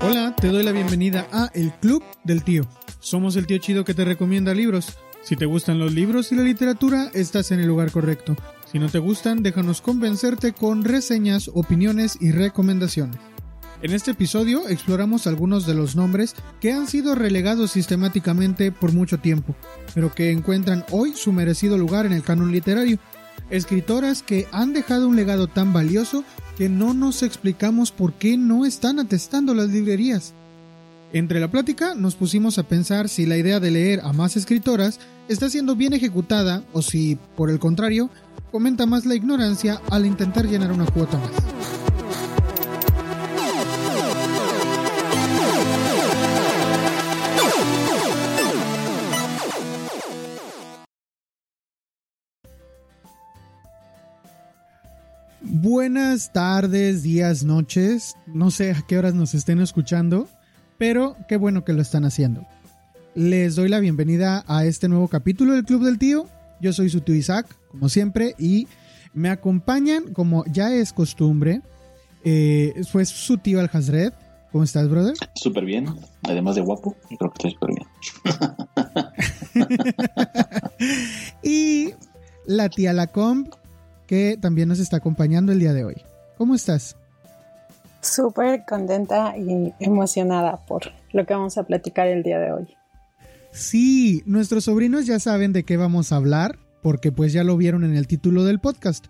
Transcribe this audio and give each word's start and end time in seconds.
Hola, 0.00 0.34
te 0.40 0.48
doy 0.48 0.62
la 0.62 0.72
bienvenida 0.72 1.26
a 1.32 1.50
El 1.54 1.72
Club 1.72 2.02
del 2.24 2.42
Tío. 2.42 2.64
Somos 3.00 3.36
el 3.36 3.46
tío 3.46 3.58
chido 3.58 3.84
que 3.84 3.94
te 3.94 4.04
recomienda 4.04 4.54
libros. 4.54 4.98
Si 5.22 5.36
te 5.36 5.46
gustan 5.46 5.78
los 5.78 5.92
libros 5.92 6.32
y 6.32 6.36
la 6.36 6.42
literatura, 6.42 7.10
estás 7.12 7.50
en 7.50 7.60
el 7.60 7.66
lugar 7.66 7.90
correcto. 7.90 8.36
Si 8.70 8.78
no 8.78 8.88
te 8.88 8.98
gustan, 8.98 9.42
déjanos 9.42 9.80
convencerte 9.80 10.52
con 10.52 10.84
reseñas, 10.84 11.50
opiniones 11.52 12.18
y 12.20 12.30
recomendaciones. 12.30 13.18
En 13.82 13.92
este 13.92 14.12
episodio 14.12 14.68
exploramos 14.68 15.26
algunos 15.26 15.66
de 15.66 15.74
los 15.74 15.96
nombres 15.96 16.34
que 16.60 16.72
han 16.72 16.86
sido 16.86 17.14
relegados 17.14 17.72
sistemáticamente 17.72 18.72
por 18.72 18.92
mucho 18.92 19.18
tiempo, 19.18 19.54
pero 19.94 20.14
que 20.14 20.30
encuentran 20.30 20.84
hoy 20.90 21.12
su 21.12 21.30
merecido 21.30 21.76
lugar 21.76 22.06
en 22.06 22.12
el 22.12 22.22
canon 22.22 22.52
literario. 22.52 22.98
Escritoras 23.50 24.22
que 24.22 24.48
han 24.50 24.72
dejado 24.72 25.08
un 25.08 25.16
legado 25.16 25.46
tan 25.46 25.72
valioso 25.72 26.24
que 26.56 26.68
no 26.68 26.94
nos 26.94 27.22
explicamos 27.22 27.92
por 27.92 28.14
qué 28.14 28.36
no 28.36 28.66
están 28.66 28.98
atestando 28.98 29.54
las 29.54 29.68
librerías. 29.68 30.34
Entre 31.12 31.38
la 31.38 31.50
plática 31.50 31.94
nos 31.94 32.16
pusimos 32.16 32.58
a 32.58 32.64
pensar 32.64 33.08
si 33.08 33.24
la 33.24 33.36
idea 33.36 33.60
de 33.60 33.70
leer 33.70 34.00
a 34.02 34.12
más 34.12 34.36
escritoras 34.36 34.98
está 35.28 35.48
siendo 35.48 35.76
bien 35.76 35.92
ejecutada 35.92 36.64
o 36.72 36.82
si, 36.82 37.18
por 37.36 37.50
el 37.50 37.60
contrario, 37.60 38.10
fomenta 38.50 38.86
más 38.86 39.06
la 39.06 39.14
ignorancia 39.14 39.80
al 39.90 40.06
intentar 40.06 40.46
llenar 40.46 40.72
una 40.72 40.86
cuota 40.86 41.16
más. 41.18 41.85
Buenas 55.48 56.32
tardes, 56.32 57.04
días, 57.04 57.44
noches. 57.44 58.16
No 58.26 58.50
sé 58.50 58.72
a 58.72 58.82
qué 58.82 58.98
horas 58.98 59.14
nos 59.14 59.32
estén 59.32 59.60
escuchando, 59.60 60.28
pero 60.76 61.16
qué 61.28 61.36
bueno 61.36 61.64
que 61.64 61.72
lo 61.72 61.82
están 61.82 62.04
haciendo. 62.04 62.44
Les 63.14 63.54
doy 63.54 63.68
la 63.68 63.78
bienvenida 63.78 64.44
a 64.48 64.64
este 64.64 64.88
nuevo 64.88 65.06
capítulo 65.06 65.52
del 65.52 65.64
Club 65.64 65.84
del 65.84 65.98
Tío. 65.98 66.26
Yo 66.60 66.72
soy 66.72 66.90
su 66.90 67.00
tío 67.00 67.14
Isaac, 67.14 67.46
como 67.70 67.88
siempre, 67.88 68.34
y 68.38 68.66
me 69.14 69.30
acompañan, 69.30 70.12
como 70.12 70.44
ya 70.46 70.74
es 70.74 70.92
costumbre, 70.92 71.62
eh, 72.24 72.74
pues 72.90 73.08
su 73.08 73.38
tío 73.38 73.60
Alhazred. 73.60 74.12
¿Cómo 74.50 74.64
estás, 74.64 74.88
brother? 74.90 75.14
Súper 75.36 75.64
bien, 75.64 75.86
además 76.24 76.56
de 76.56 76.62
guapo, 76.62 76.96
creo 77.18 77.30
que 77.30 77.48
estoy 77.48 77.50
súper 77.52 77.70
bien. 77.76 77.86
y 81.44 81.90
la 82.46 82.68
tía 82.68 82.92
Lacombe, 82.92 83.50
que 84.06 84.38
también 84.40 84.68
nos 84.68 84.78
está 84.78 84.98
acompañando 84.98 85.52
el 85.52 85.60
día 85.60 85.72
de 85.72 85.84
hoy. 85.84 86.02
¿Cómo 86.36 86.54
estás? 86.54 86.96
Súper 88.00 88.64
contenta 88.66 89.36
y 89.36 89.72
emocionada 89.80 90.64
por 90.66 90.92
lo 91.12 91.26
que 91.26 91.34
vamos 91.34 91.58
a 91.58 91.64
platicar 91.64 92.06
el 92.06 92.22
día 92.22 92.38
de 92.38 92.52
hoy. 92.52 92.76
Sí, 93.52 94.22
nuestros 94.26 94.64
sobrinos 94.64 95.06
ya 95.06 95.18
saben 95.18 95.52
de 95.52 95.64
qué 95.64 95.76
vamos 95.76 96.12
a 96.12 96.16
hablar, 96.16 96.58
porque 96.82 97.10
pues 97.10 97.32
ya 97.32 97.42
lo 97.42 97.56
vieron 97.56 97.84
en 97.84 97.96
el 97.96 98.06
título 98.06 98.44
del 98.44 98.60
podcast. 98.60 99.06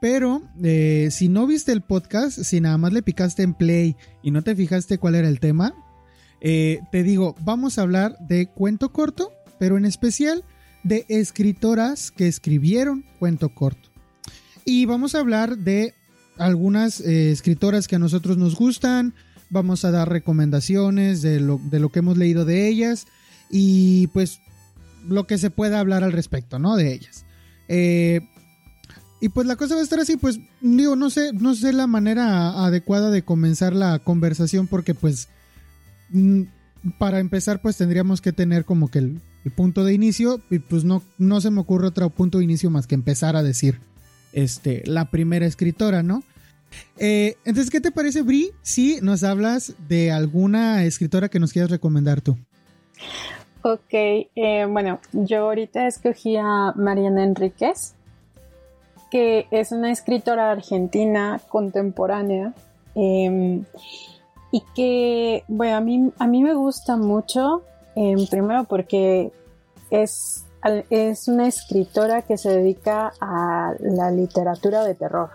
Pero 0.00 0.42
eh, 0.62 1.08
si 1.10 1.28
no 1.28 1.46
viste 1.46 1.72
el 1.72 1.80
podcast, 1.80 2.38
si 2.38 2.60
nada 2.60 2.78
más 2.78 2.92
le 2.92 3.02
picaste 3.02 3.42
en 3.42 3.54
play 3.54 3.96
y 4.22 4.30
no 4.30 4.42
te 4.42 4.54
fijaste 4.54 4.98
cuál 4.98 5.16
era 5.16 5.28
el 5.28 5.40
tema, 5.40 5.74
eh, 6.40 6.80
te 6.92 7.02
digo, 7.02 7.34
vamos 7.40 7.78
a 7.78 7.82
hablar 7.82 8.16
de 8.20 8.46
cuento 8.46 8.92
corto, 8.92 9.32
pero 9.58 9.76
en 9.76 9.84
especial 9.84 10.44
de 10.84 11.04
escritoras 11.08 12.10
que 12.10 12.28
escribieron 12.28 13.04
cuento 13.18 13.48
corto. 13.48 13.87
Y 14.70 14.84
vamos 14.84 15.14
a 15.14 15.20
hablar 15.20 15.56
de 15.56 15.94
algunas 16.36 17.00
eh, 17.00 17.30
escritoras 17.30 17.88
que 17.88 17.96
a 17.96 17.98
nosotros 17.98 18.36
nos 18.36 18.54
gustan, 18.54 19.14
vamos 19.48 19.86
a 19.86 19.90
dar 19.90 20.10
recomendaciones 20.10 21.22
de 21.22 21.40
lo, 21.40 21.58
de 21.70 21.80
lo 21.80 21.88
que 21.88 22.00
hemos 22.00 22.18
leído 22.18 22.44
de 22.44 22.68
ellas 22.68 23.06
y 23.48 24.08
pues 24.08 24.42
lo 25.08 25.26
que 25.26 25.38
se 25.38 25.48
pueda 25.48 25.80
hablar 25.80 26.04
al 26.04 26.12
respecto, 26.12 26.58
¿no? 26.58 26.76
De 26.76 26.92
ellas. 26.92 27.24
Eh, 27.68 28.20
y 29.22 29.30
pues 29.30 29.46
la 29.46 29.56
cosa 29.56 29.74
va 29.74 29.80
a 29.80 29.84
estar 29.84 30.00
así, 30.00 30.18
pues 30.18 30.38
digo, 30.60 30.96
no 30.96 31.08
sé, 31.08 31.32
no 31.32 31.54
sé 31.54 31.72
la 31.72 31.86
manera 31.86 32.62
adecuada 32.66 33.10
de 33.10 33.22
comenzar 33.22 33.74
la 33.74 33.98
conversación 34.00 34.66
porque 34.66 34.92
pues 34.92 35.30
mm, 36.10 36.42
para 36.98 37.20
empezar 37.20 37.62
pues 37.62 37.78
tendríamos 37.78 38.20
que 38.20 38.34
tener 38.34 38.66
como 38.66 38.90
que 38.90 38.98
el, 38.98 39.22
el, 39.46 39.50
punto 39.50 39.82
de 39.82 39.94
inicio 39.94 40.42
y 40.50 40.58
pues 40.58 40.84
no, 40.84 41.02
no 41.16 41.40
se 41.40 41.50
me 41.50 41.62
ocurre 41.62 41.86
otro 41.86 42.10
punto 42.10 42.36
de 42.36 42.44
inicio 42.44 42.68
más 42.68 42.86
que 42.86 42.96
empezar 42.96 43.34
a 43.34 43.42
decir 43.42 43.80
este, 44.32 44.82
la 44.86 45.06
primera 45.10 45.46
escritora, 45.46 46.02
¿no? 46.02 46.22
Eh, 46.98 47.36
entonces, 47.44 47.70
¿qué 47.70 47.80
te 47.80 47.90
parece, 47.90 48.22
Bri, 48.22 48.50
si 48.62 49.00
nos 49.00 49.24
hablas 49.24 49.74
de 49.88 50.12
alguna 50.12 50.84
escritora 50.84 51.28
que 51.28 51.38
nos 51.38 51.52
quieras 51.52 51.70
recomendar 51.70 52.20
tú? 52.20 52.36
Ok, 53.62 53.92
eh, 53.92 54.66
bueno, 54.68 55.00
yo 55.12 55.46
ahorita 55.46 55.86
escogí 55.86 56.36
a 56.36 56.72
Mariana 56.76 57.24
Enríquez, 57.24 57.94
que 59.10 59.46
es 59.50 59.72
una 59.72 59.90
escritora 59.90 60.50
argentina 60.50 61.40
contemporánea 61.48 62.54
eh, 62.94 63.62
y 64.52 64.62
que, 64.74 65.44
bueno, 65.48 65.76
a 65.76 65.80
mí, 65.80 66.12
a 66.18 66.26
mí 66.26 66.42
me 66.42 66.54
gusta 66.54 66.96
mucho, 66.96 67.62
em, 67.94 68.26
primero 68.26 68.64
porque 68.64 69.32
es 69.90 70.44
es 70.90 71.28
una 71.28 71.46
escritora 71.46 72.22
que 72.22 72.36
se 72.36 72.50
dedica 72.50 73.12
a 73.20 73.74
la 73.80 74.10
literatura 74.10 74.84
de 74.84 74.94
terror, 74.94 75.30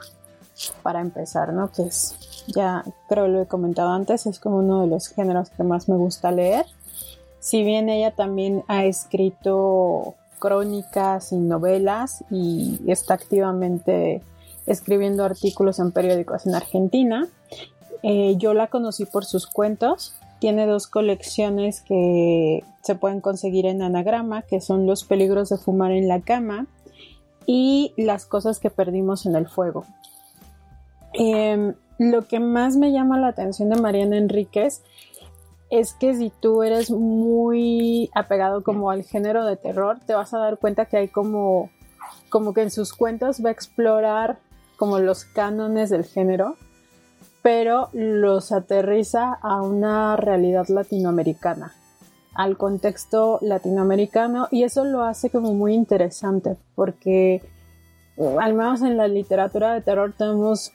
para 0.82 1.02
empezar, 1.02 1.54
¿no? 1.54 1.72
Que 1.72 1.84
es, 1.84 2.46
ya 2.48 2.84
creo 3.10 3.28
lo 3.28 3.42
he 3.42 3.48
comentado 3.48 3.92
antes, 3.92 4.26
es 4.26 4.40
como 4.40 4.58
uno 4.58 4.82
de 4.82 4.88
los 4.88 5.08
géneros 5.08 5.50
que 5.50 5.64
más 5.64 5.90
me 5.90 5.96
gusta 5.96 6.32
leer. 6.32 6.66
Si 7.40 7.64
bien 7.64 7.90
ella 7.90 8.12
también 8.12 8.64
ha 8.68 8.86
escrito 8.86 10.16
crónicas 10.40 11.32
y 11.32 11.38
novelas 11.38 12.24
y 12.30 12.80
está 12.88 13.16
activamente 13.16 14.22
escribiendo 14.66 15.26
artículos 15.26 15.80
en 15.80 15.92
periódicos 15.92 16.46
en 16.46 16.56
Argentina, 16.56 17.28
eh, 18.02 18.36
yo 18.38 18.54
la 18.54 18.68
conocí 18.68 19.06
por 19.06 19.26
sus 19.26 19.48
cuentos 19.48 20.14
tiene 20.44 20.68
dos 20.68 20.88
colecciones 20.88 21.80
que 21.80 22.66
se 22.82 22.96
pueden 22.96 23.22
conseguir 23.22 23.66
en 23.66 23.82
anagrama, 23.82 24.42
que 24.42 24.60
son 24.60 24.86
Los 24.86 25.06
peligros 25.06 25.48
de 25.48 25.58
fumar 25.58 25.94
en 25.94 26.10
la 26.10 26.20
cama 26.20 26.68
y 27.46 27.94
Las 27.96 28.26
cosas 28.26 28.60
que 28.60 28.70
perdimos 28.70 29.26
en 29.26 29.38
el 29.38 29.48
fuego. 29.48 29.86
Em, 31.14 31.76
lo 31.98 32.28
que 32.28 32.42
más 32.42 32.76
me 32.76 32.92
llama 32.92 33.18
la 33.18 33.28
atención 33.28 33.70
de 33.70 33.80
Mariana 33.80 34.18
Enríquez 34.18 34.84
es 35.70 35.94
que 35.94 36.14
si 36.14 36.30
tú 36.30 36.62
eres 36.62 36.92
muy 36.92 38.10
apegado 38.14 38.66
como 38.66 38.92
al 38.92 39.04
género 39.04 39.46
de 39.46 39.56
terror, 39.56 40.00
te 40.06 40.14
vas 40.14 40.34
a 40.34 40.40
dar 40.40 40.58
cuenta 40.58 40.88
que 40.88 40.98
hay 40.98 41.08
como, 41.08 41.70
como 42.28 42.54
que 42.54 42.64
en 42.64 42.70
sus 42.70 42.92
cuentos 42.92 43.42
va 43.42 43.48
a 43.48 43.54
explorar 43.54 44.40
como 44.76 45.00
los 45.00 45.24
cánones 45.24 45.90
del 45.90 46.04
género 46.04 46.58
pero 47.44 47.90
los 47.92 48.52
aterriza 48.52 49.34
a 49.34 49.62
una 49.62 50.16
realidad 50.16 50.68
latinoamericana, 50.70 51.76
al 52.34 52.58
contexto 52.58 53.38
latinoamericano 53.42 54.48
y 54.50 54.64
eso 54.64 54.86
lo 54.86 55.04
hace 55.04 55.30
como 55.30 55.54
muy 55.54 55.76
interesante 55.76 56.58
porque 56.74 57.44
al 58.40 58.54
menos 58.54 58.82
en 58.82 58.98
la 58.98 59.08
literatura 59.08 59.74
de 59.74 59.82
terror 59.82 60.14
tenemos 60.18 60.72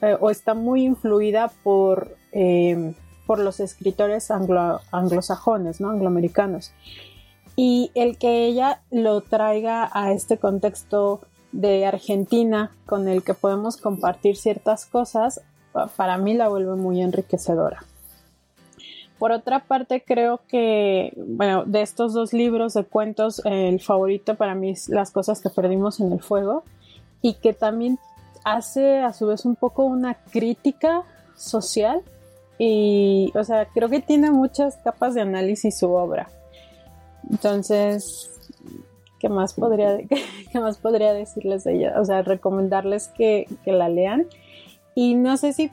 eh, 0.00 0.16
o 0.18 0.30
está 0.30 0.54
muy 0.54 0.84
influida 0.84 1.50
por, 1.62 2.16
em, 2.32 2.94
por 3.26 3.38
los 3.38 3.60
escritores 3.60 4.30
anglosajones, 4.30 5.80
¿no? 5.80 5.90
angloamericanos. 5.90 6.72
Y 7.54 7.90
el 7.94 8.16
que 8.16 8.46
ella 8.46 8.80
lo 8.90 9.20
traiga 9.20 9.90
a 9.92 10.12
este 10.12 10.38
contexto 10.38 11.20
de 11.50 11.84
Argentina 11.84 12.70
con 12.86 13.08
el 13.08 13.22
que 13.24 13.34
podemos 13.34 13.76
compartir 13.76 14.36
ciertas 14.36 14.86
cosas 14.86 15.42
para 15.86 16.18
mí 16.18 16.34
la 16.34 16.48
vuelve 16.48 16.76
muy 16.76 17.00
enriquecedora. 17.00 17.84
Por 19.18 19.32
otra 19.32 19.64
parte, 19.64 20.02
creo 20.06 20.40
que, 20.48 21.12
bueno, 21.16 21.64
de 21.64 21.82
estos 21.82 22.12
dos 22.12 22.32
libros 22.32 22.74
de 22.74 22.84
cuentos, 22.84 23.42
el 23.44 23.80
favorito 23.80 24.36
para 24.36 24.54
mí 24.54 24.70
es 24.70 24.88
Las 24.88 25.10
cosas 25.10 25.40
que 25.40 25.50
perdimos 25.50 25.98
en 25.98 26.12
el 26.12 26.20
fuego 26.20 26.62
y 27.20 27.34
que 27.34 27.52
también 27.52 27.98
hace 28.44 29.00
a 29.00 29.12
su 29.12 29.26
vez 29.26 29.44
un 29.44 29.56
poco 29.56 29.84
una 29.84 30.14
crítica 30.14 31.02
social 31.34 32.02
y, 32.58 33.32
o 33.34 33.44
sea, 33.44 33.66
creo 33.66 33.88
que 33.88 34.00
tiene 34.00 34.30
muchas 34.30 34.76
capas 34.78 35.14
de 35.14 35.20
análisis 35.20 35.78
su 35.78 35.90
obra. 35.92 36.28
Entonces, 37.28 38.30
¿qué 39.18 39.28
más 39.28 39.54
podría, 39.54 39.98
qué 40.52 40.60
más 40.60 40.78
podría 40.78 41.12
decirles 41.12 41.64
de 41.64 41.76
ella? 41.76 42.00
O 42.00 42.04
sea, 42.04 42.22
recomendarles 42.22 43.08
que, 43.08 43.46
que 43.64 43.72
la 43.72 43.88
lean 43.88 44.26
y 44.98 45.14
no 45.14 45.36
sé 45.36 45.52
si 45.52 45.70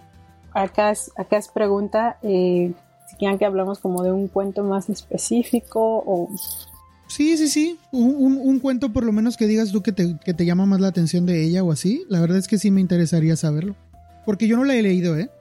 acá 0.54 0.92
es, 0.92 1.12
acá 1.16 1.38
es 1.38 1.48
pregunta, 1.48 2.20
eh, 2.22 2.74
si 3.10 3.16
quieren 3.16 3.40
que 3.40 3.46
hablamos 3.46 3.80
como 3.80 4.04
de 4.04 4.12
un 4.12 4.28
cuento 4.28 4.64
más 4.64 4.88
específico 4.88 5.82
o... 6.06 6.30
Sí, 7.08 7.36
sí, 7.36 7.48
sí. 7.48 7.80
Un, 7.92 8.38
un, 8.38 8.60
cuento 8.60 8.94
por 8.94 9.04
lo 9.04 9.12
menos 9.12 9.36
que 9.36 9.48
digas 9.48 9.72
tú 9.72 9.82
que 9.82 9.92
te, 9.92 10.16
que 10.24 10.36
te 10.36 10.46
llama 10.46 10.68
más 10.68 10.80
la 10.80 10.90
atención 10.90 11.26
de 11.26 11.44
ella 11.44 11.64
o 11.64 11.72
así. 11.72 12.06
La 12.08 12.22
verdad 12.22 12.38
es 12.38 12.48
que 12.48 12.60
sí 12.60 12.70
me 12.70 12.82
interesaría 12.82 13.36
saberlo. 13.36 13.76
Porque 14.28 14.48
yo 14.48 14.58
no 14.58 14.64
la 14.64 14.76
he 14.76 14.84
leído, 14.84 15.18
¿eh? 15.18 15.32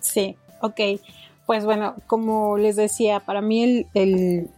Sí, 0.00 0.36
ok. 0.60 1.00
Pues 1.46 1.64
bueno, 1.64 1.94
como 2.06 2.58
les 2.58 2.76
decía, 2.76 3.20
para 3.20 3.40
mí 3.40 3.64
el, 3.64 3.86
el 3.94 4.50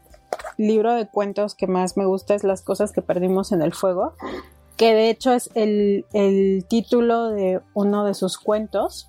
libro 0.56 0.92
de 0.94 1.06
cuentos 1.06 1.54
que 1.54 1.68
más 1.68 1.96
me 1.96 2.04
gusta 2.04 2.34
es 2.34 2.42
Las 2.42 2.62
cosas 2.62 2.90
que 2.90 3.00
perdimos 3.00 3.52
en 3.52 3.62
el 3.62 3.72
fuego, 3.74 4.14
que 4.82 4.94
de 4.94 5.10
hecho 5.10 5.32
es 5.32 5.48
el, 5.54 6.06
el 6.12 6.66
título 6.68 7.30
de 7.30 7.60
uno 7.72 8.04
de 8.04 8.14
sus 8.14 8.36
cuentos 8.36 9.08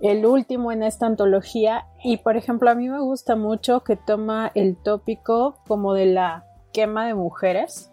el 0.00 0.24
último 0.24 0.70
en 0.70 0.84
esta 0.84 1.04
antología 1.04 1.86
y 2.04 2.18
por 2.18 2.36
ejemplo 2.36 2.70
a 2.70 2.76
mí 2.76 2.88
me 2.88 3.00
gusta 3.00 3.34
mucho 3.34 3.82
que 3.82 3.96
toma 3.96 4.52
el 4.54 4.76
tópico 4.76 5.56
como 5.66 5.94
de 5.94 6.06
la 6.06 6.44
quema 6.72 7.08
de 7.08 7.14
mujeres, 7.14 7.90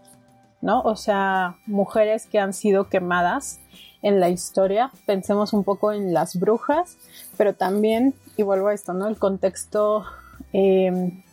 ¿no? 0.62 0.82
O 0.82 0.96
sea, 0.96 1.58
mujeres 1.66 2.28
que 2.28 2.38
han 2.38 2.54
sido 2.54 2.88
quemadas 2.88 3.60
en 4.04 4.20
la 4.20 4.30
historia. 4.30 4.92
Pensemos 5.08 5.54
un 5.54 5.64
poco 5.64 5.92
en 5.92 6.14
las 6.14 6.40
brujas, 6.40 6.98
pero 7.36 7.56
también, 7.56 8.14
y 8.38 8.44
vuelvo 8.44 8.68
a 8.68 8.76
esto, 8.76 8.94
¿no? 8.94 9.08
El 9.08 9.18
contexto 9.18 10.06
em, 10.54 11.24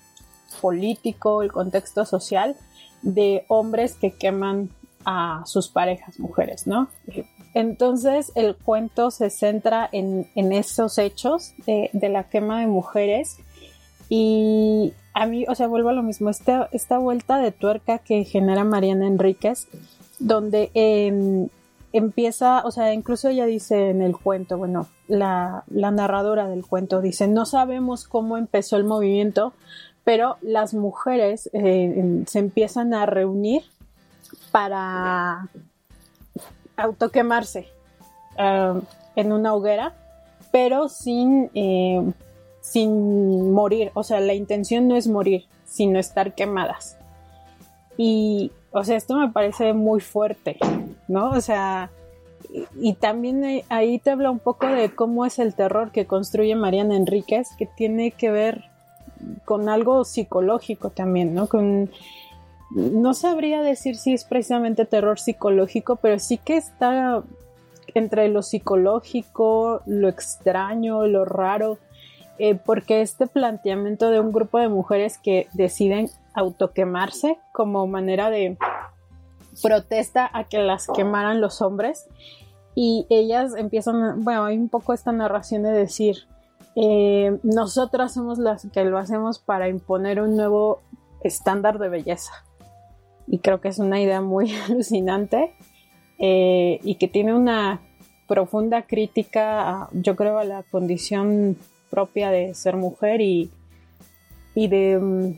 político, 0.62 1.42
el 1.42 1.52
contexto 1.52 2.06
social 2.06 2.56
de 3.02 3.44
hombres 3.48 3.96
que 3.96 4.16
queman 4.16 4.70
a 5.04 5.42
sus 5.46 5.68
parejas 5.68 6.18
mujeres, 6.18 6.66
¿no? 6.66 6.88
Entonces 7.54 8.32
el 8.34 8.56
cuento 8.56 9.10
se 9.10 9.30
centra 9.30 9.88
en, 9.92 10.26
esos 10.34 10.98
hechos 10.98 11.52
de, 11.66 11.90
la 12.08 12.24
quema 12.24 12.60
de 12.60 12.66
mujeres 12.66 13.38
y 14.08 14.92
a 15.14 15.26
mí, 15.26 15.44
o 15.48 15.54
sea, 15.54 15.66
vuelvo 15.66 15.90
a 15.90 15.92
lo 15.92 16.02
mismo, 16.02 16.30
esta, 16.30 16.68
esta 16.72 16.98
vuelta 16.98 17.38
de 17.38 17.52
tuerca 17.52 17.98
que 17.98 18.24
genera 18.24 18.64
Mariana 18.64 19.06
Enríquez, 19.06 19.68
donde 20.18 20.70
em, 20.74 21.48
empieza, 21.92 22.64
o 22.64 22.70
sea, 22.70 22.94
incluso 22.94 23.28
ella 23.28 23.44
dice 23.46 23.90
en 23.90 24.00
el 24.02 24.16
cuento, 24.16 24.56
bueno, 24.56 24.88
la, 25.08 25.64
narradora 25.68 26.48
del 26.48 26.64
cuento 26.64 27.02
dice, 27.02 27.28
no 27.28 27.44
sabemos 27.44 28.06
cómo 28.08 28.38
empezó 28.38 28.76
el 28.76 28.84
movimiento, 28.84 29.52
pero 30.04 30.36
las 30.40 30.74
mujeres 30.74 31.50
eh, 31.52 32.24
se 32.26 32.38
empiezan 32.38 32.94
a 32.94 33.06
reunir 33.06 33.62
para 34.52 35.48
autoquemarse 36.76 37.68
uh, 38.38 38.80
en 39.16 39.32
una 39.32 39.54
hoguera, 39.54 39.94
pero 40.52 40.88
sin, 40.88 41.50
eh, 41.54 42.02
sin 42.60 43.50
morir. 43.52 43.90
O 43.94 44.02
sea, 44.02 44.20
la 44.20 44.34
intención 44.34 44.86
no 44.86 44.96
es 44.96 45.08
morir, 45.08 45.46
sino 45.64 45.98
estar 45.98 46.34
quemadas. 46.34 46.96
Y, 47.96 48.52
o 48.70 48.84
sea, 48.84 48.96
esto 48.96 49.16
me 49.16 49.30
parece 49.30 49.72
muy 49.72 50.00
fuerte, 50.00 50.58
¿no? 51.08 51.30
O 51.30 51.40
sea, 51.40 51.90
y, 52.80 52.94
también 52.94 53.62
ahí 53.68 53.98
te 53.98 54.10
habla 54.10 54.30
un 54.30 54.38
poco 54.38 54.66
de 54.66 54.94
cómo 54.94 55.24
es 55.24 55.38
el 55.38 55.54
terror 55.54 55.90
que 55.90 56.06
construye 56.06 56.54
Mariana 56.54 56.96
Enríquez, 56.96 57.48
que 57.58 57.66
tiene 57.66 58.10
que 58.10 58.30
ver 58.30 58.64
con 59.44 59.68
algo 59.68 60.04
psicológico 60.04 60.90
también, 60.90 61.34
¿no? 61.34 61.46
Con 61.46 61.90
no 62.74 63.12
sabría 63.14 63.62
decir 63.62 63.96
si 63.96 64.14
es 64.14 64.24
precisamente 64.24 64.86
terror 64.86 65.18
psicológico, 65.18 65.96
pero 65.96 66.18
sí 66.18 66.38
que 66.38 66.56
está 66.56 67.22
entre 67.94 68.28
lo 68.28 68.42
psicológico, 68.42 69.82
lo 69.86 70.08
extraño, 70.08 71.06
lo 71.06 71.24
raro, 71.24 71.78
eh, 72.38 72.54
porque 72.54 73.02
este 73.02 73.26
planteamiento 73.26 74.10
de 74.10 74.20
un 74.20 74.32
grupo 74.32 74.58
de 74.58 74.68
mujeres 74.68 75.18
que 75.18 75.48
deciden 75.52 76.08
autoquemarse 76.32 77.38
como 77.52 77.86
manera 77.86 78.30
de 78.30 78.56
protesta 79.62 80.30
a 80.32 80.44
que 80.44 80.58
las 80.58 80.86
quemaran 80.86 81.42
los 81.42 81.60
hombres 81.60 82.06
y 82.74 83.06
ellas 83.10 83.54
empiezan, 83.54 84.24
bueno, 84.24 84.46
hay 84.46 84.56
un 84.56 84.70
poco 84.70 84.94
esta 84.94 85.12
narración 85.12 85.62
de 85.62 85.72
decir, 85.72 86.26
eh, 86.74 87.38
nosotras 87.42 88.14
somos 88.14 88.38
las 88.38 88.66
que 88.72 88.82
lo 88.84 88.96
hacemos 88.96 89.38
para 89.38 89.68
imponer 89.68 90.22
un 90.22 90.36
nuevo 90.36 90.80
estándar 91.22 91.78
de 91.78 91.90
belleza 91.90 92.32
y 93.26 93.38
creo 93.38 93.60
que 93.60 93.68
es 93.68 93.78
una 93.78 94.00
idea 94.00 94.20
muy 94.20 94.52
alucinante 94.68 95.52
eh, 96.18 96.80
y 96.82 96.96
que 96.96 97.08
tiene 97.08 97.34
una 97.34 97.80
profunda 98.26 98.82
crítica, 98.82 99.88
yo 99.92 100.16
creo, 100.16 100.38
a 100.38 100.44
la 100.44 100.62
condición 100.62 101.56
propia 101.90 102.30
de 102.30 102.54
ser 102.54 102.76
mujer 102.76 103.20
y, 103.20 103.50
y 104.54 104.68
de 104.68 104.98
mm, 104.98 105.32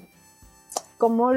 cómo 0.98 1.32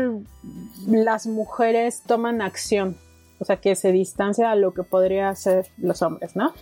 las 0.85 1.25
mujeres 1.27 2.03
toman 2.05 2.41
acción, 2.41 2.97
o 3.39 3.45
sea, 3.45 3.57
que 3.57 3.75
se 3.75 3.91
distancia 3.91 4.51
a 4.51 4.55
lo 4.55 4.73
que 4.73 4.83
podría 4.83 5.29
hacer 5.29 5.67
los 5.77 6.01
hombres, 6.01 6.35
¿no? 6.35 6.53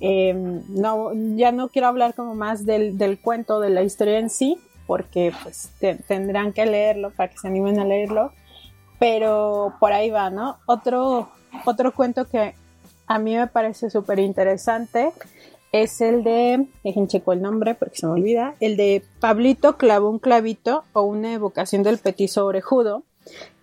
Em, 0.00 0.62
no, 0.68 1.12
ya 1.36 1.52
no 1.52 1.68
quiero 1.68 1.88
hablar 1.88 2.14
como 2.14 2.34
más 2.34 2.66
del, 2.66 2.98
del, 2.98 3.18
cuento, 3.18 3.60
de 3.60 3.70
la 3.70 3.82
historia 3.82 4.18
en 4.18 4.28
sí, 4.28 4.58
porque 4.86 5.32
pues 5.42 5.70
tendrán 6.06 6.52
que 6.52 6.66
leerlo 6.66 7.10
para 7.10 7.30
que 7.30 7.38
se 7.38 7.48
animen 7.48 7.78
a 7.78 7.84
leerlo, 7.84 8.32
pero 8.98 9.74
por 9.80 9.92
ahí 9.92 10.10
va, 10.10 10.30
¿no? 10.30 10.58
Otro, 10.66 11.30
otro 11.64 11.94
cuento 11.94 12.28
que 12.28 12.54
a 13.06 13.18
mí 13.18 13.36
me 13.36 13.46
parece 13.46 13.90
súper 13.90 14.18
interesante 14.18 15.12
es 15.72 16.00
el 16.00 16.24
de, 16.24 16.66
dejen 16.84 17.08
checo 17.08 17.32
el 17.32 17.42
nombre 17.42 17.74
porque 17.74 17.96
se 17.96 18.06
me 18.06 18.12
olvida, 18.12 18.54
el 18.60 18.76
de 18.76 19.02
Pablito 19.20 19.76
clavó 19.76 20.10
un 20.10 20.18
clavito 20.18 20.84
o 20.92 21.02
una 21.02 21.32
evocación 21.32 21.82
del 21.82 21.98
petiso 21.98 22.46
orejudo, 22.46 23.02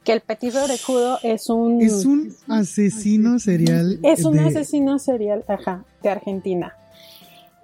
que 0.04 0.14
el 0.14 0.22
petiso 0.22 0.64
orejudo 0.64 1.18
es 1.24 1.50
un... 1.50 1.82
Es 1.82 2.06
un 2.06 2.36
asesino 2.50 3.40
serial. 3.40 4.00
Es 4.04 4.26
un 4.26 4.38
asesino 4.40 5.00
serial, 5.00 5.44
ajá, 5.48 5.86
de 6.02 6.10
Argentina. 6.10 6.76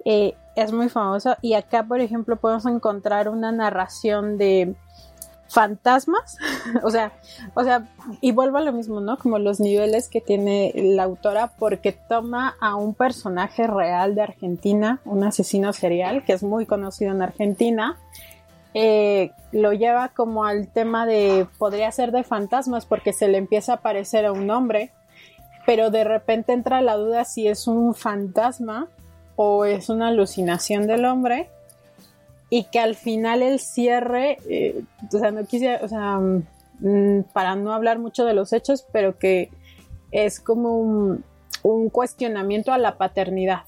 Eh, 0.04 0.34
es 0.56 0.72
muy 0.72 0.88
famoso 0.88 1.36
y 1.42 1.54
acá, 1.54 1.84
por 1.84 2.00
ejemplo, 2.00 2.36
podemos 2.36 2.66
encontrar 2.66 3.28
una 3.28 3.52
narración 3.52 4.38
de 4.38 4.74
fantasmas, 5.50 6.38
o 6.82 6.90
sea, 6.90 7.12
o 7.54 7.64
sea, 7.64 7.88
y 8.20 8.32
vuelvo 8.32 8.58
a 8.58 8.62
lo 8.62 8.72
mismo, 8.72 9.00
¿no? 9.00 9.18
Como 9.18 9.38
los 9.38 9.60
niveles 9.60 10.08
que 10.08 10.20
tiene 10.20 10.72
la 10.74 11.02
autora 11.02 11.52
porque 11.58 11.92
toma 11.92 12.56
a 12.60 12.76
un 12.76 12.94
personaje 12.94 13.66
real 13.66 14.14
de 14.14 14.22
Argentina, 14.22 15.00
un 15.04 15.24
asesino 15.24 15.72
serial 15.72 16.24
que 16.24 16.32
es 16.32 16.42
muy 16.42 16.66
conocido 16.66 17.10
en 17.12 17.22
Argentina, 17.22 17.98
eh, 18.72 19.32
lo 19.50 19.72
lleva 19.72 20.10
como 20.10 20.44
al 20.44 20.68
tema 20.68 21.04
de 21.04 21.48
podría 21.58 21.90
ser 21.90 22.12
de 22.12 22.22
fantasmas 22.22 22.86
porque 22.86 23.12
se 23.12 23.26
le 23.26 23.38
empieza 23.38 23.72
a 23.72 23.76
aparecer 23.76 24.26
a 24.26 24.32
un 24.32 24.48
hombre, 24.50 24.92
pero 25.66 25.90
de 25.90 26.04
repente 26.04 26.52
entra 26.52 26.80
la 26.80 26.96
duda 26.96 27.24
si 27.24 27.48
es 27.48 27.66
un 27.66 27.94
fantasma 27.96 28.86
o 29.34 29.64
es 29.64 29.88
una 29.88 30.08
alucinación 30.08 30.86
del 30.86 31.04
hombre 31.04 31.50
y 32.50 32.64
que 32.64 32.80
al 32.80 32.96
final 32.96 33.42
el 33.42 33.60
cierre, 33.60 34.36
eh, 34.48 34.82
o 35.12 35.18
sea, 35.18 35.30
no 35.30 35.44
quisiera, 35.44 35.80
o 35.84 35.88
sea, 35.88 36.18
mm, 36.18 37.22
para 37.32 37.54
no 37.54 37.72
hablar 37.72 38.00
mucho 38.00 38.24
de 38.24 38.34
los 38.34 38.52
hechos, 38.52 38.84
pero 38.92 39.16
que 39.18 39.50
es 40.10 40.40
como 40.40 40.78
un, 40.78 41.24
cuestionamiento 41.92 42.72
a 42.72 42.78
la 42.78 42.96
paternidad 42.96 43.62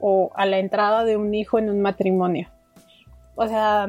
o 0.00 0.30
a 0.34 0.44
la 0.44 0.58
entrada 0.58 1.04
de 1.04 1.16
un 1.16 1.34
hijo 1.34 1.58
en 1.58 1.70
un 1.70 1.80
matrimonio. 1.80 2.48
O 3.36 3.46
sea, 3.46 3.88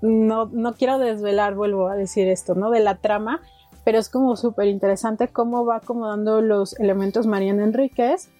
no, 0.00 0.46
no 0.46 0.74
quiero 0.74 0.98
desvelar, 0.98 1.54
vuelvo 1.54 1.88
a 1.88 1.96
decir 1.96 2.28
esto, 2.28 2.54
¿no? 2.54 2.70
De 2.70 2.80
la 2.80 2.96
trama, 2.96 3.42
pero 3.84 3.98
es 3.98 4.08
como 4.08 4.36
súper 4.36 4.68
interesante 4.68 5.28
cómo 5.28 5.66
va 5.66 5.76
acomodando 5.76 6.40
los 6.40 6.78
elementos 6.80 7.26
Mariana 7.26 7.64
Enríquez 7.64 8.30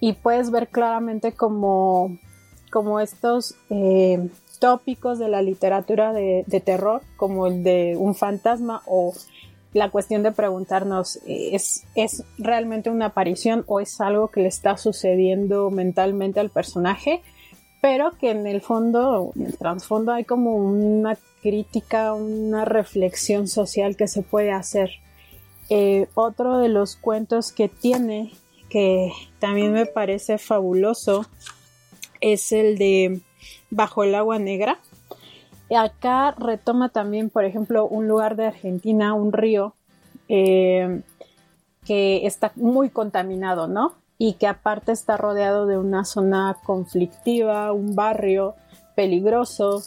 y 0.00 0.12
puedes 0.12 0.50
ver 0.50 0.68
claramente 0.68 1.32
como, 1.32 2.18
como 2.70 3.00
estos 3.00 3.54
eh, 3.70 4.28
tópicos 4.64 5.18
de 5.18 5.28
la 5.28 5.42
literatura 5.42 6.14
de, 6.14 6.62
terror, 6.64 7.02
como 7.18 7.46
el 7.46 7.62
de 7.62 7.98
un 7.98 8.14
fantasma 8.14 8.80
o 8.86 9.12
la 9.74 9.90
cuestión 9.90 10.22
de 10.22 10.32
preguntarnos, 10.32 11.18
¿es, 11.26 11.84
¿es 11.94 12.24
realmente 12.38 12.88
una 12.88 13.06
aparición 13.06 13.64
o 13.66 13.80
es 13.80 14.00
algo 14.00 14.28
que 14.28 14.40
le 14.40 14.48
está 14.48 14.78
sucediendo 14.78 15.68
mentalmente 15.68 16.40
al 16.40 16.48
personaje? 16.48 17.20
Pero 17.82 18.12
que 18.12 18.30
en 18.30 18.46
el 18.46 18.62
fondo, 18.62 19.32
en 19.36 19.44
el 19.44 19.58
trasfondo 19.58 20.12
hay 20.12 20.24
como 20.24 20.54
una 20.54 21.18
crítica, 21.42 22.14
una 22.14 22.64
reflexión 22.64 23.48
social 23.48 23.96
que 23.96 24.08
se 24.08 24.22
puede 24.22 24.50
hacer. 24.50 24.92
Eh, 25.68 26.06
otro 26.14 26.56
de 26.56 26.70
los 26.70 26.96
cuentos 26.96 27.52
que 27.52 27.68
tiene, 27.68 28.32
que 28.70 29.12
también 29.40 29.72
me 29.72 29.84
parece 29.84 30.38
fabuloso, 30.38 31.26
es 32.22 32.50
el 32.52 32.78
de 32.78 33.20
bajo 33.74 34.04
el 34.04 34.14
agua 34.14 34.38
negra. 34.38 34.78
Y 35.68 35.76
acá 35.76 36.32
retoma 36.32 36.90
también, 36.90 37.30
por 37.30 37.44
ejemplo, 37.44 37.86
un 37.86 38.06
lugar 38.06 38.36
de 38.36 38.46
Argentina, 38.46 39.14
un 39.14 39.32
río, 39.32 39.74
eh, 40.28 41.02
que 41.84 42.26
está 42.26 42.52
muy 42.56 42.90
contaminado, 42.90 43.66
¿no? 43.68 43.92
Y 44.18 44.34
que 44.34 44.46
aparte 44.46 44.92
está 44.92 45.16
rodeado 45.16 45.66
de 45.66 45.78
una 45.78 46.04
zona 46.04 46.56
conflictiva, 46.64 47.72
un 47.72 47.94
barrio 47.94 48.54
peligroso. 48.94 49.82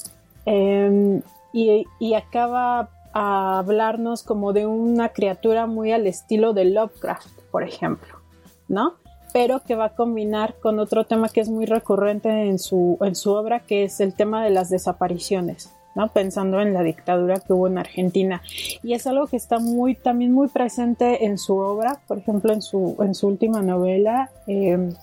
Em, 0.46 1.22
y, 1.53 2.13
acaba 2.13 2.89
a 3.13 3.60
hablarnos 3.60 4.22
como 4.22 4.53
de 4.53 4.65
una 4.67 5.10
criatura 5.10 5.65
muy 5.65 5.91
al 5.91 6.06
estilo 6.06 6.53
de 6.53 6.65
Lovecraft, 6.65 7.41
por 7.51 7.63
ejemplo, 7.63 8.20
¿no? 8.67 8.96
Pero 9.34 9.62
que 9.62 9.75
va 9.75 9.86
a 9.86 9.96
combinar 9.96 10.55
con 10.60 10.79
otro 10.79 11.03
tema 11.05 11.29
que 11.29 11.41
es 11.41 11.50
muy 11.50 11.65
recurrente 11.65 12.29
en 12.29 12.60
su, 12.60 12.98
en 13.01 13.15
su 13.15 13.31
obra, 13.31 13.62
que 13.62 13.84
es 13.84 14.00
el 14.00 14.13
tema 14.13 14.43
de 14.43 14.50
las 14.50 14.69
desapariciones. 14.69 15.74
¿no? 15.96 16.10
pensando 16.10 16.62
en 16.62 16.75
la 16.75 16.84
dictadura 16.84 17.39
que 17.39 17.53
hubo 17.53 17.65
en 17.65 17.79
Argentina. 17.79 18.43
Y 18.84 18.93
es 18.93 19.07
algo 19.07 19.25
que 19.25 19.36
está 19.36 19.57
muy, 19.57 19.96
también 19.96 20.31
muy 20.31 20.48
presente 20.48 21.25
en 21.25 21.39
su 21.39 21.57
obra, 21.57 22.01
por 22.07 22.19
ejemplo, 22.19 22.53
en 22.53 22.62
su, 22.62 22.96
en 23.00 23.15
su 23.15 23.27
última 23.27 23.63
novela, 23.63 24.29
em, 24.46 24.93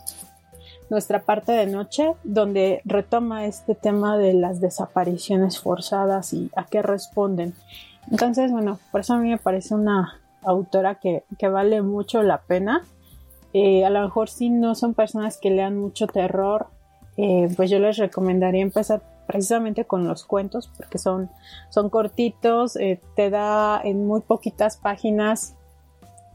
Nuestra 0.91 1.23
parte 1.23 1.53
de 1.53 1.67
noche, 1.67 2.13
donde 2.25 2.83
retoma 2.85 3.47
este 3.47 3.75
tema 3.75 4.19
de 4.19 4.35
las 4.35 4.61
desapariciones 4.61 5.59
forzadas 5.59 6.33
y 6.35 6.51
a 6.55 6.67
qué 6.67 6.83
responden. 6.83 7.55
Entonces, 8.11 8.53
bueno, 8.53 8.79
por 8.93 9.01
eso 9.01 9.15
a 9.15 9.19
mí 9.19 9.31
me 9.31 9.39
parece 9.39 9.75
una 9.75 10.21
autora 10.43 10.97
que, 10.97 11.25
vale 11.41 11.81
mucho 11.81 12.23
la 12.23 12.43
pena. 12.43 12.85
Eh, 13.55 13.85
a 13.85 13.91
lo 13.91 14.03
mejor 14.03 14.29
si 14.29 14.51
no 14.51 14.75
son 14.75 14.95
personas 14.95 15.39
que 15.39 15.51
lean 15.51 15.79
mucho 15.79 16.09
terror, 16.09 16.67
eh, 17.17 17.49
pues 17.57 17.71
yo 17.71 17.79
les 17.79 17.97
recomendaría 17.97 18.61
empezar 18.61 19.01
precisamente 19.27 19.85
con 19.85 20.07
los 20.07 20.25
cuentos, 20.25 20.69
porque 20.77 20.99
son, 20.99 21.31
son 21.71 21.89
cortitos, 21.89 22.77
eh, 22.77 23.01
te 23.15 23.31
da 23.31 23.81
en 23.83 24.07
muy 24.07 24.21
poquitas 24.21 24.77
páginas 24.77 25.55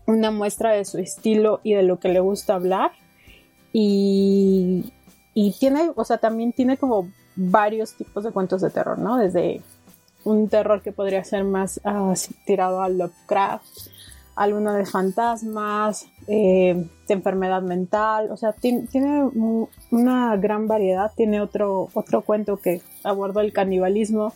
una 0.08 0.32
muestra 0.32 0.72
de 0.72 0.86
su 0.86 0.98
estilo 0.98 1.60
y 1.62 1.74
de 1.74 1.84
lo 1.84 2.00
que 2.00 2.10
le 2.10 2.22
gusta 2.22 2.56
hablar. 2.56 2.92
Y, 3.74 4.94
y 5.34 5.52
tiene, 5.60 5.92
o 5.96 6.04
sea, 6.06 6.18
también 6.18 6.54
tiene 6.54 6.78
como 6.78 7.12
varios 7.36 7.94
tipos 7.96 8.24
de 8.24 8.32
cuentos 8.32 8.62
de 8.62 8.70
terror, 8.70 8.98
¿no? 8.98 9.18
Desde 9.18 9.62
un 10.24 10.50
terror 10.50 10.82
que 10.82 10.92
podría 10.92 11.24
ser 11.24 11.44
más 11.44 11.80
uh, 11.84 12.14
tirado 12.46 12.82
a 12.82 12.90
Lovecraft, 12.90 13.66
alguna 14.40 14.74
de 14.74 14.86
fantasmas, 14.86 16.08
eh, 16.26 16.88
de 17.10 17.14
enfermedad 17.14 17.62
mental, 17.62 18.32
o 18.32 18.38
sea, 18.38 18.54
tiene, 18.54 18.88
una 19.92 20.38
gran 20.38 20.66
variedad, 20.66 21.12
tiene 21.14 21.42
otro, 21.42 21.90
otro 21.94 22.22
cuento 22.22 22.56
que 22.56 22.82
aborda 23.04 23.42
el 23.42 23.52
canibalismo, 23.52 24.34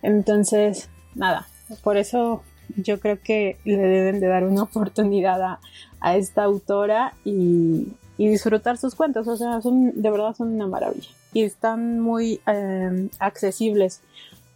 entonces, 0.00 0.88
nada, 1.14 1.46
por 1.82 1.98
eso 1.98 2.42
yo 2.74 2.98
creo 3.00 3.18
que 3.22 3.58
le 3.66 3.76
deben 3.76 4.18
de 4.18 4.28
dar 4.28 4.44
una 4.44 4.62
oportunidad 4.70 5.58
a, 6.00 6.16
esta 6.16 6.44
autora 6.44 7.12
y, 7.22 7.92
disfrutar 8.16 8.78
sus 8.78 8.94
cuentos, 8.94 9.28
o 9.28 9.36
sea, 9.36 9.60
son, 9.60 10.00
de 10.00 10.10
verdad 10.10 10.34
son 10.34 10.54
una 10.54 10.66
maravilla. 10.66 11.10
Y 11.34 11.42
están 11.42 12.00
muy 12.00 12.40
eh, 12.46 13.10
accesibles, 13.18 14.00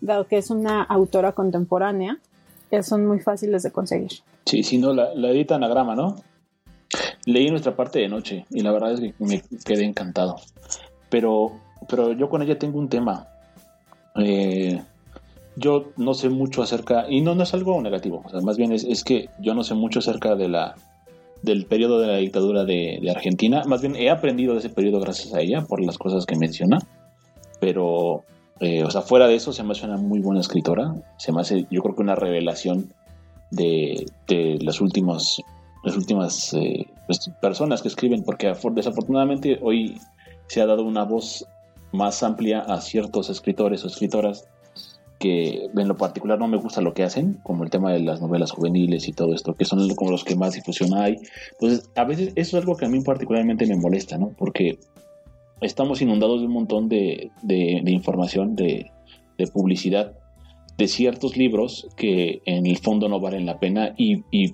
dado 0.01 0.27
que 0.27 0.39
es 0.39 0.49
una 0.49 0.83
autora 0.83 1.33
contemporánea, 1.33 2.19
son 2.83 3.07
muy 3.07 3.21
fáciles 3.21 3.63
de 3.63 3.71
conseguir. 3.71 4.11
Sí, 4.45 4.63
si 4.63 4.79
no, 4.79 4.93
la, 4.93 5.15
la 5.15 5.31
edita 5.31 5.57
anagrama, 5.57 5.95
¿no? 5.95 6.17
Leí 7.27 7.51
nuestra 7.51 7.77
parte 7.77 7.99
de 7.99 8.09
noche 8.09 8.47
y 8.51 8.63
la 8.63 8.73
verdad 8.73 8.93
es 8.93 9.01
que 9.01 9.15
me 9.19 9.43
quedé 9.65 9.85
encantado. 9.85 10.37
Pero, 11.11 11.53
pero 11.89 12.13
yo 12.13 12.29
con 12.29 12.43
ella 12.43 12.59
tengo 12.59 12.79
un 12.79 12.89
tema. 12.89 13.29
Eh, 14.17 14.83
yo 15.57 15.91
no 15.97 16.15
sé 16.15 16.29
mucho 16.29 16.63
acerca, 16.63 17.07
y 17.09 17.21
no, 17.21 17.35
no 17.35 17.43
es 17.43 17.53
algo 17.53 17.81
negativo, 17.83 18.23
más 18.43 18.57
bien 18.57 18.73
es, 18.73 19.03
que 19.03 19.29
yo 19.41 19.55
no 19.55 19.65
sé 19.65 19.75
mucho 19.75 19.99
acerca 19.99 20.37
de 20.37 20.49
la, 20.49 20.77
del 21.43 21.67
periodo 21.67 21.99
de 21.99 22.07
la 22.07 22.17
dictadura 22.19 22.65
de, 22.65 23.01
Argentina. 23.11 23.63
Más 23.67 23.81
bien 23.81 23.97
he 23.97 24.11
aprendido 24.11 24.53
de 24.53 24.61
ese 24.61 24.71
periodo 24.71 25.01
gracias 25.01 25.35
a 25.35 25.41
ella 25.41 25.63
por 25.63 25.85
las 25.85 25.99
cosas 25.99 26.27
que 26.27 26.37
menciona. 26.37 26.79
Pero, 27.61 28.25
eh, 28.61 28.85
o 28.85 28.91
sea, 28.91 29.03
fuera 29.03 29.27
de 29.27 29.37
eso, 29.37 29.53
se 29.53 29.63
me 29.63 29.73
hace 29.73 29.87
una 29.87 29.97
muy 29.97 30.21
buena 30.21 30.41
escritora. 30.41 30.95
Se 31.17 31.33
me 31.33 31.41
hace, 31.41 31.67
yo 31.71 31.83
creo 31.83 31.95
que 31.95 32.03
una 32.03 32.15
revelación 32.15 32.93
de, 33.51 34.07
de 34.27 34.59
las 34.61 34.81
últimas, 34.81 35.41
las 35.85 35.97
últimas 35.97 36.53
eh, 36.55 36.87
pues, 37.07 37.31
personas 37.41 37.83
que 37.83 37.89
escriben, 37.89 38.23
porque 38.25 38.53
desafortunadamente 38.73 39.59
hoy 39.63 40.01
se 40.49 40.61
ha 40.61 40.67
dado 40.67 40.85
una 40.85 41.05
voz 41.05 41.47
más 41.93 42.23
amplia 42.23 42.61
a 42.61 42.81
ciertos 42.81 43.31
escritores 43.31 43.85
o 43.85 43.87
escritoras 43.87 44.47
que 45.19 45.69
en 45.77 45.89
lo 45.89 45.97
particular 45.97 46.39
no 46.39 46.47
me 46.47 46.59
gusta 46.59 46.81
lo 46.81 46.95
que 46.95 47.03
hacen, 47.03 47.41
como 47.43 47.65
el 47.65 47.71
tema 47.71 47.93
de 47.93 48.01
las 48.01 48.21
novelas 48.21 48.53
juveniles 48.53 49.09
y 49.09 49.13
todo 49.13 49.35
esto, 49.35 49.55
que 49.55 49.65
son 49.65 49.89
como 49.97 50.13
los 50.13 50.23
que 50.23 50.37
más 50.37 50.55
difusión 50.55 50.95
hay. 50.95 51.17
Entonces, 51.53 51.91
a 51.97 52.05
veces 52.05 52.33
eso 52.37 52.57
es 52.57 52.63
algo 52.63 52.77
que 52.77 52.87
a 52.87 52.89
mí 52.89 53.01
particularmente 53.01 53.67
me 53.67 53.77
molesta, 53.77 54.17
¿no? 54.17 54.33
Porque 54.39 54.79
estamos 55.61 56.03
inundados 56.03 56.41
de 56.41 56.47
un 56.47 56.53
montón 56.53 56.89
de, 56.89 57.31
de, 57.43 57.91
información, 57.91 58.57
de, 58.57 58.91
publicidad, 59.53 60.13
de 60.77 60.89
ciertos 60.89 61.37
libros 61.37 61.89
que 61.97 62.41
en 62.45 62.67
el 62.67 62.79
fondo 62.79 63.09
no 63.09 63.21
valen 63.21 63.47
la 63.47 63.59
pena 63.59 63.95
y, 63.97 64.25
y, 64.31 64.53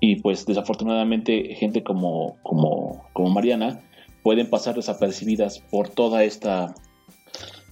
y 0.00 0.16
pues 0.16 0.46
desafortunadamente 0.46 1.54
gente 1.54 1.82
como, 1.82 2.36
como, 2.42 3.04
como 3.12 3.30
Mariana 3.30 3.80
pueden 4.22 4.48
pasar 4.48 4.74
desapercibidas 4.74 5.60
por 5.70 5.88
toda 5.88 6.24
esta 6.24 6.74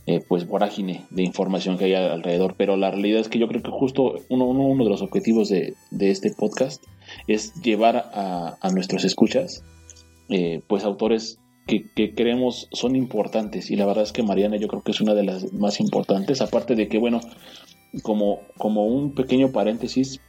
eh, 0.06 0.24
pues 0.26 0.48
vorágine 0.48 1.04
de 1.10 1.22
información 1.22 1.76
que 1.76 1.84
hay 1.84 1.94
alrededor, 1.94 2.54
pero 2.56 2.78
la 2.78 2.90
realidad 2.90 3.20
es 3.20 3.28
que 3.28 3.38
yo 3.38 3.46
creo 3.46 3.62
que 3.62 3.70
justo 3.70 4.14
uno, 4.30 4.46
uno, 4.46 4.82
de 4.82 4.88
los 4.88 5.02
objetivos 5.02 5.50
de, 5.50 5.74
este 6.00 6.32
podcast 6.32 6.82
es 7.26 7.52
llevar 7.60 8.10
a, 8.14 8.70
nuestros 8.72 9.04
escuchas 9.04 9.62
eh, 10.30 10.62
pues 10.66 10.84
autores 10.84 11.38
que, 11.68 12.14
creemos 12.14 12.68
son 12.72 12.96
importantes 12.96 13.70
y 13.70 13.76
la 13.76 13.86
verdad 13.86 14.04
es 14.04 14.12
que 14.12 14.22
Mariana 14.22 14.56
yo 14.56 14.68
creo 14.68 14.82
que 14.82 14.92
es 14.92 15.00
una 15.00 15.14
de 15.14 15.22
las 15.22 15.52
más 15.52 15.80
importantes, 15.80 16.40
aparte 16.40 16.74
de 16.74 16.88
que 16.88 16.98
bueno, 16.98 17.20
como, 18.02 18.40
como 18.56 18.86
un 18.86 19.14
pequeño 19.14 19.52
paréntesis 19.52 20.20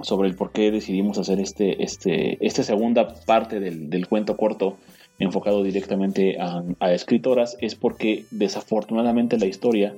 sobre 0.00 0.28
el 0.28 0.34
por 0.34 0.52
qué 0.52 0.70
decidimos 0.70 1.18
hacer 1.18 1.38
este, 1.40 1.84
este, 1.84 2.44
esta 2.44 2.62
segunda 2.62 3.14
parte 3.26 3.60
del, 3.60 3.90
del 3.90 4.08
cuento 4.08 4.36
corto 4.36 4.78
enfocado 5.18 5.62
directamente 5.62 6.38
a, 6.40 6.92
escritoras 6.92 7.56
es 7.60 7.74
porque 7.74 8.24
desafortunadamente 8.30 9.38
la 9.38 9.46
historia 9.46 9.94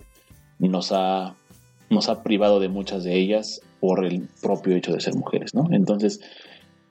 nos 0.58 0.90
ha, 0.90 1.36
nos 1.90 2.08
ha 2.08 2.24
privado 2.24 2.58
de 2.58 2.68
muchas 2.68 3.04
de 3.04 3.16
ellas 3.16 3.62
por 3.78 4.04
el 4.04 4.28
propio 4.42 4.76
hecho 4.76 4.92
de 4.92 5.00
ser 5.00 5.14
mujeres, 5.14 5.54
¿no? 5.54 5.68
Entonces, 5.70 6.20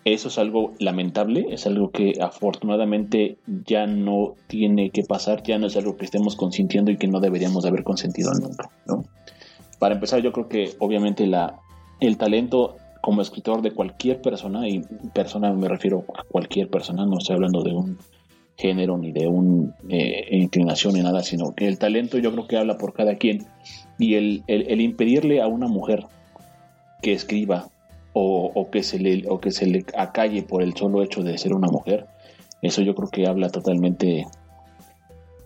eso 0.04 0.30
es 0.30 0.38
algo 0.38 0.74
lamentable, 0.80 1.48
es 1.52 1.68
algo 1.68 1.92
que 1.92 2.14
afortunadamente 2.22 3.38
ya 3.66 3.86
no 3.86 4.36
tiene 4.48 4.90
que 4.90 5.04
pasar, 5.04 5.44
ya 5.44 5.60
no 5.60 5.68
es 5.68 5.78
algo 5.78 5.98
que 5.98 6.06
estemos 6.06 6.36
consintiendo 6.36 6.92
y 6.92 6.98
que 6.98 7.08
no 7.08 7.20
deberíamos 7.20 7.64
de 7.64 7.70
haber 7.70 7.84
consentido 7.84 8.32
nunca, 8.34 8.70
¿no? 8.88 9.06
Para 9.80 9.96
empezar, 9.96 10.22
yo 10.22 10.32
creo 10.32 10.48
que 10.48 10.72
obviamente 10.80 11.26
la, 11.28 11.60
el 12.00 12.18
talento 12.18 12.78
como 13.02 13.22
escritor 13.22 13.62
de 13.62 13.72
cualquier 13.72 14.22
persona, 14.22 14.68
y 14.68 14.84
persona 15.14 15.52
me 15.54 15.68
refiero 15.68 16.06
a 16.16 16.24
cualquier 16.24 16.70
persona, 16.70 17.06
no 17.06 17.18
estoy 17.18 17.36
hablando 17.36 17.64
de 17.64 17.74
un 17.74 17.98
género 18.58 18.98
ni 18.98 19.12
de 19.12 19.28
una 19.28 19.76
eh, 19.90 20.28
inclinación 20.32 20.94
ni 20.94 21.02
nada, 21.02 21.24
sino 21.24 21.56
que 21.56 21.68
el 21.68 21.80
talento 21.80 22.20
yo 22.20 22.32
creo 22.32 22.48
que 22.48 22.58
habla 22.58 22.78
por 22.78 22.94
cada 22.94 23.16
quien 23.16 23.48
y 23.98 24.16
el, 24.16 24.44
el, 24.48 24.82
impedirle 24.82 25.42
a 25.42 25.48
una 25.48 25.68
mujer 25.68 26.06
que 27.02 27.14
escriba 27.14 27.70
o, 28.14 28.70
que 28.72 28.84
se 28.84 29.00
le, 29.00 29.24
o 29.30 29.40
que 29.40 29.52
se 29.52 29.66
le 29.66 29.86
acalle 29.98 30.44
por 30.44 30.62
el 30.62 30.76
solo 30.76 31.02
hecho 31.04 31.24
de 31.24 31.38
ser 31.38 31.54
una 31.54 31.68
mujer, 31.68 32.08
eso 32.62 32.82
yo 32.82 32.94
creo 32.96 33.10
que 33.10 33.28
habla 33.28 33.50
totalmente 33.50 34.28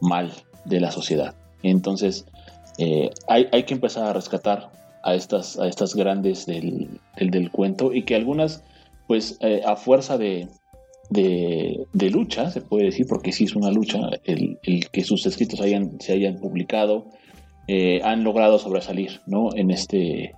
mal 0.01 0.31
de 0.65 0.79
la 0.79 0.91
sociedad. 0.91 1.35
Entonces, 1.63 2.25
eh, 2.77 3.09
hay, 3.27 3.47
hay, 3.51 3.63
que 3.63 3.73
empezar 3.73 4.05
a 4.05 4.13
rescatar 4.13 4.71
a 5.03 5.15
estas, 5.15 5.57
a 5.59 5.67
estas 5.67 5.95
grandes 5.95 6.45
del, 6.45 6.99
del, 7.15 7.51
cuento 7.51 7.93
y 7.93 8.03
que 8.03 8.15
algunas, 8.15 8.63
pues 9.07 9.37
eh, 9.41 9.61
a 9.65 9.75
fuerza 9.75 10.17
de, 10.17 10.47
de, 11.09 12.09
lucha, 12.09 12.49
se 12.49 12.61
puede 12.61 12.85
decir, 12.85 13.05
porque 13.07 13.31
sí 13.31 13.45
es 13.45 13.55
una 13.55 13.71
lucha, 13.71 13.99
el, 14.23 14.57
que 14.91 15.03
sus 15.03 15.25
escritos 15.25 15.61
hayan, 15.61 15.99
se 15.99 16.13
hayan 16.13 16.39
publicado, 16.39 17.05
eh, 17.67 18.01
han 18.03 18.23
logrado 18.23 18.59
sobresalir, 18.59 19.21
¿no? 19.27 19.49
En 19.55 19.71
este, 19.71 20.33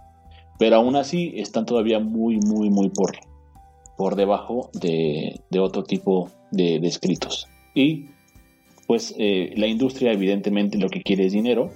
pero 0.57 0.77
aún 0.77 0.95
así 0.95 1.33
están 1.35 1.65
todavía 1.65 1.99
muy, 1.99 2.37
muy, 2.37 2.69
muy 2.69 2.89
por, 2.89 3.17
por 3.97 4.15
debajo 4.15 4.69
de, 4.73 5.39
otro 5.59 5.83
tipo 5.83 6.29
de, 6.51 6.77
escritos. 6.77 7.47
Y 7.73 8.05
pues 8.87 9.13
eh, 9.17 9.53
la 9.57 9.67
industria 9.67 10.13
evidentemente 10.13 10.77
lo 10.77 10.89
que 10.89 11.01
quiere 11.01 11.25
es 11.25 11.33
dinero, 11.33 11.71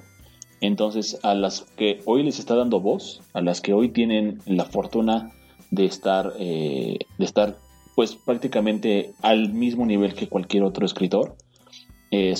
entonces 0.61 1.19
a 1.23 1.33
las 1.33 1.61
que 1.75 2.01
hoy 2.05 2.23
les 2.23 2.39
está 2.39 2.55
dando 2.55 2.79
voz, 2.79 3.21
a 3.33 3.41
las 3.41 3.61
que 3.61 3.73
hoy 3.73 3.89
tienen 3.89 4.39
la 4.45 4.65
fortuna 4.65 5.31
de 5.71 5.85
estar, 5.85 6.33
eh, 6.39 6.99
de 7.17 7.25
estar 7.25 7.57
pues 7.95 8.15
prácticamente 8.15 9.13
al 9.21 9.53
mismo 9.53 9.85
nivel 9.85 10.13
que 10.13 10.27
cualquier 10.27 10.63
otro 10.63 10.85
escritor. 10.85 11.35
Eh, 12.11 12.35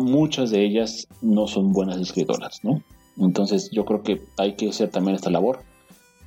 muchas 0.00 0.50
de 0.50 0.64
ellas 0.64 1.06
no 1.20 1.46
son 1.46 1.72
buenas 1.72 1.98
escritoras, 1.98 2.60
¿no? 2.64 2.82
Entonces 3.18 3.70
yo 3.70 3.84
creo 3.84 4.02
que 4.02 4.20
hay 4.36 4.54
que 4.54 4.68
hacer 4.68 4.90
también 4.90 5.14
esta 5.14 5.30
labor 5.30 5.60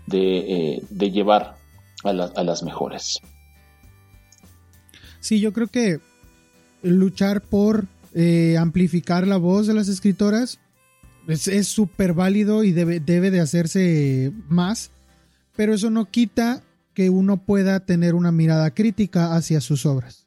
de, 0.07 0.75
eh, 0.77 1.11
llevar 1.11 1.57
a, 2.03 2.13
las 2.13 2.63
mejores. 2.63 3.19
Sí, 5.19 5.39
yo 5.39 5.53
creo 5.53 5.67
que 5.67 5.99
luchar 6.83 7.41
por 7.41 7.85
eh, 8.13 8.57
amplificar 8.59 9.27
la 9.27 9.37
voz 9.37 9.67
de 9.67 9.73
las 9.73 9.87
escritoras 9.87 10.59
es 11.27 11.67
súper 11.67 12.13
válido 12.13 12.63
y 12.63 12.71
debe, 12.71 12.99
debe 12.99 13.31
de 13.31 13.39
hacerse 13.39 14.31
más, 14.47 14.91
pero 15.55 15.73
eso 15.73 15.89
no 15.89 16.05
quita 16.05 16.61
que 16.93 17.09
uno 17.09 17.37
pueda 17.37 17.79
tener 17.81 18.15
una 18.15 18.31
mirada 18.31 18.71
crítica 18.71 19.35
hacia 19.35 19.59
sus 19.61 19.85
obras. 19.85 20.25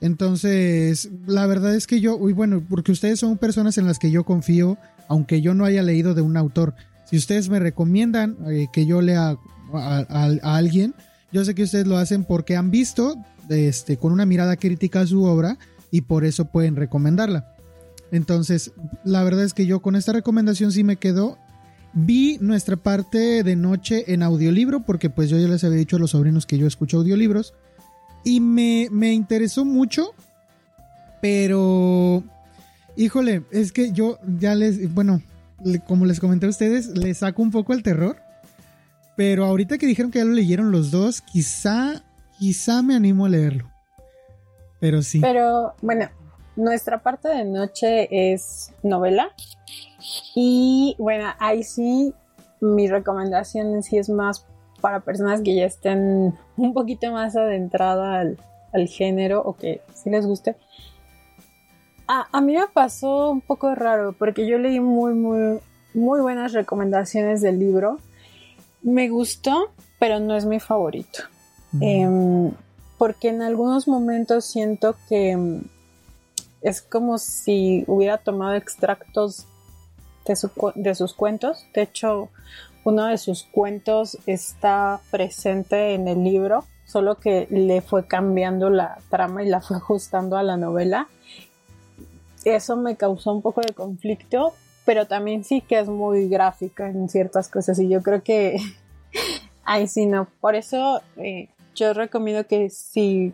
Entonces, 0.00 1.10
la 1.26 1.46
verdad 1.46 1.74
es 1.74 1.86
que 1.86 2.00
yo, 2.00 2.16
uy, 2.16 2.32
bueno, 2.32 2.62
porque 2.66 2.92
ustedes 2.92 3.20
son 3.20 3.36
personas 3.36 3.76
en 3.76 3.86
las 3.86 3.98
que 3.98 4.10
yo 4.10 4.24
confío, 4.24 4.78
aunque 5.08 5.42
yo 5.42 5.54
no 5.54 5.64
haya 5.64 5.82
leído 5.82 6.14
de 6.14 6.22
un 6.22 6.36
autor. 6.36 6.74
Si 7.10 7.16
ustedes 7.16 7.48
me 7.48 7.58
recomiendan 7.58 8.36
eh, 8.46 8.68
que 8.72 8.86
yo 8.86 9.02
lea 9.02 9.36
a, 9.74 10.28
alguien, 10.42 10.94
yo 11.32 11.44
sé 11.44 11.56
que 11.56 11.64
ustedes 11.64 11.88
lo 11.88 11.96
hacen 11.96 12.22
porque 12.22 12.56
han 12.56 12.70
visto 12.70 13.16
este, 13.48 13.96
con 13.96 14.12
una 14.12 14.26
mirada 14.26 14.56
crítica 14.56 15.04
su 15.06 15.24
obra 15.24 15.58
y 15.90 16.02
por 16.02 16.24
eso 16.24 16.44
pueden 16.44 16.76
recomendarla. 16.76 17.52
Entonces, 18.12 18.70
la 19.04 19.24
verdad 19.24 19.44
es 19.44 19.54
que 19.54 19.66
yo 19.66 19.80
con 19.82 19.96
esta 19.96 20.12
recomendación 20.12 20.70
sí 20.70 20.84
me 20.84 20.96
quedo. 20.96 21.36
Vi 21.94 22.38
nuestra 22.40 22.76
parte 22.76 23.42
de 23.42 23.56
noche 23.56 24.12
en 24.12 24.22
audiolibro 24.22 24.80
porque 24.80 25.10
pues 25.10 25.28
yo 25.30 25.36
ya 25.36 25.48
les 25.48 25.64
había 25.64 25.78
dicho 25.78 25.96
a 25.96 25.98
los 25.98 26.12
sobrinos 26.12 26.46
que 26.46 26.58
yo 26.58 26.68
escucho 26.68 26.98
audiolibros 26.98 27.54
y 28.22 28.38
me, 28.38 28.86
me 28.92 29.12
interesó 29.12 29.64
mucho, 29.64 30.14
pero 31.20 32.22
híjole, 32.96 33.42
es 33.50 33.72
que 33.72 33.90
yo 33.90 34.20
ya 34.38 34.54
les, 34.54 34.94
bueno, 34.94 35.22
como 35.86 36.04
les 36.06 36.20
comenté 36.20 36.46
a 36.46 36.50
ustedes, 36.50 36.88
les 36.88 37.18
saco 37.18 37.42
un 37.42 37.50
poco 37.50 37.72
el 37.72 37.82
terror. 37.82 38.16
Pero 39.16 39.44
ahorita 39.44 39.78
que 39.78 39.86
dijeron 39.86 40.10
que 40.10 40.20
ya 40.20 40.24
lo 40.24 40.32
leyeron 40.32 40.70
los 40.70 40.90
dos, 40.90 41.20
quizá, 41.20 42.02
quizá 42.38 42.82
me 42.82 42.94
animo 42.94 43.26
a 43.26 43.28
leerlo. 43.28 43.70
Pero 44.80 45.02
sí. 45.02 45.20
Pero 45.20 45.74
bueno, 45.82 46.08
nuestra 46.56 47.02
parte 47.02 47.28
de 47.28 47.44
noche 47.44 48.32
es 48.32 48.72
novela. 48.82 49.30
Y 50.34 50.96
bueno, 50.98 51.28
ahí 51.38 51.62
sí, 51.62 52.14
mi 52.60 52.88
recomendación 52.88 53.82
sí 53.82 53.98
es 53.98 54.08
más 54.08 54.46
para 54.80 55.00
personas 55.00 55.42
que 55.42 55.54
ya 55.54 55.66
estén 55.66 56.34
un 56.56 56.72
poquito 56.72 57.12
más 57.12 57.36
adentrada 57.36 58.20
al, 58.20 58.38
al 58.72 58.88
género 58.88 59.42
o 59.42 59.54
que 59.54 59.82
sí 59.94 60.10
les 60.10 60.26
guste. 60.26 60.56
A, 62.12 62.26
a, 62.32 62.40
mí 62.40 62.54
me 62.54 62.66
pasó 62.66 63.30
un 63.30 63.40
poco 63.40 63.72
raro 63.72 64.16
porque 64.18 64.44
yo 64.44 64.58
leí 64.58 64.80
muy, 64.80 65.14
muy, 65.14 65.60
muy 65.94 66.20
buenas 66.20 66.52
recomendaciones 66.52 67.40
del 67.40 67.60
libro. 67.60 67.98
Me 68.82 69.08
gustó, 69.08 69.70
pero 70.00 70.18
no 70.18 70.34
es 70.34 70.44
mi 70.44 70.58
favorito. 70.58 71.20
Em, 71.80 72.50
porque 72.98 73.28
en 73.28 73.42
algunos 73.42 73.86
momentos 73.86 74.44
siento 74.44 74.96
que 75.08 75.30
em, 75.30 75.62
es 76.62 76.82
como 76.82 77.16
si 77.18 77.84
hubiera 77.86 78.18
tomado 78.18 78.56
extractos 78.56 79.46
de, 80.26 80.34
de 80.74 80.94
sus 80.96 81.14
cuentos. 81.14 81.64
De 81.74 81.82
hecho, 81.82 82.28
uno 82.82 83.06
de 83.06 83.18
sus 83.18 83.44
cuentos 83.44 84.18
está 84.26 84.98
presente 85.12 85.94
en 85.94 86.08
el 86.08 86.24
libro, 86.24 86.64
solo 86.86 87.20
que 87.20 87.46
le 87.50 87.82
fue 87.82 88.08
cambiando 88.08 88.68
la 88.68 88.98
trama 89.10 89.44
y 89.44 89.48
la 89.48 89.60
fue 89.60 89.76
ajustando 89.76 90.36
a 90.36 90.42
la 90.42 90.56
novela 90.56 91.06
eso 92.44 92.76
me 92.76 92.96
causó 92.96 93.32
un 93.32 93.42
poco 93.42 93.60
de 93.60 93.72
conflicto, 93.72 94.54
pero 94.84 95.06
también 95.06 95.44
sí 95.44 95.60
que 95.60 95.78
es 95.78 95.88
muy 95.88 96.28
gráfica 96.28 96.88
en 96.88 97.08
ciertas 97.08 97.48
cosas 97.48 97.78
y 97.78 97.88
yo 97.88 98.02
creo 98.02 98.22
que 98.22 98.56
ahí 99.64 99.86
sí 99.86 100.06
no. 100.06 100.28
Por 100.40 100.54
eso 100.54 101.02
eh, 101.16 101.48
yo 101.74 101.92
recomiendo 101.92 102.46
que 102.46 102.70
si 102.70 103.32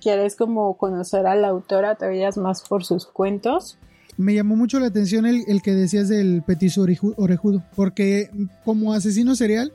quieres 0.00 0.36
como 0.36 0.76
conocer 0.76 1.26
a 1.26 1.34
la 1.34 1.48
autora 1.48 1.94
te 1.94 2.06
vayas 2.06 2.36
más 2.36 2.62
por 2.62 2.84
sus 2.84 3.06
cuentos. 3.06 3.78
Me 4.16 4.34
llamó 4.34 4.54
mucho 4.54 4.78
la 4.78 4.86
atención 4.86 5.26
el, 5.26 5.42
el 5.48 5.62
que 5.62 5.72
decías 5.72 6.08
del 6.08 6.42
petiso 6.42 6.82
orejudo, 7.16 7.62
porque 7.74 8.30
como 8.64 8.92
asesino 8.92 9.34
serial 9.34 9.72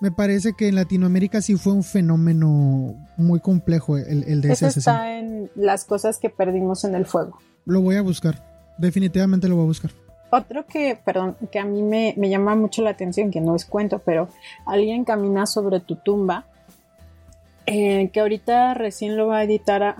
me 0.00 0.10
parece 0.10 0.54
que 0.54 0.68
en 0.68 0.74
Latinoamérica 0.76 1.42
sí 1.42 1.56
fue 1.56 1.72
un 1.72 1.82
fenómeno 1.82 2.94
muy 3.16 3.40
complejo 3.40 3.98
el, 3.98 4.24
el 4.24 4.40
de 4.40 4.52
ese 4.52 4.66
asesino. 4.66 4.94
está 4.94 5.18
en 5.18 5.50
las 5.54 5.84
cosas 5.84 6.18
que 6.18 6.30
perdimos 6.30 6.84
en 6.84 6.94
el 6.94 7.06
fuego. 7.06 7.38
Lo 7.66 7.80
voy 7.82 7.96
a 7.96 8.02
buscar. 8.02 8.42
Definitivamente 8.78 9.46
lo 9.46 9.56
voy 9.56 9.64
a 9.64 9.68
buscar. 9.68 9.90
Otro 10.30 10.64
que, 10.64 10.96
perdón, 11.04 11.36
que 11.50 11.58
a 11.58 11.64
mí 11.64 11.82
me, 11.82 12.14
llama 12.28 12.54
mucho 12.54 12.82
la 12.82 12.90
atención, 12.90 13.30
que 13.30 13.40
no 13.40 13.56
es 13.56 13.64
cuento, 13.64 13.98
pero 13.98 14.28
alguien 14.64 15.04
camina 15.04 15.44
sobre 15.46 15.80
tu 15.80 15.96
tumba, 15.96 16.46
eh, 17.66 18.10
que 18.12 18.20
ahorita 18.20 18.74
recién 18.74 19.16
lo 19.16 19.26
va 19.26 19.38
a 19.38 19.44
editar 19.44 19.82
a, 19.82 19.96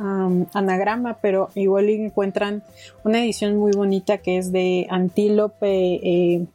Anagrama, 0.54 1.18
pero 1.20 1.50
igual 1.56 1.88
encuentran 1.88 2.62
una 3.04 3.22
edición 3.22 3.56
muy 3.56 3.72
bonita 3.72 4.18
que 4.18 4.38
es 4.38 4.52
de 4.52 4.86
Antílope 4.88 5.66
eh, 5.68 6.46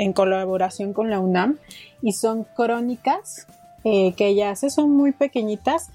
en 0.00 0.14
colaboración 0.14 0.94
con 0.94 1.10
la 1.10 1.20
UNAM 1.20 1.58
y 2.00 2.12
son 2.12 2.44
crónicas 2.44 3.46
eh, 3.84 4.14
que 4.14 4.28
ella 4.28 4.50
hace, 4.50 4.70
son 4.70 4.90
muy 4.90 5.12
pequeñitas 5.12 5.90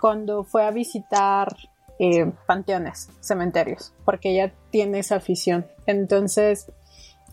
cuando 0.00 0.44
fue 0.44 0.64
a 0.64 0.70
visitar 0.70 1.54
eh, 1.98 2.32
panteones, 2.46 3.10
cementerios, 3.20 3.92
porque 4.06 4.30
ella 4.30 4.54
tiene 4.70 5.00
esa 5.00 5.16
afición. 5.16 5.66
Entonces, 5.84 6.72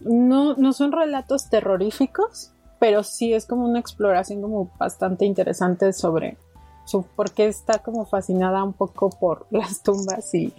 no, 0.02 0.56
no 0.56 0.74
son 0.74 0.92
relatos 0.92 1.50
terroríficos, 1.50 2.52
pero 2.78 3.04
sí 3.04 3.34
es 3.34 3.46
como 3.46 3.66
una 3.66 3.80
exploración 3.80 4.42
como 4.42 4.70
bastante 4.78 5.24
interesante 5.24 5.94
sobre 5.94 6.38
su 6.86 7.04
por 7.04 7.32
qué 7.32 7.48
está 7.48 7.80
como 7.80 8.06
fascinada 8.06 8.66
un 8.66 8.74
poco 8.74 9.12
por 9.12 9.48
las 9.52 9.82
tumbas 9.82 10.34
y, 10.34 10.54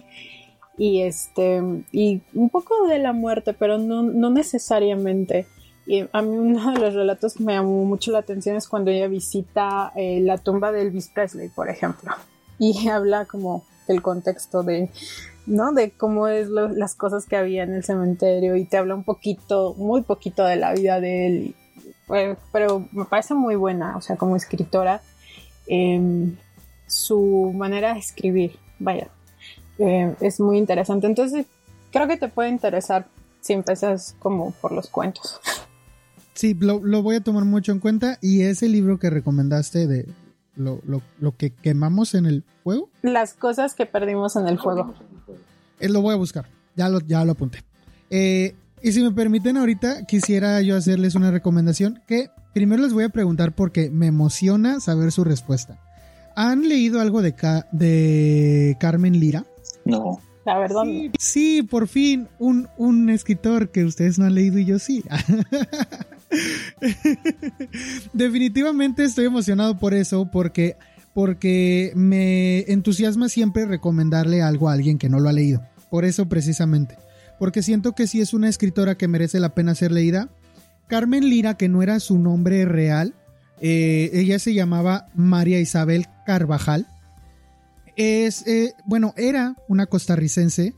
y 0.79 1.01
este 1.01 1.61
y 1.91 2.23
un 2.33 2.49
poco 2.49 2.87
de 2.87 2.97
la 2.97 3.13
muerte, 3.13 3.53
pero 3.53 3.77
no, 3.77 4.01
no 4.01 4.31
necesariamente. 4.31 5.45
Y 5.89 6.07
a 6.13 6.21
mí 6.21 6.37
uno 6.37 6.71
de 6.71 6.79
los 6.79 6.93
relatos 6.93 7.33
que 7.33 7.43
me 7.43 7.53
llamó 7.53 7.83
mucho 7.83 8.11
la 8.11 8.19
atención 8.19 8.55
es 8.55 8.67
cuando 8.67 8.91
ella 8.91 9.07
visita 9.07 9.91
eh, 9.95 10.19
la 10.21 10.37
tumba 10.37 10.71
de 10.71 10.83
Elvis 10.83 11.07
Presley, 11.07 11.49
por 11.49 11.67
ejemplo, 11.67 12.11
y 12.59 12.87
habla 12.89 13.25
como 13.25 13.63
el 13.87 14.03
contexto 14.03 14.61
de, 14.61 14.91
¿no? 15.47 15.73
De 15.73 15.89
cómo 15.89 16.27
es 16.27 16.47
las 16.47 16.93
cosas 16.93 17.25
que 17.25 17.37
había 17.37 17.63
en 17.63 17.73
el 17.73 17.83
cementerio 17.83 18.55
y 18.55 18.65
te 18.65 18.77
habla 18.77 18.93
un 18.93 19.03
poquito, 19.03 19.73
muy 19.79 20.03
poquito 20.03 20.43
de 20.45 20.57
la 20.57 20.73
vida 20.73 20.99
de 20.99 21.25
él. 21.25 21.55
pero 22.51 22.87
me 22.91 23.05
parece 23.05 23.33
muy 23.33 23.55
buena, 23.55 23.97
o 23.97 24.01
sea, 24.01 24.15
como 24.15 24.35
escritora, 24.35 25.01
em, 25.65 26.37
su 26.85 27.51
manera 27.55 27.95
de 27.95 27.99
escribir, 27.99 28.59
vaya, 28.77 29.07
eh, 29.79 30.15
es 30.21 30.39
muy 30.39 30.59
interesante. 30.59 31.07
Entonces, 31.07 31.47
creo 31.91 32.07
que 32.07 32.17
te 32.17 32.27
puede 32.27 32.49
interesar 32.49 33.07
si 33.41 33.53
empiezas 33.53 34.15
como 34.19 34.51
por 34.51 34.71
los 34.71 34.87
cuentos. 34.87 35.41
Sí, 36.39 36.55
lo, 36.57 36.79
lo, 36.81 37.03
voy 37.03 37.17
a 37.17 37.19
tomar 37.19 37.43
mucho 37.43 37.73
en 37.73 37.79
cuenta. 37.79 38.17
Y 38.21 38.43
ese 38.43 38.69
libro 38.69 38.97
que 38.97 39.09
recomendaste 39.09 39.87
de 39.87 40.07
lo, 40.55 40.79
lo, 40.85 41.01
lo, 41.19 41.35
que 41.35 41.51
quemamos 41.51 42.15
en 42.15 42.25
el 42.25 42.45
fuego. 42.63 42.89
Las 43.01 43.33
cosas 43.33 43.73
que 43.73 43.85
perdimos 43.85 44.37
en 44.37 44.47
el 44.47 44.57
fuego. 44.57 44.93
Eh, 45.81 45.89
lo 45.89 46.01
voy 46.01 46.13
a 46.13 46.15
buscar, 46.15 46.45
ya 46.77 46.87
lo, 46.87 47.01
ya 47.01 47.25
lo 47.25 47.33
apunté. 47.33 47.65
Eh, 48.09 48.55
y 48.81 48.93
si 48.93 49.03
me 49.03 49.11
permiten 49.11 49.57
ahorita, 49.57 50.05
quisiera 50.05 50.61
yo 50.61 50.77
hacerles 50.77 51.15
una 51.15 51.29
recomendación 51.29 52.01
que 52.07 52.29
primero 52.53 52.83
les 52.83 52.93
voy 52.93 53.03
a 53.03 53.09
preguntar 53.09 53.53
porque 53.53 53.89
me 53.89 54.07
emociona 54.07 54.79
saber 54.79 55.11
su 55.11 55.25
respuesta. 55.25 55.77
¿Han 56.37 56.69
leído 56.69 57.01
algo 57.01 57.21
de, 57.21 57.35
de 57.73 58.77
Carmen 58.79 59.19
Lira? 59.19 59.43
No. 59.83 60.21
La 60.45 60.57
verdad. 60.57 60.83
Sí, 61.19 61.63
por 61.63 61.89
fin, 61.89 62.29
un, 62.39 62.69
un 62.77 63.09
escritor 63.09 63.71
que 63.71 63.83
ustedes 63.83 64.17
no 64.17 64.25
han 64.25 64.35
leído 64.35 64.57
y 64.57 64.63
yo 64.63 64.79
sí. 64.79 65.03
Definitivamente 68.13 69.03
estoy 69.03 69.25
emocionado 69.25 69.77
por 69.77 69.93
eso, 69.93 70.29
porque, 70.31 70.77
porque 71.13 71.91
me 71.95 72.59
entusiasma 72.71 73.29
siempre 73.29 73.65
recomendarle 73.65 74.41
algo 74.41 74.69
a 74.69 74.73
alguien 74.73 74.97
que 74.97 75.09
no 75.09 75.19
lo 75.19 75.29
ha 75.29 75.33
leído. 75.33 75.61
Por 75.89 76.05
eso 76.05 76.27
precisamente. 76.27 76.97
Porque 77.39 77.63
siento 77.63 77.93
que 77.93 78.07
si 78.07 78.21
es 78.21 78.33
una 78.33 78.49
escritora 78.49 78.95
que 78.95 79.07
merece 79.07 79.39
la 79.39 79.55
pena 79.55 79.75
ser 79.75 79.91
leída. 79.91 80.29
Carmen 80.87 81.29
Lira, 81.29 81.55
que 81.55 81.69
no 81.69 81.81
era 81.81 81.99
su 81.99 82.19
nombre 82.19 82.65
real, 82.65 83.13
eh, 83.61 84.09
ella 84.13 84.39
se 84.39 84.53
llamaba 84.53 85.07
María 85.15 85.59
Isabel 85.59 86.07
Carvajal. 86.25 86.87
Es, 87.95 88.45
eh, 88.47 88.73
bueno, 88.85 89.13
era 89.17 89.55
una 89.67 89.85
costarricense 89.85 90.73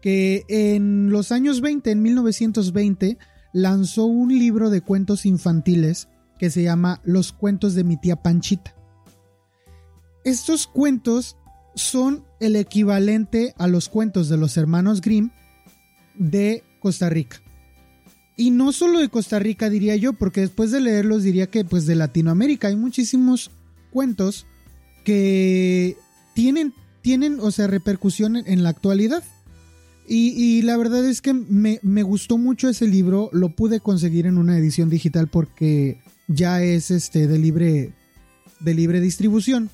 que 0.00 0.44
en 0.48 1.10
los 1.10 1.32
años 1.32 1.60
20, 1.60 1.90
en 1.90 2.02
1920, 2.02 3.18
lanzó 3.62 4.04
un 4.06 4.28
libro 4.30 4.70
de 4.70 4.80
cuentos 4.80 5.26
infantiles 5.26 6.08
que 6.38 6.50
se 6.50 6.62
llama 6.62 7.00
Los 7.04 7.32
cuentos 7.32 7.74
de 7.74 7.84
mi 7.84 7.96
tía 7.96 8.16
Panchita. 8.16 8.74
Estos 10.24 10.66
cuentos 10.66 11.36
son 11.74 12.24
el 12.40 12.56
equivalente 12.56 13.54
a 13.58 13.66
los 13.66 13.88
cuentos 13.88 14.28
de 14.28 14.36
los 14.36 14.56
hermanos 14.56 15.00
Grimm 15.00 15.30
de 16.14 16.62
Costa 16.80 17.08
Rica. 17.08 17.40
Y 18.36 18.50
no 18.50 18.72
solo 18.72 19.00
de 19.00 19.08
Costa 19.08 19.40
Rica 19.40 19.68
diría 19.68 19.96
yo, 19.96 20.12
porque 20.12 20.42
después 20.42 20.70
de 20.70 20.80
leerlos 20.80 21.24
diría 21.24 21.48
que 21.48 21.64
pues 21.64 21.86
de 21.86 21.96
Latinoamérica 21.96 22.68
hay 22.68 22.76
muchísimos 22.76 23.50
cuentos 23.90 24.46
que 25.04 25.96
tienen, 26.34 26.72
tienen 27.02 27.40
o 27.40 27.50
sea, 27.50 27.66
repercusión 27.66 28.36
en 28.36 28.62
la 28.62 28.68
actualidad. 28.68 29.24
Y, 30.10 30.62
la 30.62 30.76
verdad 30.78 31.06
es 31.06 31.20
que 31.20 31.34
me, 31.34 31.80
me, 31.82 32.02
gustó 32.02 32.38
mucho 32.38 32.68
ese 32.68 32.86
libro, 32.86 33.28
lo 33.32 33.50
pude 33.50 33.80
conseguir 33.80 34.26
en 34.26 34.38
una 34.38 34.56
edición 34.56 34.88
digital 34.88 35.28
porque 35.28 35.98
ya 36.28 36.62
es 36.62 36.90
este 36.90 37.26
de 37.26 37.38
libre, 37.38 37.92
de 38.60 38.74
libre 38.74 39.00
distribución. 39.00 39.68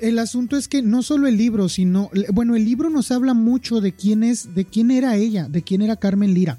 El 0.00 0.18
asunto 0.18 0.56
es 0.56 0.66
que 0.66 0.82
no 0.82 1.02
solo 1.02 1.28
el 1.28 1.36
libro, 1.36 1.68
sino, 1.68 2.10
bueno, 2.32 2.56
el 2.56 2.64
libro 2.64 2.90
nos 2.90 3.10
habla 3.12 3.34
mucho 3.34 3.80
de 3.80 3.92
quién 3.92 4.24
es, 4.24 4.54
de 4.54 4.64
quién 4.64 4.90
era 4.90 5.14
ella, 5.16 5.46
de 5.48 5.62
quién 5.62 5.82
era 5.82 5.96
Carmen 5.96 6.34
Lira. 6.34 6.58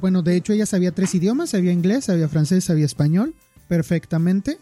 Bueno, 0.00 0.22
de 0.22 0.36
hecho 0.36 0.52
ella 0.52 0.66
sabía 0.66 0.92
tres 0.92 1.14
idiomas, 1.14 1.50
sabía 1.50 1.72
inglés, 1.72 2.06
sabía 2.06 2.28
francés, 2.28 2.64
sabía 2.64 2.86
español, 2.86 3.34
perfectamente. 3.68 4.58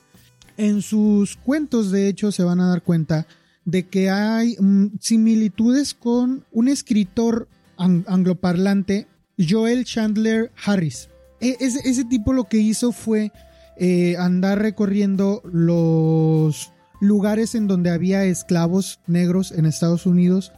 En 0.56 0.82
sus 0.82 1.36
cuentos, 1.36 1.90
de 1.90 2.08
hecho, 2.08 2.32
se 2.32 2.42
van 2.42 2.60
a 2.60 2.68
dar 2.68 2.82
cuenta 2.82 3.26
de 3.64 3.86
que 3.86 4.10
hay 4.10 4.56
mm, 4.58 4.98
similitudes 5.00 5.94
con 5.94 6.44
un 6.52 6.68
escritor 6.68 7.48
angloparlante, 7.76 9.06
Joel 9.38 9.84
Chandler 9.84 10.52
Harris. 10.64 11.08
E, 11.40 11.56
ese, 11.60 12.04
tipo 12.04 12.32
lo 12.32 12.44
que 12.44 12.58
hizo 12.58 12.92
fue 12.92 13.32
eh, 13.76 14.16
andar 14.18 14.60
recorriendo 14.60 15.42
los 15.44 16.72
lugares 17.00 17.54
en 17.54 17.66
donde 17.66 17.90
había 17.90 18.24
esclavos 18.24 19.00
negros 19.06 19.52
en 19.52 19.66
Estados 19.66 20.06
Unidos 20.06 20.52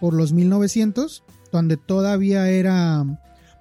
por 0.00 0.14
los 0.14 0.32
1900, 0.32 1.24
donde 1.52 1.76
todavía 1.76 2.48
era, 2.48 3.04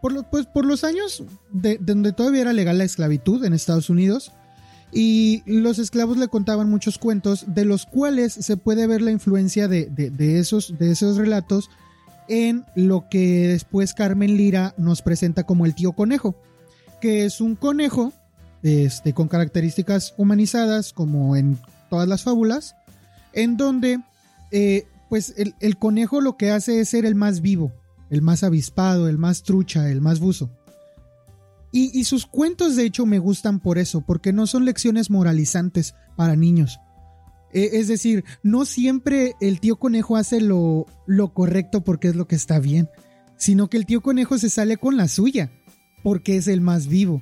por, 0.02 0.26
pues, 0.30 0.45
por 0.45 0.65
los 0.65 0.84
años 0.84 1.24
de, 1.52 1.78
donde 1.80 2.13
todavía 2.13 2.41
era 2.41 2.54
legal 2.54 2.78
la 2.78 2.84
esclavitud 2.84 3.43
en 3.43 3.54
Estados 3.54 3.89
Unidos. 3.89 4.32
Y 4.91 5.43
los 5.45 5.78
esclavos 5.78 6.17
le 6.17 6.30
contaban 6.30 6.69
muchos 6.69 6.98
cuentos, 6.98 7.45
de 7.48 7.63
los 7.63 7.86
cuales 7.86 8.34
se 8.34 8.58
puede 8.58 8.88
ver 8.88 9.04
la 9.04 9.12
influencia 9.12 9.67
de, 9.67 9.91
esos, 10.39 10.80
de 10.80 10.91
esos 10.91 11.17
relatos 11.17 11.69
en 12.30 12.65
lo 12.76 13.10
que 13.10 13.48
después 13.48 13.94
Carmen 13.94 14.38
Lira 14.38 14.74
nos 14.78 15.02
presenta 15.02 15.44
como 15.44 15.65
el 15.65 15.76
tío 15.76 15.92
conejo, 15.92 16.36
que 17.02 17.26
es 17.26 17.42
un 17.42 17.56
conejo 17.56 18.13
este, 18.63 19.13
con 19.13 19.28
características 19.28 20.13
humanizadas 20.18 20.94
como 20.94 21.36
en 21.36 21.58
todas 21.89 22.08
las 22.08 22.24
fábulas, 22.24 22.76
en 23.34 23.58
donde 23.58 24.00
eh, 24.52 24.86
pues 25.10 25.34
el, 25.38 25.78
conejo 25.78 26.22
lo 26.22 26.38
que 26.38 26.52
hace 26.52 26.80
es 26.80 26.89
ser 26.89 27.06
el 27.06 27.15
más 27.15 27.42
vivo, 27.42 27.72
el 28.10 28.22
más 28.22 28.44
avispado, 28.44 29.10
el 29.10 29.18
más 29.18 29.44
trucha, 29.44 29.89
el 29.89 30.02
más 30.02 30.20
buzo. 30.20 30.50
Y, 31.72 32.04
sus 32.06 32.26
cuentos 32.26 32.76
de 32.76 32.84
hecho 32.84 33.06
me 33.06 33.20
gustan 33.20 33.60
por 33.60 33.78
eso, 33.78 34.02
porque 34.02 34.34
no 34.34 34.48
son 34.48 34.65
lecciones 34.65 35.12
moralizantes 35.12 35.94
para 36.15 36.36
niños, 36.36 36.80
es 37.54 37.88
decir, 37.88 38.24
no 38.44 38.66
siempre 38.66 39.36
el 39.42 39.60
tío 39.60 39.78
conejo 39.78 40.18
hace 40.18 40.42
lo, 40.42 40.86
lo 41.08 41.34
correcto 41.34 41.82
porque 41.82 42.10
es 42.10 42.16
lo 42.16 42.28
que 42.28 42.36
está 42.36 42.60
bien, 42.60 42.90
sino 43.38 43.70
que 43.70 43.78
el 43.78 43.86
tío 43.86 44.02
conejo 44.02 44.38
se 44.38 44.50
sale 44.50 44.78
con 44.78 44.98
la 44.98 45.08
suya 45.08 45.52
porque 46.04 46.38
es 46.38 46.48
el 46.48 46.62
más 46.62 46.88
vivo. 46.88 47.22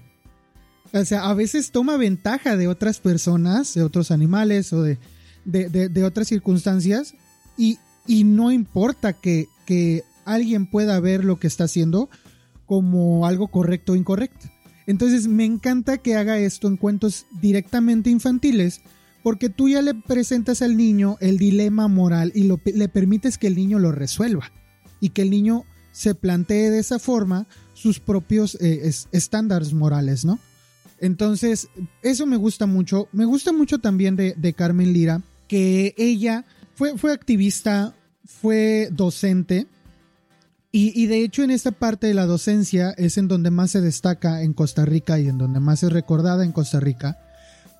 O 0.93 1.05
sea, 1.05 1.29
a 1.29 1.33
veces 1.33 1.71
toma 1.71 1.97
ventaja 1.97 2.55
de 2.55 2.67
otras 2.67 2.99
personas, 2.99 3.73
de 3.73 3.83
otros 3.83 4.11
animales 4.11 4.71
o 4.73 4.83
de, 4.83 4.97
de, 5.45 6.03
otras 6.03 6.27
circunstancias 6.27 7.13
y, 7.57 7.77
y 8.05 8.23
no 8.23 8.51
importa 8.51 9.13
que, 9.13 9.47
que, 9.65 10.03
alguien 10.25 10.67
pueda 10.67 10.99
ver 10.99 11.23
lo 11.23 11.39
que 11.39 11.47
está 11.47 11.63
haciendo 11.63 12.09
como 12.65 13.25
algo 13.25 13.47
correcto 13.47 13.93
o 13.93 13.95
incorrecto. 13.95 14.47
Entonces 14.85 15.27
me 15.27 15.45
encanta 15.45 15.99
que 15.99 16.15
haga 16.15 16.37
esto 16.37 16.67
en 16.67 16.75
cuentos 16.75 17.25
directamente 17.41 18.09
infantiles 18.09 18.81
porque 19.27 19.49
tú 19.49 19.67
ya 19.67 19.81
le 19.81 19.93
presentas 19.93 20.61
al 20.61 20.77
niño 20.77 21.17
el 21.19 21.37
dilema 21.37 21.89
moral 21.89 22.31
y 22.33 22.49
le 22.71 22.87
permites 22.87 23.37
que 23.37 23.47
el 23.47 23.57
niño 23.57 23.77
lo 23.77 23.91
resuelva 23.91 24.53
y 25.01 25.09
que 25.09 25.23
el 25.23 25.31
niño 25.31 25.65
se 25.91 26.15
plantee 26.15 26.69
de 26.69 26.79
esa 26.79 26.97
forma 26.97 27.45
sus 27.73 27.99
propios 27.99 28.57
eh, 28.61 28.89
estándares 29.11 29.73
morales, 29.73 30.23
¿no? 30.23 30.39
Entonces, 31.01 31.67
eso 32.03 32.25
me 32.25 32.37
gusta 32.37 32.67
mucho. 32.67 33.09
Me 33.11 33.25
gusta 33.25 33.51
mucho 33.51 33.79
también 33.79 34.15
de, 34.15 34.53
Carmen 34.53 34.93
Lira, 34.93 35.21
que 35.49 35.93
ella 35.97 36.45
fue, 36.73 36.97
fue 36.97 37.11
activista, 37.11 37.93
fue 38.23 38.87
docente, 38.93 39.67
y, 40.71 40.97
y, 40.97 41.07
de 41.07 41.21
hecho 41.21 41.43
en 41.43 41.51
esta 41.51 41.71
parte 41.71 42.07
de 42.07 42.13
la 42.13 42.27
docencia 42.27 42.91
es 42.91 43.17
en 43.17 43.27
donde 43.27 43.51
más 43.51 43.71
se 43.71 43.81
destaca 43.81 44.41
en 44.41 44.53
Costa 44.53 44.85
Rica 44.85 45.19
y 45.19 45.27
en 45.27 45.37
donde 45.37 45.59
más 45.59 45.83
es 45.83 45.91
recordada 45.91 46.45
en 46.45 46.53
Costa 46.53 46.79
Rica, 46.79 47.19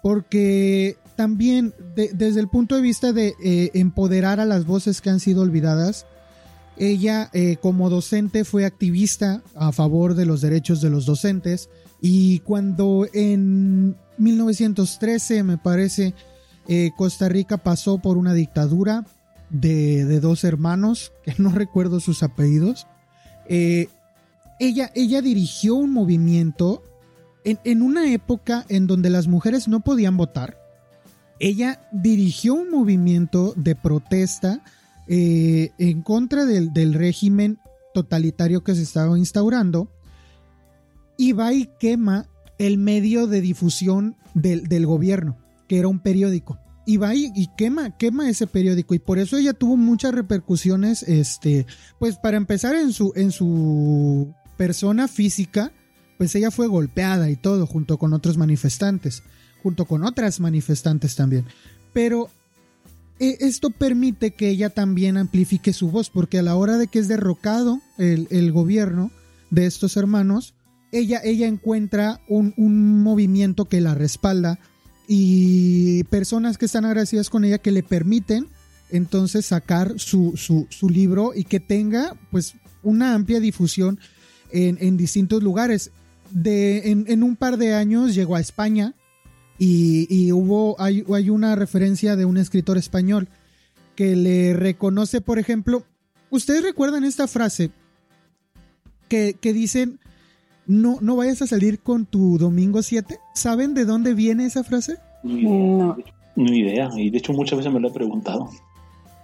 porque 0.04 0.98
también 1.18 1.74
desde 1.96 2.40
el 2.40 2.48
punto 2.48 2.76
de 2.76 2.82
vista 2.82 3.12
de 3.12 3.34
eh, 3.44 3.72
empoderar 3.74 4.40
a 4.40 4.46
las 4.46 4.66
voces 4.66 5.02
que 5.02 5.10
han 5.10 5.20
sido 5.20 5.42
olvidadas, 5.42 6.06
ella 6.78 7.32
eh, 7.34 7.58
como 7.60 7.90
docente 7.90 8.46
fue 8.46 8.66
activista 8.66 9.42
a 9.56 9.72
favor 9.72 10.14
de 10.14 10.28
los 10.28 10.42
derechos 10.42 10.80
de 10.80 10.92
los 10.92 11.08
docentes 11.08 11.70
y 12.00 12.40
cuando 12.42 13.08
en 13.14 13.98
1913 14.20 15.42
me 15.42 15.58
parece 15.58 16.14
eh, 16.68 16.92
Costa 16.96 17.28
Rica 17.28 17.58
pasó 17.58 17.98
por 17.98 18.16
una 18.18 18.36
dictadura 18.36 19.04
de, 19.50 20.20
dos 20.20 20.44
hermanos, 20.44 21.14
que 21.26 21.34
no 21.40 21.50
recuerdo 21.50 22.00
sus 22.00 22.22
apellidos, 22.22 22.86
ella, 23.50 24.92
ella 24.94 25.22
dirigió 25.22 25.76
un 25.76 25.94
movimiento 25.94 26.84
en, 27.44 27.60
en 27.64 27.82
una 27.82 28.12
época 28.12 28.66
en 28.70 28.86
donde 28.86 29.10
las 29.10 29.28
mujeres 29.28 29.68
no 29.68 29.80
podían 29.80 30.16
votar 30.18 30.67
ella 31.40 31.88
dirigió 31.92 32.54
un 32.56 32.70
movimiento 32.70 33.54
de 33.56 33.76
protesta 33.76 34.62
eh, 35.08 35.72
en 35.78 36.02
contra 36.02 36.46
del, 36.46 36.94
régimen 36.94 37.60
totalitario 37.94 38.64
que 38.64 38.76
se 38.76 38.84
estaba 38.84 39.18
instaurando 39.18 39.92
y 41.18 41.32
va 41.34 41.54
y 41.54 41.70
quema 41.80 42.28
el 42.58 42.78
medio 42.78 43.28
de 43.28 43.42
difusión 43.42 44.16
del, 44.34 44.86
gobierno, 44.86 45.38
que 45.68 45.80
era 45.80 45.88
un 45.88 46.00
periódico. 46.00 46.60
Y 46.86 46.98
va 46.98 47.16
y, 47.16 47.32
y, 47.36 47.48
quema, 47.58 47.98
quema 47.98 48.30
ese 48.30 48.48
periódico. 48.48 48.94
Y 48.94 49.00
por 49.00 49.20
eso 49.20 49.38
ella 49.38 49.54
tuvo 49.54 49.76
muchas 49.76 50.14
repercusiones, 50.14 51.04
este, 51.04 51.66
pues 52.00 52.18
para 52.18 52.38
empezar 52.38 52.76
en 52.76 52.94
su, 52.94 53.12
en 53.16 53.32
su 53.32 54.34
persona 54.58 55.08
física, 55.08 55.72
pues 56.18 56.34
ella 56.36 56.50
fue 56.50 56.68
golpeada 56.68 57.30
y 57.30 57.36
todo, 57.36 57.68
junto 57.68 57.98
con 57.98 58.14
otros 58.14 58.38
manifestantes 58.38 59.24
junto 59.68 59.84
con 59.84 60.06
otras 60.06 60.40
manifestantes 60.40 61.18
también. 61.18 61.44
Pero 61.92 62.30
eh, 63.20 63.36
esto 63.42 63.70
permite 63.70 64.32
que 64.32 64.48
ella 64.48 64.70
también 64.70 65.18
amplifique 65.18 65.74
su 65.74 65.92
voz, 65.92 66.10
porque 66.10 66.40
a 66.40 66.42
la 66.42 66.56
hora 66.56 66.78
de 66.78 66.88
que 66.88 67.00
es 67.00 67.10
derrocado 67.10 67.82
el, 67.98 68.54
gobierno 68.54 69.12
de 69.50 69.66
estos 69.66 69.98
hermanos, 69.98 70.54
ella, 70.94 71.20
ella 71.22 71.48
encuentra 71.48 72.22
un, 72.30 72.54
movimiento 73.04 73.66
que 73.66 73.82
la 73.82 73.94
respalda 73.94 74.58
y 75.06 76.06
personas 76.06 76.58
que 76.58 76.68
están 76.68 76.86
agradecidas 76.86 77.30
con 77.30 77.44
ella 77.44 77.58
que 77.58 77.72
le 77.72 77.84
permiten 77.84 78.48
entonces 78.90 79.46
sacar 79.46 80.00
su, 80.00 80.38
su, 80.38 80.90
libro 80.90 81.34
y 81.36 81.44
que 81.44 81.60
tenga 81.60 82.16
pues 82.32 82.56
una 82.84 83.16
amplia 83.16 83.42
difusión 83.42 84.00
en, 84.50 84.96
distintos 84.96 85.44
lugares. 85.44 85.92
De, 86.32 86.90
en, 86.90 87.04
en, 87.10 87.22
un 87.22 87.36
par 87.36 87.58
de 87.58 87.74
años 87.74 88.16
llegó 88.16 88.38
a 88.38 88.40
España, 88.40 88.96
y, 89.60 90.32
hubo, 90.32 90.80
hay, 90.80 91.04
hay, 91.14 91.30
una 91.30 91.56
referencia 91.56 92.16
de 92.16 92.26
un 92.26 92.38
escritor 92.38 92.78
español 92.78 93.28
que 93.96 94.16
le 94.16 94.54
reconoce, 94.54 95.22
por 95.22 95.40
ejemplo, 95.40 95.84
¿ustedes 96.30 96.64
recuerdan 96.64 97.04
esta 97.04 97.28
frase 97.28 97.72
que, 99.10 99.36
que 99.40 99.54
dicen, 99.54 100.00
no, 100.68 101.00
no 101.02 101.16
vayas 101.16 101.42
a 101.42 101.48
salir 101.48 101.80
con 101.80 102.06
tu 102.06 102.38
domingo 102.38 102.84
7? 102.84 103.18
¿Saben 103.34 103.74
de 103.74 103.86
dónde 103.86 104.14
viene 104.14 104.46
esa 104.46 104.64
frase? 104.64 104.98
No. 105.24 105.98
Ni 106.36 106.60
idea, 106.60 106.90
y 106.96 107.10
de 107.10 107.18
hecho 107.18 107.34
muchas 107.34 107.58
veces 107.58 107.74
me 107.74 107.80
lo 107.80 107.88
he 107.88 107.92
preguntado. 107.92 108.50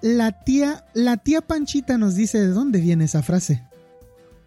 La 0.01 0.43
tía, 0.43 0.83
la 0.95 1.17
tía 1.17 1.41
Panchita 1.41 1.99
nos 1.99 2.15
dice 2.15 2.39
de 2.39 2.47
dónde 2.47 2.81
viene 2.81 3.05
esa 3.05 3.21
frase. 3.21 3.63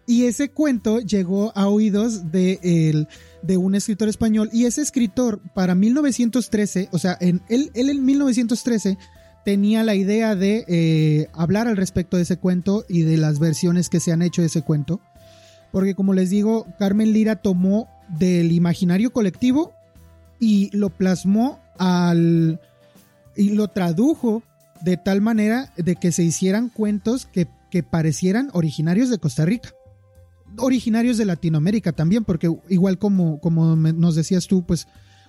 Y 0.09 0.23
ese 0.23 0.49
cuento 0.49 1.01
llegó 1.01 1.51
a 1.53 1.67
oídos 1.67 2.31
de 2.31 2.59
el 2.63 3.09
de 3.41 3.57
un 3.57 3.75
escritor 3.75 4.07
español 4.07 4.49
y 4.53 4.63
ese 4.63 4.81
escritor 4.81 5.41
para 5.53 5.75
1913, 5.75 6.89
o 6.93 6.97
sea, 6.97 7.17
en, 7.19 7.41
él, 7.49 7.71
él 7.75 7.89
en 7.89 8.05
1913 8.05 8.97
tenía 9.43 9.83
la 9.83 9.95
idea 9.95 10.35
de 10.35 10.63
eh, 10.67 11.27
hablar 11.33 11.67
al 11.67 11.75
respecto 11.77 12.15
de 12.17 12.23
ese 12.23 12.37
cuento 12.37 12.85
y 12.87 13.01
de 13.01 13.17
las 13.17 13.39
versiones 13.39 13.89
que 13.89 13.99
se 13.99 14.13
han 14.13 14.21
hecho 14.21 14.41
de 14.41 14.47
ese 14.47 14.61
cuento. 14.61 15.01
Porque 15.71 15.93
como 15.93 16.13
les 16.13 16.29
digo, 16.29 16.65
Carmen 16.79 17.11
Lira 17.11 17.35
tomó 17.37 17.89
del 18.07 18.53
imaginario 18.53 19.11
colectivo 19.11 19.73
y 20.39 20.69
lo 20.75 20.89
plasmó 20.89 21.59
al... 21.77 22.61
y 23.35 23.49
lo 23.49 23.67
tradujo 23.67 24.41
de 24.81 24.95
tal 24.95 25.19
manera 25.19 25.73
de 25.75 25.97
que 25.97 26.13
se 26.13 26.23
hicieran 26.23 26.69
cuentos 26.69 27.25
que, 27.25 27.47
que 27.69 27.83
parecieran 27.83 28.49
originarios 28.53 29.09
de 29.09 29.17
Costa 29.17 29.45
Rica 29.45 29.69
originarios 30.57 31.17
de 31.17 31.25
Latinoamérica 31.25 31.93
también, 31.93 32.23
porque 32.23 32.51
igual 32.69 32.97
como, 32.97 33.39
como 33.39 33.75
nos 33.75 34.15
decías 34.15 34.47
tú, 34.47 34.65
pues 34.65 34.87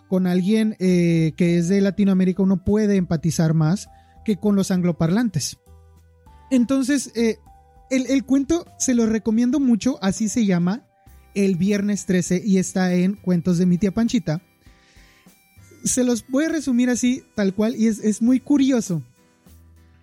con 0.08 0.26
alguien 0.26 0.76
eh, 0.78 1.32
que 1.36 1.58
es 1.58 1.68
de 1.68 1.80
Latinoamérica 1.80 2.42
uno 2.42 2.64
puede 2.64 2.96
empatizar 2.96 3.54
más 3.54 3.88
que 4.24 4.36
con 4.36 4.56
los 4.56 4.70
angloparlantes. 4.70 5.58
Entonces, 6.50 7.12
eh, 7.14 7.38
el, 7.90 8.06
el 8.06 8.24
cuento 8.24 8.66
se 8.78 8.94
lo 8.94 9.06
recomiendo 9.06 9.60
mucho, 9.60 9.98
así 10.02 10.28
se 10.28 10.46
llama, 10.46 10.86
el 11.34 11.56
viernes 11.56 12.06
13 12.06 12.42
y 12.44 12.58
está 12.58 12.94
en 12.94 13.14
Cuentos 13.14 13.58
de 13.58 13.66
mi 13.66 13.78
tía 13.78 13.92
Panchita. 13.92 14.40
Se 15.84 16.04
los 16.04 16.26
voy 16.28 16.44
a 16.44 16.48
resumir 16.48 16.90
así, 16.90 17.22
tal 17.34 17.54
cual, 17.54 17.76
y 17.76 17.86
es, 17.86 18.00
es 18.00 18.20
muy 18.20 18.40
curioso. 18.40 19.02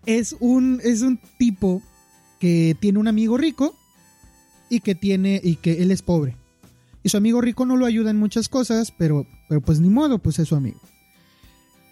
Es 0.06 0.36
un, 0.40 0.80
es 0.84 1.02
un 1.02 1.20
tipo 1.38 1.82
que 2.40 2.76
tiene 2.80 3.00
un 3.00 3.08
amigo 3.08 3.38
rico 3.38 3.76
y 4.70 4.80
que 4.80 4.96
tiene 4.96 5.40
y 5.44 5.58
que 5.58 5.82
él 5.84 5.92
es 5.92 6.02
pobre. 6.02 6.38
Y 7.04 7.10
su 7.10 7.18
amigo 7.18 7.40
rico 7.40 7.66
no 7.66 7.78
lo 7.78 7.86
ayuda 7.86 8.10
en 8.10 8.18
muchas 8.18 8.50
cosas, 8.50 8.92
pero, 8.98 9.28
pero 9.48 9.62
pues 9.62 9.80
ni 9.80 9.90
modo, 9.90 10.18
pues 10.20 10.40
es 10.40 10.48
su 10.48 10.56
amigo. 10.56 10.82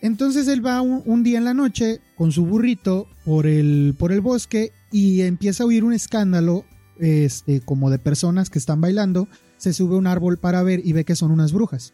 Entonces 0.01 0.47
él 0.47 0.65
va 0.65 0.81
un, 0.81 1.23
día 1.23 1.38
en 1.38 1.45
la 1.45 1.53
noche 1.53 2.01
con 2.17 2.31
su 2.33 2.45
burrito 2.45 3.07
por 3.23 3.47
el, 3.47 3.95
por 3.97 4.12
el 4.12 4.19
bosque 4.19 4.73
y 4.91 5.21
empieza 5.21 5.63
a 5.63 5.67
oír 5.67 5.86
un 5.86 5.93
escándalo 5.93 6.65
este, 6.99 7.62
como 7.62 7.89
de 7.89 7.99
personas 7.99 8.49
que 8.49 8.59
están 8.59 8.81
bailando. 8.81 9.29
Se 9.57 9.71
sube 9.71 9.95
a 9.95 9.99
un 9.99 10.07
árbol 10.07 10.39
para 10.39 10.62
ver 10.62 10.81
y 10.83 10.91
ve 10.91 11.05
que 11.05 11.15
son 11.15 11.31
unas 11.31 11.53
brujas. 11.53 11.93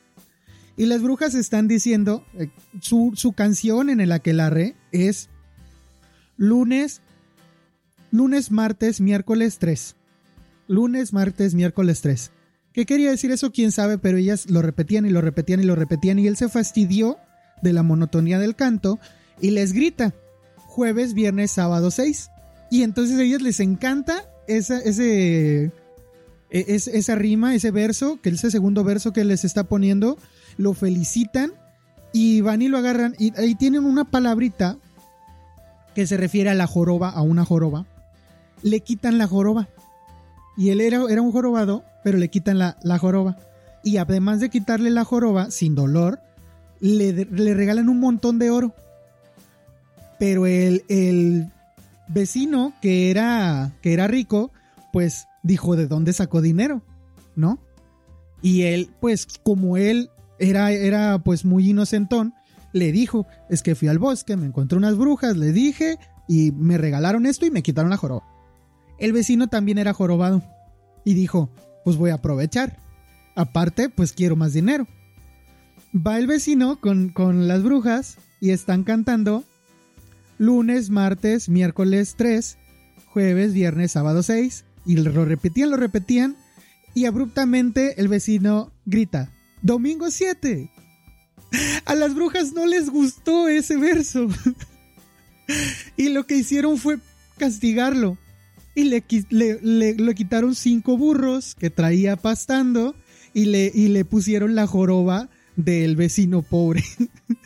Y 0.75 0.85
las 0.85 1.03
brujas 1.03 1.35
están 1.35 1.67
diciendo, 1.67 2.25
eh, 2.33 2.49
su, 2.81 3.11
su 3.15 3.33
canción 3.33 3.89
en 3.89 3.99
el 3.99 4.11
aquelarre 4.11 4.75
es 4.91 5.29
lunes, 6.35 7.01
lunes, 8.11 8.49
martes, 8.49 9.01
miércoles 9.01 9.59
3. 9.59 9.97
Lunes, 10.69 11.13
martes, 11.13 11.55
miércoles 11.55 12.01
3. 12.01 12.29
¿Qué 12.73 12.85
quería 12.85 13.09
decir 13.09 13.31
eso? 13.31 13.51
Quién 13.51 13.71
sabe, 13.71 13.97
pero 13.97 14.19
ellas 14.19 14.47
lo 14.51 14.61
repetían 14.61 15.07
y 15.07 15.09
lo 15.09 15.19
repetían 15.19 15.59
y 15.59 15.63
lo 15.63 15.75
repetían 15.75 16.19
y 16.19 16.27
él 16.27 16.37
se 16.37 16.47
fastidió 16.47 17.17
de 17.63 17.73
la 17.73 17.81
monotonía 17.81 18.37
del 18.37 18.55
canto 18.55 18.99
y 19.41 19.49
les 19.49 19.73
grita 19.73 20.13
jueves, 20.57 21.15
viernes, 21.15 21.49
sábado 21.49 21.89
6. 21.89 22.29
Y 22.69 22.83
entonces 22.83 23.17
a 23.17 23.23
ellas 23.23 23.41
les 23.41 23.59
encanta 23.59 24.29
esa, 24.47 24.77
ese, 24.77 25.63
e, 25.63 25.71
es, 26.51 26.87
esa 26.87 27.15
rima, 27.15 27.55
ese 27.55 27.71
verso, 27.71 28.19
que 28.21 28.29
ese 28.29 28.51
segundo 28.51 28.83
verso 28.83 29.11
que 29.11 29.23
les 29.23 29.45
está 29.45 29.63
poniendo, 29.63 30.19
lo 30.57 30.75
felicitan 30.75 31.51
y 32.13 32.41
van 32.41 32.61
y 32.61 32.67
lo 32.67 32.77
agarran 32.77 33.15
y 33.17 33.35
ahí 33.39 33.55
tienen 33.55 33.85
una 33.85 34.05
palabrita 34.05 34.77
que 35.95 36.05
se 36.05 36.15
refiere 36.15 36.51
a 36.51 36.53
la 36.53 36.67
joroba, 36.67 37.09
a 37.09 37.23
una 37.23 37.43
joroba. 37.43 37.87
Le 38.61 38.81
quitan 38.81 39.17
la 39.17 39.25
joroba. 39.25 39.67
Y 40.57 40.69
él 40.69 40.81
era, 40.81 41.03
era 41.09 41.21
un 41.21 41.31
jorobado, 41.31 41.83
pero 42.03 42.17
le 42.17 42.29
quitan 42.29 42.59
la, 42.59 42.77
la 42.83 42.97
joroba. 42.97 43.37
Y 43.83 43.97
además 43.97 44.39
de 44.39 44.49
quitarle 44.49 44.89
la 44.89 45.05
joroba, 45.05 45.51
sin 45.51 45.75
dolor, 45.75 46.19
le, 46.79 47.13
le 47.13 47.53
regalan 47.53 47.89
un 47.89 47.99
montón 47.99 48.39
de 48.39 48.49
oro. 48.49 48.73
Pero 50.19 50.45
el, 50.45 50.83
el, 50.89 51.49
vecino 52.09 52.73
que 52.81 53.09
era, 53.09 53.71
que 53.81 53.93
era 53.93 54.07
rico, 54.07 54.51
pues 54.91 55.27
dijo 55.43 55.77
de 55.77 55.87
dónde 55.87 56.11
sacó 56.11 56.41
dinero, 56.41 56.81
¿no? 57.35 57.59
Y 58.41 58.63
él, 58.63 58.89
pues 58.99 59.27
como 59.43 59.77
él 59.77 60.09
era, 60.39 60.71
era 60.71 61.19
pues 61.19 61.45
muy 61.45 61.69
inocentón, 61.69 62.33
le 62.73 62.91
dijo, 62.91 63.25
es 63.49 63.63
que 63.63 63.75
fui 63.75 63.87
al 63.87 63.99
bosque, 63.99 64.35
me 64.35 64.47
encontré 64.47 64.77
unas 64.77 64.97
brujas, 64.97 65.37
le 65.37 65.51
dije 65.51 65.97
y 66.27 66.51
me 66.51 66.77
regalaron 66.77 67.25
esto 67.25 67.45
y 67.45 67.51
me 67.51 67.63
quitaron 67.63 67.89
la 67.89 67.97
joroba. 67.97 68.23
El 68.99 69.13
vecino 69.13 69.47
también 69.47 69.77
era 69.77 69.93
jorobado 69.93 70.43
y 71.05 71.13
dijo, 71.13 71.49
pues 71.83 71.97
voy 71.97 72.11
a 72.11 72.15
aprovechar. 72.15 72.77
Aparte, 73.35 73.89
pues 73.89 74.13
quiero 74.13 74.35
más 74.35 74.53
dinero. 74.53 74.87
Va 75.95 76.19
el 76.19 76.27
vecino 76.27 76.79
con, 76.79 77.09
con 77.09 77.47
las 77.47 77.63
brujas 77.63 78.17
y 78.41 78.51
están 78.51 78.83
cantando 78.83 79.43
lunes, 80.37 80.89
martes, 80.89 81.49
miércoles 81.49 82.15
3, 82.17 82.57
jueves, 83.05 83.53
viernes, 83.53 83.91
sábado 83.91 84.23
6. 84.23 84.65
Y 84.85 84.97
lo 84.97 85.25
repetían, 85.25 85.71
lo 85.71 85.77
repetían. 85.77 86.35
Y 86.93 87.05
abruptamente 87.05 87.99
el 88.01 88.07
vecino 88.07 88.71
grita, 88.85 89.31
domingo 89.61 90.09
7. 90.09 90.71
A 91.85 91.95
las 91.95 92.13
brujas 92.13 92.53
no 92.53 92.65
les 92.65 92.89
gustó 92.89 93.47
ese 93.47 93.77
verso. 93.77 94.27
y 95.97 96.09
lo 96.09 96.25
que 96.25 96.37
hicieron 96.37 96.77
fue 96.77 96.99
castigarlo. 97.37 98.17
Y 98.79 98.85
le, 98.85 99.03
le, 99.29 99.93
le, 99.95 100.15
quitaron 100.15 100.55
cinco 100.55 100.95
burros 100.95 101.53
que 101.53 101.69
traía 101.69 102.15
pastando 102.15 102.95
y 103.33 103.43
le, 103.43 103.69
y 103.75 103.89
le 103.89 104.05
pusieron 104.05 104.55
la 104.55 104.67
joroba 104.67 105.29
del 105.57 105.97
vecino 105.97 106.43
pobre. 106.43 106.81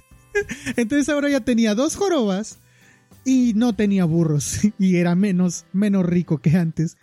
Entonces 0.77 1.09
ahora 1.09 1.31
ya 1.31 1.39
tenía 1.39 1.73
dos 1.73 1.95
jorobas 1.95 2.59
y 3.25 3.53
no 3.55 3.73
tenía 3.73 4.05
burros 4.05 4.59
y 4.77 4.97
era 4.97 5.15
menos, 5.15 5.65
menos 5.73 6.05
rico 6.05 6.37
que 6.37 6.55
antes 6.55 6.97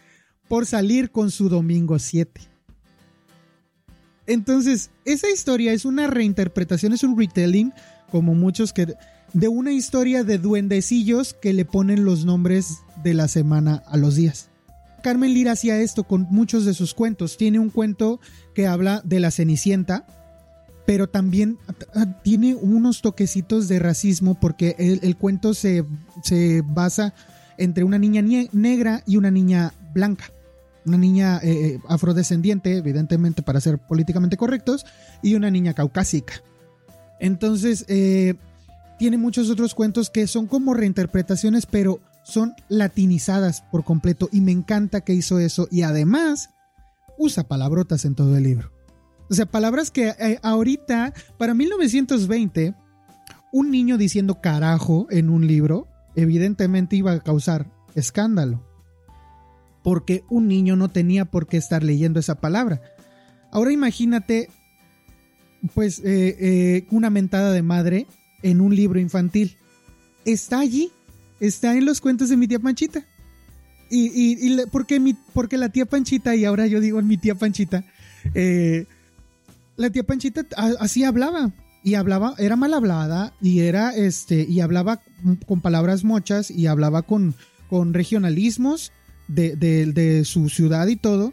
por 0.47 0.65
salir 0.65 1.11
con 1.11 1.33
su 1.33 1.49
domingo 1.49 1.99
7. 1.99 2.41
Entonces, 4.29 4.91
esa 5.05 5.29
historia 5.29 5.73
es 5.73 5.85
una 5.85 6.07
reinterpretación, 6.07 6.93
es 6.93 7.03
un 7.03 7.19
retelling, 7.19 7.73
como 8.13 8.37
muchos 8.37 8.73
que 8.73 8.95
de 9.33 9.49
una 9.49 9.73
historia 9.73 10.25
de 10.25 10.39
duendecillos 10.39 11.35
que 11.35 11.53
le 11.53 11.65
ponen 11.65 12.05
los 12.05 12.25
nombres 12.25 12.79
de 13.03 13.15
la 13.15 13.29
semana 13.29 13.83
a 13.87 13.97
los 13.97 14.17
días. 14.17 14.49
Carmen 15.03 15.33
Lira 15.33 15.53
hacía 15.53 15.79
esto 15.79 16.05
con 16.05 16.27
muchos 16.31 16.65
de 16.65 16.75
sus 16.75 16.95
cuentos. 16.95 17.37
Tiene 17.37 17.59
un 17.59 17.71
cuento 17.71 18.21
que 18.55 18.67
habla 18.67 19.01
de 19.05 19.21
la 19.21 19.31
Cenicienta, 19.31 20.07
pero 20.87 21.09
también 21.09 21.59
tiene 22.23 22.55
unos 22.55 23.01
toquecitos 23.01 23.69
de 23.69 23.79
racismo 23.79 24.39
porque 24.39 24.75
el, 24.79 25.17
cuento 25.17 25.55
se, 25.55 25.85
se, 26.23 26.63
basa 26.65 27.15
entre 27.59 27.85
una 27.85 27.99
niña 27.99 28.23
negra 28.53 29.03
y 29.07 29.17
una 29.17 29.31
niña 29.31 29.73
blanca. 29.95 30.31
Una 30.87 30.97
niña 30.97 31.39
eh, 31.43 31.51
eh, 31.51 31.81
afrodescendiente, 31.89 32.77
evidentemente 32.77 33.43
para 33.43 33.61
ser 33.61 33.79
políticamente 33.79 34.37
correctos, 34.37 34.87
y 35.23 35.35
una 35.35 35.51
niña 35.51 35.75
caucásica. 35.75 36.43
Entonces, 37.21 37.85
eh, 37.89 38.35
tiene 39.01 39.17
muchos 39.17 39.49
otros 39.49 39.75
cuentos 39.75 40.11
que 40.11 40.27
son 40.27 40.47
como 40.47 40.75
reinterpretaciones, 40.75 41.65
pero 41.65 42.01
son 42.23 42.53
latinizadas 42.69 43.63
por 43.63 43.83
completo. 43.83 44.29
Y 44.31 44.43
me 44.43 44.53
encanta 44.53 45.01
que 45.01 45.15
hizo 45.15 45.39
eso. 45.39 45.69
Y 45.71 45.85
además, 45.85 46.51
usa 47.17 47.45
palabrotas 47.45 48.05
en 48.05 48.15
todo 48.15 48.37
el 48.37 48.43
libro. 48.43 48.71
O 49.31 49.35
sea, 49.35 49.47
palabras 49.47 49.91
que 49.91 50.09
eh, 50.09 50.39
ahorita, 50.43 51.15
para 51.39 51.55
1920, 51.55 52.75
un 53.55 53.71
niño 53.71 53.97
diciendo 53.97 54.43
carajo 54.43 55.07
en 55.09 55.31
un 55.31 55.47
libro, 55.47 55.89
evidentemente 56.15 56.97
iba 56.97 57.13
a 57.13 57.21
causar 57.21 57.73
escándalo. 57.95 58.63
Porque 59.83 60.25
un 60.29 60.47
niño 60.47 60.77
no 60.77 60.91
tenía 60.91 61.25
por 61.25 61.47
qué 61.47 61.57
estar 61.57 61.83
leyendo 61.83 62.21
esa 62.21 62.35
palabra. 62.35 62.83
Ahora 63.51 63.73
imagínate, 63.73 64.51
pues, 65.73 66.01
eh, 66.01 66.37
eh, 66.39 66.87
una 66.91 67.09
mentada 67.09 67.51
de 67.51 67.63
madre 67.63 68.07
en 68.43 68.61
un 68.61 68.75
libro 68.75 68.99
infantil. 68.99 69.57
Está 70.25 70.61
allí, 70.61 70.91
está 71.41 71.77
en 71.77 71.85
los 71.85 72.01
cuentos 72.01 72.29
de 72.29 72.37
mi 72.37 72.47
tía 72.47 72.59
Panchita. 72.59 73.05
Y, 73.91 74.07
y, 74.07 74.53
y 74.53 74.67
¿por 74.67 74.87
qué 74.87 75.01
mi, 75.01 75.15
porque 75.33 75.57
la 75.57 75.69
tía 75.69 75.87
Panchita, 75.87 76.37
y 76.37 76.45
ahora 76.45 76.67
yo 76.67 76.81
digo 76.81 77.03
mi 77.03 77.17
tía 77.17 77.35
Panchita, 77.35 77.85
eh, 78.35 78.87
la 79.77 79.91
tía 79.91 80.05
Panchita 80.05 80.47
así 80.79 81.05
hablaba 81.05 81.53
y 81.83 81.95
hablaba, 81.95 82.35
era 82.39 82.57
mal 82.57 82.75
hablada 82.75 83.33
y 83.41 83.61
era 83.61 83.95
este, 83.97 84.47
y 84.49 84.61
hablaba 84.61 85.01
con 85.47 85.61
palabras 85.61 86.05
mochas 86.05 86.51
y 86.51 86.67
hablaba 86.67 87.03
con, 87.03 87.35
con 87.69 87.95
regionalismos 87.95 88.93
de, 89.29 89.57
de, 89.57 90.25
su 90.25 90.49
ciudad 90.49 90.87
y 90.89 90.97
todo, 90.97 91.33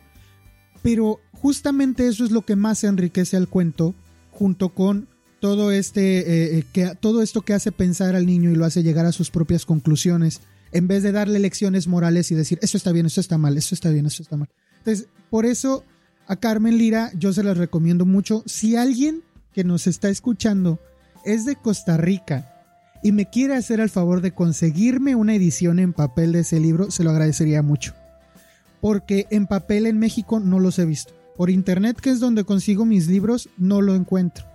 pero 0.84 1.20
justamente 1.34 2.08
eso 2.08 2.24
es 2.24 2.32
lo 2.32 2.44
que 2.44 2.56
más 2.56 2.84
enriquece 2.84 3.38
al 3.38 3.48
cuento, 3.48 3.96
junto 4.32 4.70
con 4.70 5.08
todo 5.40 5.72
este, 5.72 6.20
eh, 6.20 6.58
eh, 6.58 6.64
que, 6.72 6.96
todo 7.00 7.22
esto 7.22 7.42
que 7.42 7.54
hace 7.54 7.72
pensar 7.72 8.16
al 8.16 8.26
niño 8.26 8.50
y 8.52 8.56
lo 8.56 8.66
hace 8.66 8.84
llegar 8.84 9.06
a 9.06 9.12
sus 9.12 9.30
propias 9.30 9.66
conclusiones, 9.66 10.42
en 10.72 10.88
vez 10.88 11.04
de 11.04 11.12
darle 11.12 11.40
lecciones 11.40 11.88
morales 11.88 12.32
y 12.32 12.36
decir, 12.36 12.60
esto 12.62 12.78
está 12.78 12.92
bien, 12.92 13.06
esto 13.06 13.22
está 13.22 13.38
mal, 13.38 13.58
esto 13.58 13.76
está 13.76 13.90
bien, 13.90 14.06
esto 14.06 14.24
está 14.24 14.38
mal. 14.38 14.50
Entonces, 14.80 15.08
por 15.30 15.46
eso 15.46 15.84
a 16.28 16.36
Carmen 16.36 16.78
Lira 16.78 17.12
yo 17.18 17.34
se 17.34 17.44
las 17.44 17.58
recomiendo 17.58 18.06
mucho. 18.06 18.44
Si 18.46 18.76
alguien 18.76 19.22
que 19.54 19.64
nos 19.64 19.88
está 19.88 20.10
escuchando 20.10 20.80
es 21.24 21.46
de 21.46 21.56
Costa 21.56 21.98
Rica 21.98 22.54
y 23.04 23.12
me 23.12 23.30
quiere 23.30 23.56
hacer 23.56 23.80
el 23.80 23.90
favor 23.90 24.22
de 24.22 24.34
conseguirme 24.34 25.16
una 25.16 25.36
edición 25.36 25.80
en 25.80 25.94
papel 25.94 26.32
de 26.32 26.40
ese 26.40 26.60
libro, 26.60 26.92
se 26.92 27.04
lo 27.04 27.12
agradecería 27.12 27.62
mucho. 27.62 27.94
Porque 28.82 29.28
en 29.30 29.48
papel 29.48 29.86
en 29.86 30.00
México 30.00 30.40
no 30.40 30.60
los 30.60 30.80
he 30.80 30.86
visto. 30.86 31.14
Por 31.36 31.50
internet, 31.50 31.98
que 32.02 32.10
es 32.10 32.20
donde 32.20 32.44
consigo 32.44 32.86
mis 32.86 33.08
libros, 33.08 33.50
no 33.58 33.82
lo 33.82 33.96
encuentro. 33.96 34.46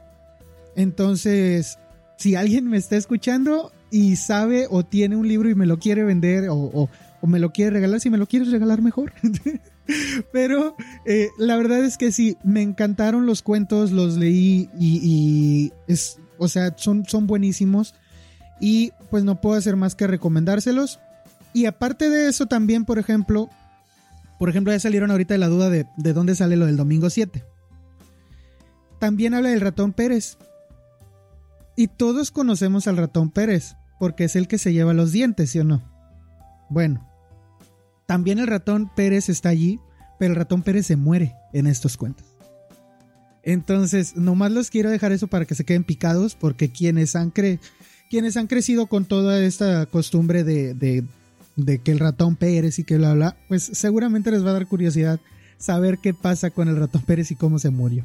Entonces, 0.77 1.79
si 2.17 2.35
alguien 2.35 2.69
me 2.69 2.77
está 2.77 2.97
escuchando 2.97 3.73
y 3.91 4.17
sabe 4.17 4.67
o 4.71 4.85
tiene 4.85 5.17
un 5.17 5.29
libro 5.29 5.51
y 5.51 5.55
me 5.55 5.67
lo 5.67 5.79
quiere 5.79 6.05
vender 6.05 6.47
o, 6.51 6.89
me 7.23 7.39
lo 7.39 7.53
quiere 7.53 7.71
regalar, 7.71 8.01
si 8.01 8.11
me 8.11 8.19
lo 8.19 8.27
quieres 8.27 8.51
regalar 8.51 8.83
mejor. 8.83 9.13
Pero 10.33 10.77
eh, 11.05 11.29
la 11.39 11.57
verdad 11.57 11.85
es 11.85 11.99
que 11.99 12.11
sí, 12.11 12.37
me 12.43 12.63
encantaron 12.63 13.27
los 13.27 13.43
cuentos, 13.43 13.93
los 13.93 14.17
leí 14.17 14.71
y, 14.79 15.73
es, 15.87 16.19
o 16.39 16.49
sea, 16.49 16.75
son, 16.77 17.05
son 17.07 17.27
buenísimos. 17.27 17.95
Y 18.61 18.93
pues 19.11 19.25
no 19.25 19.41
puedo 19.41 19.57
hacer 19.57 19.77
más 19.77 19.95
que 19.95 20.07
recomendárselos. 20.07 21.01
Y 21.53 21.67
aparte 21.67 22.09
de 22.09 22.29
eso 22.29 22.47
también, 22.47 22.85
por 22.85 22.99
ejemplo, 22.99 23.51
por 24.39 24.49
ejemplo, 24.49 24.73
ya 24.73 24.81
salieron 24.81 25.11
ahorita 25.11 25.35
de 25.35 25.39
la 25.39 25.49
duda 25.49 25.71
de, 25.71 25.87
de 25.97 26.13
dónde 26.13 26.35
sale 26.35 26.57
lo 26.57 26.67
del 26.67 26.77
domingo 26.77 27.11
7. 27.11 27.45
También 28.99 29.35
habla 29.35 29.51
del 29.51 29.61
ratón 29.61 29.93
Pérez. 29.93 30.39
Y 31.77 31.89
todos 31.89 32.31
conocemos 32.31 32.87
al 32.87 32.97
ratón 32.97 33.31
Pérez, 33.31 33.77
porque 33.99 34.25
es 34.25 34.37
el 34.37 34.49
que 34.49 34.59
se 34.59 34.73
lleva 34.73 34.93
los 34.93 35.13
dientes, 35.13 35.51
¿sí 35.51 35.59
o 35.59 35.65
no? 35.65 35.83
Bueno, 36.69 37.09
también 38.07 38.39
el 38.39 38.47
ratón 38.47 38.91
Pérez 38.95 39.29
está 39.29 39.49
allí, 39.49 39.81
pero 40.19 40.33
el 40.33 40.39
ratón 40.39 40.63
Pérez 40.63 40.87
se 40.87 40.97
muere 40.97 41.35
en 41.53 41.67
estos 41.67 41.97
cuentos. 41.97 42.27
Entonces, 43.43 44.17
nomás 44.17 44.53
los 44.53 44.71
quiero 44.71 44.91
dejar 44.91 45.13
eso 45.13 45.27
para 45.27 45.45
que 45.45 45.55
se 45.55 45.65
queden 45.65 45.85
picados, 45.85 46.35
porque 46.35 46.71
quienes 46.71 47.17
han, 47.17 47.31
cre 47.31 47.59
quienes 48.09 48.37
han 48.37 48.47
crecido 48.47 48.87
con 48.87 49.05
toda 49.05 49.43
esta 49.43 49.87
costumbre 49.87 50.45
de, 50.45 50.75
de, 50.75 51.05
de, 51.57 51.79
que 51.79 51.93
el 51.93 51.99
ratón 51.99 52.37
Pérez 52.37 52.79
y 52.79 52.85
que 52.85 52.99
bla, 52.99 53.15
bla, 53.15 53.37
pues 53.49 53.63
seguramente 53.73 54.31
les 54.31 54.45
va 54.45 54.51
a 54.51 54.55
dar 54.55 54.67
curiosidad 54.67 55.19
saber 55.59 55.99
qué 55.99 56.13
pasa 56.13 56.51
con 56.51 56.69
el 56.69 56.77
ratón 56.77 57.03
Pérez 57.03 57.31
y 57.31 57.37
cómo 57.37 57.59
se 57.59 57.71
murió. 57.71 58.05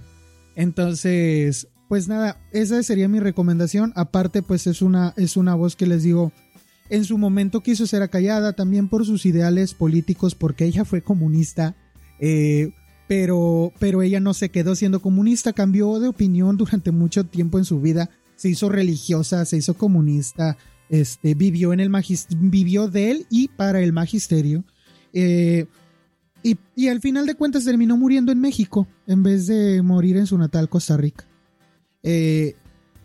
Entonces, 0.55 1.67
pues 1.87 2.07
nada, 2.07 2.37
esa 2.51 2.81
sería 2.83 3.07
mi 3.07 3.19
recomendación. 3.19 3.93
Aparte, 3.95 4.41
pues 4.41 4.67
es 4.67 4.81
una, 4.81 5.13
es 5.17 5.37
una 5.37 5.55
voz 5.55 5.75
que 5.75 5.87
les 5.87 6.03
digo, 6.03 6.31
en 6.89 7.05
su 7.05 7.17
momento 7.17 7.61
quiso 7.61 7.87
ser 7.87 8.01
acallada 8.01 8.53
también 8.53 8.89
por 8.89 9.05
sus 9.05 9.25
ideales 9.25 9.73
políticos, 9.73 10.35
porque 10.35 10.65
ella 10.65 10.85
fue 10.85 11.01
comunista. 11.01 11.75
Eh, 12.19 12.71
pero, 13.07 13.71
pero 13.79 14.01
ella 14.01 14.19
no 14.19 14.33
se 14.33 14.49
quedó 14.49 14.75
siendo 14.75 15.01
comunista, 15.01 15.53
cambió 15.53 15.99
de 15.99 16.09
opinión 16.09 16.57
durante 16.57 16.91
mucho 16.91 17.23
tiempo 17.23 17.57
en 17.57 17.65
su 17.65 17.79
vida, 17.79 18.09
se 18.35 18.49
hizo 18.49 18.67
religiosa, 18.67 19.45
se 19.45 19.57
hizo 19.57 19.75
comunista, 19.75 20.57
este, 20.89 21.33
vivió 21.33 21.71
en 21.73 21.79
el 21.79 21.91
vivió 22.37 22.89
de 22.89 23.11
él 23.11 23.25
y 23.29 23.47
para 23.47 23.81
el 23.81 23.93
magisterio. 23.93 24.65
Eh, 25.13 25.67
y, 26.43 26.57
y, 26.75 26.89
al 26.89 27.01
final 27.01 27.25
de 27.25 27.35
cuentas 27.35 27.65
terminó 27.65 27.97
muriendo 27.97 28.31
en 28.31 28.39
México 28.39 28.87
en 29.07 29.23
vez 29.23 29.47
de 29.47 29.81
morir 29.81 30.17
en 30.17 30.27
su 30.27 30.37
natal 30.37 30.69
Costa 30.69 30.95
Rica. 30.95 31.25
Eh, 32.03 32.55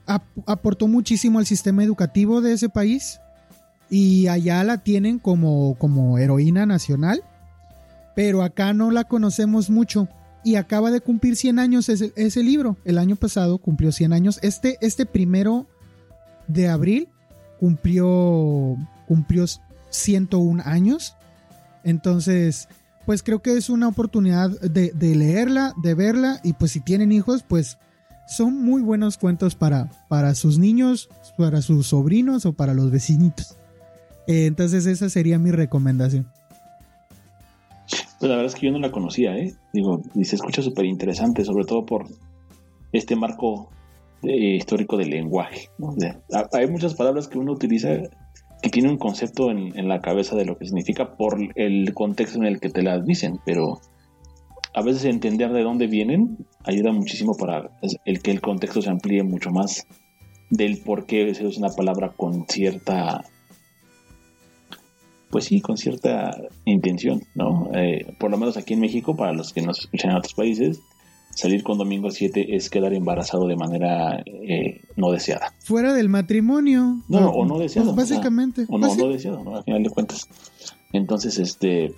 ap 0.07 0.25
aportó 0.47 0.89
muchísimo 0.89 1.39
al 1.39 1.47
sistema 1.47 1.83
educativo 1.83 2.41
de 2.41 2.53
ese 2.53 2.69
país 2.69 3.21
y 3.91 4.27
allá 4.29 4.63
la 4.65 4.79
tienen 4.79 5.19
como, 5.19 5.77
como 5.79 6.19
heroína 6.19 6.67
nacional 6.67 7.23
pero 8.15 8.43
acá 8.43 8.73
no 8.73 8.91
la 8.91 9.05
conocemos 9.05 9.71
mucho 9.71 10.09
y 10.45 10.57
acaba 10.57 10.91
de 10.91 11.01
cumplir 11.01 11.37
100 11.37 11.59
años 11.59 11.89
ese, 11.89 12.13
ese, 12.17 12.43
libro. 12.43 12.77
El 12.85 12.99
año 12.99 13.17
pasado 13.17 13.59
cumplió 13.59 13.93
100 13.93 14.13
años. 14.13 14.39
Este, 14.43 14.77
este 14.81 15.07
primero 15.07 15.67
de 16.49 16.69
abril 16.69 17.09
cumplió, 17.61 18.77
cumplió 19.07 19.45
101 19.91 20.63
años. 20.67 21.17
Entonces, 21.85 22.69
pues 23.07 23.23
creo 23.23 23.41
que 23.41 23.57
es 23.57 23.71
una 23.71 23.89
oportunidad 23.89 24.51
de, 24.61 24.91
de, 24.91 25.15
leerla, 25.15 25.75
de 25.83 25.95
verla 25.95 26.41
y 26.43 26.55
pues 26.55 26.73
si 26.73 26.81
tienen 26.81 27.13
hijos, 27.13 27.45
pues 27.47 27.79
son 28.27 28.65
muy 28.65 28.83
buenos 28.83 29.19
cuentos 29.19 29.55
para, 29.55 29.91
para 30.09 30.35
sus 30.35 30.59
niños, 30.59 31.09
para 31.37 31.63
sus 31.63 31.89
sobrinos 31.89 32.47
o 32.47 32.53
para 32.53 32.75
los 32.75 32.91
vecinitos. 32.91 33.57
Eh, 34.27 34.47
entonces 34.47 34.87
esa 34.87 35.09
sería 35.09 35.39
mi 35.39 35.51
recomendación. 35.51 36.27
Pues 38.19 38.31
la 38.31 38.37
verdad 38.37 38.53
es 38.53 38.55
que 38.55 38.67
yo 38.67 38.73
no 38.73 38.79
la 38.79 38.93
conocía, 38.93 39.37
¿eh? 39.37 39.55
Digo, 39.73 40.03
y 40.15 40.25
se 40.25 40.37
escucha 40.37 40.63
súper 40.63 40.85
interesante, 40.85 41.45
sobre 41.45 41.65
todo 41.65 41.85
por 41.85 42.07
este 42.93 43.17
marco 43.17 43.69
eh, 44.23 44.57
histórico 44.57 44.97
del 44.97 45.11
lenguaje. 45.11 45.69
hay 46.53 46.69
muchas 46.69 46.95
palabras 46.95 47.27
que 47.27 47.39
uno 47.39 47.53
utiliza 47.53 47.89
que 48.63 48.71
tiene 48.71 48.89
un 48.89 48.99
concepto 48.99 49.51
en, 49.51 49.77
en, 49.77 49.89
la 49.89 50.01
cabeza 50.01 50.37
de 50.37 50.45
lo 50.45 50.57
que 50.57 50.67
significa 50.67 51.17
por 51.17 51.37
el 51.57 51.93
contexto 51.95 52.39
en 52.39 52.45
el 52.45 52.61
que 52.61 52.71
te 52.71 52.83
las 52.83 53.05
dicen, 53.05 53.41
pero 53.45 53.81
a 54.75 54.83
veces 54.83 55.05
entender 55.05 55.53
de 55.53 55.63
dónde 55.63 55.87
vienen 55.87 56.47
ayuda 56.65 56.93
muchísimo 56.93 57.37
para 57.37 57.71
el 58.05 58.23
que 58.23 58.31
el 58.31 58.41
contexto 58.41 58.83
se 58.83 58.91
amplíe 58.91 59.23
mucho 59.23 59.51
más 59.51 59.87
del 60.51 60.79
por 60.79 61.07
qué 61.07 61.35
se 61.35 61.47
usa 61.47 61.67
una 61.67 61.75
palabra 61.75 62.13
con 62.17 62.47
cierta 62.47 63.25
pues 65.33 65.47
sí, 65.47 65.63
con 65.63 65.79
cierta 65.79 66.37
intención, 66.67 67.23
¿no? 67.35 67.71
Eh, 67.75 68.15
por 68.21 68.31
lo 68.31 68.37
menos 68.37 68.59
aquí 68.59 68.75
en 68.75 68.81
México, 68.81 69.17
para 69.17 69.33
los 69.33 69.55
que 69.55 69.63
nos 69.63 69.81
escuchan 69.81 70.11
en 70.11 70.19
otros 70.19 70.35
países, 70.35 70.79
salir 71.35 71.63
con 71.63 71.79
domingo 71.79 72.11
7 72.11 72.55
es 72.55 72.69
quedar 72.69 72.93
embarazado 72.93 73.49
de 73.49 73.57
manera 73.57 74.23
eh, 74.27 74.83
no 74.95 75.11
deseada. 75.11 75.55
Fuera 75.61 75.95
del 75.95 76.11
matrimonio. 76.11 76.99
No, 77.09 77.31
o, 77.31 77.43
o 77.43 77.47
no 77.47 77.59
deseado. 77.59 77.95
Pues 77.95 78.11
básicamente. 78.11 78.67
O, 78.69 78.77
no, 78.77 78.89
pues 78.89 78.99
no 78.99 79.09
deseado, 79.09 79.43
¿no? 79.43 79.57
Al 79.57 79.65
final 79.65 79.83
de 79.83 79.91
cuentas. 79.91 80.29
Entonces, 80.93 81.39
este... 81.39 81.95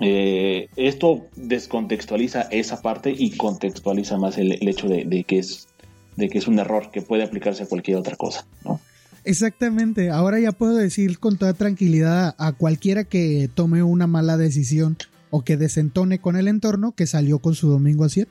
Eh, 0.00 0.68
esto 0.76 1.26
descontextualiza 1.36 2.42
esa 2.50 2.82
parte 2.82 3.14
y 3.16 3.36
contextualiza 3.36 4.18
más 4.18 4.38
el, 4.38 4.52
el 4.52 4.68
hecho 4.68 4.88
de, 4.88 5.04
de, 5.04 5.24
que 5.24 5.38
es 5.38 5.68
de 6.16 6.28
que 6.28 6.38
es 6.38 6.48
un 6.48 6.58
error 6.58 6.90
que 6.90 7.02
puede 7.02 7.24
aplicarse 7.24 7.64
a 7.64 7.66
cualquier 7.66 7.96
otra 7.96 8.16
cosa, 8.16 8.46
¿no? 8.64 8.80
Exactamente, 9.24 10.10
ahora 10.10 10.38
ya 10.38 10.52
puedo 10.52 10.76
decir 10.76 11.18
con 11.18 11.38
toda 11.38 11.54
tranquilidad 11.54 12.34
a 12.38 12.52
cualquiera 12.52 13.04
que 13.04 13.48
tome 13.54 13.82
una 13.82 14.06
mala 14.06 14.36
decisión 14.36 14.98
o 15.30 15.42
que 15.42 15.56
desentone 15.56 16.18
con 16.18 16.36
el 16.36 16.46
entorno 16.46 16.92
que 16.92 17.06
salió 17.06 17.38
con 17.38 17.54
su 17.54 17.68
domingo 17.68 18.04
a 18.04 18.10
7. 18.10 18.30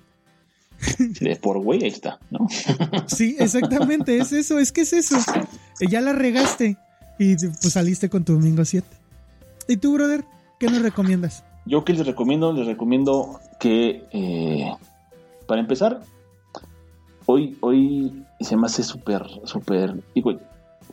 De 0.99 1.35
por 1.37 1.59
güey, 1.59 1.83
ahí 1.83 1.89
está, 1.89 2.19
¿no? 2.29 2.47
Sí, 3.07 3.35
exactamente, 3.39 4.17
es 4.17 4.33
eso, 4.33 4.59
es 4.59 4.71
que 4.71 4.81
es 4.81 4.93
eso. 4.93 5.17
Ya 5.89 5.99
la 5.99 6.13
regaste 6.13 6.77
y 7.17 7.35
pues 7.35 7.73
saliste 7.73 8.09
con 8.09 8.23
tu 8.23 8.33
domingo 8.33 8.61
a 8.61 8.65
7. 8.65 8.87
¿Y 9.67 9.77
tú, 9.77 9.93
brother, 9.93 10.23
qué 10.59 10.67
nos 10.67 10.81
recomiendas? 10.81 11.43
Yo 11.65 11.85
que 11.85 11.93
les 11.93 12.05
recomiendo, 12.05 12.51
les 12.51 12.65
recomiendo 12.65 13.39
que, 13.59 14.03
eh, 14.11 14.71
para 15.47 15.61
empezar, 15.61 16.01
hoy, 17.25 17.57
hoy 17.61 18.25
se 18.41 18.57
me 18.57 18.65
hace 18.65 18.83
súper, 18.83 19.23
súper, 19.45 20.03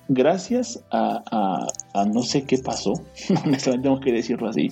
gracias 0.09 0.85
a, 0.91 1.67
a, 1.95 2.05
no 2.05 2.23
sé 2.23 2.45
qué 2.45 2.59
pasó, 2.59 2.93
honestamente 3.45 3.89
tengo 3.89 4.01
que 4.01 4.13
decirlo 4.13 4.49
así, 4.49 4.71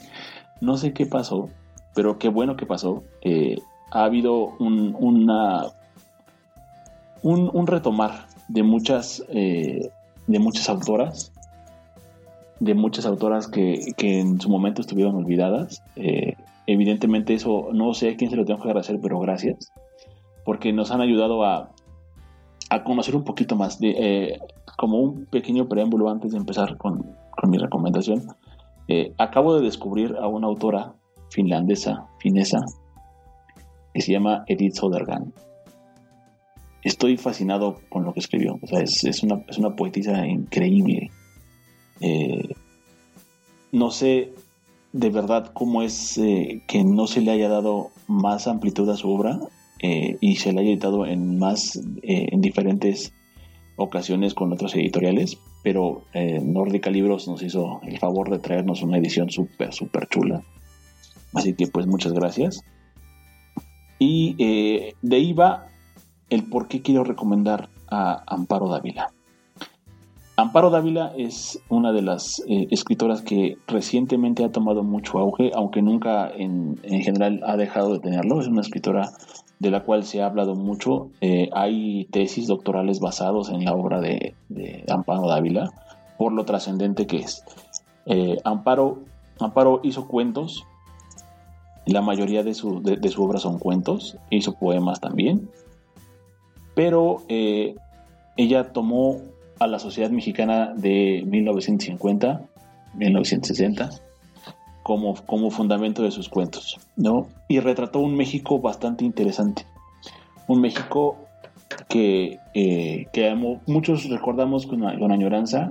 no 0.61 0.77
sé 0.77 0.93
qué 0.93 1.07
pasó, 1.07 1.49
pero 1.95 2.19
qué 2.19 2.29
bueno 2.29 2.57
que 2.57 2.67
pasó, 2.67 3.03
eh, 3.23 3.57
ha 3.91 4.05
habido 4.05 4.55
un, 4.59 4.95
un, 4.99 5.31
un, 7.23 7.67
retomar 7.67 8.27
de 8.49 8.63
muchas, 8.63 9.25
eh, 9.31 9.91
de 10.27 10.39
muchas 10.39 10.69
autoras, 10.69 11.33
de 12.61 12.75
muchas 12.75 13.07
autoras 13.07 13.49
que, 13.49 13.93
que, 13.97 14.21
en 14.21 14.41
su 14.41 14.49
momento 14.49 14.81
estuvieron 14.81 15.15
olvidadas. 15.17 15.83
Eh, 15.97 16.35
evidentemente 16.67 17.35
eso 17.35 17.69
no 17.73 17.95
sé 17.95 18.11
a 18.11 18.17
quién 18.17 18.31
se 18.31 18.37
lo 18.37 18.45
tengo 18.45 18.61
que 18.61 18.69
agradecer, 18.69 18.99
pero 19.01 19.19
gracias, 19.21 19.73
porque 20.45 20.73
nos 20.73 20.91
han 20.91 21.01
ayudado 21.01 21.45
a, 21.45 21.71
a 22.71 22.85
conocer 22.85 23.17
un 23.17 23.25
poquito 23.25 23.57
más 23.57 23.79
de, 23.79 23.91
eh, 23.97 24.39
como 24.77 24.99
un 24.99 25.27
pequeño 25.27 25.69
preámbulo 25.69 26.11
antes 26.11 26.33
de 26.33 26.39
empezar 26.39 26.77
con, 26.77 27.17
con 27.31 27.51
mi 27.51 27.59
recomendación, 27.59 28.23
eh, 28.89 29.13
acabo 29.19 29.55
de 29.55 29.63
descubrir 29.63 30.17
a 30.21 30.27
una 30.27 30.47
autora 30.47 30.95
finlandesa, 31.31 32.07
finesa, 32.21 32.61
que 33.93 34.01
se 34.01 34.13
llama 34.13 34.45
Edith 34.47 34.75
Sodergan. 34.75 35.33
Estoy 36.83 37.17
fascinado 37.17 37.81
con 37.89 38.05
lo 38.05 38.13
que 38.13 38.21
escribió, 38.21 38.59
o 38.63 38.67
sea, 38.67 38.81
es, 38.81 39.05
es, 39.05 39.23
una, 39.23 39.43
es 39.49 39.59
una, 39.59 39.75
poetisa 39.75 40.27
increíble. 40.27 41.11
Eh, 42.01 42.55
no 43.73 43.91
sé 43.91 44.33
de 44.93 45.11
verdad 45.11 45.53
cómo 45.53 45.83
es 45.83 46.17
eh, 46.19 46.63
que 46.67 46.85
no 46.85 47.07
se 47.07 47.21
le 47.21 47.31
haya 47.31 47.49
dado 47.49 47.91
más 48.07 48.47
amplitud 48.47 48.89
a 48.89 48.97
su 48.97 49.11
obra 49.11 49.39
y 49.81 50.35
se 50.37 50.53
le 50.53 50.61
haya 50.61 50.71
editado 50.71 51.07
en 51.07 51.39
más, 51.39 51.81
en 52.03 52.41
diferentes 52.41 53.13
ocasiones 53.79 54.35
con 54.35 54.53
otros 54.53 54.75
editoriales, 54.75 55.39
pero 55.63 56.03
eh, 56.13 56.41
Nórdica 56.43 56.91
Libros 56.91 57.29
nos 57.29 57.43
hizo 57.43 57.81
el 57.85 57.99
favor 57.99 58.29
de 58.29 58.41
traernos 58.41 58.83
una 58.83 58.99
edición 58.99 59.31
súper, 59.31 59.73
súper 59.73 60.09
chula. 60.09 60.43
Así 61.33 61.55
que 61.55 61.69
pues 61.69 61.87
muchas 61.87 62.13
gracias. 62.13 62.65
Y 64.01 64.35
eh, 64.39 64.95
de 65.01 65.17
ahí 65.17 65.33
va 65.33 65.69
el 66.29 66.45
por 66.45 66.67
qué 66.67 66.83
quiero 66.83 67.05
recomendar 67.05 67.69
a 67.89 68.25
Amparo 68.27 68.69
Dávila. 68.69 69.13
Amparo 70.39 70.71
Dávila 70.71 71.13
es 71.17 71.61
una 71.69 71.91
de 71.91 72.01
las 72.01 72.45
eh, 72.47 72.69
escritoras 72.71 73.23
que 73.23 73.59
recientemente 73.67 74.45
ha 74.45 74.53
tomado 74.53 74.85
mucho 74.85 75.19
auge, 75.19 75.51
aunque 75.53 75.83
nunca 75.83 76.31
en, 76.31 76.79
en, 76.85 77.03
general 77.03 77.41
ha 77.45 77.57
dejado 77.57 77.95
de 77.95 77.99
tenerlo. 77.99 78.41
Es 78.41 78.47
una 78.47 78.61
escritora 78.61 79.11
de 79.59 79.71
la 79.73 79.83
cual 79.83 80.05
se 80.05 80.23
ha 80.23 80.27
hablado 80.27 80.55
mucho. 80.55 81.11
Eh, 81.21 81.51
hay 81.53 82.05
tesis 82.13 82.47
doctorales 82.47 83.01
basados 83.01 83.49
en 83.51 83.65
la 83.65 83.73
obra 83.73 84.01
de, 84.01 84.37
Amparo 84.89 85.27
Dávila, 85.27 85.73
por 86.19 86.33
lo 86.33 86.45
trascendente 86.45 87.09
que 87.09 87.17
es. 87.17 87.43
Eh, 88.07 88.37
Amparo, 88.45 89.01
Amparo 89.41 89.81
hizo 89.83 90.07
cuentos, 90.07 90.65
la 91.85 92.01
mayoría 92.01 92.45
de 92.45 92.55
su, 92.55 92.81
de, 92.81 92.97
de 92.97 93.09
su, 93.09 93.25
obra 93.25 93.41
son 93.41 93.59
cuentos, 93.59 94.17
hizo 94.31 94.53
poemas 94.53 95.01
también, 95.01 95.51
pero 96.77 97.23
ella 97.29 98.73
tomó 98.73 99.21
a 99.59 99.67
la 99.67 99.79
sociedad 99.79 100.11
mexicana 100.11 100.73
de 100.75 101.25
1950 101.27 102.49
1960, 102.95 103.91
como, 104.83 105.15
como 105.27 105.51
fundamento 105.51 106.03
de 106.03 106.11
sus 106.11 106.29
cuentos, 106.29 106.79
¿no? 106.97 107.29
Y 107.49 107.61
retrató 107.61 108.01
un 108.01 108.17
México 108.17 108.61
bastante 108.61 109.05
interesante. 109.05 109.67
Un 110.47 110.61
México 110.61 111.17
que, 111.89 112.39
eh, 112.55 113.07
muchos 113.67 114.09
recordamos 114.09 114.67
con, 114.67 114.81
con, 114.99 115.13
añoranza 115.13 115.71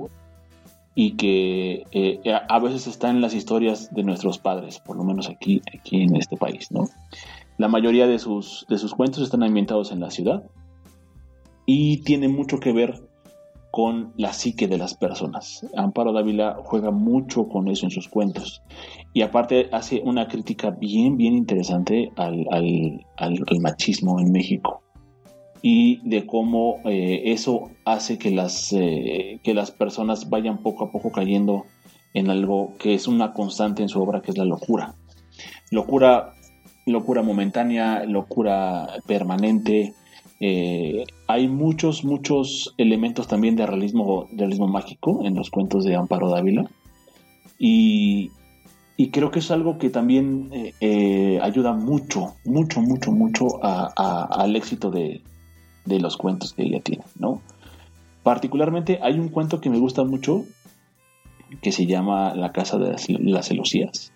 y 0.93 1.11
que 1.11 1.85
eh, 1.91 2.21
a 2.47 2.59
veces 2.59 2.88
está 2.88 3.09
en 3.09 3.21
las 3.21 3.33
historias 3.33 3.93
de 3.93 4.03
nuestros 4.03 4.38
padres, 4.38 4.79
por 4.79 4.97
lo 4.97 5.03
menos 5.03 5.29
aquí, 5.29 5.61
aquí 5.75 6.01
en 6.03 6.15
este 6.15 6.38
país, 6.38 6.71
¿no? 6.71 6.88
La 7.57 7.67
mayoría 7.67 8.07
de 8.07 8.19
sus, 8.19 8.65
de 8.69 8.77
sus 8.77 8.93
cuentos 8.93 9.23
están 9.23 9.41
ambientados 9.41 9.91
en 9.91 9.99
la 9.99 10.11
ciudad 10.11 10.43
y 11.65 11.97
tiene 12.03 12.27
mucho 12.27 12.59
que 12.59 12.71
ver 12.71 13.01
con 13.78 14.11
la 14.17 14.34
psique 14.34 14.67
de 14.67 14.80
las 14.80 14.95
personas. 14.95 15.63
Amparo 15.75 16.11
Dávila 16.11 16.57
juega 16.63 16.89
mucho 16.89 17.47
con 17.47 17.67
eso 17.67 17.86
en 17.86 17.91
sus 17.91 18.07
cuentos 18.07 18.63
y 19.13 19.21
aparte 19.21 19.69
hace 19.71 20.01
una 20.03 20.28
crítica 20.28 20.71
bien, 20.71 21.15
bien 21.15 21.36
interesante 21.36 22.09
al, 22.15 22.47
machismo 23.61 24.19
en 24.19 24.32
México 24.32 24.82
y 25.61 26.01
de 26.09 26.25
cómo 26.25 26.78
eh, 26.86 27.21
eso 27.25 27.69
hace 27.86 28.17
que 28.17 28.32
las, 28.32 28.73
eh, 28.73 29.39
que 29.43 29.53
las 29.53 29.69
personas 29.69 30.28
vayan 30.28 30.63
poco 30.63 30.86
a 30.86 30.91
poco 30.91 31.11
cayendo 31.11 31.65
en 32.15 32.32
algo 32.32 32.73
que 32.80 32.95
es 32.95 33.07
una 33.07 33.32
constante 33.32 33.84
en 33.84 33.89
su 33.89 34.01
obra, 34.01 34.23
que 34.23 34.32
es 34.32 34.39
la 34.39 34.45
locura. 34.45 34.95
Locura 35.69 36.34
locura 36.88 37.21
momentánea, 37.21 38.05
locura 38.05 38.88
permanente. 39.05 39.93
Eh, 40.39 41.05
hay 41.27 41.47
muchos, 41.47 42.03
muchos 42.03 42.73
elementos 42.77 43.27
también 43.27 43.55
de 43.55 43.65
realismo, 43.65 44.27
realismo 44.31 44.67
mágico 44.67 45.21
en 45.25 45.35
los 45.35 45.49
cuentos 45.49 45.83
de 45.83 45.95
Amparo 45.95 46.29
Dávila. 46.29 46.69
Y, 47.57 48.31
creo 49.11 49.31
que 49.31 49.39
es 49.39 49.51
algo 49.51 49.77
que 49.77 49.89
también 49.89 50.49
eh, 50.53 50.73
eh, 50.79 51.39
ayuda 51.41 51.73
mucho, 51.73 52.35
mucho, 52.45 52.81
mucho, 52.81 53.11
mucho 53.11 53.45
al 53.63 54.55
éxito 54.55 54.91
de, 54.91 55.21
los 55.85 56.17
cuentos 56.17 56.53
que 56.53 56.63
ella 56.63 56.81
tiene, 56.81 57.03
¿no? 57.17 57.41
Particularmente 58.23 58.99
hay 59.01 59.19
un 59.19 59.29
cuento 59.29 59.61
que 59.61 59.69
me 59.69 59.79
gusta 59.79 60.03
mucho 60.03 60.43
que 61.61 61.71
se 61.71 61.85
llama 61.85 62.35
La 62.35 62.51
Casa 62.51 62.77
de 62.77 62.91
las, 62.91 63.09
las 63.09 63.47
Celosías. 63.47 64.11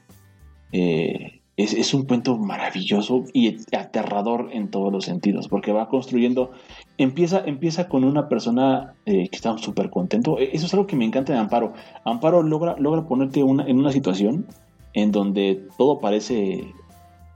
Es, 1.58 1.94
un 1.94 2.06
cuento 2.06 2.38
maravilloso 2.38 3.26
y 3.34 3.58
aterrador 3.76 4.50
en 4.52 4.72
todos 4.72 4.92
los 4.92 5.06
sentidos, 5.06 5.48
porque 5.48 5.72
va 5.72 5.90
construyendo, 5.90 6.52
empieza, 6.98 7.44
empieza 7.46 7.88
con 7.88 8.04
una 8.04 8.30
persona 8.30 8.96
eh, 9.06 9.28
que 9.30 9.36
está 9.36 9.56
súper 9.58 9.90
contento. 9.90 10.40
E, 10.40 10.50
eso 10.54 10.66
es 10.66 10.74
algo 10.74 10.88
que 10.88 10.96
me 10.96 11.06
encanta 11.06 11.34
de 11.34 11.40
Amparo. 11.40 11.74
Amparo 12.04 12.42
logra, 12.42 12.76
logra 12.80 13.06
ponerte 13.06 13.44
una, 13.44 13.66
en 13.68 13.78
una 13.78 13.92
situación 13.92 14.48
en 14.94 15.12
donde 15.12 15.68
todo 15.78 16.00
parece 16.00 16.74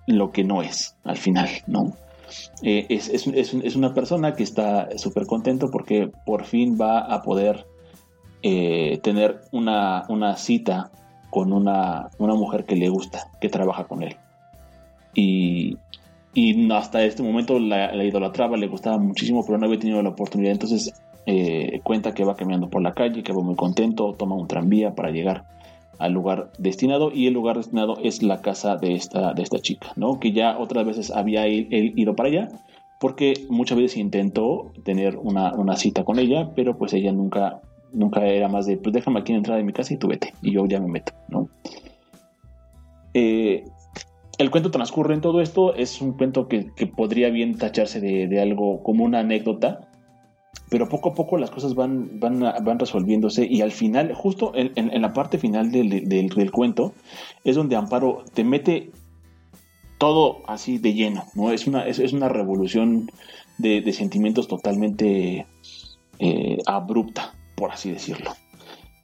lo 0.08 0.32
que 0.32 0.44
no 0.44 0.62
es 0.62 0.96
al 1.04 1.18
final, 1.18 1.50
¿no? 1.68 1.94
Eh, 2.64 2.88
es, 2.90 3.76
una 3.76 3.94
persona 3.94 4.34
que 4.34 4.44
está 4.44 4.90
súper 4.98 5.26
contento 5.26 5.70
porque 5.70 6.12
por 6.26 6.46
fin 6.46 6.78
va 6.80 7.00
a 7.00 7.22
poder 7.22 7.68
eh, 8.42 9.00
tener 9.04 9.42
una, 9.52 10.06
una 10.10 10.36
cita 10.38 10.92
con 11.36 11.52
una, 11.52 12.08
mujer 12.18 12.64
que 12.64 12.78
le 12.78 12.88
gusta, 12.88 13.30
que 13.42 13.50
trabaja 13.50 13.84
con 13.84 14.04
él. 14.04 14.16
Y, 15.14 15.78
hasta 16.72 17.04
este 17.04 17.24
momento 17.24 17.60
la, 17.60 17.94
idolatraba, 18.06 18.56
le 18.56 18.68
gustaba 18.68 18.98
muchísimo, 19.00 19.44
pero 19.46 19.58
no 19.58 19.66
había 19.66 19.78
tenido 19.78 20.02
la 20.02 20.12
oportunidad. 20.12 20.54
Entonces 20.54 20.94
eh, 21.26 21.82
cuenta 21.84 22.14
que 22.14 22.24
va 22.24 22.38
caminando 22.38 22.70
por 22.70 22.82
la 22.82 22.94
calle, 22.94 23.22
que 23.22 23.34
va 23.34 23.44
muy 23.44 23.58
contento, 23.58 24.14
toma 24.14 24.36
un 24.36 24.48
tranvía 24.48 24.96
para 24.96 25.12
llegar 25.12 25.44
al 26.00 26.14
lugar 26.14 26.52
destinado 26.58 27.12
y 27.14 27.28
el 27.28 27.34
lugar 27.34 27.58
destinado 27.58 27.98
es 28.02 28.24
la 28.24 28.42
casa 28.42 28.78
de 28.78 28.94
esta, 28.94 29.34
de 29.34 29.44
esta 29.44 29.60
chica, 29.60 29.90
¿no? 29.98 30.22
Que 30.22 30.32
ya 30.32 30.58
otras 30.58 30.86
veces 30.86 31.12
había 31.12 31.48
él, 31.48 31.68
ido 31.98 32.16
para 32.16 32.30
allá 32.30 32.48
porque 32.98 33.34
muchas 33.50 33.78
veces 33.78 33.98
intentó 33.98 34.72
tener 34.86 35.18
una, 35.18 35.54
una, 35.54 35.76
cita 35.76 36.06
con 36.06 36.18
ella, 36.18 36.52
pero 36.56 36.78
pues 36.78 36.94
ella 36.94 37.12
nunca 37.12 37.60
nunca 37.96 38.26
era 38.26 38.48
más 38.48 38.66
de, 38.66 38.78
pues 38.78 38.94
déjame 38.94 39.20
aquí 39.20 39.34
en 39.34 39.44
de 39.44 39.64
mi 39.64 39.74
casa 39.74 39.94
y 39.94 39.98
tú 39.98 40.08
vete, 40.08 40.34
y 40.42 40.52
yo 40.52 40.66
ya 40.66 40.80
me 40.80 40.88
meto, 40.88 41.14
¿no? 41.30 41.50
Eh, 43.14 43.64
el 44.38 44.52
cuento 44.52 44.72
transcurre 44.72 45.14
en 45.14 45.22
todo 45.22 45.42
esto, 45.42 45.74
es 45.74 46.02
un 46.02 46.14
cuento 46.14 46.48
que, 46.48 46.72
podría 46.96 47.30
bien 47.30 47.58
tacharse 47.58 48.02
de, 48.02 48.42
algo 48.42 48.84
como 48.84 49.06
una 49.06 49.20
anécdota, 49.20 49.88
pero 50.70 50.90
poco 50.90 51.10
a 51.10 51.14
poco 51.14 51.38
las 51.38 51.52
cosas 51.52 51.76
van, 51.76 52.20
van, 52.20 52.40
van 52.40 52.80
resolviéndose 52.80 53.46
y 53.46 53.62
al 53.62 53.72
final, 53.72 54.14
justo 54.14 54.52
en, 54.56 55.02
la 55.02 55.14
parte 55.14 55.38
final 55.38 55.72
del, 55.72 56.10
del, 56.10 56.52
cuento, 56.52 56.94
es 57.44 57.56
donde 57.56 57.76
Amparo 57.78 58.26
te 58.34 58.44
mete 58.44 58.92
todo 59.98 60.42
así 60.48 60.78
de 60.78 60.94
lleno, 60.94 61.24
¿no? 61.36 61.52
Es 61.52 61.68
una, 61.68 61.88
es, 61.88 62.00
una 62.12 62.28
revolución 62.28 63.10
de, 63.58 63.94
sentimientos 63.94 64.48
totalmente 64.48 65.46
eh, 66.20 66.58
abrupta, 66.66 67.35
por 67.56 67.72
así 67.72 67.92
decirlo. 67.92 68.32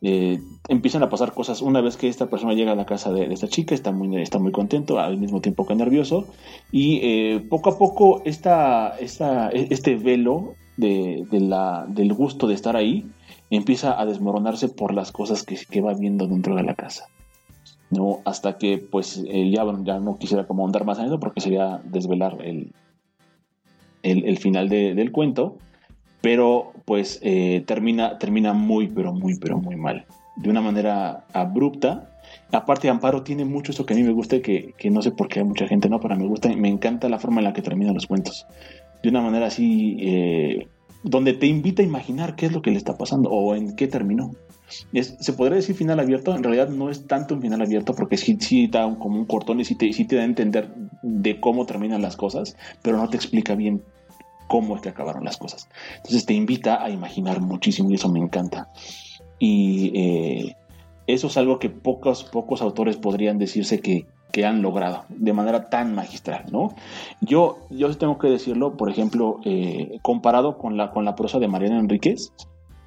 Eh, 0.03 0.39
empiezan 0.67 1.03
a 1.03 1.09
pasar 1.09 1.31
cosas 1.31 1.61
una 1.61 1.79
vez 1.79 1.95
que 1.95 2.07
esta 2.07 2.25
persona 2.25 2.53
llega 2.53 2.71
a 2.71 2.75
la 2.75 2.85
casa 2.85 3.11
de, 3.11 3.31
esta 3.31 3.47
chica, 3.47 3.75
está 3.75 3.91
muy, 3.91 4.19
está 4.21 4.39
muy 4.39 4.51
contento, 4.51 4.99
al 4.99 5.17
mismo 5.17 5.41
tiempo 5.41 5.67
que 5.67 5.75
nervioso, 5.75 6.27
y 6.71 6.99
eh, 7.03 7.45
poco 7.49 7.69
a 7.69 7.77
poco 7.77 8.21
esta, 8.25 8.97
esta, 8.99 9.49
este 9.49 9.95
velo 9.95 10.55
de, 10.77 11.27
la, 11.31 11.85
del 11.87 12.13
gusto 12.13 12.47
de 12.47 12.55
estar 12.55 12.75
ahí 12.75 13.05
empieza 13.51 13.99
a 13.99 14.05
desmoronarse 14.05 14.69
por 14.69 14.93
las 14.93 15.11
cosas 15.11 15.43
que, 15.43 15.57
que 15.69 15.81
va 15.81 15.93
viendo 15.93 16.25
dentro 16.27 16.55
de 16.55 16.63
la 16.63 16.73
casa. 16.73 17.07
¿no? 17.91 18.19
Hasta 18.25 18.57
que 18.57 18.77
pues 18.77 19.23
eh, 19.27 19.51
ya, 19.51 19.65
ya, 19.83 19.99
no 19.99 20.17
quisiera 20.17 20.47
como 20.47 20.65
andar 20.65 20.85
más 20.85 20.97
en 20.97 21.05
eso 21.05 21.19
porque 21.19 21.41
sería 21.41 21.81
desvelar 21.83 22.37
el, 22.41 22.71
el, 24.01 24.37
final 24.37 24.69
del 24.69 25.11
cuento, 25.11 25.57
pero 26.21 26.73
pues 26.85 27.19
eh, 27.23 27.63
termina, 27.65 28.17
termina 28.17 28.53
muy, 28.53 28.87
pero 28.87 29.13
muy, 29.13 29.37
pero 29.39 29.57
muy 29.57 29.75
mal. 29.75 30.05
De 30.35 30.49
una 30.49 30.61
manera 30.61 31.25
abrupta. 31.33 32.07
Aparte, 32.51 32.89
Amparo 32.89 33.23
tiene 33.23 33.45
mucho 33.45 33.71
eso 33.71 33.85
que 33.85 33.93
a 33.93 33.97
mí 33.97 34.03
me 34.03 34.13
gusta, 34.13 34.41
que, 34.41 34.73
que 34.77 34.89
no 34.89 35.01
sé 35.01 35.11
por 35.11 35.27
qué 35.27 35.39
a 35.39 35.43
mucha 35.43 35.67
gente 35.67 35.89
no, 35.89 35.99
pero 35.99 36.15
me 36.15 36.27
gusta, 36.27 36.49
me 36.55 36.69
encanta 36.69 37.09
la 37.09 37.19
forma 37.19 37.39
en 37.39 37.45
la 37.45 37.53
que 37.53 37.61
terminan 37.61 37.93
los 37.93 38.07
cuentos. 38.07 38.45
De 39.03 39.09
una 39.09 39.21
manera 39.21 39.47
así, 39.47 39.97
eh, 39.99 40.67
donde 41.03 41.33
te 41.33 41.47
invita 41.47 41.81
a 41.81 41.85
imaginar 41.85 42.35
qué 42.35 42.45
es 42.45 42.51
lo 42.51 42.61
que 42.61 42.71
le 42.71 42.77
está 42.77 42.97
pasando 42.97 43.29
o 43.29 43.55
en 43.55 43.75
qué 43.75 43.87
terminó. 43.87 44.31
se 44.93 45.33
podría 45.33 45.55
decir 45.55 45.75
final 45.75 45.99
abierto, 45.99 46.35
en 46.35 46.43
realidad 46.43 46.69
no 46.69 46.89
es 46.89 47.07
tanto 47.07 47.35
un 47.35 47.41
final 47.41 47.61
abierto 47.61 47.93
porque 47.95 48.17
sí, 48.17 48.37
sí 48.39 48.67
da 48.67 48.83
como 48.99 49.17
un 49.17 49.25
cortón 49.25 49.59
y 49.59 49.65
sí 49.65 49.75
te, 49.75 49.91
sí 49.93 50.05
te 50.05 50.15
da 50.15 50.21
a 50.21 50.25
entender 50.25 50.69
de 51.01 51.39
cómo 51.39 51.65
terminan 51.65 52.01
las 52.01 52.15
cosas, 52.15 52.55
pero 52.81 52.97
no 52.97 53.09
te 53.09 53.17
explica 53.17 53.55
bien 53.55 53.81
cómo 54.51 54.75
es 54.75 54.81
que 54.81 54.89
acabaron 54.89 55.23
las 55.23 55.37
cosas. 55.37 55.69
Entonces 55.95 56.25
te 56.25 56.33
invita 56.33 56.83
a 56.83 56.89
imaginar 56.89 57.39
muchísimo 57.39 57.89
y 57.89 57.93
eso 57.93 58.09
me 58.09 58.19
encanta. 58.19 58.67
Y 59.39 59.93
eh, 59.97 60.57
eso 61.07 61.27
es 61.27 61.37
algo 61.37 61.57
que 61.57 61.69
pocos, 61.69 62.25
pocos 62.25 62.61
autores 62.61 62.97
podrían 62.97 63.37
decirse 63.37 63.79
que, 63.79 64.07
han 64.45 64.61
logrado 64.61 65.03
de 65.09 65.33
manera 65.33 65.69
tan 65.69 65.93
magistral, 65.93 66.45
¿no? 66.51 66.73
Yo, 67.19 67.59
yo 67.69 67.95
tengo 67.97 68.17
que 68.17 68.29
decirlo, 68.29 68.77
por 68.77 68.89
ejemplo, 68.89 69.39
eh, 69.43 69.99
comparado 70.01 70.57
con 70.57 70.77
la, 70.77 70.91
con 70.91 71.03
la 71.03 71.15
prosa 71.15 71.37
de 71.39 71.49
Mariana 71.49 71.79
Enríquez, 71.79 72.31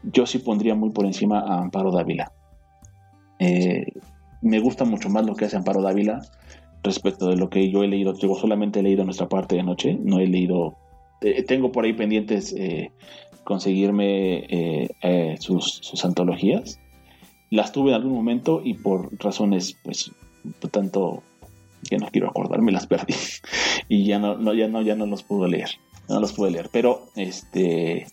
yo 0.03 0.25
sí 0.25 0.39
pondría 0.39 0.75
muy 0.75 0.91
por 0.91 1.05
encima 1.05 1.41
a 1.41 1.59
Amparo 1.59 1.93
Dávila. 1.93 2.33
Eh, 3.39 3.87
me 4.41 4.59
gusta 4.59 4.85
mucho 4.85 5.11
más 5.11 5.27
lo 5.27 5.35
que 5.35 5.45
hace 5.45 5.57
Amparo 5.57 5.83
Dávila 5.83 6.21
respecto 6.83 7.29
de 7.29 7.37
lo 7.37 7.51
que 7.51 7.71
yo 7.71 7.83
he 7.83 7.89
leído. 7.89 8.15
Yo 8.15 8.35
solamente 8.35 8.81
he 8.81 8.83
leído 8.83 9.05
nuestra 9.05 9.29
parte 9.29 9.57
de 9.57 9.63
noche, 9.63 9.99
no 10.03 10.21
he 10.21 10.27
leído 10.27 10.79
tengo 11.47 11.73
por 11.73 11.85
ahí 11.85 11.93
pendientes 11.93 12.55
eh, 12.57 12.91
conseguirme 13.45 14.47
eh, 14.49 15.37
sus, 15.39 16.05
antologías. 16.05 16.81
Las 17.51 17.73
tuve 17.73 17.91
en 17.91 17.97
algún 17.97 18.13
momento 18.13 18.61
y 18.65 18.75
por 18.75 19.11
razones, 19.23 19.77
pues, 19.83 20.11
tanto 20.71 21.23
que 21.89 21.99
no 21.99 22.09
quiero 22.11 22.29
acordarme, 22.29 22.73
las 22.73 22.87
perdí. 22.87 23.15
y 23.89 24.05
ya 24.05 24.19
no, 24.19 24.55
ya 24.55 24.69
no, 24.69 24.83
ya 24.83 24.97
no 24.97 25.07
los 25.07 25.23
pude 25.23 25.49
leer. 25.49 25.71
No 26.09 26.21
los 26.21 26.33
pude 26.33 26.51
leer. 26.51 26.69
Pero 26.73 27.07
este 27.17 28.07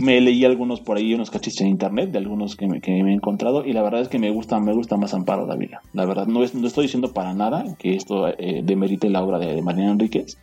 me 0.00 0.20
leí 0.20 0.44
algunos 0.44 0.80
por 0.80 0.96
ahí, 0.96 1.14
unos 1.14 1.30
cachistes 1.30 1.60
en 1.60 1.68
internet 1.68 2.10
de 2.10 2.18
algunos 2.18 2.56
que 2.56 2.66
me, 2.66 2.80
he 2.84 3.12
encontrado 3.12 3.64
y 3.64 3.72
la 3.72 3.82
verdad 3.82 4.00
es 4.00 4.08
que 4.08 4.18
me 4.18 4.30
gusta, 4.30 4.58
me 4.58 4.72
gusta 4.72 4.96
más 4.96 5.14
Amparo 5.14 5.46
Dávila. 5.46 5.80
La 5.92 6.04
verdad, 6.04 6.26
no, 6.26 6.40
no 6.40 6.66
estoy 6.66 6.86
diciendo 6.86 7.12
para 7.12 7.34
nada 7.34 7.64
que 7.78 7.94
esto 7.94 8.26
demerite 8.64 9.08
la 9.08 9.22
obra 9.22 9.38
de, 9.38 9.54
de 9.54 9.62
Mariana 9.62 9.92
Enríquez, 9.92 10.38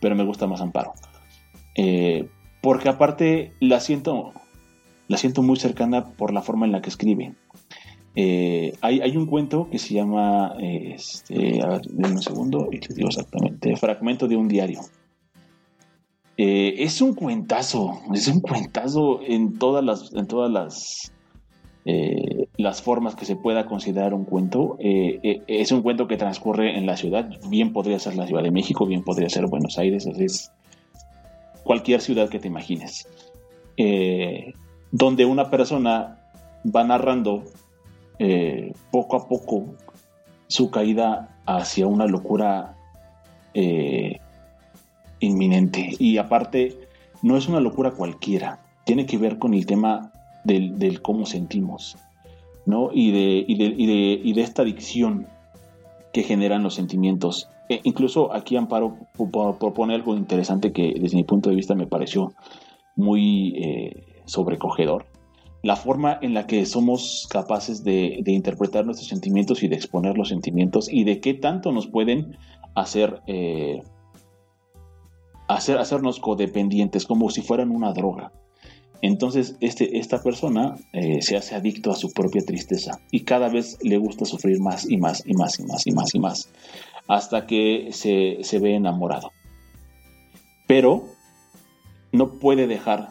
pero 0.00 0.16
me 0.16 0.24
gusta 0.24 0.46
más 0.46 0.62
Amparo. 0.62 0.94
Eh, 1.76 2.28
porque 2.62 2.88
aparte 2.88 3.52
la 3.60 3.80
siento, 3.80 4.32
la 5.08 5.18
siento 5.18 5.42
muy 5.42 5.56
cercana 5.56 6.04
por 6.04 6.32
la 6.32 6.42
forma 6.42 6.66
en 6.66 6.72
la 6.72 6.82
que 6.82 6.90
escribe. 6.90 7.34
Eh, 8.14 8.72
hay, 8.80 9.16
un 9.16 9.26
cuento 9.26 9.68
que 9.70 9.78
se 9.78 9.92
llama, 9.92 10.54
este, 10.58 11.62
a 11.62 11.68
ver, 11.68 11.82
un 11.94 12.22
segundo 12.22 12.68
y 12.72 12.78
les 12.78 12.94
digo 12.94 13.08
exactamente, 13.08 13.76
Fragmento 13.76 14.26
de 14.26 14.36
un 14.36 14.48
diario. 14.48 14.80
Eh, 16.38 16.76
es 16.78 17.00
un 17.00 17.14
cuentazo, 17.14 18.00
es 18.14 18.26
un 18.28 18.40
cuentazo 18.40 19.20
en 19.22 19.58
todas 19.58 19.84
las, 19.84 20.12
en 20.14 20.26
todas 20.26 20.50
las, 20.50 21.12
las 22.58 22.82
formas 22.82 23.14
que 23.14 23.24
se 23.24 23.36
pueda 23.36 23.66
considerar 23.66 24.14
un 24.14 24.24
cuento. 24.24 24.76
Eh, 24.80 25.20
eh, 25.22 25.42
es 25.46 25.72
un 25.72 25.82
cuento 25.82 26.08
que 26.08 26.16
transcurre 26.16 26.78
en 26.78 26.86
la 26.86 26.96
ciudad, 26.96 27.30
bien 27.48 27.72
podría 27.72 27.98
ser 27.98 28.16
la 28.16 28.26
Ciudad 28.26 28.42
de 28.42 28.50
México, 28.50 28.86
bien 28.86 29.02
podría 29.02 29.28
ser 29.28 29.46
Buenos 29.46 29.78
Aires, 29.78 30.06
es 30.06 30.50
cualquier 31.66 32.00
ciudad 32.00 32.30
que 32.30 32.38
te 32.38 32.48
imagines, 32.48 33.06
eh, 33.76 34.54
donde 34.90 35.26
una 35.26 35.50
persona 35.50 36.18
va 36.64 36.84
narrando 36.84 37.44
poco 38.90 39.16
a 39.16 39.28
poco 39.28 39.66
su 40.46 40.70
caída 40.70 41.36
hacia 41.44 41.86
una 41.86 42.06
locura 42.06 42.74
inminente. 45.20 45.90
Y 45.98 46.16
aparte, 46.16 46.88
no 47.20 47.36
es 47.36 47.46
una 47.46 47.60
locura 47.60 47.90
cualquiera, 47.90 48.60
tiene 48.84 49.04
que 49.04 49.18
ver 49.18 49.38
con 49.38 49.52
el 49.52 49.66
tema 49.66 50.12
del 50.44 51.02
cómo 51.02 51.26
sentimos 51.26 51.98
¿no? 52.66 52.90
Y 52.92 53.12
de, 53.12 53.44
y 53.46 53.56
de, 53.56 53.64
y 53.64 53.86
de, 53.86 54.20
y 54.22 54.32
de 54.34 54.42
esta 54.42 54.62
adicción 54.62 55.28
que 56.12 56.24
generan 56.24 56.62
los 56.62 56.74
sentimientos. 56.74 57.48
E 57.68 57.80
incluso 57.84 58.32
aquí 58.32 58.56
Amparo 58.56 58.96
propone 59.58 59.94
algo 59.94 60.16
interesante 60.16 60.72
que 60.72 60.94
desde 61.00 61.16
mi 61.16 61.24
punto 61.24 61.50
de 61.50 61.56
vista 61.56 61.74
me 61.74 61.86
pareció 61.86 62.32
muy 62.94 63.54
eh, 63.56 64.22
sobrecogedor. 64.24 65.06
La 65.62 65.76
forma 65.76 66.18
en 66.22 66.32
la 66.32 66.46
que 66.46 66.64
somos 66.64 67.26
capaces 67.30 67.82
de, 67.82 68.22
interpretar 68.26 68.84
nuestros 68.84 69.08
sentimientos 69.08 69.62
y 69.62 69.68
de 69.68 69.76
exponer 69.76 70.16
los 70.16 70.28
sentimientos 70.28 70.88
y 70.90 71.04
de 71.04 71.20
qué 71.20 71.34
tanto 71.34 71.72
nos 71.72 71.88
pueden 71.88 72.36
hacer, 72.76 73.20
eh, 73.26 73.80
hacer 75.48 75.78
hacernos 75.78 76.20
codependientes 76.20 77.04
como 77.04 77.30
si 77.30 77.42
fueran 77.42 77.70
una 77.70 77.92
droga. 77.92 78.32
Entonces, 79.02 79.56
este, 79.60 79.98
esta 79.98 80.22
persona 80.22 80.76
eh, 80.92 81.20
se 81.20 81.36
hace 81.36 81.54
adicto 81.54 81.90
a 81.90 81.96
su 81.96 82.12
propia 82.12 82.42
tristeza 82.42 82.98
y 83.10 83.24
cada 83.24 83.48
vez 83.48 83.76
le 83.82 83.98
gusta 83.98 84.24
sufrir 84.24 84.60
más 84.60 84.88
y 84.88 84.96
más 84.96 85.22
y 85.26 85.34
más 85.34 85.58
y 85.58 85.64
más 85.64 85.86
y 85.86 85.92
más 85.92 86.14
y 86.14 86.18
más, 86.18 86.48
hasta 87.08 87.46
que 87.46 87.90
se, 87.92 88.58
ve 88.58 88.74
enamorado. 88.74 89.32
Pero 90.66 91.04
no 92.12 92.34
puede 92.38 92.66
dejar 92.66 93.10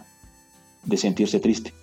de 0.83 0.97
sentirse 0.97 1.39
triste. 1.39 1.73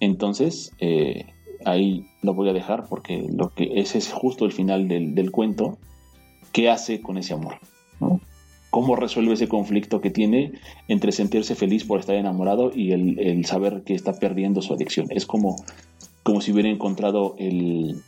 Entonces, 0.00 0.72
eh, 0.80 1.26
ahí 1.64 2.06
lo 2.22 2.34
voy 2.34 2.48
a 2.48 2.52
dejar 2.52 2.88
porque 2.88 3.26
lo 3.32 3.50
que 3.50 3.80
ese 3.80 3.98
es 3.98 4.12
justo 4.12 4.44
el 4.44 4.52
final 4.52 4.88
del, 4.88 5.14
del 5.14 5.30
cuento. 5.30 5.78
¿Qué 6.52 6.70
hace 6.70 7.00
con 7.00 7.18
ese 7.18 7.34
amor? 7.34 7.58
cómo 8.74 8.96
resuelve 8.96 9.34
ese 9.34 9.46
conflicto 9.46 10.00
que 10.00 10.10
tiene 10.10 10.50
entre 10.88 11.12
sentirse 11.12 11.54
feliz 11.54 11.84
por 11.84 12.00
estar 12.00 12.16
enamorado 12.16 12.72
y 12.74 12.90
el, 12.90 13.44
saber 13.44 13.84
que 13.84 13.94
está 13.94 14.14
perdiendo 14.18 14.62
su 14.62 14.74
adicción. 14.74 15.06
Es 15.10 15.26
como, 15.26 15.54
como 16.24 16.40
si 16.40 16.50
hubiera 16.50 16.68
encontrado 16.68 17.36
el, 17.38 18.02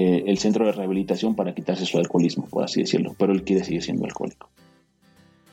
eh, 0.00 0.22
el 0.28 0.38
centro 0.38 0.64
de 0.64 0.70
rehabilitación 0.70 1.34
para 1.34 1.56
quitarse 1.56 1.84
su 1.84 1.98
alcoholismo, 1.98 2.46
por 2.46 2.62
así 2.62 2.82
decirlo, 2.82 3.16
pero 3.18 3.32
él 3.32 3.42
quiere 3.42 3.64
seguir 3.64 3.82
siendo 3.82 4.04
alcohólico. 4.04 4.48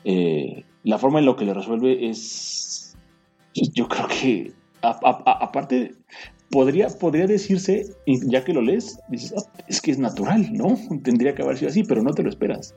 Eh, 0.04 0.62
la 0.84 0.98
forma 0.98 1.18
en 1.18 1.24
lo 1.24 1.34
que 1.34 1.44
le 1.44 1.52
resuelve 1.52 2.08
es, 2.08 2.96
yo 3.52 3.88
creo 3.88 4.06
que, 4.06 4.52
aparte, 4.82 5.94
podría, 6.52 6.86
podría 6.90 7.26
decirse, 7.26 7.86
ya 8.06 8.44
que 8.44 8.52
lo 8.52 8.62
lees, 8.62 9.00
dices, 9.08 9.34
ah, 9.36 9.50
es 9.66 9.80
que 9.80 9.90
es 9.90 9.98
natural, 9.98 10.46
¿no? 10.52 10.78
Tendría 11.02 11.34
que 11.34 11.42
haber 11.42 11.58
sido 11.58 11.70
así, 11.70 11.82
pero 11.82 12.04
no 12.04 12.14
te 12.14 12.22
lo 12.22 12.28
esperas. 12.28 12.72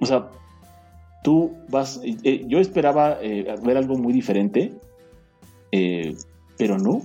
O 0.00 0.06
sea, 0.06 0.28
tú 1.22 1.52
vas, 1.68 2.00
eh, 2.02 2.44
yo 2.48 2.58
esperaba 2.58 3.20
ver 3.20 3.76
algo 3.76 3.96
muy 3.96 4.12
diferente, 4.12 4.72
pero 6.58 6.78
no, 6.78 7.00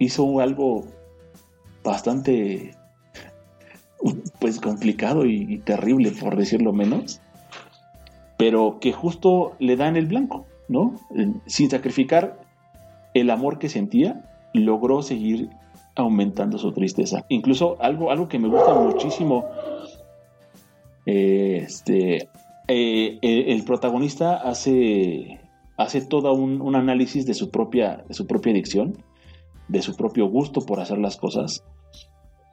hizo 0.00 0.40
algo 0.40 0.88
bastante, 1.84 2.75
pues 4.38 4.60
complicado 4.60 5.26
y, 5.26 5.58
terrible, 5.58 6.12
por 6.12 6.36
decirlo 6.36 6.72
menos, 6.72 7.20
pero 8.36 8.78
que 8.80 8.92
justo 8.92 9.54
le 9.58 9.76
da 9.76 9.88
en 9.88 9.96
el 9.96 10.06
blanco, 10.06 10.46
¿no? 10.68 10.94
Sin 11.46 11.70
sacrificar 11.70 12.38
el 13.14 13.30
amor 13.30 13.58
que 13.58 13.68
sentía, 13.68 14.24
logró 14.52 15.02
seguir 15.02 15.50
aumentando 15.94 16.58
su 16.58 16.72
tristeza. 16.72 17.24
Incluso 17.28 17.76
algo, 17.80 18.10
algo 18.10 18.28
que 18.28 18.38
me 18.38 18.48
gusta 18.48 18.74
muchísimo, 18.74 19.46
este, 21.06 22.28
eh, 22.68 23.18
el, 23.22 23.64
protagonista 23.64 24.36
hace, 24.36 25.40
hace 25.76 26.00
todo 26.02 26.32
un, 26.34 26.74
análisis 26.74 27.26
de 27.26 27.34
su, 27.34 27.50
propia, 27.50 28.04
de 28.08 28.14
su 28.14 28.26
propia 28.26 28.52
adicción, 28.52 28.98
de 29.68 29.82
su 29.82 29.96
propio 29.96 30.26
gusto 30.26 30.60
por 30.60 30.80
hacer 30.80 30.98
las 30.98 31.16
cosas, 31.16 31.64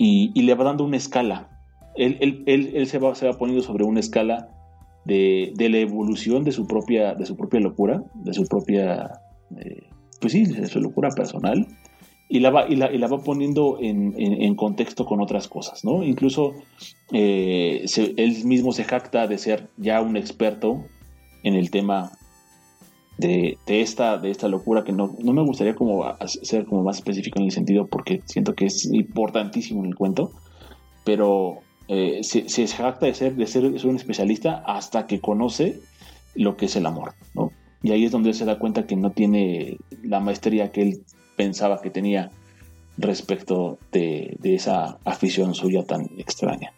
y, 0.04 0.42
le 0.42 0.54
va 0.56 0.66
dando 0.66 0.84
una 0.84 0.98
escala. 0.98 1.50
Él, 1.96 2.44
él, 2.46 2.88
se, 2.88 3.00
va, 3.00 3.16
se, 3.16 3.28
va, 3.28 3.34
poniendo 3.34 3.64
sobre 3.64 3.86
una 3.86 4.00
escala 4.00 4.50
de, 5.06 5.54
la 5.58 5.78
evolución 5.78 6.44
de 6.44 6.52
su 6.52 6.68
propia, 6.68 7.14
de 7.14 7.26
su 7.26 7.38
propia 7.38 7.60
locura, 7.60 8.04
de 8.16 8.34
su 8.34 8.46
propia, 8.46 9.12
eh, 9.58 9.88
pues 10.20 10.34
sí, 10.34 10.46
de 10.46 10.68
su 10.68 10.82
locura 10.82 11.10
personal, 11.10 11.68
y 12.28 12.40
la 12.40 12.50
va, 12.50 12.68
y 12.68 12.76
la, 12.76 13.08
va 13.08 13.20
poniendo 13.20 13.78
en, 13.80 14.56
contexto 14.56 15.06
con 15.06 15.22
otras 15.22 15.48
cosas, 15.48 15.86
¿no? 15.86 16.04
Incluso 16.04 16.54
eh, 17.12 17.86
él 18.18 18.46
mismo 18.46 18.72
se 18.72 18.84
jacta 18.84 19.28
de 19.28 19.38
ser 19.38 19.70
ya 19.78 20.02
un 20.02 20.18
experto 20.18 20.84
en 21.44 21.54
el 21.54 21.70
tema 21.70 22.12
de, 23.18 23.58
esta, 23.68 24.18
de 24.18 24.32
esta 24.32 24.48
locura, 24.48 24.84
que 24.84 24.92
no, 24.92 25.16
me 25.20 25.44
gustaría 25.44 25.76
como 25.76 26.04
ser 26.26 26.66
como 26.66 26.84
más 26.84 26.98
específico 26.98 27.40
en 27.40 27.46
el 27.46 27.52
sentido 27.52 27.88
porque 27.88 28.22
siento 28.26 28.54
que 28.56 28.66
es 28.66 28.86
importantísimo 28.86 29.82
en 29.82 29.90
el 29.90 29.96
cuento, 29.96 30.32
pero 31.04 31.60
eh, 31.88 32.22
se, 32.24 32.68
jacta 32.68 33.06
de 33.06 33.14
ser, 33.14 33.36
de 33.36 33.48
ser 33.48 33.66
un 33.66 33.96
especialista 33.96 34.64
hasta 34.66 35.06
que 35.06 35.20
conoce 35.20 35.80
lo 36.36 36.58
que 36.58 36.66
es 36.66 36.76
el 36.76 36.86
amor, 36.86 37.14
¿no? 37.36 37.52
Y 37.84 37.92
ahí 37.92 38.06
es 38.06 38.12
donde 38.12 38.34
se 38.34 38.46
da 38.46 38.60
cuenta 38.60 38.88
que 38.88 38.96
no 38.96 39.12
tiene 39.12 39.78
la 40.04 40.22
maestría 40.22 40.72
que 40.72 40.82
él 40.82 41.04
pensaba 41.36 41.82
que 41.82 41.90
tenía 41.90 42.32
respecto 42.98 43.78
de, 43.92 44.38
esa 44.44 44.98
afición 45.04 45.54
suya 45.54 45.84
tan 45.84 46.10
extraña. 46.18 46.72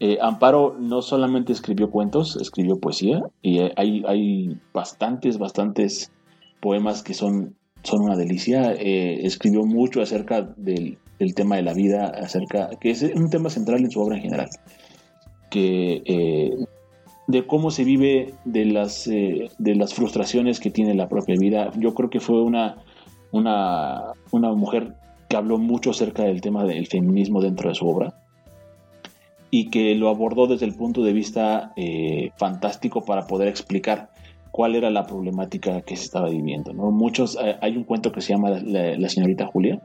Eh, 0.00 0.18
Amparo 0.20 0.76
no 0.78 1.02
solamente 1.02 1.52
escribió 1.52 1.90
cuentos, 1.90 2.36
escribió 2.36 2.78
poesía 2.78 3.22
y 3.42 3.58
hay, 3.76 4.04
hay 4.06 4.56
bastantes, 4.72 5.38
bastantes 5.38 6.12
poemas 6.60 7.02
que 7.02 7.14
son, 7.14 7.56
son 7.82 8.02
una 8.02 8.16
delicia. 8.16 8.72
Eh, 8.72 9.26
escribió 9.26 9.64
mucho 9.64 10.00
acerca 10.00 10.42
del, 10.56 10.98
tema 11.34 11.56
de 11.56 11.62
la 11.62 11.74
vida, 11.74 12.06
acerca 12.08 12.70
que 12.80 12.90
es 12.90 13.02
un 13.02 13.30
tema 13.30 13.50
central 13.50 13.80
en 13.80 13.90
su 13.90 14.00
obra 14.00 14.16
en 14.16 14.22
general, 14.22 14.48
que 15.50 16.02
eh, 16.04 16.56
de 17.26 17.46
cómo 17.46 17.70
se 17.70 17.84
vive 17.84 18.34
de 18.44 18.64
las, 18.66 19.04
de 19.04 19.74
las 19.74 19.94
frustraciones 19.94 20.60
que 20.60 20.70
tiene 20.70 20.94
la 20.94 21.08
propia 21.08 21.36
vida. 21.38 21.70
Yo 21.76 21.92
creo 21.94 22.08
que 22.08 22.20
fue 22.20 22.40
una 22.40 22.82
una, 23.32 24.14
mujer 24.32 24.94
que 25.28 25.36
habló 25.36 25.58
mucho 25.58 25.90
acerca 25.90 26.24
del 26.24 26.40
tema 26.40 26.64
del 26.64 26.86
feminismo 26.86 27.40
dentro 27.42 27.68
de 27.68 27.74
su 27.74 27.86
obra 27.88 28.14
y 29.50 29.70
que 29.70 29.94
lo 29.94 30.08
abordó 30.08 30.46
desde 30.46 30.66
el 30.66 30.74
punto 30.74 31.02
de 31.02 31.12
vista 31.12 31.72
eh, 31.76 32.30
fantástico 32.36 33.04
para 33.04 33.26
poder 33.26 33.48
explicar 33.48 34.10
cuál 34.50 34.74
era 34.74 34.90
la 34.90 35.06
problemática 35.06 35.80
que 35.82 35.96
se 35.96 36.04
estaba 36.04 36.28
viviendo. 36.28 36.72
¿no? 36.72 36.90
Muchos, 36.90 37.38
eh, 37.42 37.56
hay 37.60 37.76
un 37.76 37.84
cuento 37.84 38.12
que 38.12 38.20
se 38.20 38.32
llama 38.32 38.50
La, 38.50 39.08
señorita 39.08 39.46
Julia, 39.46 39.80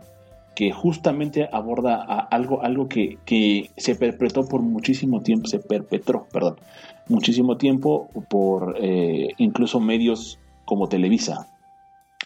que 0.56 0.72
justamente 0.72 1.50
aborda 1.52 2.02
algo, 2.04 2.62
algo 2.62 2.88
que, 2.88 3.70
se 3.78 3.96
perpetró 3.96 4.48
por 4.48 4.62
muchísimo 4.62 5.22
tiempo, 5.22 5.48
se 5.48 5.60
perpetró, 5.60 6.28
perdón, 6.32 6.58
muchísimo 7.08 7.58
tiempo 7.58 8.10
por 8.30 8.76
eh, 8.80 9.30
incluso 9.38 9.80
medios 9.80 10.40
como 10.66 10.90
Televisa, 10.90 11.48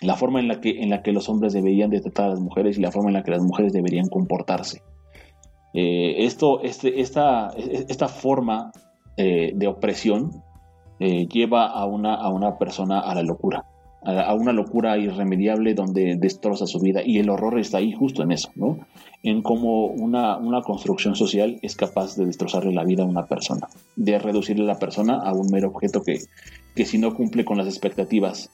la 0.02 0.16
forma 0.16 0.40
en 0.40 0.48
la 0.48 0.60
que, 0.62 0.82
en 0.82 0.90
la 0.90 1.02
que 1.02 1.12
los 1.12 1.30
hombres 1.30 1.54
deberían 1.54 1.90
de 1.90 2.02
tratar 2.02 2.26
a 2.26 2.30
las 2.30 2.40
mujeres 2.40 2.78
y 2.78 2.82
la 2.82 2.92
forma 2.92 3.10
en 3.10 3.14
la 3.14 3.24
que 3.24 3.32
las 3.32 3.42
mujeres 3.42 3.74
deberían 3.74 4.10
comportarse. 4.10 4.82
Eh, 5.80 6.26
esto, 6.26 6.64
este, 6.64 7.02
esta, 7.02 7.50
esta 7.56 8.08
forma 8.08 8.72
eh, 9.16 9.52
de 9.54 9.68
opresión 9.68 10.42
eh, 11.00 11.28
lleva 11.28 11.68
a 11.68 11.86
una, 11.86 12.16
a 12.16 12.30
una 12.30 12.58
persona 12.58 13.00
a 13.00 13.14
la 13.14 13.22
locura, 13.22 13.64
a, 14.02 14.34
una 14.34 14.54
locura 14.54 14.98
irremediable 14.98 15.76
donde 15.76 16.16
destroza 16.18 16.66
su 16.66 16.80
vida 16.80 17.04
y 17.06 17.20
el 17.20 17.30
horror 17.30 17.60
está 17.60 17.78
ahí 17.78 17.92
justo 17.92 18.24
en 18.24 18.32
eso, 18.32 18.50
¿no? 18.56 18.80
en 19.22 19.44
cómo 19.44 19.86
una, 19.86 20.38
una 20.38 20.64
construcción 20.64 21.16
social 21.16 21.60
es 21.62 21.76
capaz 21.76 22.16
de 22.16 22.26
destrozarle 22.26 22.74
la 22.74 22.84
vida 22.84 23.04
a 23.04 23.06
una 23.06 23.28
persona, 23.28 23.68
de 23.96 24.18
reducirle 24.18 24.64
a 24.64 24.74
la 24.74 24.80
persona 24.80 25.20
a 25.20 25.32
un 25.32 25.46
mero 25.52 25.68
objeto 25.68 26.02
que, 26.02 26.18
que 26.76 26.86
si 26.86 26.98
no 26.98 27.14
cumple 27.14 27.46
con 27.46 27.56
las 27.56 27.68
expectativas 27.68 28.50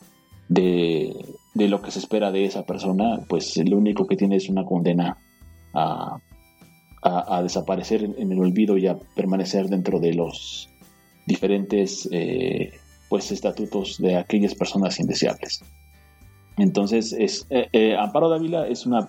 de, 0.49 1.15
lo 1.55 1.81
que 1.81 1.91
se 1.91 1.99
espera 1.99 2.33
de 2.33 2.43
esa 2.43 2.65
persona, 2.65 3.21
pues 3.29 3.55
lo 3.65 3.77
único 3.77 4.07
que 4.07 4.17
tiene 4.17 4.35
es 4.35 4.49
una 4.49 4.65
condena 4.65 5.15
a, 5.73 6.17
desaparecer 7.41 8.03
en, 8.03 8.31
el 8.31 8.39
olvido 8.39 8.77
y 8.77 8.87
a 8.87 8.97
permanecer 9.15 9.67
dentro 9.67 9.99
de 9.99 10.13
los 10.13 10.69
diferentes 11.25 12.07
eh, 12.11 12.71
pues 13.09 13.31
estatutos 13.31 13.97
de 13.97 14.17
aquellas 14.17 14.55
personas 14.55 14.99
indeseables. 14.99 15.61
Entonces, 16.57 17.13
es, 17.13 17.45
eh, 17.49 17.67
eh, 17.73 17.95
Amparo 17.97 18.29
Dávila 18.29 18.67
es 18.67 18.85
una 18.85 19.07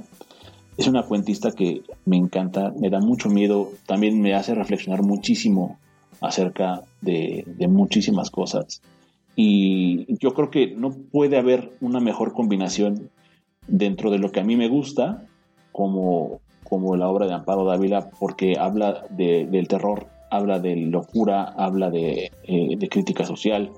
es 0.77 0.89
una 0.89 1.05
cuentista 1.05 1.53
que 1.53 1.83
me 2.05 2.17
encanta, 2.17 2.73
me 2.77 2.91
da 2.91 3.01
mucho 3.01 3.29
miedo, 3.29 3.71
también 3.87 4.21
me 4.21 4.35
hace 4.35 4.55
reflexionar 4.55 5.03
muchísimo 5.03 5.79
acerca 6.21 6.83
de, 7.01 7.45
muchísimas 7.69 8.31
cosas. 8.31 8.83
Y 9.37 10.19
yo 10.19 10.35
creo 10.35 10.51
que 10.51 10.75
no 10.75 10.91
puede 10.91 11.39
haber 11.39 11.73
una 11.81 12.01
mejor 12.01 12.33
combinación 12.33 13.11
dentro 13.67 14.11
de 14.11 14.19
lo 14.19 14.33
que 14.33 14.41
a 14.41 14.45
mí 14.45 14.57
me 14.57 14.69
gusta, 14.69 15.27
como, 15.73 16.41
como 16.65 16.97
la 16.97 17.09
obra 17.09 17.27
de 17.27 17.35
Amparo 17.35 17.65
Dávila, 17.65 18.11
porque 18.19 18.55
habla 18.59 19.05
del 19.11 19.69
terror, 19.69 20.07
habla 20.31 20.59
de 20.59 20.77
locura, 20.77 21.55
habla 21.57 21.91
de, 21.91 22.33
eh, 22.45 22.77
de 22.77 22.89
crítica 22.89 23.25
social, 23.25 23.71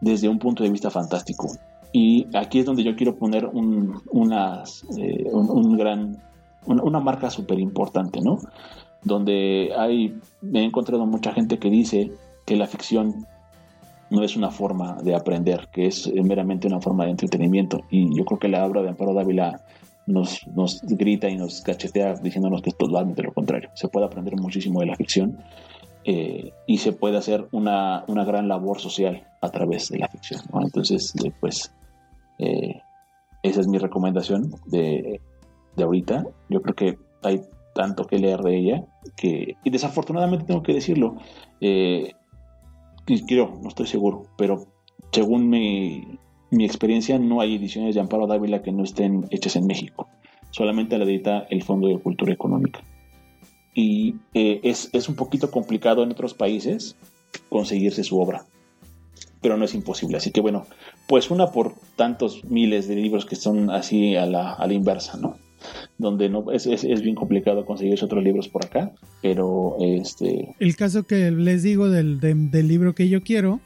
desde 0.00 0.28
un 0.28 0.38
punto 0.38 0.62
de 0.62 0.70
vista 0.70 0.90
fantástico. 0.90 1.48
Y 1.92 2.26
aquí 2.36 2.58
es 2.58 2.66
donde 2.66 2.82
yo 2.82 2.96
quiero 2.96 3.16
poner 3.16 3.46
un, 3.46 3.94
eh, 4.98 5.24
un, 5.32 5.76
gran, 5.76 6.18
una 6.66 7.00
marca 7.00 7.30
súper 7.30 7.58
importante, 7.60 8.20
¿no? 8.20 8.38
Donde 9.02 9.70
hay, 9.76 10.18
me 10.42 10.60
he 10.60 10.64
encontrado 10.64 11.06
mucha 11.06 11.32
gente 11.32 11.58
que 11.58 11.70
dice 11.70 12.12
que 12.44 12.56
la 12.56 12.66
ficción 12.66 13.26
no 14.10 14.22
es 14.22 14.36
una 14.36 14.50
forma 14.50 14.96
de 15.02 15.14
aprender, 15.14 15.68
que 15.72 15.86
es 15.86 16.12
meramente 16.12 16.66
una 16.66 16.80
forma 16.80 17.04
de 17.04 17.12
entretenimiento. 17.12 17.82
Y 17.90 18.14
yo 18.16 18.24
creo 18.24 18.38
que 18.38 18.48
la 18.48 18.66
obra 18.66 18.82
de 18.82 18.90
Amparo 18.90 19.14
Dávila 19.14 19.63
nos, 20.06 20.46
grita 20.82 21.28
y 21.28 21.36
nos 21.36 21.60
cachetea 21.62 22.14
diciéndonos 22.14 22.62
que 22.62 22.70
es 22.70 22.76
totalmente 22.76 23.22
lo 23.22 23.32
contrario. 23.32 23.70
Se 23.74 23.88
puede 23.88 24.06
aprender 24.06 24.36
muchísimo 24.36 24.80
de 24.80 24.86
la 24.86 24.96
ficción 24.96 25.38
eh, 26.04 26.52
y 26.66 26.78
se 26.78 26.92
puede 26.92 27.16
hacer 27.16 27.46
una, 27.52 28.04
una, 28.08 28.24
gran 28.24 28.48
labor 28.48 28.80
social 28.80 29.26
a 29.40 29.50
través 29.50 29.88
de 29.88 29.98
la 29.98 30.08
ficción. 30.08 30.40
Entonces, 30.60 31.14
eh, 31.24 31.32
pues 31.40 31.72
eh, 32.38 32.80
esa 33.42 33.60
es 33.60 33.68
mi 33.68 33.78
recomendación 33.78 34.54
de, 34.66 35.20
ahorita. 35.78 36.26
Yo 36.50 36.62
creo 36.62 36.74
que 36.74 36.98
hay 37.22 37.42
tanto 37.74 38.06
que 38.06 38.18
leer 38.18 38.40
de 38.40 38.56
ella 38.56 38.84
que, 39.16 39.56
y 39.64 39.70
desafortunadamente 39.70 40.44
tengo 40.44 40.62
que 40.62 40.74
decirlo, 40.74 41.16
no 41.60 43.68
estoy 43.68 43.86
seguro, 43.86 44.24
pero 44.36 44.66
según 45.10 45.48
mi, 45.48 46.18
mi 46.56 46.64
experiencia, 46.64 47.18
no 47.18 47.40
hay 47.40 47.56
ediciones 47.56 47.94
de 47.94 48.00
Amparo 48.00 48.26
Dávila 48.26 48.62
que 48.62 48.72
no 48.72 48.84
estén 48.84 49.26
hechas 49.30 49.56
en 49.56 49.66
México. 49.66 50.08
Solamente 50.50 50.98
la 50.98 51.04
edita 51.04 51.46
el 51.50 51.62
Fondo 51.62 51.88
de 51.88 51.98
Cultura 51.98 52.32
Económica. 52.32 52.80
Y 53.74 54.16
eh, 54.34 54.60
es, 54.62 54.90
es 54.92 55.08
un 55.08 55.16
poquito 55.16 55.50
complicado 55.50 56.02
en 56.02 56.12
otros 56.12 56.34
países 56.34 56.96
conseguirse 57.48 58.04
su 58.04 58.20
obra 58.20 58.46
pero 59.44 59.58
no 59.58 59.66
es 59.66 59.74
imposible. 59.74 60.16
Así 60.16 60.30
que 60.30 60.40
bueno, 60.40 60.66
pues 61.06 61.30
una 61.30 61.48
por 61.48 61.74
tantos 61.96 62.42
miles 62.46 62.88
de 62.88 62.96
libros 62.96 63.26
que 63.26 63.36
son 63.36 63.68
así 63.68 64.16
a 64.16 64.24
la, 64.24 64.54
a 64.54 64.66
la 64.66 64.72
inversa, 64.72 65.18
¿no? 65.18 65.36
Donde 65.98 66.30
no 66.30 66.50
es, 66.50 66.66
es, 66.66 67.02
bien 67.02 67.14
complicado 67.14 67.66
conseguir 67.66 68.02
otros 68.02 68.24
libros 68.24 68.48
por 68.48 68.64
acá, 68.64 68.92
pero 69.20 69.76
este... 69.80 70.54
El 70.58 70.76
caso 70.76 71.02
que 71.02 71.30
les 71.30 71.62
digo 71.62 71.90
del, 71.90 72.20
del 72.20 72.68
libro 72.68 72.94
que 72.94 73.10
yo 73.10 73.22
quiero, 73.22 73.60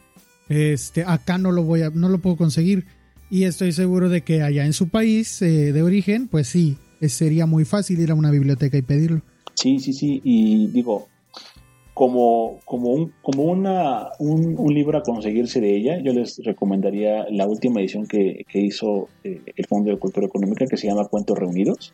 este, 0.48 1.04
acá 1.04 1.38
no 1.38 1.52
lo 1.52 1.62
voy 1.62 1.82
a, 1.82 1.90
no 1.90 2.08
lo 2.08 2.18
puedo 2.18 2.36
conseguir. 2.36 2.84
Y 3.30 3.44
estoy 3.44 3.72
seguro 3.72 4.08
de 4.08 4.22
que 4.22 4.42
allá 4.42 4.64
en 4.64 4.72
su 4.72 4.88
país 4.88 5.42
eh, 5.42 5.72
de 5.72 5.82
origen, 5.82 6.28
pues 6.28 6.48
sí, 6.48 6.78
sería 7.02 7.46
muy 7.46 7.64
fácil 7.64 8.00
ir 8.00 8.10
a 8.10 8.14
una 8.14 8.30
biblioteca 8.30 8.76
y 8.78 8.82
pedirlo. 8.82 9.20
Sí, 9.54 9.78
sí, 9.80 9.92
sí. 9.92 10.20
Y 10.24 10.68
digo, 10.68 11.08
como, 11.98 12.60
como, 12.64 12.90
un, 12.90 13.12
como 13.22 13.42
una, 13.42 14.10
un, 14.20 14.56
libro 14.72 14.98
a 14.98 15.02
conseguirse 15.02 15.60
de 15.60 15.76
ella, 15.76 15.98
yo 15.98 16.12
les 16.12 16.38
recomendaría 16.44 17.26
la 17.28 17.46
última 17.46 17.80
edición 17.80 18.06
que, 18.06 18.44
hizo 18.54 19.08
eh, 19.24 19.42
el 19.56 19.66
Fondo 19.66 19.90
de 19.90 19.98
Cultura 19.98 20.26
Económica, 20.26 20.66
que 20.66 20.76
se 20.76 20.86
llama 20.86 21.06
Cuentos 21.06 21.36
Reunidos. 21.36 21.92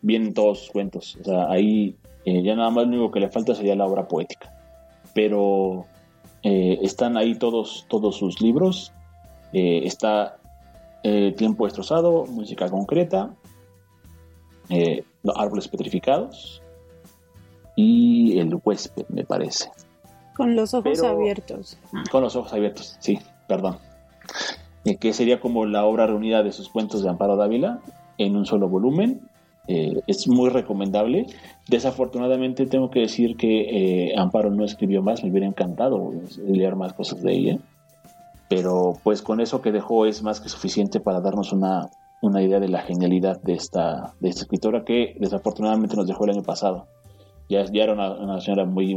Vienen 0.00 0.32
todos 0.32 0.60
sus 0.60 0.70
cuentos. 0.70 1.18
O 1.20 1.24
sea, 1.24 1.50
ahí 1.50 1.96
eh, 2.24 2.42
ya 2.44 2.54
nada 2.54 2.70
más 2.70 2.86
lo 2.86 2.90
único 2.90 3.10
que 3.10 3.18
le 3.18 3.28
falta 3.28 3.54
sería 3.54 3.74
la 3.74 3.86
obra 3.86 4.06
poética. 4.06 4.52
Pero 5.12 5.86
eh, 6.46 6.78
están 6.82 7.16
ahí 7.16 7.34
todos, 7.34 7.86
todos 7.88 8.16
sus 8.16 8.40
libros. 8.40 8.92
está 9.52 10.38
Tiempo 11.36 11.66
Destrozado, 11.66 12.26
Música 12.26 12.68
Concreta, 12.68 13.34
Árboles 15.36 15.68
Petrificados, 15.68 16.62
y 17.76 18.38
El 18.38 18.58
huésped, 18.64 19.06
me 19.10 19.24
parece. 19.24 19.70
Con 20.34 20.56
los 20.56 20.74
ojos 20.74 21.02
abiertos. 21.02 21.78
Con 22.10 22.22
los 22.22 22.34
ojos 22.34 22.52
abiertos, 22.52 22.96
sí, 22.98 23.18
perdón. 23.46 23.78
Eh, 24.84 24.96
que 24.96 25.12
sería 25.12 25.40
como 25.40 25.66
la 25.66 25.84
obra 25.84 26.06
reunida 26.06 26.42
de 26.42 26.52
sus 26.52 26.68
cuentos 26.68 27.02
de 27.02 27.10
Amparo 27.10 27.36
Dávila 27.36 27.80
en 28.18 28.36
un 28.36 28.46
solo 28.46 28.68
volumen. 28.68 29.28
Eh, 29.68 30.00
es 30.06 30.28
muy 30.28 30.50
recomendable. 30.50 31.26
Desafortunadamente 31.68 32.66
tengo 32.66 32.90
que 32.90 33.00
decir 33.00 33.36
que 33.36 34.10
eh, 34.10 34.14
Amparo 34.16 34.50
no 34.50 34.64
escribió 34.64 35.02
más, 35.02 35.24
me 35.24 35.30
hubiera 35.30 35.46
encantado 35.46 36.12
leer 36.46 36.76
más 36.76 36.92
cosas 36.92 37.22
de 37.22 37.32
ella. 37.32 37.58
Pero 38.48 38.98
pues 39.02 39.22
con 39.22 39.40
eso 39.40 39.60
que 39.60 39.72
dejó 39.72 40.06
es 40.06 40.22
más 40.22 40.40
que 40.40 40.48
suficiente 40.48 41.00
para 41.00 41.20
darnos 41.20 41.52
una, 41.52 41.90
una 42.22 42.42
idea 42.42 42.60
de 42.60 42.68
la 42.68 42.82
genialidad 42.82 43.40
de 43.42 43.54
esta, 43.54 44.14
de 44.20 44.28
esta 44.28 44.42
escritora 44.42 44.84
que 44.84 45.16
desafortunadamente 45.18 45.96
nos 45.96 46.06
dejó 46.06 46.24
el 46.24 46.30
año 46.30 46.42
pasado. 46.42 46.86
Ya, 47.48 47.60
era 47.60 47.92
una, 47.92 48.40
señora 48.40 48.64
muy... 48.64 48.96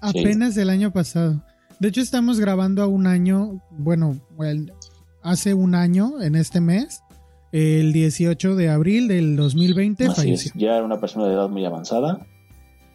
apenas 0.00 0.54
del 0.54 0.70
año 0.70 0.92
pasado. 0.92 1.42
De 1.78 1.88
hecho, 1.88 2.00
estamos 2.00 2.40
grabando 2.40 2.82
a 2.82 2.86
un 2.86 3.06
año, 3.06 3.60
bueno, 3.70 4.16
hace 5.22 5.52
un 5.52 5.74
año, 5.74 6.22
en 6.22 6.36
este 6.36 6.60
mes, 6.60 7.02
el 7.52 7.92
18 7.92 8.56
de 8.56 8.70
abril 8.70 9.08
del 9.08 9.36
2020 9.36 10.10
falleció. 10.10 10.52
Ya 10.54 10.76
era 10.76 10.84
una 10.84 11.00
persona 11.00 11.26
de 11.26 11.34
edad 11.34 11.48
muy 11.48 11.64
avanzada. 11.64 12.26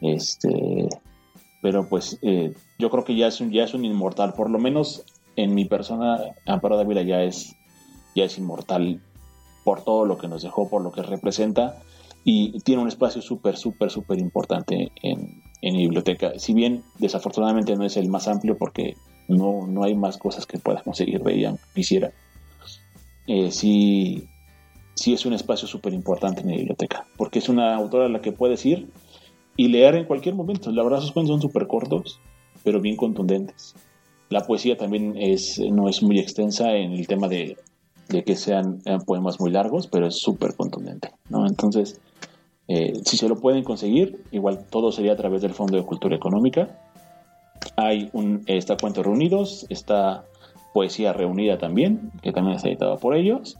Este, 0.01 0.87
pero 1.61 1.87
pues 1.87 2.19
eh, 2.21 2.53
yo 2.77 2.89
creo 2.89 3.03
que 3.03 3.15
ya 3.15 3.27
es 3.27 3.39
un, 3.39 3.51
ya 3.51 3.63
es 3.63 3.73
un 3.73 3.85
inmortal. 3.85 4.33
Por 4.33 4.49
lo 4.49 4.59
menos 4.59 5.05
en 5.35 5.53
mi 5.53 5.65
persona, 5.65 6.19
Amparo 6.45 6.77
Dávila 6.77 7.03
ya 7.03 7.23
es, 7.23 7.55
ya 8.15 8.25
es 8.25 8.37
inmortal 8.37 9.01
por 9.63 9.83
todo 9.83 10.05
lo 10.05 10.17
que 10.17 10.27
nos 10.27 10.41
dejó, 10.41 10.69
por 10.69 10.81
lo 10.81 10.91
que 10.91 11.03
representa 11.03 11.81
y 12.23 12.59
tiene 12.59 12.81
un 12.81 12.89
espacio 12.89 13.21
súper, 13.21 13.55
súper, 13.55 13.89
súper 13.89 14.19
importante 14.19 14.91
en, 15.01 15.41
en, 15.61 15.75
mi 15.75 15.83
biblioteca. 15.83 16.37
Si 16.37 16.53
bien 16.53 16.83
desafortunadamente 16.99 17.75
no 17.75 17.85
es 17.85 17.95
el 17.95 18.09
más 18.09 18.27
amplio 18.27 18.57
porque 18.57 18.97
no, 19.29 19.65
no 19.65 19.83
hay 19.83 19.95
más 19.95 20.17
cosas 20.17 20.45
que 20.45 20.57
puedas 20.57 20.83
conseguir 20.83 21.21
de 21.23 21.33
ella, 21.33 21.55
quisiera. 21.73 22.11
Eh, 23.27 23.51
sí, 23.51 24.27
sí 24.97 25.13
es 25.13 25.25
un 25.25 25.33
espacio 25.33 25.67
súper 25.67 25.93
importante 25.93 26.41
en 26.41 26.47
mi 26.47 26.57
biblioteca, 26.57 27.05
porque 27.17 27.39
es 27.39 27.49
una 27.49 27.75
autora 27.75 28.07
a 28.07 28.09
la 28.09 28.19
que 28.19 28.31
puedes 28.31 28.65
ir 28.65 28.89
y 29.55 29.69
leer 29.69 29.95
en 29.95 30.05
cualquier 30.05 30.35
momento. 30.35 30.71
La 30.71 30.83
verdad, 30.83 31.01
sus 31.01 31.11
cuentos 31.11 31.33
son 31.33 31.41
súper 31.41 31.67
cortos, 31.67 32.19
pero 32.63 32.81
bien 32.81 32.97
contundentes. 32.97 33.75
La 34.29 34.41
poesía 34.41 34.75
también 34.75 35.15
es, 35.17 35.59
no 35.59 35.87
es 35.87 36.03
muy 36.03 36.19
extensa 36.19 36.75
en 36.75 36.91
el 36.91 37.07
tema 37.07 37.27
de, 37.27 37.57
de 38.09 38.23
que 38.23 38.35
sean, 38.35 38.81
sean 38.81 39.01
poemas 39.01 39.39
muy 39.39 39.51
largos, 39.51 39.87
pero 39.87 40.07
es 40.07 40.17
súper 40.17 40.55
contundente, 40.55 41.11
¿no? 41.29 41.45
Entonces, 41.47 42.01
eh, 42.67 42.93
si 43.05 43.17
se 43.17 43.29
lo 43.29 43.35
pueden 43.37 43.63
conseguir, 43.63 44.23
igual 44.31 44.65
todo 44.69 44.91
sería 44.91 45.13
a 45.13 45.15
través 45.15 45.41
del 45.41 45.53
Fondo 45.53 45.77
de 45.77 45.83
Cultura 45.83 46.15
Económica. 46.15 46.79
Hay 47.75 48.09
un, 48.13 48.43
está 48.47 48.75
Cuentos 48.77 49.05
Reunidos, 49.05 49.65
está 49.69 50.25
Poesía 50.73 51.13
Reunida 51.13 51.57
también, 51.57 52.11
que 52.21 52.31
también 52.31 52.57
está 52.57 52.67
editada 52.67 52.97
por 52.97 53.15
ellos. 53.15 53.57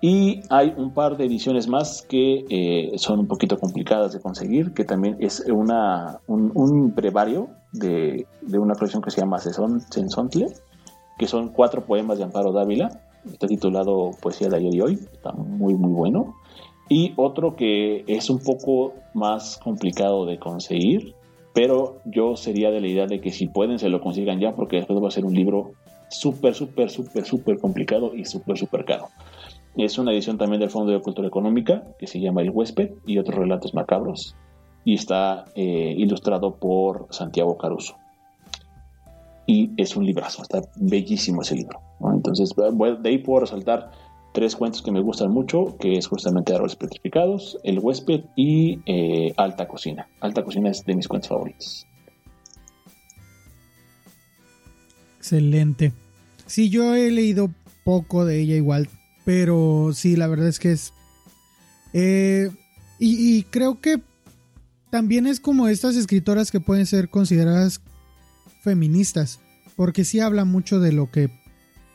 Y 0.00 0.42
hay 0.48 0.72
un 0.76 0.92
par 0.92 1.16
de 1.16 1.24
ediciones 1.24 1.66
más 1.66 2.02
que 2.02 2.44
eh, 2.50 2.98
son 2.98 3.18
un 3.18 3.26
poquito 3.26 3.58
complicadas 3.58 4.12
de 4.12 4.20
conseguir, 4.20 4.72
que 4.72 4.84
también 4.84 5.16
es 5.18 5.44
una, 5.48 6.20
un, 6.28 6.94
brevario 6.94 7.48
de, 7.72 8.26
de, 8.42 8.58
una 8.58 8.74
colección 8.74 9.02
que 9.02 9.10
se 9.10 9.20
llama 9.20 9.38
Sensontle, 9.38 10.46
que 11.18 11.26
son 11.26 11.48
cuatro 11.48 11.84
poemas 11.84 12.18
de 12.18 12.24
Amparo 12.24 12.52
Dávila. 12.52 13.00
Está 13.28 13.48
titulado 13.48 14.12
Poesía 14.22 14.48
de 14.48 14.56
ayer 14.56 14.74
y 14.74 14.80
hoy, 14.80 14.94
está 14.94 15.32
muy, 15.32 15.74
muy 15.74 15.90
bueno. 15.90 16.36
Y 16.88 17.12
otro 17.16 17.56
que 17.56 18.04
es 18.06 18.30
un 18.30 18.38
poco 18.38 18.94
más 19.14 19.58
complicado 19.58 20.24
de 20.26 20.38
conseguir, 20.38 21.14
pero 21.52 21.98
yo 22.04 22.36
sería 22.36 22.70
de 22.70 22.80
la 22.80 22.86
idea 22.86 23.06
de 23.06 23.20
que 23.20 23.32
si 23.32 23.48
pueden 23.48 23.80
se 23.80 23.88
lo 23.88 24.00
consigan 24.00 24.38
ya, 24.38 24.54
porque 24.54 24.76
después 24.76 25.02
va 25.02 25.08
a 25.08 25.10
ser 25.10 25.24
un 25.24 25.34
libro 25.34 25.72
súper, 26.08 26.54
súper, 26.54 26.88
súper, 26.88 27.24
súper 27.24 27.58
complicado 27.58 28.14
y 28.14 28.24
súper, 28.24 28.56
súper 28.56 28.84
caro. 28.84 29.08
Es 29.78 29.96
una 29.96 30.10
edición 30.10 30.38
también 30.38 30.58
del 30.58 30.70
Fondo 30.70 30.90
de 30.90 31.00
Cultura 31.00 31.28
Económica 31.28 31.84
que 32.00 32.08
se 32.08 32.18
llama 32.18 32.42
El 32.42 32.50
huésped 32.50 32.90
y 33.06 33.18
otros 33.18 33.38
relatos 33.38 33.74
macabros 33.74 34.34
y 34.84 34.94
está 34.94 35.44
eh, 35.54 35.94
ilustrado 35.96 36.56
por 36.56 37.06
Santiago 37.10 37.56
Caruso. 37.56 37.96
Y 39.46 39.70
es 39.76 39.94
un 39.94 40.04
librazo, 40.04 40.42
está 40.42 40.62
bellísimo 40.74 41.42
ese 41.42 41.54
libro. 41.54 41.80
Entonces, 42.12 42.52
de 42.56 43.08
ahí 43.08 43.18
puedo 43.18 43.40
resaltar 43.40 43.92
tres 44.34 44.56
cuentos 44.56 44.82
que 44.82 44.90
me 44.90 45.00
gustan 45.00 45.30
mucho, 45.30 45.76
que 45.78 45.92
es 45.92 46.08
justamente 46.08 46.52
Árboles 46.52 46.74
Petrificados, 46.74 47.56
El 47.62 47.78
Huésped 47.78 48.24
y 48.34 48.80
eh, 48.84 49.32
Alta 49.36 49.68
Cocina. 49.68 50.08
Alta 50.20 50.42
Cocina 50.42 50.70
es 50.70 50.84
de 50.84 50.96
mis 50.96 51.06
cuentos 51.06 51.28
favoritos. 51.28 51.86
Excelente. 55.18 55.92
Sí, 56.46 56.68
yo 56.68 56.96
he 56.96 57.12
leído 57.12 57.50
poco 57.84 58.24
de 58.24 58.40
ella 58.40 58.56
igual, 58.56 58.88
pero 59.28 59.90
sí, 59.92 60.16
la 60.16 60.26
verdad 60.26 60.48
es 60.48 60.58
que 60.58 60.72
es... 60.72 60.94
Eh, 61.92 62.50
Y, 62.98 63.42
creo 63.50 63.78
que 63.78 64.00
también 64.88 65.26
es 65.26 65.38
como 65.38 65.68
estas 65.68 65.96
escritoras 65.96 66.50
que 66.50 66.60
pueden 66.60 66.86
ser 66.86 67.10
consideradas 67.10 67.82
feministas, 68.62 69.38
porque 69.76 70.06
sí 70.06 70.20
habla 70.20 70.46
mucho 70.46 70.80
de 70.80 70.92
lo 70.92 71.10
que 71.10 71.28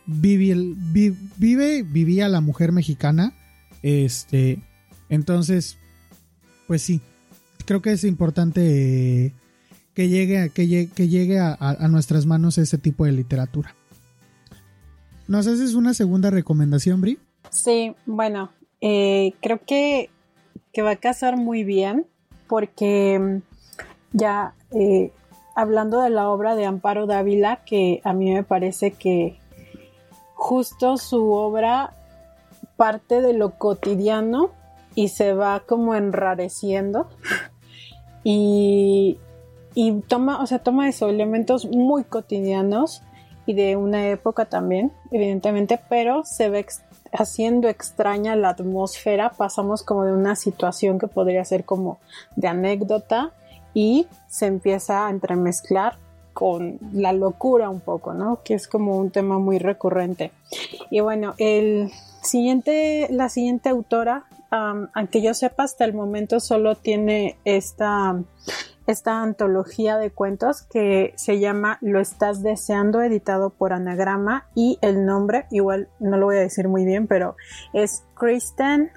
vive, 0.05 0.75
vivía 1.81 2.29
la 2.29 2.39
mujer 2.39 2.71
mexicana. 2.71 3.33
Este, 3.81 4.59
entonces, 5.09 5.77
pues 6.67 6.83
sí, 6.83 7.01
creo 7.65 7.81
que 7.81 7.93
es 7.93 8.03
importante 8.03 9.33
que 9.95 10.07
llegue, 10.07 10.51
que 10.51 10.67
llegue, 10.67 10.91
que 10.93 11.07
llegue 11.07 11.39
a, 11.39 11.87
nuestras 11.89 12.27
manos 12.27 12.59
ese 12.59 12.77
tipo 12.77 13.05
de 13.05 13.13
literatura. 13.13 13.73
¿Nos 15.27 15.47
haces 15.47 15.73
una 15.73 15.95
segunda 15.95 16.29
recomendación, 16.29 17.01
Bri? 17.01 17.17
Sí, 17.49 17.95
bueno, 18.05 18.51
eh, 18.81 19.33
creo 19.41 19.59
que, 19.65 20.09
que, 20.71 20.81
va 20.81 20.91
a 20.91 20.95
casar 20.95 21.37
muy 21.37 21.63
bien 21.63 22.07
porque 22.47 23.19
mm, 23.19 23.37
ya 24.11 24.53
eh, 24.71 25.11
hablando 25.55 26.01
de 26.01 26.09
la 26.09 26.29
obra 26.29 26.55
de 26.55 26.65
Amparo 26.65 27.05
Dávila, 27.05 27.63
que 27.65 28.01
a 28.03 28.13
mí 28.13 28.33
me 28.33 28.43
parece 28.43 28.91
que 28.91 29.37
justo 30.33 30.97
su 30.97 31.31
obra 31.31 31.93
parte 32.75 33.21
de 33.21 33.33
lo 33.33 33.57
cotidiano 33.57 34.51
y 34.95 35.09
se 35.09 35.33
va 35.33 35.61
como 35.61 35.95
enrareciendo. 35.95 37.07
Y, 38.25 39.17
y 39.75 39.99
toma, 40.03 40.41
o 40.41 40.47
sea, 40.47 40.59
toma 40.59 40.87
esos 40.87 41.09
elementos 41.09 41.65
muy 41.65 42.05
cotidianos 42.05 43.01
y 43.45 43.53
de 43.53 43.75
una 43.75 44.07
época 44.07 44.45
también, 44.45 44.93
evidentemente, 45.11 45.77
pero 45.89 46.23
se 46.23 46.47
ve 46.49 46.65
haciendo 47.13 47.69
extraña 47.69 48.35
la 48.35 48.49
atmósfera, 48.49 49.31
pasamos 49.31 49.83
como 49.83 50.03
de 50.03 50.13
una 50.13 50.35
situación 50.35 50.99
que 50.99 51.07
podría 51.07 51.45
ser 51.45 51.63
como 51.63 51.99
de 52.35 52.47
anécdota 52.47 53.31
y 53.73 54.07
se 54.27 54.47
empieza 54.47 55.07
a 55.07 55.09
entremezclar 55.09 55.97
con 56.33 56.79
la 56.91 57.13
locura 57.13 57.69
un 57.69 57.79
poco, 57.79 58.13
¿no? 58.13 58.41
Que 58.43 58.55
es 58.55 58.67
como 58.67 58.97
un 58.97 59.11
tema 59.11 59.37
muy 59.37 59.59
recurrente. 59.59 60.31
Y 60.89 60.99
bueno, 60.99 61.35
el 61.37 61.91
siguiente, 62.21 63.07
la 63.11 63.29
siguiente 63.29 63.69
autora, 63.69 64.25
aunque 64.49 65.21
yo 65.21 65.33
sepa 65.33 65.63
hasta 65.63 65.85
el 65.85 65.93
momento 65.93 66.39
solo 66.39 66.75
tiene 66.75 67.37
esta 67.43 68.15
esta 68.87 69.21
antología 69.21 69.97
de 69.97 70.11
cuentos 70.11 70.63
que 70.63 71.13
se 71.15 71.39
llama 71.39 71.77
Lo 71.81 71.99
estás 71.99 72.43
deseando, 72.43 73.01
editado 73.01 73.49
por 73.49 73.73
Anagrama 73.73 74.47
y 74.55 74.77
el 74.81 75.05
nombre, 75.05 75.45
igual 75.51 75.89
no 75.99 76.17
lo 76.17 76.27
voy 76.27 76.37
a 76.37 76.41
decir 76.41 76.67
muy 76.67 76.85
bien, 76.85 77.07
pero 77.07 77.35
es 77.73 78.03
Kristen 78.15 78.91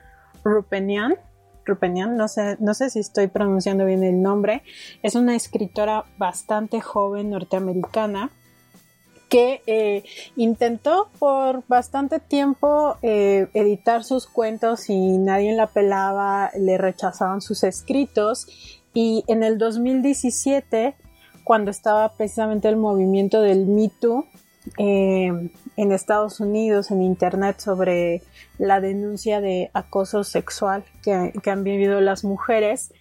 Rupenian. 0.44 1.16
Rupenian, 1.64 2.16
no 2.16 2.28
sé, 2.28 2.56
no 2.60 2.74
sé 2.74 2.90
si 2.90 3.00
estoy 3.00 3.26
pronunciando 3.26 3.84
bien 3.84 4.04
el 4.04 4.22
nombre. 4.22 4.62
Es 5.02 5.16
una 5.16 5.34
escritora 5.34 6.04
bastante 6.16 6.80
joven 6.80 7.30
norteamericana 7.30 8.30
que 9.28 9.62
eh, 9.66 10.04
intentó 10.36 11.08
por 11.18 11.64
bastante 11.66 12.20
tiempo 12.20 12.96
eh, 13.02 13.48
editar 13.54 14.04
sus 14.04 14.26
cuentos 14.26 14.88
y 14.88 15.18
nadie 15.18 15.52
la 15.54 15.66
pelaba, 15.66 16.50
le 16.56 16.78
rechazaban 16.78 17.40
sus 17.40 17.64
escritos 17.64 18.46
y 18.96 19.24
en 19.26 19.42
el 19.42 19.58
2017, 19.58 20.94
cuando 21.44 21.70
estaba 21.70 22.14
precisamente 22.14 22.66
el 22.66 22.76
movimiento 22.76 23.42
del 23.42 23.66
Me 23.66 23.90
Too 23.90 24.24
eh, 24.78 25.50
en 25.76 25.92
Estados 25.92 26.40
Unidos, 26.40 26.90
en 26.90 27.02
Internet, 27.02 27.60
sobre 27.60 28.22
la 28.56 28.80
denuncia 28.80 29.42
de 29.42 29.70
acoso 29.74 30.24
sexual 30.24 30.82
que, 31.02 31.34
han 31.44 31.62
vivido 31.62 32.00
las 32.00 32.24
mujeres, 32.24 32.94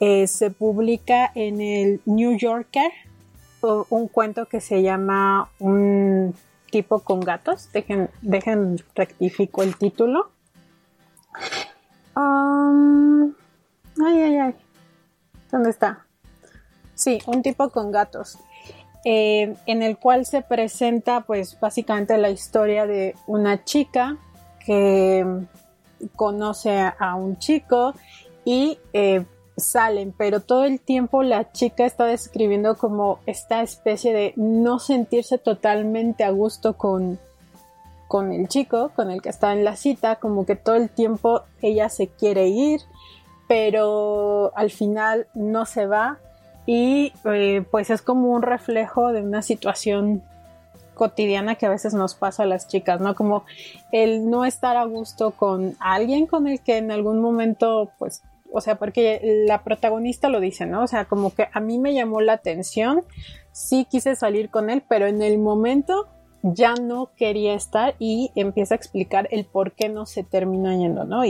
eh, 0.00 0.26
se 0.26 0.50
publica 0.50 1.30
en 1.34 1.60
el 1.60 2.00
New 2.06 2.38
Yorker 2.38 2.90
un 3.60 4.08
cuento 4.08 4.46
que 4.46 4.62
se 4.62 4.80
llama 4.80 5.50
Un 5.58 6.34
tipo 6.70 7.00
con 7.00 7.20
gatos. 7.20 7.68
Dejen, 7.74 8.08
dejen 8.22 8.78
rectifico 8.94 9.62
el 9.62 9.76
título. 9.76 10.30
Um, 12.16 13.34
ay, 14.02 14.22
ay, 14.22 14.36
ay. 14.38 14.54
¿Dónde 15.50 15.70
está? 15.70 16.06
Sí, 16.94 17.20
un 17.26 17.42
tipo 17.42 17.70
con 17.70 17.90
gatos. 17.90 18.38
Eh, 19.04 19.54
en 19.66 19.82
el 19.82 19.98
cual 19.98 20.26
se 20.26 20.42
presenta 20.42 21.20
pues 21.20 21.60
básicamente 21.60 22.18
la 22.18 22.30
historia 22.30 22.86
de 22.86 23.14
una 23.28 23.64
chica 23.64 24.16
que 24.64 25.24
conoce 26.16 26.92
a 26.98 27.14
un 27.14 27.38
chico 27.38 27.94
y 28.44 28.78
eh, 28.92 29.24
salen, 29.56 30.12
pero 30.16 30.40
todo 30.40 30.64
el 30.64 30.80
tiempo 30.80 31.22
la 31.22 31.52
chica 31.52 31.86
está 31.86 32.06
describiendo 32.06 32.76
como 32.76 33.20
esta 33.26 33.62
especie 33.62 34.12
de 34.12 34.32
no 34.36 34.78
sentirse 34.78 35.38
totalmente 35.38 36.24
a 36.24 36.30
gusto 36.30 36.76
con, 36.76 37.18
con 38.08 38.32
el 38.32 38.48
chico, 38.48 38.90
con 38.94 39.10
el 39.10 39.22
que 39.22 39.30
está 39.30 39.52
en 39.52 39.64
la 39.64 39.76
cita, 39.76 40.16
como 40.16 40.44
que 40.44 40.56
todo 40.56 40.74
el 40.74 40.90
tiempo 40.90 41.42
ella 41.62 41.88
se 41.88 42.08
quiere 42.08 42.48
ir, 42.48 42.80
pero 43.48 44.52
al 44.56 44.70
final 44.70 45.26
no 45.34 45.66
se 45.66 45.86
va 45.86 46.18
y 46.66 47.12
eh, 47.24 47.64
pues 47.70 47.90
es 47.90 48.02
como 48.02 48.30
un 48.30 48.42
reflejo 48.42 49.12
de 49.12 49.22
una 49.22 49.42
situación 49.42 50.22
cotidiana 50.94 51.54
que 51.54 51.66
a 51.66 51.70
veces 51.70 51.94
nos 51.94 52.14
pasa 52.14 52.42
a 52.42 52.46
las 52.46 52.66
chicas, 52.66 53.00
¿no? 53.00 53.14
Como 53.14 53.44
el 53.92 54.28
no 54.28 54.44
estar 54.44 54.76
a 54.76 54.84
gusto 54.84 55.30
con 55.32 55.76
alguien 55.78 56.26
con 56.26 56.48
el 56.48 56.60
que 56.60 56.78
en 56.78 56.90
algún 56.90 57.20
momento, 57.20 57.90
pues, 57.98 58.22
o 58.50 58.60
sea, 58.60 58.76
porque 58.76 59.44
la 59.46 59.62
protagonista 59.62 60.28
lo 60.28 60.40
dice, 60.40 60.66
¿no? 60.66 60.82
O 60.82 60.86
sea, 60.86 61.04
como 61.04 61.34
que 61.34 61.48
a 61.52 61.60
mí 61.60 61.78
me 61.78 61.94
llamó 61.94 62.20
la 62.20 62.32
atención, 62.32 63.04
sí 63.52 63.86
quise 63.88 64.16
salir 64.16 64.50
con 64.50 64.70
él, 64.70 64.82
pero 64.88 65.06
en 65.06 65.22
el 65.22 65.38
momento 65.38 66.08
ya 66.42 66.74
no 66.74 67.10
quería 67.16 67.54
estar 67.54 67.94
y 67.98 68.30
empieza 68.34 68.74
a 68.74 68.76
explicar 68.76 69.28
el 69.30 69.44
por 69.44 69.72
qué 69.72 69.88
no 69.88 70.06
se 70.06 70.24
termina 70.24 70.76
yendo, 70.76 71.04
¿no? 71.04 71.24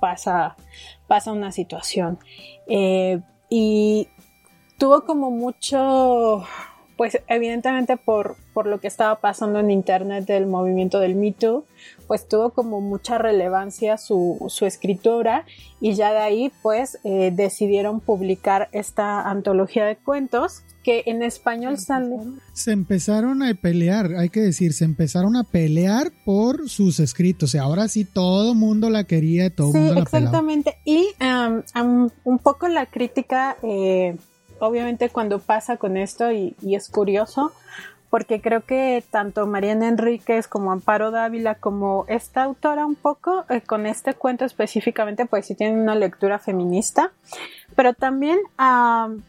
Pasa, 0.00 0.56
pasa 1.06 1.32
una 1.32 1.52
situación. 1.52 2.18
Eh, 2.66 3.20
y 3.48 4.08
tuvo 4.78 5.04
como 5.04 5.30
mucho, 5.30 6.44
pues 6.96 7.20
evidentemente 7.26 7.96
por, 7.96 8.36
por 8.54 8.66
lo 8.66 8.80
que 8.80 8.86
estaba 8.88 9.20
pasando 9.20 9.58
en 9.58 9.70
internet 9.70 10.24
del 10.24 10.46
movimiento 10.46 11.00
del 11.00 11.14
Me 11.14 11.32
Too, 11.32 11.64
pues 12.06 12.26
tuvo 12.26 12.50
como 12.50 12.80
mucha 12.80 13.18
relevancia 13.18 13.98
su, 13.98 14.44
su 14.48 14.66
escritura 14.66 15.44
y 15.80 15.94
ya 15.94 16.12
de 16.12 16.18
ahí 16.18 16.52
pues 16.62 16.98
eh, 17.04 17.30
decidieron 17.32 18.00
publicar 18.00 18.68
esta 18.72 19.28
antología 19.28 19.84
de 19.84 19.96
cuentos 19.96 20.62
que 20.82 21.02
en 21.06 21.22
español 21.22 21.78
sale. 21.78 22.16
Se 22.52 22.72
empezaron 22.72 23.42
a 23.42 23.52
pelear, 23.54 24.14
hay 24.16 24.30
que 24.30 24.40
decir, 24.40 24.72
se 24.72 24.84
empezaron 24.84 25.36
a 25.36 25.44
pelear 25.44 26.10
por 26.24 26.68
sus 26.68 27.00
escritos. 27.00 27.54
Y 27.54 27.58
ahora 27.58 27.88
sí 27.88 28.04
todo 28.04 28.54
mundo 28.54 28.90
la 28.90 29.04
quería, 29.04 29.54
todo 29.54 29.68
el 29.74 29.74
mundo 29.74 29.94
la 29.94 30.00
exactamente. 30.00 30.78
Y 30.84 31.08
un 32.24 32.38
poco 32.38 32.68
la 32.68 32.86
crítica, 32.86 33.56
eh, 33.62 34.16
obviamente 34.58 35.10
cuando 35.10 35.38
pasa 35.38 35.76
con 35.76 35.96
esto, 35.96 36.32
y, 36.32 36.54
es 36.62 36.88
curioso, 36.88 37.52
porque 38.10 38.40
creo 38.40 38.62
que 38.62 39.02
tanto 39.10 39.46
Mariana 39.46 39.88
Enríquez 39.88 40.48
como 40.48 40.72
Amparo 40.72 41.12
Dávila, 41.12 41.54
como 41.54 42.04
esta 42.08 42.42
autora 42.42 42.84
un 42.84 42.96
poco, 42.96 43.44
eh, 43.48 43.60
con 43.60 43.86
este 43.86 44.14
cuento 44.14 44.44
específicamente, 44.44 45.26
pues 45.26 45.46
sí 45.46 45.54
tienen 45.54 45.80
una 45.80 45.94
lectura 45.94 46.40
feminista, 46.40 47.12
pero 47.76 47.94
también 47.94 48.38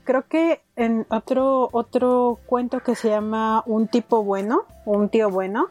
creo 0.03 0.27
que 0.27 0.61
en 0.75 1.05
otro, 1.09 1.69
otro 1.71 2.39
cuento 2.47 2.79
que 2.79 2.95
se 2.95 3.09
llama 3.09 3.63
Un 3.67 3.87
tipo 3.87 4.23
bueno, 4.23 4.63
un 4.85 5.09
tío 5.09 5.29
bueno, 5.29 5.67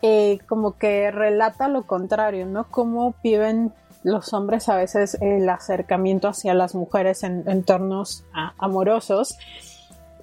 eh, 0.00 0.38
como 0.48 0.78
que 0.78 1.10
relata 1.10 1.66
lo 1.68 1.82
contrario, 1.82 2.46
¿no? 2.46 2.68
Cómo 2.70 3.14
viven 3.22 3.72
los 4.04 4.32
hombres 4.32 4.68
a 4.68 4.76
veces 4.76 5.16
el 5.20 5.48
acercamiento 5.48 6.28
hacia 6.28 6.54
las 6.54 6.74
mujeres 6.74 7.22
en 7.22 7.44
entornos 7.48 8.24
amorosos 8.58 9.36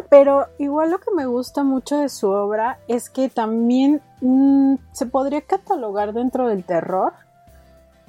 pero 0.07 0.47
igual 0.57 0.91
lo 0.91 0.99
que 0.99 1.11
me 1.15 1.25
gusta 1.25 1.63
mucho 1.63 1.97
de 1.97 2.09
su 2.09 2.29
obra 2.29 2.79
es 2.87 3.09
que 3.09 3.29
también 3.29 4.01
mm, 4.21 4.75
se 4.91 5.05
podría 5.05 5.41
catalogar 5.41 6.13
dentro 6.13 6.47
del 6.47 6.63
terror, 6.63 7.13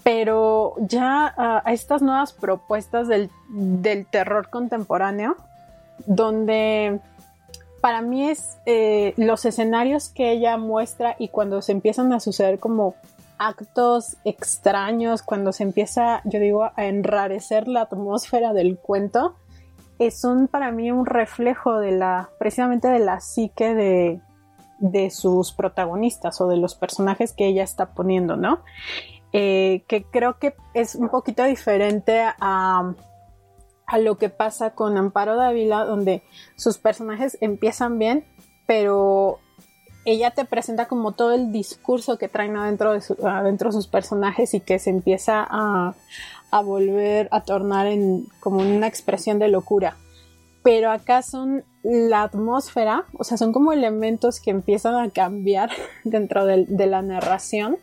pero 0.02 0.74
ya 0.78 1.34
a 1.36 1.72
estas 1.72 2.00
nuevas 2.00 2.32
propuestas 2.32 3.08
del, 3.08 3.30
terror 4.10 4.48
contemporáneo, 4.48 5.36
donde 6.06 7.00
para 7.80 8.00
mí 8.00 8.30
es 8.30 8.58
eh, 8.66 9.12
los 9.16 9.44
escenarios 9.44 10.08
que 10.08 10.32
ella 10.32 10.56
muestra 10.56 11.16
y 11.18 11.28
cuando 11.28 11.60
se 11.60 11.72
empiezan 11.72 12.12
a 12.12 12.20
suceder 12.20 12.58
como 12.58 12.94
actos 13.38 14.16
extraños, 14.24 15.22
cuando 15.22 15.52
se 15.52 15.62
empieza, 15.62 16.20
yo 16.24 16.40
digo, 16.40 16.70
a 16.76 16.86
enrarecer 16.86 17.68
la 17.68 17.82
atmósfera 17.82 18.52
del 18.52 18.78
cuento, 18.78 19.34
son 20.10 20.48
para 20.48 20.72
mí 20.72 20.90
un 20.90 21.04
reflejo 21.04 21.78
de 21.78 21.92
la, 21.92 22.30
precisamente 22.38 22.88
de 22.88 23.00
la 23.00 23.20
psique 23.20 23.74
de, 23.74 24.20
de 24.78 25.10
sus 25.10 25.52
protagonistas 25.52 26.40
o 26.40 26.48
de 26.48 26.56
los 26.56 26.74
personajes 26.74 27.32
que 27.32 27.46
ella 27.46 27.62
está 27.62 27.92
poniendo, 27.92 28.36
¿no? 28.36 28.60
eh, 29.32 29.84
que 29.86 30.04
creo 30.04 30.38
que 30.38 30.54
es 30.74 30.94
un 30.94 31.08
poquito 31.08 31.44
diferente 31.44 32.20
a, 32.20 32.94
a 33.86 33.98
lo 33.98 34.18
que 34.18 34.28
pasa 34.28 34.70
con 34.70 34.96
Amparo 34.96 35.36
Dávila, 35.36 35.84
donde 35.84 36.22
sus 36.56 36.78
personajes 36.78 37.38
empiezan 37.40 37.98
bien, 37.98 38.24
pero 38.66 39.38
ella 40.04 40.32
te 40.32 40.44
presenta 40.44 40.88
como 40.88 41.12
todo 41.12 41.32
el 41.32 41.52
discurso 41.52 42.18
que 42.18 42.28
traen 42.28 42.56
adentro 42.56 42.92
de, 42.92 43.02
adentro 43.24 43.70
sus 43.70 43.86
personajes 43.86 44.54
y 44.54 44.60
que 44.60 44.78
se 44.78 44.90
empieza 44.90 45.46
a, 45.48 45.94
a 46.50 46.62
volver 46.62 47.28
a 47.30 47.42
tornar 47.42 47.86
en 47.86 48.26
como 48.40 48.60
una 48.60 48.86
expresión 48.86 49.38
de 49.38 49.48
locura. 49.48 49.96
Pero 50.62 50.90
acá 50.90 51.22
son 51.22 51.64
la 51.82 52.22
atmósfera, 52.22 53.04
o 53.18 53.24
sea, 53.24 53.38
son 53.38 53.52
como 53.52 53.72
elementos 53.72 54.40
que 54.40 54.50
empiezan 54.50 54.94
a 54.96 55.10
cambiar 55.10 55.70
dentro 56.04 56.44
de, 56.44 56.86
la 56.86 57.02
narración, 57.02 57.78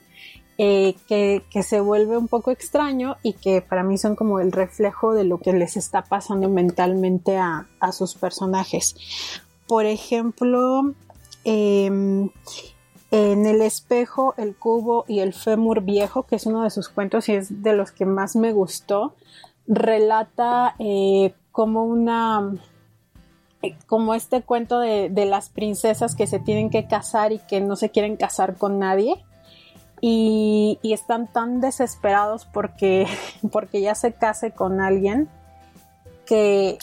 eh, 0.59 0.95
que, 1.07 1.43
se 1.63 1.81
vuelve 1.81 2.17
un 2.17 2.27
poco 2.27 2.51
extraño 2.51 3.15
y 3.23 3.33
que 3.33 3.61
para 3.61 3.83
mí 3.83 3.97
son 3.97 4.15
como 4.15 4.39
el 4.39 4.51
reflejo 4.51 5.13
de 5.13 5.23
lo 5.23 5.39
que 5.39 5.53
les 5.53 5.77
está 5.77 6.03
pasando 6.03 6.49
mentalmente 6.49 7.37
a, 7.37 7.67
a 7.79 7.91
sus 7.91 8.15
personajes. 8.15 8.95
Por 9.67 9.85
ejemplo, 9.85 10.93
em, 11.43 12.29
en 13.11 13.45
el 13.45 13.61
espejo, 13.61 14.33
el 14.37 14.55
cubo 14.55 15.05
y 15.07 15.19
el 15.19 15.33
fémur 15.33 15.81
viejo, 15.81 16.23
que 16.23 16.35
es 16.35 16.45
uno 16.45 16.63
de 16.63 16.69
sus 16.69 16.89
cuentos 16.89 17.29
y 17.29 17.33
es 17.33 17.63
de 17.63 17.73
los 17.73 17.91
que 17.91 18.05
más 18.05 18.35
me 18.35 18.51
gustó, 18.51 19.15
relata 19.67 20.75
eh, 20.79 21.33
como 21.51 21.85
una 21.85 22.51
eh, 23.61 23.75
como 23.87 24.13
este 24.13 24.41
cuento 24.41 24.79
de, 24.79 25.09
las 25.25 25.49
princesas 25.49 26.15
que 26.15 26.27
se 26.27 26.39
tienen 26.39 26.69
que 26.69 26.87
casar 26.87 27.31
y 27.31 27.39
que 27.39 27.59
no 27.59 27.75
se 27.75 27.89
quieren 27.89 28.17
casar 28.17 28.55
con 28.55 28.79
nadie. 28.79 29.15
Y, 29.99 30.79
están 30.83 31.31
tan 31.31 31.59
desesperados 31.59 32.45
porque, 32.45 33.07
porque 33.51 33.81
ya 33.81 33.95
se 33.95 34.13
case 34.13 34.51
con 34.51 34.79
alguien 34.79 35.27
que 36.25 36.77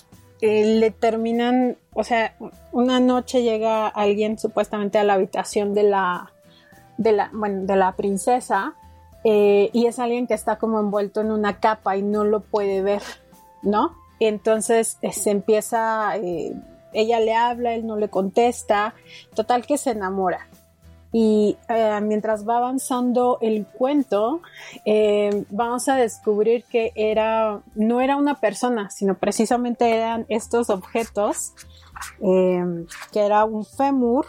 le 0.47 0.91
terminan, 0.91 1.77
o 1.93 2.05
sea, 2.05 2.37
una 2.73 3.01
noche 3.01 3.43
llega 3.43 3.89
alguien 3.89 4.39
supuestamente 4.39 4.99
a 4.99 5.05
la 5.05 5.15
habitación 5.15 5.75
de 5.75 5.85
la, 5.85 6.33
de 6.97 7.13
la, 7.13 7.31
de 7.33 7.77
la 7.77 7.97
princesa 7.97 8.75
eh, 9.25 9.71
y 9.73 9.87
es 9.87 9.99
alguien 9.99 10.27
que 10.27 10.35
está 10.35 10.57
como 10.57 10.79
envuelto 10.79 11.23
en 11.23 11.31
una 11.31 11.59
capa 11.59 11.97
y 11.97 12.03
no 12.03 12.25
lo 12.25 12.41
puede 12.41 12.83
ver, 12.83 13.03
¿no? 13.63 13.97
Entonces 14.21 14.99
eh, 15.01 15.13
se 15.13 15.31
empieza, 15.31 16.17
eh, 16.17 16.55
ella 16.93 17.21
le 17.21 17.35
habla, 17.35 17.75
él 17.75 17.87
no 17.87 17.97
le 17.97 18.11
contesta, 18.11 18.95
total 19.35 19.67
que 19.67 19.79
se 19.79 19.91
enamora. 19.91 20.47
Y 21.17 21.57
eh, 21.69 22.01
mientras 22.03 22.45
va 22.45 22.57
avanzando 22.57 23.39
el 23.41 23.67
cuento, 23.67 24.43
eh, 24.85 25.45
vamos 25.49 25.89
a 25.89 25.95
descubrir 25.95 26.65
que 26.65 26.91
era, 26.97 27.63
no 27.77 28.01
era 28.01 28.17
una 28.17 28.41
persona, 28.41 28.91
sino 28.91 29.15
precisamente 29.15 29.95
eran 29.95 30.27
estos 30.29 30.71
objetos, 30.71 31.53
eh, 32.21 32.85
que 33.13 33.21
era 33.21 33.45
un 33.45 33.65
fémur, 33.65 34.27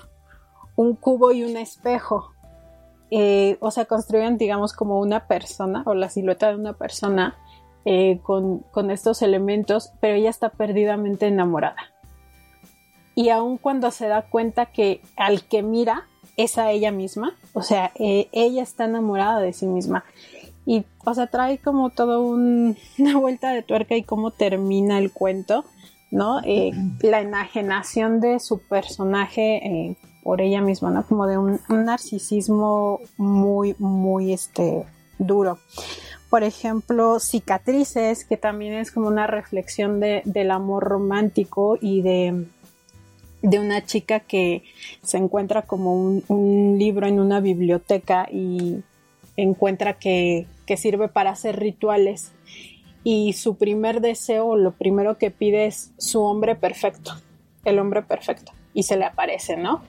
un 0.75 0.95
cubo 0.95 1.31
y 1.31 1.43
un 1.43 1.57
espejo. 1.57 2.29
o 3.59 3.71
sea, 3.71 3.85
construían, 3.85 4.37
digamos, 4.37 4.73
como 4.73 4.99
una 4.99 5.25
persona 5.25 5.81
o 5.87 5.95
la 5.95 6.09
silueta 6.09 6.49
de 6.49 6.55
una 6.55 6.73
persona 6.73 7.35
con, 8.21 8.59
con 8.59 8.91
estos 8.91 9.23
elementos, 9.23 9.91
pero 9.99 10.17
ella 10.17 10.29
está 10.29 10.49
perdidamente 10.49 11.25
enamorada. 11.25 11.95
Y 13.15 13.29
aun 13.29 13.57
cuando 13.57 13.89
se 13.89 14.07
da 14.07 14.29
cuenta 14.29 14.67
que 14.67 15.01
al 15.15 15.45
que 15.45 15.63
mira 15.63 16.05
es 16.37 16.57
a 16.57 16.71
ella 16.71 16.91
misma, 16.91 17.35
o 17.53 17.61
sea, 17.61 17.91
eh, 17.95 18.27
ella 18.31 18.63
está 18.63 18.85
enamorada 18.85 19.39
de 19.39 19.53
sí 19.53 19.67
misma. 19.67 20.03
Y, 20.65 20.83
o 21.05 21.13
sea, 21.13 21.27
trae 21.27 21.59
como 21.59 21.91
todo 21.91 22.21
una 22.27 23.17
vuelta 23.17 23.51
de 23.51 23.61
tuerca 23.61 23.95
y 23.95 24.03
cómo 24.03 24.31
termina 24.31 24.97
el 24.97 25.11
cuento, 25.11 25.65
¿no? 26.11 26.41
Eh, 26.43 26.71
la 27.01 27.21
enajenación 27.21 28.19
de 28.19 28.39
su 28.39 28.59
personaje 28.59 29.57
eh, 29.57 29.97
por 30.23 30.41
ella 30.41 30.61
misma, 30.61 30.89
¿no? 30.89 31.05
Como 31.05 31.27
de 31.27 31.37
un, 31.37 31.59
narcisismo 31.69 32.99
muy, 33.17 33.75
muy, 33.79 34.33
este, 34.33 34.85
duro. 35.19 35.59
Por 36.29 36.43
ejemplo, 36.43 37.19
Cicatrices, 37.19 38.25
que 38.25 38.35
también 38.35 38.73
es 38.73 38.91
como 38.91 39.07
una 39.07 39.27
reflexión 39.27 39.99
del 39.99 40.51
amor 40.51 40.83
romántico 40.83 41.77
y 41.79 42.01
de 42.01 42.47
de 43.45 43.59
una 43.59 43.85
chica 43.85 44.21
que 44.21 44.63
se 45.03 45.17
encuentra 45.17 45.61
como 45.61 45.93
un, 45.93 46.75
libro 46.79 47.07
en 47.07 47.19
una 47.19 47.39
biblioteca 47.39 48.27
y 48.31 48.77
encuentra 49.37 49.93
que, 49.93 50.47
sirve 50.77 51.07
para 51.07 51.29
hacer 51.29 51.59
rituales 51.59 52.31
y 53.03 53.33
su 53.33 53.55
primer 53.55 54.01
deseo, 54.01 54.55
lo 54.55 54.71
primero 54.71 55.19
que 55.19 55.29
pide 55.29 55.67
es 55.67 55.91
su 55.97 56.23
hombre 56.23 56.55
perfecto, 56.55 57.13
el 57.63 57.77
hombre 57.77 58.01
perfecto, 58.01 58.51
y 58.73 58.83
se 58.83 58.97
le 58.97 59.05
aparece, 59.05 59.57
¿no? 59.57 59.83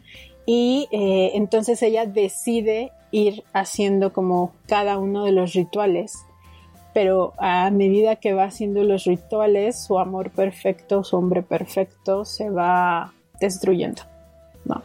Y 0.45 0.87
eh, 0.93 1.33
entonces 1.35 1.83
ella 1.83 2.05
decide 2.05 2.93
ir 3.11 3.43
haciendo 3.55 4.13
como 4.13 4.53
cada 4.67 4.99
uno 4.99 5.25
de 5.25 5.33
los 5.33 5.55
rituales, 5.55 6.27
pero 6.93 7.33
a 7.39 7.71
medida 7.71 8.17
que 8.17 8.35
va 8.35 8.45
haciendo 8.45 8.85
los 8.85 9.05
rituales, 9.05 9.83
su 9.83 9.99
amor 9.99 10.31
perfecto, 10.31 11.03
su 11.05 11.17
hombre 11.17 11.43
perfecto 11.43 12.27
se 12.27 12.51
va 12.51 13.15
destruyendo, 13.41 14.03
¿no? 14.65 14.83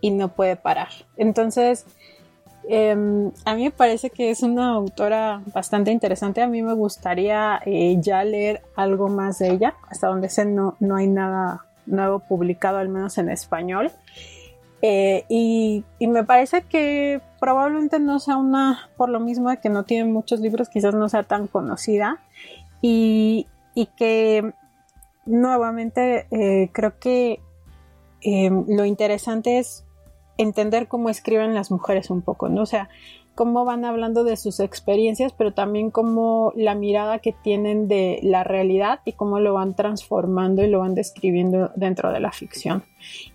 Y 0.00 0.10
no 0.10 0.28
puede 0.28 0.56
parar. 0.56 0.88
Entonces, 1.16 1.84
em, 2.68 3.30
a 3.44 3.54
mí 3.54 3.64
me 3.64 3.70
parece 3.70 4.10
que 4.10 4.30
es 4.30 4.42
una 4.42 4.70
autora 4.70 5.42
bastante 5.52 5.90
interesante. 5.90 6.42
A 6.42 6.46
mí 6.46 6.62
me 6.62 6.74
gustaría 6.74 7.60
eh, 7.66 7.96
ya 8.00 8.24
leer 8.24 8.62
algo 8.76 9.08
más 9.08 9.38
de 9.38 9.50
ella. 9.50 9.74
Hasta 9.88 10.06
donde 10.06 10.28
sé 10.28 10.44
no, 10.44 10.76
no 10.80 10.96
hay 10.96 11.08
nada 11.08 11.64
nuevo 11.86 12.20
publicado, 12.20 12.78
al 12.78 12.88
menos 12.88 13.18
en 13.18 13.30
español. 13.30 13.90
Eh, 14.80 15.24
y, 15.28 15.84
me 16.00 16.24
parece 16.24 16.62
que 16.62 17.20
probablemente 17.40 17.98
no 17.98 18.20
sea 18.20 18.36
una, 18.36 18.88
por 18.96 19.08
lo 19.08 19.18
mismo 19.18 19.50
de 19.50 19.58
que 19.58 19.70
no 19.70 19.84
tiene 19.84 20.10
muchos 20.10 20.40
libros, 20.40 20.68
quizás 20.68 20.94
no 20.94 21.08
sea 21.08 21.24
tan 21.24 21.46
conocida. 21.46 22.18
Y, 22.80 23.46
que 23.96 24.54
nuevamente 25.24 26.26
eh, 26.32 26.70
creo 26.72 26.98
que 26.98 27.40
Em, 28.20 28.64
lo 28.68 28.84
interesante 28.84 29.58
es 29.58 29.84
entender 30.36 30.88
cómo 30.88 31.10
escriben 31.10 31.54
las 31.54 31.70
mujeres 31.70 32.10
un 32.10 32.22
poco, 32.22 32.48
¿no? 32.48 32.62
O 32.62 32.66
sea, 32.66 32.88
cómo 33.34 33.64
van 33.64 33.84
hablando 33.84 34.24
de 34.24 34.36
sus 34.36 34.58
experiencias, 34.58 35.32
pero 35.32 35.52
también 35.52 35.90
cómo 35.90 36.52
la 36.56 36.74
mirada 36.74 37.20
que 37.20 37.32
tienen 37.32 37.86
de 37.86 38.18
la 38.22 38.42
realidad 38.42 39.00
y 39.04 39.12
cómo 39.12 39.38
lo 39.38 39.54
van 39.54 39.74
transformando 39.76 40.64
y 40.64 40.68
lo 40.68 40.80
van 40.80 40.96
describiendo 40.96 41.70
dentro 41.76 42.10
de 42.10 42.18
la 42.18 42.32
ficción. 42.32 42.82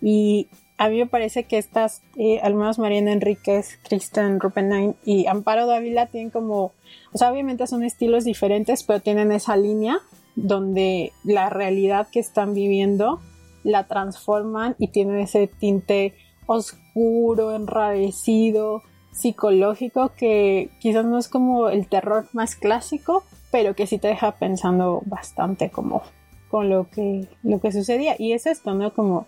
Y 0.02 0.48
a 0.76 0.90
mí 0.90 0.98
me 0.98 1.06
parece 1.06 1.44
que 1.44 1.56
estas, 1.56 2.02
eh, 2.16 2.40
al 2.42 2.54
menos 2.54 2.78
Mariana 2.78 3.12
Enríquez, 3.12 3.78
Kristen 3.82 4.40
Rupenain 4.40 4.94
y 5.06 5.26
Amparo 5.26 5.66
Dávila 5.66 6.06
tienen 6.06 6.30
como, 6.30 6.72
o 7.12 7.18
sea, 7.18 7.32
obviamente 7.32 7.66
son 7.66 7.82
estilos 7.82 8.24
diferentes, 8.24 8.82
pero 8.82 9.00
tienen 9.00 9.32
esa 9.32 9.56
línea 9.56 10.00
donde 10.36 11.12
la 11.22 11.48
realidad 11.48 12.08
que 12.12 12.20
están 12.20 12.52
viviendo 12.52 13.20
la 13.64 13.84
transforman 13.84 14.76
y 14.78 14.88
tienen 14.88 15.18
ese 15.18 15.48
tinte 15.48 16.14
oscuro, 16.46 17.54
enradecido, 17.54 18.82
psicológico 19.12 20.12
que 20.16 20.70
quizás 20.80 21.04
no 21.04 21.18
es 21.18 21.28
como 21.28 21.68
el 21.68 21.86
terror 21.86 22.26
más 22.32 22.56
clásico, 22.56 23.24
pero 23.50 23.74
que 23.74 23.86
sí 23.86 23.98
te 23.98 24.08
deja 24.08 24.32
pensando 24.32 25.02
bastante 25.06 25.70
como 25.70 26.02
con 26.50 26.68
lo 26.68 26.88
que, 26.90 27.26
lo 27.42 27.60
que 27.60 27.72
sucedía. 27.72 28.16
Y 28.18 28.32
es 28.32 28.46
esto, 28.46 28.74
¿no? 28.74 28.92
Como 28.92 29.26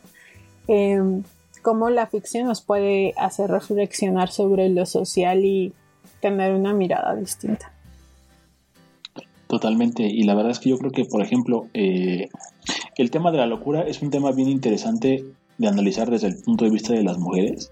em, 0.68 1.22
cómo 1.62 1.90
la 1.90 2.06
ficción 2.06 2.46
nos 2.46 2.60
puede 2.60 3.14
hacer 3.16 3.50
reflexionar 3.50 4.30
sobre 4.30 4.68
lo 4.68 4.86
social 4.86 5.44
y 5.44 5.72
tener 6.20 6.54
una 6.54 6.72
mirada 6.72 7.14
distinta. 7.14 7.72
Totalmente, 9.48 10.02
y 10.02 10.24
la 10.24 10.34
verdad 10.34 10.50
es 10.50 10.58
que 10.58 10.70
yo 10.70 10.78
creo 10.78 10.90
que, 10.90 11.04
por 11.04 11.22
ejemplo, 11.22 11.66
eh, 11.72 12.28
el 12.96 13.10
tema 13.10 13.30
de 13.30 13.38
la 13.38 13.46
locura 13.46 13.82
es 13.82 14.02
un 14.02 14.10
tema 14.10 14.32
bien 14.32 14.48
interesante 14.48 15.24
de 15.58 15.68
analizar 15.68 16.10
desde 16.10 16.28
el 16.28 16.36
punto 16.42 16.64
de 16.64 16.70
vista 16.72 16.92
de 16.92 17.04
las 17.04 17.18
mujeres, 17.18 17.70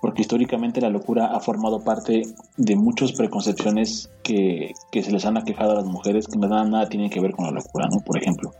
porque 0.00 0.22
históricamente 0.22 0.80
la 0.80 0.88
locura 0.88 1.26
ha 1.26 1.40
formado 1.40 1.82
parte 1.82 2.22
de 2.56 2.76
muchas 2.76 3.12
preconcepciones 3.12 4.08
que, 4.22 4.72
se 4.92 5.10
les 5.10 5.26
han 5.26 5.36
aquejado 5.36 5.72
a 5.72 5.76
las 5.76 5.86
mujeres 5.86 6.28
que 6.28 6.38
nada, 6.38 6.64
nada 6.64 6.88
tienen 6.88 7.10
que 7.10 7.20
ver 7.20 7.32
con 7.32 7.46
la 7.46 7.50
locura, 7.50 7.88
¿no? 7.90 8.00
Por 8.00 8.18
ejemplo, 8.18 8.52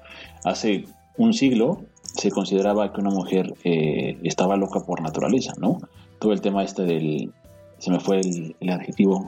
hace 0.45 0.87
un 1.17 1.35
siglo 1.35 1.85
se 2.03 2.31
consideraba 2.33 2.93
que 2.93 3.01
una 3.01 3.11
mujer 3.11 3.55
eh, 3.63 4.19
estaba 4.25 4.57
loca 4.57 4.81
por 4.81 5.03
naturaleza, 5.03 5.53
¿no? 5.61 5.79
Todo 6.19 6.33
el 6.33 6.41
tema 6.41 6.65
este 6.65 6.83
del, 6.83 7.33
se 7.79 7.91
me 7.93 8.01
fue 8.01 8.21
el 8.21 8.71
adjetivo, 8.71 9.27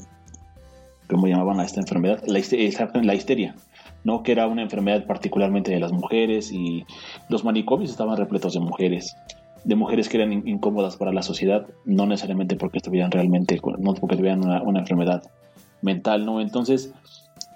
¿cómo 1.08 1.26
llamaban 1.26 1.60
a 1.60 1.64
esta 1.64 1.80
enfermedad? 1.80 2.22
La, 2.26 2.40
la 3.02 3.14
histeria, 3.14 3.54
¿no? 4.04 4.22
Que 4.22 4.32
era 4.32 4.46
una 4.46 4.62
enfermedad 4.62 5.06
particularmente 5.06 5.70
de 5.70 5.80
las 5.80 5.92
mujeres 5.92 6.52
y 6.52 6.84
los 7.28 7.44
manicomios 7.44 7.90
estaban 7.90 8.16
repletos 8.16 8.54
de 8.54 8.60
mujeres, 8.60 9.16
de 9.64 9.74
mujeres 9.74 10.08
que 10.08 10.18
eran 10.18 10.32
incómodas 10.46 10.96
para 10.96 11.12
la 11.12 11.22
sociedad, 11.22 11.66
no 11.84 12.06
necesariamente 12.06 12.56
porque 12.56 12.78
estuvieran 12.78 13.10
realmente, 13.10 13.60
no 13.78 13.94
porque 13.94 14.16
tuvieran 14.16 14.44
una, 14.44 14.78
enfermedad 14.78 15.22
mental, 15.82 16.24
¿no? 16.26 16.40
Entonces, 16.40 16.92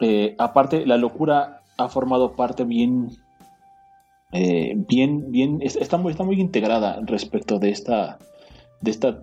eh, 0.00 0.34
aparte, 0.38 0.86
la 0.86 0.96
locura 0.96 1.62
ha 1.78 1.88
formado 1.88 2.32
parte 2.32 2.64
bien, 2.64 3.11
eh, 4.32 4.74
bien, 4.76 5.30
bien, 5.30 5.61
está 5.62 5.96
muy, 5.98 6.12
está 6.12 6.24
muy 6.24 6.40
integrada 6.40 7.00
respecto 7.05 7.59
de 7.59 7.70
esta, 7.70 8.18
de 8.80 8.90
esta 8.90 9.22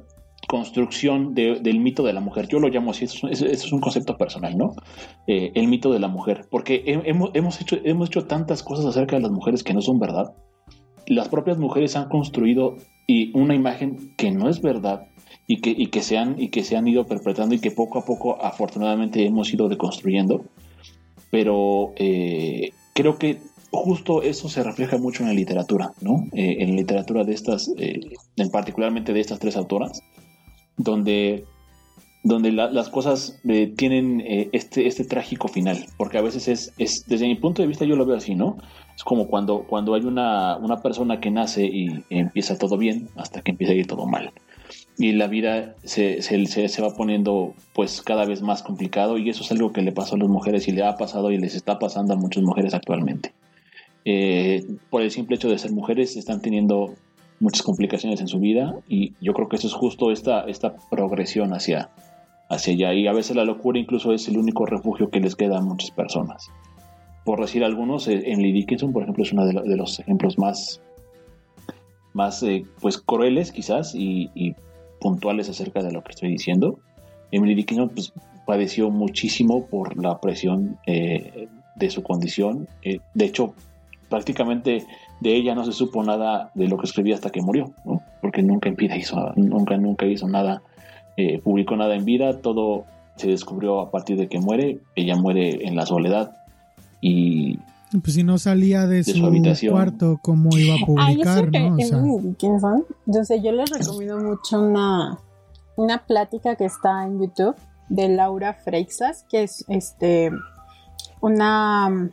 construcción 0.49 1.35
del 1.35 1.79
mito 1.79 2.01
de 2.01 2.11
la 2.11 2.21
mujer. 2.21 2.47
Yo 2.47 2.59
lo 2.59 2.69
llamo 2.69 2.89
así, 2.89 3.05
eso 3.05 3.27
es, 3.27 3.71
un 3.71 3.79
concepto 3.79 4.17
personal, 4.17 4.57
¿no? 4.57 4.73
Eh, 5.27 5.51
el 5.53 5.67
mito 5.67 5.93
de 5.93 5.99
la 5.99 6.07
mujer, 6.07 6.47
porque 6.49 6.81
hemos, 6.85 7.61
hecho, 7.61 7.77
hemos 7.83 8.09
hecho 8.09 8.25
tantas 8.25 8.63
cosas 8.63 8.87
acerca 8.87 9.15
de 9.15 9.21
las 9.21 9.31
mujeres 9.31 9.63
que 9.63 9.75
no 9.75 9.81
son 9.83 9.99
verdad. 9.99 10.33
Las 11.05 11.29
propias 11.29 11.59
mujeres 11.59 11.95
han 11.95 12.09
construido 12.09 12.77
y 13.05 13.31
una 13.37 13.53
imagen 13.53 14.15
que 14.17 14.31
no 14.31 14.49
es 14.49 14.59
verdad 14.59 15.05
y 15.45 15.61
que, 15.61 15.69
y 15.69 15.87
que, 15.91 16.01
se, 16.01 16.17
han, 16.17 16.41
y 16.41 16.49
que 16.49 16.63
se 16.63 16.75
han 16.75 16.87
ido 16.87 17.05
perpetrando 17.05 17.53
y 17.53 17.59
que 17.59 17.69
poco 17.69 17.99
a 17.99 18.05
poco 18.05 18.43
afortunadamente 18.43 19.23
hemos 19.23 19.53
ido 19.53 19.69
deconstruyendo. 19.69 20.45
Pero 21.29 21.93
eh, 21.95 22.71
creo 22.95 23.19
que 23.19 23.37
justo 23.69 24.23
eso 24.23 24.49
se 24.49 24.63
refleja 24.63 24.97
mucho 24.97 25.21
en 25.21 25.29
la 25.29 25.35
literatura, 25.35 25.93
¿no? 26.01 26.23
Eh, 26.33 26.57
en 26.61 26.71
la 26.71 26.77
literatura 26.77 27.23
de 27.23 27.35
estas, 27.35 27.71
en 27.77 28.49
particularmente 28.49 29.13
de 29.13 29.19
estas 29.19 29.37
tres 29.37 29.55
autoras, 29.55 30.01
donde, 30.79 31.45
donde 32.23 32.51
las 32.51 32.89
cosas 32.89 33.39
tienen 33.75 34.23
este, 34.25 34.87
este 34.87 35.03
trágico 35.03 35.47
final, 35.47 35.85
porque 35.97 36.17
a 36.17 36.21
veces 36.21 36.47
es, 36.47 36.73
es, 36.77 37.05
desde 37.05 37.27
mi 37.27 37.35
punto 37.35 37.61
de 37.61 37.67
vista 37.67 37.85
yo 37.85 37.95
lo 37.95 38.05
veo 38.05 38.17
así, 38.17 38.33
¿no? 38.33 38.57
Es 38.95 39.03
como 39.03 39.27
cuando, 39.27 39.63
cuando 39.63 39.93
hay 39.93 40.01
una, 40.01 40.57
una 40.57 40.81
persona 40.81 41.19
que 41.19 41.29
nace 41.29 41.65
y 41.65 42.03
empieza 42.09 42.57
todo 42.57 42.77
bien 42.77 43.09
hasta 43.15 43.41
que 43.41 43.51
empieza 43.51 43.73
a 43.73 43.75
ir 43.75 43.87
todo 43.87 44.07
mal. 44.07 44.31
Y 44.97 45.13
la 45.13 45.27
vida 45.27 45.75
se, 45.83 46.21
se, 46.21 46.45
se, 46.45 46.81
va 46.81 46.95
poniendo 46.95 47.53
pues 47.73 48.01
cada 48.01 48.25
vez 48.25 48.41
más 48.41 48.63
complicado 48.63 49.17
y 49.17 49.29
eso 49.29 49.43
es 49.43 49.51
algo 49.51 49.71
que 49.71 49.81
le 49.81 49.93
pasó 49.93 50.15
a 50.15 50.17
las 50.17 50.27
mujeres 50.27 50.67
y 50.67 50.73
le 50.73 50.83
ha 50.83 50.95
pasado 50.95 51.31
y 51.31 51.37
les 51.37 51.55
está 51.55 51.79
pasando 51.79 52.13
a 52.13 52.17
muchas 52.17 52.43
mujeres 52.43 52.73
actualmente. 52.73 53.33
Eh, 54.03 54.65
por 54.89 55.01
el 55.01 55.11
simple 55.11 55.35
hecho 55.35 55.49
de 55.49 55.57
ser 55.57 55.71
mujeres 55.71 56.17
están 56.17 56.41
teniendo 56.41 56.95
muchas 57.39 57.63
complicaciones 57.63 58.21
en 58.21 58.27
su 58.27 58.39
vida 58.39 58.75
y 58.87 59.13
yo 59.21 59.33
creo 59.33 59.47
que 59.47 59.55
eso 59.55 59.67
es 59.67 59.73
justo 59.73 60.11
esta, 60.11 60.41
esta 60.41 60.75
progresión 60.89 61.53
hacia, 61.53 61.89
hacia 62.49 62.73
allá 62.73 62.93
y 62.93 63.07
a 63.07 63.13
veces 63.13 63.35
la 63.35 63.45
locura 63.45 63.79
incluso 63.79 64.13
es 64.13 64.27
el 64.27 64.37
único 64.37 64.65
refugio 64.65 65.09
que 65.09 65.19
les 65.19 65.35
queda 65.35 65.57
a 65.57 65.61
muchas 65.61 65.91
personas 65.91 66.51
por 67.29 67.41
decir 67.41 67.63
algunos, 67.63 68.07
eh, 68.07 68.23
Emily 68.25 68.51
Dickinson, 68.51 68.91
por 68.91 69.03
ejemplo, 69.03 69.23
es 69.23 69.31
uno 69.33 69.45
de, 69.45 69.75
los 69.75 69.99
ejemplos 69.99 70.39
más, 70.39 70.81
más 72.13 72.41
eh, 72.41 72.65
pues 72.81 72.97
crueles 72.97 73.51
quizás 73.51 73.93
y, 73.93 74.55
puntuales 74.99 75.47
acerca 75.47 75.83
de 75.83 75.91
lo 75.91 76.03
que 76.03 76.11
estoy 76.11 76.29
diciendo. 76.29 76.79
Emily 77.31 77.53
Dickinson 77.53 77.89
pues, 77.89 78.13
padeció 78.47 78.89
muchísimo 78.89 79.67
por 79.67 79.95
la 80.01 80.19
presión 80.19 80.79
eh, 80.87 81.47
de 81.75 81.89
su 81.91 82.01
condición. 82.01 82.67
de 82.81 83.25
hecho, 83.25 83.53
prácticamente 84.09 84.87
de 85.19 85.35
ella 85.35 85.55
no 85.55 85.65
se 85.65 85.71
supo 85.71 86.03
nada 86.03 86.51
de 86.53 86.67
lo 86.67 86.77
que 86.77 86.85
escribía 86.85 87.15
hasta 87.15 87.29
que 87.29 87.41
murió, 87.41 87.71
porque 88.21 88.41
nunca 88.41 88.69
en 88.69 88.75
vida 88.75 88.95
hizo, 88.95 89.33
nunca, 89.35 89.77
nunca 89.77 90.05
hizo 90.05 90.27
nada, 90.27 90.61
publicó 91.43 91.75
nada 91.75 91.95
en 91.95 92.05
vida, 92.05 92.39
todo 92.41 92.85
se 93.15 93.27
descubrió 93.27 93.81
a 93.81 93.91
partir 93.91 94.17
de 94.17 94.29
que 94.29 94.39
muere, 94.39 94.79
ella 94.95 95.15
muere 95.15 95.67
en 95.67 95.75
la 95.75 95.85
soledad, 95.85 96.31
y 97.01 97.59
pues 97.91 98.13
si 98.13 98.23
no 98.23 98.37
salía 98.37 98.85
de, 98.85 99.03
su, 99.03 99.19
cuarto, 99.71 100.19
¿cómo 100.21 100.55
iba 100.55 100.75
a 100.75 100.85
publicar? 100.85 101.45
¿no? 101.45 101.51
¿Quiénes 102.37 102.61
son? 102.61 102.85
Yo 103.07 103.23
sé, 103.23 103.41
yo 103.41 103.51
les 103.51 103.71
recomiendo 103.71 104.19
mucho 104.19 104.61
una, 104.61 105.17
una 105.75 106.05
plática 106.05 106.55
que 106.55 106.65
está 106.65 107.03
en 107.05 107.19
YouTube 107.19 107.55
de 107.89 108.09
Laura 108.09 108.53
Freixas, 108.53 109.25
que 109.27 109.41
es 109.41 109.65
este 109.69 110.31
una, 111.19 112.11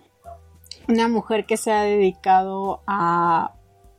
una 0.88 1.08
mujer 1.08 1.46
que 1.46 1.56
se 1.56 1.72
ha 1.72 1.82
dedicado 1.82 2.80
a 2.86 3.56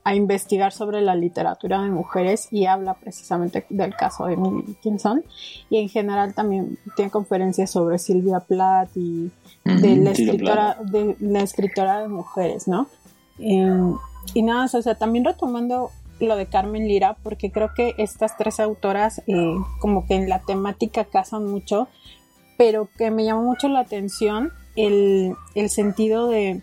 a 0.07 0.15
investigar 0.15 0.71
sobre 0.71 1.01
la 1.01 1.15
literatura 1.15 1.81
de 1.81 1.89
mujeres 1.89 2.47
y 2.49 2.65
habla 2.65 2.93
precisamente 2.93 3.65
del 3.67 3.93
caso 3.93 4.25
de 4.25 4.35
Emily 4.35 4.63
Dickinson 4.65 5.21
y 5.69 5.79
en 5.79 5.89
general 5.89 6.33
también 6.33 6.79
tiene 6.95 7.11
conferencias 7.11 7.71
sobre 7.71 7.99
Silvia 7.99 8.39
Plath 8.39 8.95
y 8.95 9.29
de, 9.65 9.97
la, 9.97 10.11
escritora, 10.11 10.77
de 10.81 11.17
la 11.19 11.41
escritora 11.41 11.99
de 11.99 12.07
mujeres, 12.07 12.69
¿no? 12.69 12.87
Em, 13.37 13.95
y 14.33 14.43
nada, 14.43 14.69
o 14.73 14.81
sea, 14.81 14.95
también 14.95 15.25
retomando 15.25 15.91
lo 16.21 16.37
de 16.37 16.45
Carmen 16.45 16.87
Lira, 16.87 17.17
porque 17.21 17.51
creo 17.51 17.73
que 17.75 17.93
estas 17.97 18.37
tres 18.37 18.61
autoras 18.61 19.21
eh, 19.27 19.55
como 19.81 20.07
que 20.07 20.15
en 20.15 20.29
la 20.29 20.39
temática 20.39 21.03
casan 21.03 21.47
mucho, 21.47 21.89
pero 22.57 22.87
que 22.97 23.11
me 23.11 23.25
llamó 23.25 23.43
mucho 23.43 23.67
la 23.67 23.81
atención 23.81 24.53
el, 24.77 25.33
el 25.53 25.69
sentido 25.69 26.29
de 26.29 26.61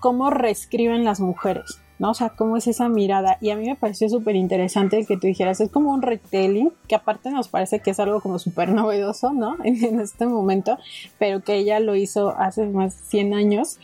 cómo 0.00 0.30
reescriben 0.30 1.04
las 1.04 1.20
mujeres, 1.20 1.80
¿no? 1.98 2.10
O 2.10 2.14
sea, 2.14 2.30
cómo 2.30 2.56
es 2.56 2.66
esa 2.66 2.88
mirada. 2.88 3.38
Y 3.40 3.50
a 3.50 3.56
mí 3.56 3.66
me 3.66 3.76
pareció 3.76 4.08
súper 4.08 4.36
interesante 4.36 5.04
que 5.06 5.16
tú 5.16 5.26
dijeras, 5.26 5.60
es 5.60 5.70
como 5.70 5.92
un 5.92 6.02
retelling, 6.02 6.72
que 6.88 6.94
aparte 6.94 7.30
nos 7.30 7.48
parece 7.48 7.80
que 7.80 7.90
es 7.90 8.00
algo 8.00 8.20
como 8.20 8.38
súper 8.38 8.70
novedoso, 8.70 9.32
¿no? 9.32 9.56
En, 9.64 10.00
este 10.00 10.26
momento, 10.26 10.78
pero 11.18 11.42
que 11.42 11.56
ella 11.56 11.80
lo 11.80 11.94
hizo 11.96 12.30
hace 12.38 12.66
más 12.66 12.96
de 12.96 13.06
100 13.08 13.34
años. 13.34 13.78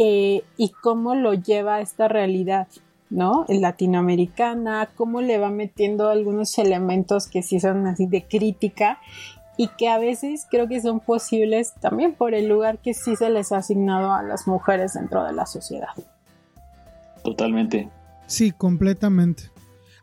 Eh, 0.00 0.44
y 0.56 0.68
cómo 0.68 1.16
lo 1.16 1.34
lleva 1.34 1.76
a 1.76 1.80
esta 1.80 2.06
realidad, 2.06 2.68
¿no? 3.10 3.46
Latinoamericana, 3.48 4.90
cómo 4.94 5.20
le 5.20 5.38
va 5.38 5.50
metiendo 5.50 6.08
algunos 6.08 6.56
elementos 6.58 7.26
que 7.26 7.42
sí 7.42 7.58
son 7.58 7.86
así 7.86 8.06
de 8.06 8.22
crítica 8.22 9.00
y 9.58 9.66
que 9.76 9.88
a 9.88 9.98
veces 9.98 10.46
creo 10.48 10.68
que 10.68 10.80
son 10.80 11.00
posibles 11.00 11.74
también 11.80 12.14
por 12.14 12.32
el 12.32 12.48
lugar 12.48 12.78
que 12.78 12.94
sí 12.94 13.16
se 13.16 13.28
les 13.28 13.50
ha 13.50 13.58
asignado 13.58 14.12
a 14.12 14.22
las 14.22 14.46
mujeres 14.46 14.94
dentro 14.94 15.24
de 15.24 15.32
la 15.32 15.46
sociedad. 15.46 15.88
Totalmente. 17.24 17.90
Sí, 18.26 18.52
completamente. 18.52 19.50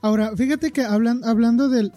Ahora, 0.02 0.36
fíjate 0.36 0.72
que 0.72 0.82
hablan, 0.82 1.24
hablando 1.24 1.70
del... 1.70 1.94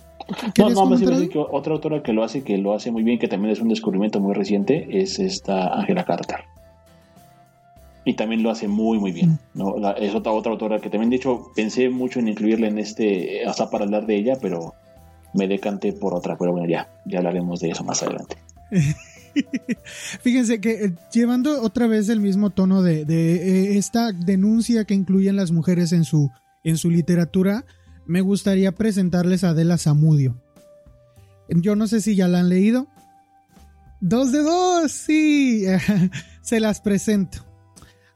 No, 0.57 0.71
no, 0.71 0.87
me 0.87 1.29
que 1.29 1.39
otra 1.39 1.73
autora 1.73 2.03
que 2.03 2.13
lo 2.13 2.23
hace, 2.23 2.45
que 2.45 2.59
lo 2.59 2.75
hace 2.75 2.93
muy 2.93 3.03
bien, 3.03 3.19
que 3.19 3.29
también 3.29 3.53
es 3.53 3.61
un 3.61 3.69
descubrimiento 3.69 4.21
muy 4.21 4.35
reciente, 4.35 5.01
es 5.01 5.19
esta 5.19 5.75
Angela 5.75 6.05
Carter. 6.05 6.45
Y 8.05 8.15
también 8.15 8.43
lo 8.45 8.51
hace 8.51 8.69
muy, 8.69 8.99
muy 8.99 9.11
bien. 9.11 9.39
Mm. 9.55 9.59
¿no? 9.59 9.97
es 9.97 10.15
otra, 10.15 10.31
otra 10.31 10.53
autora 10.53 10.79
que 10.79 10.91
también, 10.91 11.11
de 11.11 11.17
hecho, 11.17 11.51
pensé 11.57 11.89
mucho 11.89 12.21
en 12.21 12.29
incluirla 12.29 12.69
en 12.69 12.79
este, 12.79 13.45
hasta 13.47 13.69
para 13.69 13.85
hablar 13.85 14.07
de 14.07 14.17
ella, 14.17 14.39
pero 14.41 14.75
me 15.39 15.49
decanté 15.49 15.95
por 15.95 16.13
otra. 16.13 16.37
Pero 16.37 16.53
bueno, 16.53 16.69
ya, 16.69 16.91
ya 17.07 17.19
hablaremos 17.19 17.61
de 17.61 17.71
eso 17.71 17.85
más 17.85 18.03
adelante. 18.03 18.37
Fíjense 20.23 20.61
que 20.61 20.85
eh, 20.85 20.93
llevando 21.13 21.63
otra 21.63 21.87
vez 21.87 22.09
el 22.09 22.19
mismo 22.21 22.51
tono 22.51 22.83
de, 22.83 23.03
eh, 23.03 23.79
esta 23.79 24.11
denuncia 24.13 24.85
que 24.85 24.95
incluyen 24.95 25.37
las 25.37 25.53
mujeres 25.53 25.93
en 25.93 26.03
su, 26.05 26.31
en 26.65 26.77
su 26.77 26.91
literatura, 26.91 27.65
me 28.07 28.21
gustaría 28.21 28.73
presentarles 28.73 29.45
a 29.45 29.51
Adela 29.51 29.79
Zamudio. 29.79 30.43
Yo 31.49 31.77
no 31.77 31.87
sé 31.87 32.01
si 32.01 32.17
ya 32.17 32.27
la 32.29 32.41
han 32.41 32.49
leído. 32.49 32.89
Dos 34.01 34.33
de 34.33 34.43
dos, 34.43 34.91
sí. 34.93 35.65
Se 36.43 36.59
las 36.61 36.81
presento. 36.81 37.45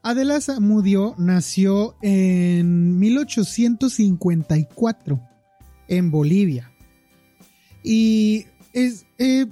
Adela 0.03 0.41
Zamudio 0.41 1.14
nació 1.18 1.97
en 2.03 2.99
1854 2.99 5.20
en 5.89 6.11
Bolivia. 6.11 6.73
Y 7.83 8.47
es, 8.72 9.07
eh, 9.18 9.47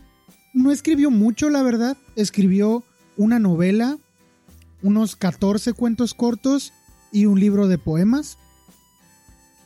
no 0.54 0.70
escribió 0.70 1.10
mucho, 1.10 1.50
la 1.50 1.62
verdad. 1.62 1.96
Escribió 2.16 2.84
una 3.16 3.38
novela, 3.38 3.98
unos 4.82 5.16
14 5.16 5.72
cuentos 5.72 6.14
cortos 6.14 6.72
y 7.12 7.26
un 7.26 7.40
libro 7.40 7.68
de 7.68 7.78
poemas. 7.78 8.38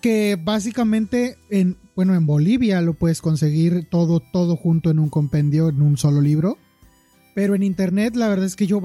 Que 0.01 0.39
básicamente 0.43 1.39
en, 1.49 1.79
bueno, 1.97 2.15
en 2.15 2.27
Bolivia 2.27 2.81
lo 2.83 2.95
puedes 2.95 3.23
conseguir 3.23 3.87
todo, 3.89 4.21
todo 4.21 4.57
junto 4.57 4.91
en 4.91 4.99
un 4.99 5.09
compendio, 5.09 5.69
en 5.69 5.81
un 5.83 5.97
solo 5.97 6.21
libro. 6.21 6.59
Pero 7.35 7.55
en 7.55 7.62
internet 7.62 8.15
la 8.17 8.29
verdad 8.29 8.47
es 8.47 8.57
que 8.57 8.67
yo 8.67 8.83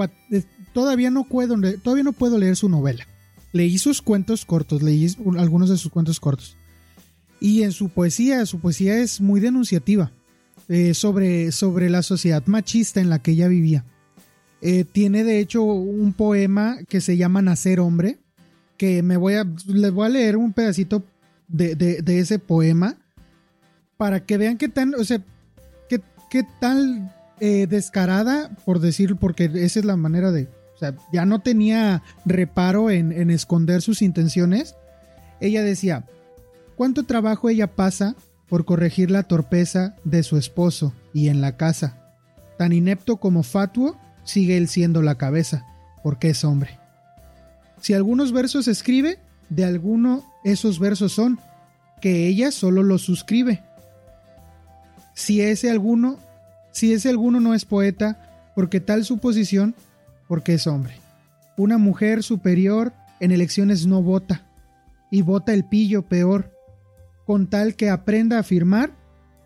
todavía 0.73 1.11
no 1.11 1.25
puedo, 1.25 1.55
todavía 1.83 2.03
no 2.03 2.13
puedo 2.13 2.37
leer 2.37 2.55
su 2.55 2.69
novela. 2.69 3.05
Leí 3.51 3.77
sus 3.77 4.01
cuentos 4.01 4.45
cortos, 4.45 4.81
leí 4.81 5.07
algunos 5.37 5.69
de 5.69 5.77
sus 5.77 5.91
cuentos 5.91 6.19
cortos. 6.19 6.55
Y 7.39 7.63
en 7.63 7.71
su 7.71 7.89
poesía, 7.89 8.45
su 8.45 8.59
poesía 8.59 8.97
es 8.97 9.21
muy 9.21 9.39
denunciativa. 9.39 10.11
Eh, 10.71 10.93
sobre, 10.93 11.51
sobre 11.51 11.89
la 11.89 12.03
sociedad 12.03 12.45
machista 12.45 13.01
en 13.01 13.09
la 13.09 13.17
que 13.17 13.31
ella 13.31 13.47
vivía. 13.47 13.85
Eh, 14.61 14.83
tiene 14.83 15.23
de 15.23 15.39
hecho 15.39 15.63
un 15.63 16.13
poema 16.13 16.77
que 16.87 17.01
se 17.01 17.17
llama 17.17 17.41
Nacer 17.41 17.79
Hombre, 17.79 18.19
que 18.77 19.01
me 19.01 19.17
voy 19.17 19.33
a, 19.33 19.47
les 19.65 19.91
voy 19.91 20.05
a 20.05 20.09
leer 20.09 20.37
un 20.37 20.53
pedacito 20.53 21.03
de, 21.47 22.03
ese 22.05 22.37
poema 22.37 22.97
para 23.97 24.27
que 24.27 24.37
vean 24.37 24.59
qué 24.59 24.69
tan, 24.69 24.93
o 24.93 25.03
sea, 25.03 25.23
qué, 25.89 26.01
qué 26.29 26.45
tan 26.61 27.11
eh, 27.39 27.65
descarada, 27.67 28.55
por 28.63 28.79
decir, 28.79 29.15
porque 29.15 29.49
esa 29.51 29.79
es 29.79 29.85
la 29.85 29.95
manera 29.95 30.31
de, 30.31 30.49
o 30.75 30.77
sea, 30.77 30.95
ya 31.11 31.25
no 31.25 31.39
tenía 31.39 32.03
reparo 32.25 32.91
en, 32.91 33.11
en 33.11 33.31
esconder 33.31 33.81
sus 33.81 34.03
intenciones. 34.03 34.75
Ella 35.41 35.63
decía, 35.63 36.05
¿cuánto 36.79 37.03
trabajo 37.03 37.49
ella 37.49 37.75
pasa 37.75 38.15
por 38.47 38.63
corregir 38.63 39.11
la 39.11 39.23
torpeza 39.23 39.97
de 40.05 40.23
su 40.23 40.37
esposo 40.37 40.93
y 41.13 41.27
en 41.27 41.41
la 41.41 41.57
casa. 41.57 41.97
Tan 42.57 42.71
inepto 42.71 43.17
como 43.17 43.43
fatuo, 43.43 43.97
sigue 44.23 44.55
él 44.55 44.69
siendo 44.69 45.01
la 45.01 45.15
cabeza, 45.15 45.65
porque 46.03 46.29
es 46.29 46.45
hombre. 46.45 46.79
Si 47.81 47.93
algunos 47.93 48.31
versos 48.31 48.69
escribe, 48.69 49.19
de 49.49 49.65
alguno 49.65 50.23
esos 50.45 50.79
versos 50.79 51.11
son, 51.11 51.37
que 52.01 52.27
ella 52.27 52.49
solo 52.49 52.81
los 52.81 53.01
suscribe. 53.01 53.61
Si 55.13 55.41
ese 55.41 55.69
alguno, 55.69 56.17
si 56.71 56.93
ese 56.93 57.09
alguno 57.09 57.41
no 57.41 57.53
es 57.53 57.65
poeta, 57.65 58.51
porque 58.55 58.79
tal 58.79 59.03
su 59.03 59.17
posición, 59.17 59.75
porque 60.29 60.53
es 60.53 60.65
hombre. 60.65 60.93
Una 61.57 61.77
mujer 61.77 62.23
superior 62.23 62.93
en 63.19 63.33
elecciones 63.33 63.85
no 63.85 64.01
vota, 64.01 64.45
y 65.11 65.23
vota 65.23 65.53
el 65.53 65.65
pillo 65.65 66.03
peor. 66.03 66.57
Con 67.29 67.45
tal 67.45 67.75
que 67.75 67.91
aprenda 67.91 68.39
a 68.39 68.43
firmar, 68.43 68.97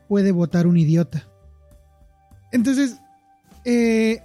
puede 0.08 0.32
votar 0.32 0.68
un 0.68 0.78
idiota. 0.78 1.28
Entonces, 2.54 2.96
eh, 3.66 4.22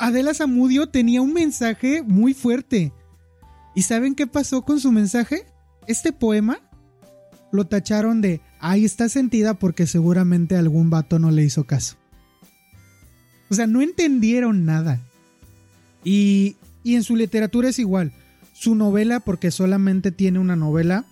Adela 0.00 0.34
Zamudio 0.34 0.88
tenía 0.88 1.22
un 1.22 1.32
mensaje 1.32 2.02
muy 2.02 2.34
fuerte. 2.34 2.92
¿Y 3.76 3.82
saben 3.82 4.16
qué 4.16 4.26
pasó 4.26 4.62
con 4.62 4.80
su 4.80 4.90
mensaje? 4.90 5.46
Este 5.86 6.12
poema 6.12 6.58
lo 7.52 7.68
tacharon 7.68 8.20
de, 8.20 8.40
ahí 8.58 8.84
está 8.84 9.08
sentida 9.08 9.54
porque 9.54 9.86
seguramente 9.86 10.56
algún 10.56 10.90
vato 10.90 11.20
no 11.20 11.30
le 11.30 11.44
hizo 11.44 11.68
caso. 11.68 11.94
O 13.48 13.54
sea, 13.54 13.68
no 13.68 13.80
entendieron 13.80 14.64
nada. 14.64 14.98
Y, 16.02 16.56
y 16.82 16.96
en 16.96 17.04
su 17.04 17.14
literatura 17.14 17.68
es 17.68 17.78
igual. 17.78 18.12
Su 18.54 18.74
novela, 18.74 19.20
porque 19.20 19.52
solamente 19.52 20.10
tiene 20.10 20.40
una 20.40 20.56
novela, 20.56 21.04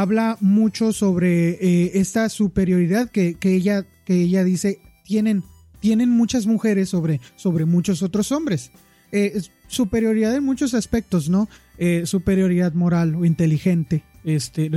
habla 0.00 0.36
mucho 0.42 0.92
sobre 0.92 1.52
eh, 1.52 1.92
esta 1.94 2.28
superioridad 2.28 3.10
que, 3.10 3.34
ella, 3.42 3.86
que 4.04 4.20
ella 4.20 4.44
dice 4.44 4.78
tienen, 5.04 5.42
tienen 5.80 6.10
muchas 6.10 6.46
mujeres 6.46 6.90
sobre, 6.90 7.22
sobre 7.36 7.64
muchos 7.64 8.02
otros 8.02 8.30
hombres. 8.30 8.72
Eh, 9.10 9.40
superioridad 9.68 10.36
en 10.36 10.44
muchos 10.44 10.74
aspectos, 10.74 11.30
¿no? 11.30 11.48
Eh, 11.78 12.02
superioridad 12.04 12.74
moral 12.74 13.14
o 13.14 13.24
inteligente, 13.24 14.04
este, 14.22 14.70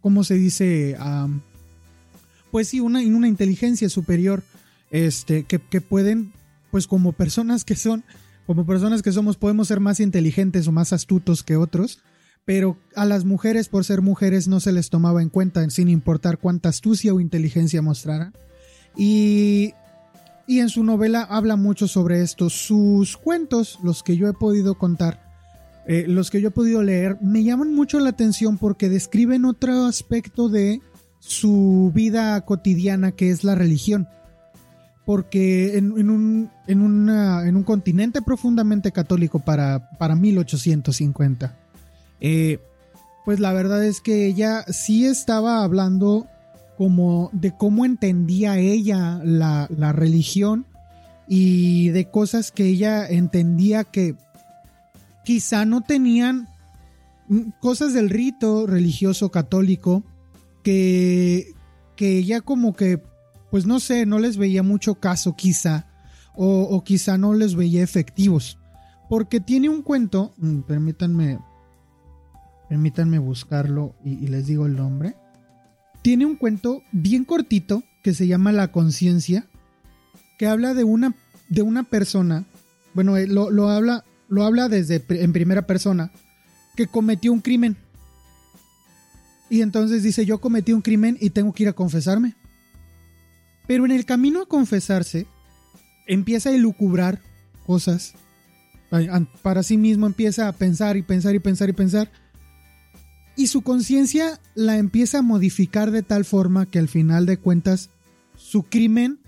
¿cómo 0.00 0.24
se 0.24 0.34
dice? 0.36 0.96
pues 2.50 2.68
sí, 2.68 2.80
una, 2.80 3.00
una 3.00 3.28
inteligencia 3.28 3.90
superior, 3.90 4.42
este, 4.90 5.42
que, 5.42 5.58
que 5.58 5.82
pueden, 5.82 6.32
pues 6.70 6.86
como 6.86 7.12
personas 7.12 7.64
que 7.66 7.76
son, 7.76 8.04
como 8.46 8.64
personas 8.64 9.02
que 9.02 9.12
somos, 9.12 9.36
podemos 9.36 9.68
ser 9.68 9.80
más 9.80 10.00
inteligentes 10.00 10.66
o 10.66 10.72
más 10.72 10.94
astutos 10.94 11.42
que 11.42 11.56
otros, 11.56 12.00
pero 12.46 12.78
a 12.94 13.04
las 13.04 13.24
mujeres 13.24 13.68
por 13.68 13.84
ser 13.84 14.00
mujeres 14.00 14.48
no 14.48 14.60
se 14.60 14.72
les 14.72 14.88
tomaba 14.88 15.20
en 15.20 15.28
cuenta 15.28 15.68
sin 15.68 15.88
importar 15.88 16.38
cuánta 16.38 16.70
astucia 16.70 17.12
o 17.12 17.20
inteligencia 17.20 17.82
mostraran. 17.82 18.32
Y, 18.96 19.74
y 20.46 20.60
en 20.60 20.68
su 20.68 20.84
novela 20.84 21.22
habla 21.22 21.56
mucho 21.56 21.88
sobre 21.88 22.22
esto. 22.22 22.48
Sus 22.48 23.16
cuentos, 23.16 23.80
los 23.82 24.04
que 24.04 24.16
yo 24.16 24.28
he 24.28 24.32
podido 24.32 24.78
contar, 24.78 25.26
eh, 25.88 26.04
los 26.06 26.30
que 26.30 26.40
yo 26.40 26.48
he 26.48 26.52
podido 26.52 26.82
leer, 26.84 27.18
me 27.20 27.42
llaman 27.42 27.74
mucho 27.74 27.98
la 27.98 28.10
atención 28.10 28.58
porque 28.58 28.88
describen 28.88 29.44
otro 29.44 29.84
aspecto 29.84 30.48
de 30.48 30.80
su 31.18 31.90
vida 31.92 32.40
cotidiana 32.42 33.10
que 33.10 33.30
es 33.30 33.42
la 33.42 33.56
religión. 33.56 34.08
Porque 35.04 35.78
en, 35.78 35.92
un, 35.92 36.50
en, 36.68 37.08
en 37.08 37.56
un 37.56 37.62
continente 37.64 38.22
profundamente 38.22 38.92
católico 38.92 39.40
para, 39.40 39.90
para 39.98 40.14
1850, 40.14 41.56
eh, 42.20 42.60
pues 43.24 43.40
la 43.40 43.52
verdad 43.52 43.84
es 43.84 44.00
que 44.00 44.26
ella 44.26 44.64
sí 44.68 45.04
estaba 45.04 45.64
hablando 45.64 46.28
como 46.76 47.30
de 47.32 47.56
cómo 47.56 47.84
entendía 47.84 48.58
ella 48.58 49.20
la, 49.24 49.66
religión 49.92 50.66
y 51.26 51.88
de 51.88 52.08
cosas 52.10 52.52
que 52.52 52.66
ella 52.66 53.06
entendía 53.06 53.84
que 53.84 54.14
quizá 55.24 55.64
no 55.64 55.80
tenían 55.80 56.48
mm, 57.28 57.50
cosas 57.60 57.94
del 57.94 58.10
rito 58.10 58.66
religioso 58.66 59.30
católico 59.30 60.04
que, 60.62 61.54
que 61.96 62.18
ella 62.18 62.40
como 62.42 62.74
que, 62.74 63.02
pues 63.50 63.66
no 63.66 63.80
sé, 63.80 64.06
no 64.06 64.18
les 64.18 64.36
veía 64.36 64.62
mucho 64.62 64.96
caso 64.96 65.34
quizá, 65.34 65.86
o, 66.36 66.84
quizá 66.84 67.18
no 67.18 67.32
les 67.34 67.54
veía 67.54 67.82
efectivos. 67.82 68.58
Porque 69.08 69.40
tiene 69.40 69.68
un 69.68 69.82
cuento, 69.82 70.34
mm, 70.36 70.60
permítanme 70.60 71.38
Permítanme 72.68 73.18
buscarlo 73.18 73.94
y, 74.04 74.26
les 74.26 74.46
digo 74.46 74.66
el 74.66 74.76
nombre. 74.76 75.14
Tiene 76.02 76.26
un 76.26 76.36
cuento 76.36 76.82
bien 76.92 77.24
cortito 77.24 77.82
que 78.02 78.14
se 78.14 78.26
llama 78.26 78.52
La 78.52 78.72
conciencia, 78.72 79.46
que 80.38 80.46
habla 80.46 80.74
de 80.74 80.84
una, 80.84 81.14
de 81.48 81.62
una 81.62 81.84
persona, 81.84 82.44
bueno, 82.94 83.16
eh, 83.16 83.26
lo, 83.26 83.68
habla, 83.68 84.04
lo 84.28 84.44
habla 84.44 84.68
desde 84.68 85.02
en 85.08 85.32
primera 85.32 85.66
persona, 85.66 86.10
que 86.76 86.86
cometió 86.86 87.32
un 87.32 87.40
crimen. 87.40 87.76
Y 89.48 89.62
entonces 89.62 90.02
dice, 90.02 90.26
yo 90.26 90.40
cometí 90.40 90.72
un 90.72 90.82
crimen 90.82 91.16
y 91.20 91.30
tengo 91.30 91.52
que 91.52 91.64
ir 91.64 91.68
a 91.68 91.72
confesarme. 91.72 92.34
Pero 93.66 93.84
en 93.84 93.92
el 93.92 94.04
camino 94.04 94.42
a 94.42 94.48
confesarse, 94.48 95.26
empieza 96.06 96.50
a 96.50 96.54
elucubrar 96.54 97.20
cosas. 97.64 98.14
Para 99.42 99.62
sí 99.62 99.76
mismo 99.76 100.06
empieza 100.06 100.48
a 100.48 100.52
pensar 100.52 100.96
y 100.96 101.02
pensar 101.02 101.34
y 101.34 101.40
pensar 101.40 101.68
y 101.68 101.72
pensar 101.72 102.10
y 103.36 103.48
su 103.48 103.62
conciencia 103.62 104.40
la 104.54 104.78
empieza 104.78 105.18
a 105.18 105.22
modificar 105.22 105.90
de 105.90 106.02
tal 106.02 106.24
forma 106.24 106.66
que 106.66 106.78
al 106.78 106.88
final 106.88 107.26
de 107.26 107.36
cuentas 107.36 107.90
su 108.36 108.62
crimen, 108.64 109.18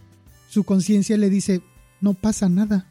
su 0.49 0.65
conciencia 0.65 1.17
le 1.19 1.29
dice, 1.29 1.63
no 2.01 2.15
pasa 2.15 2.49
nada. 2.49 2.91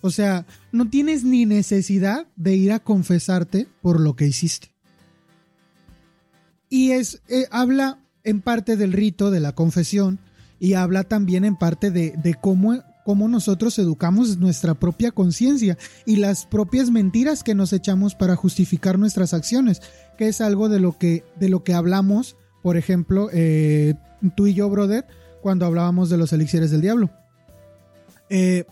O 0.00 0.10
sea, 0.10 0.46
no 0.72 0.88
tienes 0.88 1.24
ni 1.24 1.46
necesidad 1.46 2.26
de 2.36 2.56
ir 2.56 2.72
a 2.72 2.80
confesarte 2.80 3.68
por 3.82 4.00
lo 4.00 4.16
que 4.16 4.26
hiciste. 4.26 4.72
Y 6.68 6.92
es, 6.92 7.22
eh, 7.28 7.46
habla 7.50 8.00
en 8.24 8.40
parte 8.40 8.76
del 8.76 8.92
rito 8.92 9.30
de 9.30 9.40
la 9.40 9.52
confesión 9.52 10.18
y 10.58 10.74
habla 10.74 11.04
también 11.04 11.44
en 11.44 11.56
parte 11.56 11.90
de, 11.90 12.14
de 12.16 12.34
cómo 12.34 12.82
cómo 13.04 13.28
nosotros 13.28 13.78
educamos 13.78 14.38
nuestra 14.38 14.74
propia 14.74 15.10
conciencia 15.10 15.76
y 16.06 16.16
las 16.16 16.46
propias 16.46 16.90
mentiras 16.90 17.42
que 17.42 17.54
nos 17.54 17.72
echamos 17.72 18.14
para 18.14 18.36
justificar 18.36 18.98
nuestras 18.98 19.34
acciones, 19.34 19.80
que 20.16 20.28
es 20.28 20.40
algo 20.40 20.68
de 20.68 20.80
lo 20.80 20.96
que, 20.98 21.24
de 21.38 21.48
lo 21.48 21.64
que 21.64 21.74
hablamos, 21.74 22.36
por 22.62 22.76
ejemplo, 22.76 23.28
eh, 23.32 23.94
tú 24.36 24.46
y 24.46 24.54
yo, 24.54 24.68
brother, 24.68 25.06
cuando 25.40 25.66
hablábamos 25.66 26.10
de 26.10 26.18
los 26.18 26.32
elixires 26.32 26.70
del 26.70 26.82
diablo. 26.82 27.10
Eh, 28.28 28.64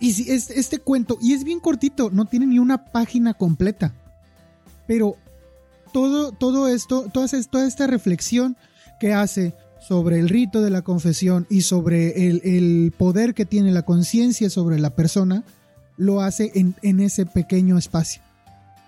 y 0.00 0.12
si 0.12 0.30
este 0.30 0.78
cuento, 0.78 1.18
y 1.20 1.32
es 1.34 1.42
bien 1.42 1.60
cortito, 1.60 2.10
no 2.10 2.26
tiene 2.26 2.46
ni 2.46 2.58
una 2.58 2.84
página 2.84 3.34
completa, 3.34 3.94
pero 4.86 5.16
todo, 5.92 6.30
todo 6.32 6.68
esto, 6.68 7.08
toda, 7.12 7.26
toda 7.50 7.66
esta 7.66 7.86
reflexión 7.86 8.56
que 9.00 9.12
hace 9.12 9.54
sobre 9.80 10.18
el 10.18 10.28
rito 10.28 10.60
de 10.60 10.70
la 10.70 10.82
confesión 10.82 11.46
y 11.48 11.62
sobre 11.62 12.28
el, 12.28 12.92
poder 12.96 13.34
que 13.34 13.46
tiene 13.46 13.70
la 13.72 13.82
conciencia 13.82 14.50
sobre 14.50 14.78
la 14.78 14.90
persona, 14.90 15.44
lo 15.96 16.20
hace 16.20 16.52
en, 16.54 17.00
ese 17.00 17.26
pequeño 17.26 17.78
espacio. 17.78 18.22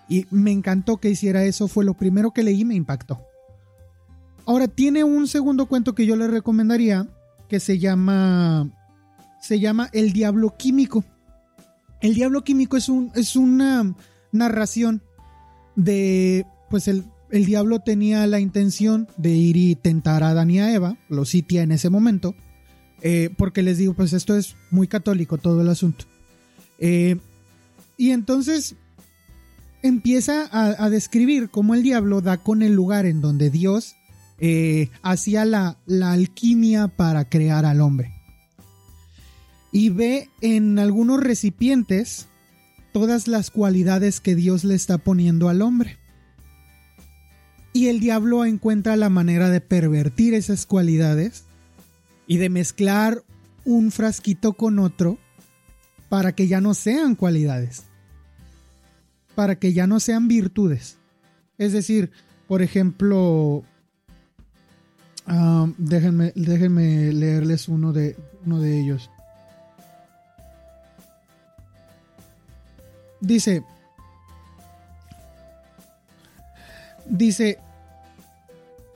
Y 0.09 0.27
me 0.31 0.51
encantó 0.51 0.97
que 0.99 1.11
hiciera 1.11 1.45
eso, 1.45 1.69
fue 1.69 1.85
lo 1.85 1.95
primero 1.95 2.33
que 2.33 2.43
leí 2.43 2.65
me 2.65 2.75
impactó. 2.75 3.21
Ahora 4.47 4.67
tiene 4.67 5.05
un 5.05 5.29
segundo 5.29 5.67
cuento 5.67 5.95
que 5.95 6.07
yo 6.07 6.17
le 6.17 6.27
recomendaría 6.27 7.07
que 7.49 7.61
se 7.61 7.79
llama 7.79 8.69
se 9.41 9.59
llama 9.59 9.89
El 9.93 10.13
Diablo 10.13 10.57
Químico. 10.57 11.05
El 12.01 12.15
Diablo 12.15 12.43
Químico 12.43 12.77
es 12.77 12.89
un 12.89 13.13
es 13.15 13.37
una 13.37 13.95
narración 14.33 15.03
de 15.77 16.47
pues 16.69 16.89
el 16.89 17.05
el 17.31 17.45
diablo 17.45 17.81
tenía 17.81 18.27
la 18.27 18.41
intención 18.41 19.09
de 19.17 19.31
ir 19.31 19.57
y 19.57 19.75
tentar 19.75 20.23
a 20.23 20.31
Adán 20.31 20.51
y 20.51 20.61
a 20.61 20.75
Eva, 20.75 20.97
lo 21.09 21.25
sitia 21.25 21.63
en 21.63 21.73
ese 21.73 21.91
momento, 21.91 22.35
eh, 23.03 23.31
porque 23.37 23.63
les 23.63 23.79
digo, 23.79 23.95
pues 23.95 24.13
esto 24.13 24.37
es 24.37 24.57
muy 24.71 24.89
católico 24.89 25.39
todo 25.39 25.61
el 25.61 25.69
asunto. 25.69 26.05
Eh, 26.79 27.17
y 27.97 28.11
entonces 28.11 28.77
empieza 29.83 30.49
a, 30.51 30.91
describir 30.91 31.51
cómo 31.51 31.75
el 31.75 31.83
diablo 31.83 32.21
da 32.21 32.39
con 32.39 32.63
el 32.63 32.75
lugar 32.75 33.07
en 33.07 33.21
donde 33.21 33.51
Dios 33.51 33.95
eh, 34.39 34.91
hacía 35.03 35.45
la, 35.45 35.79
la 35.87 36.13
alquimia 36.13 36.89
para 36.89 37.29
crear 37.29 37.65
al 37.65 37.81
hombre. 37.81 38.13
Y 39.73 39.91
ve 39.91 40.29
en 40.41 40.79
algunos 40.79 41.21
recipientes 41.21 42.27
todas 42.93 43.29
las 43.29 43.51
cualidades 43.51 44.21
que 44.21 44.35
Dios 44.35 44.65
le 44.65 44.75
está 44.75 44.99
poniendo 44.99 45.49
al 45.49 45.63
hombre. 45.63 46.00
Y 47.73 47.89
el 47.89 48.01
diablo 48.01 48.45
encuentra 48.45 48.97
la 48.97 49.11
manera 49.11 49.49
de 49.49 49.61
pervertir 49.61 50.35
esas 50.35 50.67
cualidades 50.67 51.45
y 52.27 52.39
de 52.39 52.49
mezclar 52.49 53.23
un 53.65 53.93
frasquito 53.93 54.55
con 54.55 54.79
otro 54.79 55.19
para 56.09 56.33
que 56.33 56.49
ya 56.49 56.61
no 56.61 56.75
sean 56.75 57.15
cualidades, 57.15 57.85
para 59.35 59.57
que 59.57 59.73
ya 59.73 59.87
no 59.87 60.01
sean 60.01 60.27
virtudes. 60.27 60.97
Es 61.59 61.73
decir, 61.73 62.11
por 62.49 62.63
ejemplo, 62.63 63.65
Ah, 65.33 65.69
déjenme, 65.79 66.33
déjenme 66.35 67.13
leerles 67.13 67.69
uno 67.69 67.93
de, 67.93 68.17
uno 68.45 68.61
de 68.61 68.81
ellos. 68.81 69.11
Dice, 73.21 73.63
dice, 77.11 77.59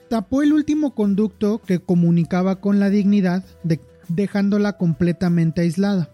tapó 0.09 0.41
el 0.41 0.53
último 0.53 0.95
conducto 0.95 1.61
que 1.61 1.79
comunicaba 1.79 2.57
con 2.57 2.79
la 2.79 2.89
dignidad, 2.89 3.43
dejándola 4.07 4.73
completamente 4.77 5.61
aislada. 5.61 6.09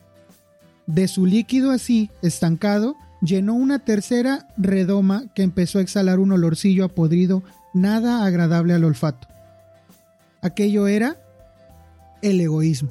De 0.87 1.07
su 1.07 1.25
líquido 1.25 1.71
así, 1.71 2.09
estancado, 2.21 2.95
llenó 3.21 3.53
una 3.53 3.79
tercera 3.79 4.47
redoma 4.57 5.25
que 5.33 5.43
empezó 5.43 5.79
a 5.79 5.81
exhalar 5.81 6.19
un 6.19 6.31
olorcillo 6.31 6.85
apodrido 6.85 7.43
nada 7.73 8.25
agradable 8.25 8.73
al 8.73 8.83
olfato. 8.83 9.27
Aquello 10.41 10.87
era 10.87 11.17
el 12.21 12.41
egoísmo. 12.41 12.89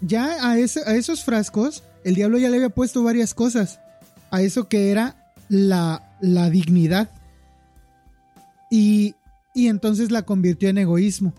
Ya 0.00 0.36
a, 0.44 0.52
a 0.52 0.58
esos 0.58 1.24
frascos, 1.24 1.82
el 2.04 2.14
diablo 2.14 2.38
ya 2.38 2.50
le 2.50 2.56
había 2.56 2.68
puesto 2.68 3.02
varias 3.02 3.34
cosas. 3.34 3.80
A 4.30 4.42
eso 4.42 4.68
que 4.68 4.90
era 4.90 5.32
la, 5.48 6.14
la 6.20 6.50
dignidad. 6.50 7.08
Y, 8.70 9.14
y 9.54 9.68
entonces 9.68 10.10
la 10.10 10.22
convirtió 10.22 10.68
en 10.68 10.78
egoísmo. 10.78 11.34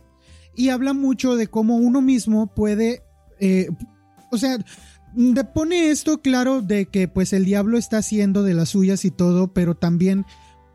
Y 0.56 0.69
habla 0.69 0.93
mucho 0.93 1.35
de 1.35 1.47
cómo 1.47 1.77
uno 1.77 2.01
mismo 2.01 2.47
puede, 2.53 3.03
eh, 3.39 3.69
o 4.31 4.38
sea, 4.38 4.57
pone 5.53 5.89
esto 5.89 6.22
claro 6.22 6.61
de 6.61 6.85
que 6.85 7.07
pues 7.07 7.34
el 7.34 7.45
diablo 7.45 7.77
está 7.77 7.99
haciendo 7.99 8.43
de 8.43 8.53
las 8.53 8.69
suyas 8.69 9.06
y 9.06 9.11
todo, 9.11 9.53
pero 9.53 9.76
también, 9.76 10.26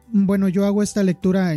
bueno, 0.08 0.48
yo 0.48 0.64
hago 0.64 0.82
esta 0.82 1.02
lectura 1.02 1.54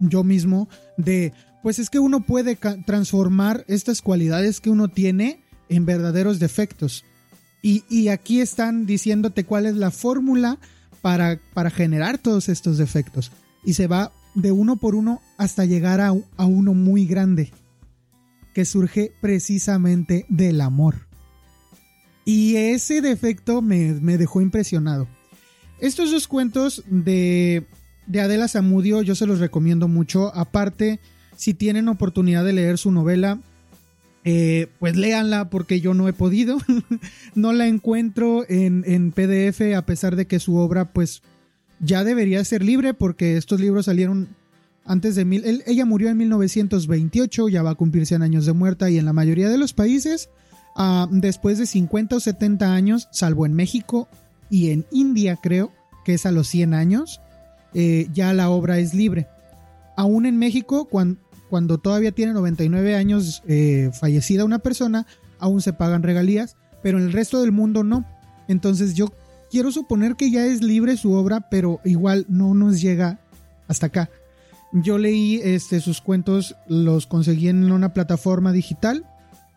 yo 0.00 0.24
mismo 0.24 0.68
de, 0.96 1.32
pues 1.62 1.78
es 1.78 1.90
que 1.90 1.98
uno 1.98 2.20
puede 2.20 2.56
transformar 2.56 3.64
estas 3.68 4.02
cualidades 4.02 4.60
que 4.60 4.70
uno 4.70 4.88
tiene 4.88 5.44
en 5.68 5.86
verdaderos 5.86 6.38
defectos. 6.38 7.04
Y, 7.62 7.84
y 7.88 8.08
aquí 8.08 8.40
están 8.40 8.84
diciéndote 8.84 9.44
cuál 9.44 9.64
es 9.66 9.74
la 9.76 9.90
fórmula 9.90 10.58
para, 11.00 11.38
para, 11.54 11.70
generar 11.70 12.18
todos 12.18 12.48
estos 12.50 12.76
defectos. 12.76 13.32
Y 13.64 13.74
se 13.74 13.86
va 13.86 14.12
de 14.34 14.52
uno 14.52 14.76
por 14.76 14.94
uno 14.94 15.20
hasta 15.38 15.64
llegar 15.64 16.00
a, 16.00 16.12
a 16.36 16.44
uno 16.44 16.74
muy 16.74 17.06
grande, 17.06 17.52
que 18.52 18.64
surge 18.64 19.12
precisamente 19.20 20.26
del 20.28 20.60
amor. 20.60 21.06
Y 22.24 22.56
ese 22.56 23.00
defecto 23.00 23.60
me, 23.60 23.92
dejó 24.16 24.40
impresionado. 24.40 25.06
Estos 25.78 26.10
dos 26.10 26.26
cuentos 26.26 26.82
de, 26.86 27.64
de 28.06 28.20
Adela 28.20 28.48
Zamudio 28.48 29.02
yo 29.02 29.14
se 29.14 29.26
los 29.26 29.40
recomiendo 29.40 29.88
mucho. 29.88 30.34
Aparte, 30.34 31.00
si 31.36 31.52
tienen 31.52 31.88
oportunidad 31.88 32.44
de 32.44 32.54
leer 32.54 32.78
su 32.78 32.90
novela, 32.90 33.40
eh, 34.24 34.68
pues 34.78 34.96
léanla 34.96 35.50
porque 35.50 35.80
yo 35.80 35.92
no 35.92 36.08
he 36.08 36.14
podido. 36.14 36.56
no 37.34 37.52
la 37.52 37.66
encuentro 37.66 38.46
en, 38.48 38.84
en, 38.86 39.12
PDF 39.12 39.76
a 39.76 39.84
pesar 39.84 40.16
de 40.16 40.26
que 40.26 40.40
su 40.40 40.56
obra 40.56 40.92
pues 40.92 41.22
ya 41.80 42.04
debería 42.04 42.44
ser 42.44 42.62
libre 42.62 42.94
porque 42.94 43.36
estos 43.36 43.60
libros 43.60 43.86
salieron 43.86 44.28
antes 44.84 45.14
de 45.14 45.24
mil... 45.24 45.62
ella 45.66 45.84
murió 45.86 46.10
en 46.10 46.18
1928, 46.18 47.48
ya 47.48 47.62
va 47.62 47.70
a 47.70 47.74
cumplir 47.74 48.06
100 48.06 48.22
años 48.22 48.46
de 48.46 48.52
muerta 48.52 48.90
y 48.90 48.98
en 48.98 49.06
la 49.06 49.12
mayoría 49.12 49.48
de 49.48 49.58
los 49.58 49.72
países 49.72 50.28
Ah, 50.74 51.06
después 51.10 51.58
de 51.58 51.66
50 51.66 52.16
o 52.16 52.20
70 52.20 52.74
años, 52.74 53.08
salvo 53.12 53.46
en 53.46 53.54
México 53.54 54.08
y 54.50 54.70
en 54.70 54.86
India 54.90 55.38
creo, 55.40 55.72
que 56.04 56.14
es 56.14 56.26
a 56.26 56.32
los 56.32 56.48
100 56.48 56.74
años, 56.74 57.20
eh, 57.74 58.08
ya 58.12 58.32
la 58.32 58.50
obra 58.50 58.78
es 58.78 58.92
libre. 58.92 59.28
Aún 59.96 60.26
en 60.26 60.36
México, 60.36 60.88
cuando, 60.88 61.78
todavía 61.78 62.10
tiene 62.10 62.32
99 62.32 62.96
años 62.96 63.42
eh, 63.46 63.90
fallecida 63.92 64.44
una 64.44 64.58
persona, 64.58 65.06
aún 65.38 65.62
se 65.62 65.72
pagan 65.72 66.02
regalías, 66.02 66.56
pero 66.82 66.98
en 66.98 67.04
el 67.04 67.12
resto 67.12 67.40
del 67.40 67.52
mundo 67.52 67.84
no. 67.84 68.04
Entonces 68.48 68.94
yo 68.94 69.12
quiero 69.54 69.70
suponer 69.70 70.16
que 70.16 70.32
ya 70.32 70.46
es 70.46 70.64
libre 70.64 70.96
su 70.96 71.12
obra, 71.12 71.48
pero 71.48 71.80
igual 71.84 72.26
no 72.28 72.54
nos 72.54 72.80
llega 72.80 73.20
hasta 73.68 73.86
acá. 73.86 74.10
Yo 74.72 74.98
leí 74.98 75.40
este, 75.44 75.80
sus 75.80 76.00
cuentos, 76.00 76.56
los 76.66 77.06
conseguí 77.06 77.46
en 77.46 77.70
una 77.70 77.92
plataforma 77.94 78.50
digital 78.50 79.06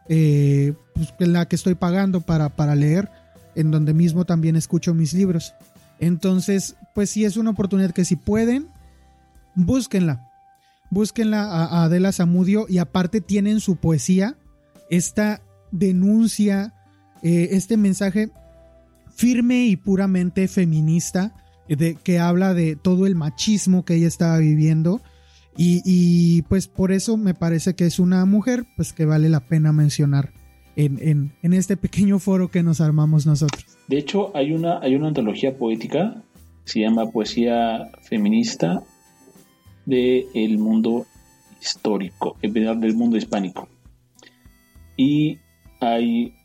eh, 0.08 0.76
pues, 0.94 1.16
la 1.18 1.48
que 1.48 1.56
estoy 1.56 1.74
pagando 1.74 2.22
para, 2.22 2.56
para 2.56 2.76
leer, 2.76 3.10
en 3.56 3.72
donde 3.72 3.96
mismo 3.96 4.24
también 4.24 4.56
escucho 4.56 4.94
mis 4.94 5.14
libros. 5.14 5.56
Entonces, 6.00 6.76
pues 6.94 7.10
sí 7.10 7.26
es 7.26 7.36
una 7.36 7.50
oportunidad 7.50 7.90
que 7.90 8.06
si 8.06 8.18
pueden, 8.18 8.68
búsquenla. 9.56 10.30
Búsquenla 10.92 11.42
a, 11.42 11.86
Adela 11.86 12.12
Zamudio 12.12 12.68
y 12.70 12.78
aparte 12.78 13.20
tienen 13.20 13.62
su 13.62 13.78
poesía, 13.78 14.38
esta 14.92 15.42
denuncia, 15.72 16.76
eh, 17.24 17.50
este 17.54 17.78
mensaje 17.78 18.30
firme 19.18 19.66
y 19.66 19.76
puramente 19.76 20.48
feminista 20.48 21.34
de, 21.68 21.96
que 21.96 22.20
habla 22.20 22.54
de 22.54 22.76
todo 22.76 23.08
el 23.08 23.16
machismo 23.16 23.84
que 23.84 23.96
ella 23.96 24.08
estaba 24.08 24.38
viviendo 24.38 25.02
y, 25.60 26.44
pues 26.44 26.68
por 26.68 26.92
eso 26.92 27.18
me 27.18 27.34
parece 27.34 27.74
que 27.74 27.88
es 27.88 27.98
una 27.98 28.24
mujer 28.26 28.66
pues 28.76 28.94
que 28.94 29.06
vale 29.06 29.28
la 29.28 29.40
pena 29.40 29.74
mencionar 29.74 30.32
en, 30.76 31.34
este 31.42 31.78
pequeño 31.78 32.20
foro 32.20 32.52
que 32.52 32.62
nos 32.62 32.80
armamos 32.80 33.26
nosotros. 33.26 33.66
De 33.88 33.98
hecho, 33.98 34.32
hay 34.36 34.52
una, 34.52 34.78
hay 34.80 34.94
una 34.94 35.08
antología 35.08 35.58
poética, 35.58 36.22
se 36.64 36.82
llama 36.82 37.10
Poesía 37.10 37.90
Feminista 38.04 38.84
del 39.88 40.60
mundo 40.60 41.08
histórico, 41.60 42.38
del 42.40 42.94
mundo 42.94 43.18
hispánico. 43.18 43.68
Y 44.96 45.40
hay, 45.80 46.36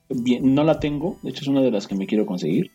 no 0.42 0.64
la 0.64 0.78
tengo, 0.80 1.18
de 1.22 1.30
hecho 1.30 1.42
es 1.42 1.48
una 1.48 1.62
de 1.62 1.70
las 1.70 1.86
que 1.86 1.94
me 1.94 2.06
quiero 2.06 2.26
conseguir, 2.26 2.70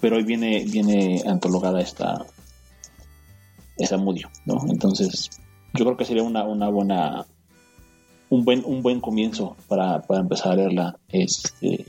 pero 0.00 0.16
hoy 0.16 0.24
viene, 0.24 0.64
viene 0.64 1.22
antologada 1.26 1.80
esta, 1.80 2.26
esa 3.76 3.96
Mudio, 3.96 4.30
¿no? 4.46 4.60
Entonces, 4.68 5.30
yo 5.74 5.84
creo 5.84 5.96
que 5.96 6.04
sería 6.04 6.22
una, 6.22 6.44
una 6.44 6.68
buena, 6.68 7.26
un 8.28 8.44
buen, 8.44 8.62
un 8.64 8.82
buen 8.82 9.00
comienzo 9.00 9.56
para, 9.68 10.02
empezar 10.08 10.52
a 10.52 10.56
leerla. 10.56 10.98
Este, 11.08 11.86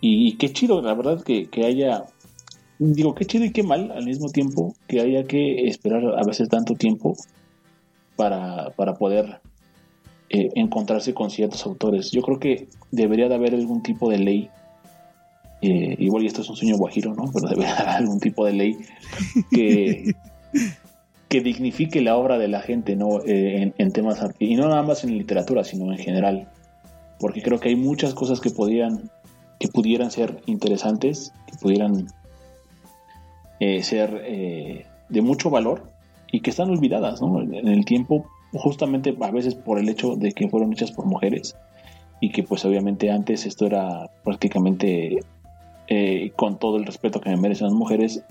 y, 0.00 0.36
qué 0.36 0.52
chido, 0.52 0.80
la 0.82 0.94
verdad, 0.94 1.22
que, 1.22 1.48
haya, 1.64 2.04
digo, 2.78 3.14
qué 3.14 3.24
chido 3.24 3.44
y 3.44 3.52
qué 3.52 3.62
mal 3.62 3.90
al 3.90 4.04
mismo 4.04 4.28
tiempo 4.30 4.74
que 4.86 5.00
haya 5.00 5.24
que 5.24 5.66
esperar 5.66 6.02
a 6.18 6.24
veces 6.24 6.48
tanto 6.48 6.74
tiempo 6.74 7.16
para, 8.16 8.70
poder 8.98 9.40
eh, 10.28 10.50
encontrarse 10.56 11.14
con 11.14 11.30
ciertos 11.30 11.64
autores. 11.66 12.10
Yo 12.10 12.20
creo 12.20 12.40
que 12.40 12.68
debería 12.90 13.28
de 13.28 13.36
haber 13.36 13.54
algún 13.54 13.82
tipo 13.82 14.10
de 14.10 14.18
ley 14.18 14.50
eh, 15.62 15.94
igual 16.00 16.24
y 16.24 16.26
esto 16.26 16.42
es 16.42 16.50
un 16.50 16.56
sueño 16.56 16.76
guajiro, 16.76 17.14
¿no? 17.14 17.30
Pero 17.32 17.48
debería 17.48 17.76
haber 17.76 17.88
algún 17.90 18.18
tipo 18.18 18.44
de 18.44 18.52
ley 18.52 18.76
que, 19.52 20.14
que 21.28 21.40
dignifique 21.40 22.00
la 22.00 22.16
obra 22.16 22.38
de 22.38 22.48
la 22.48 22.60
gente 22.60 22.96
¿no? 22.96 23.20
Eh, 23.24 23.72
en, 23.78 23.92
temas 23.92 24.18
y 24.40 24.56
no 24.56 24.68
nada 24.68 24.82
más 24.82 25.04
en 25.04 25.16
literatura 25.16 25.62
sino 25.62 25.92
en 25.92 25.98
general 25.98 26.48
porque 27.20 27.40
creo 27.40 27.60
que 27.60 27.68
hay 27.68 27.76
muchas 27.76 28.12
cosas 28.12 28.40
que 28.40 28.50
podían 28.50 29.10
que 29.60 29.68
pudieran 29.68 30.10
ser 30.10 30.40
interesantes 30.46 31.32
que 31.46 31.56
pudieran 31.56 32.08
ser 33.58 34.84
de 35.08 35.22
mucho 35.22 35.50
valor 35.50 35.84
y 36.30 36.40
que 36.40 36.50
están 36.50 36.68
olvidadas 36.70 37.22
¿no? 37.22 37.40
en 37.40 37.68
el 37.68 37.84
tiempo 37.84 38.26
justamente 38.52 39.16
a 39.20 39.30
veces 39.30 39.54
por 39.54 39.78
el 39.78 39.88
hecho 39.88 40.16
de 40.16 40.32
que 40.32 40.48
fueron 40.48 40.72
hechas 40.72 40.92
por 40.92 41.06
mujeres 41.06 41.56
y 42.20 42.32
que 42.32 42.42
pues 42.42 42.64
obviamente 42.64 43.10
antes 43.10 43.44
esto 43.46 43.66
era 43.66 44.10
prácticamente 44.24 45.18
con 46.34 46.58
todo 46.58 46.78
el 46.78 46.86
respeto 46.86 47.20
que 47.20 47.30
me 47.30 47.36
merecen 47.36 47.68
las 47.68 47.74
mujeres 47.74 48.24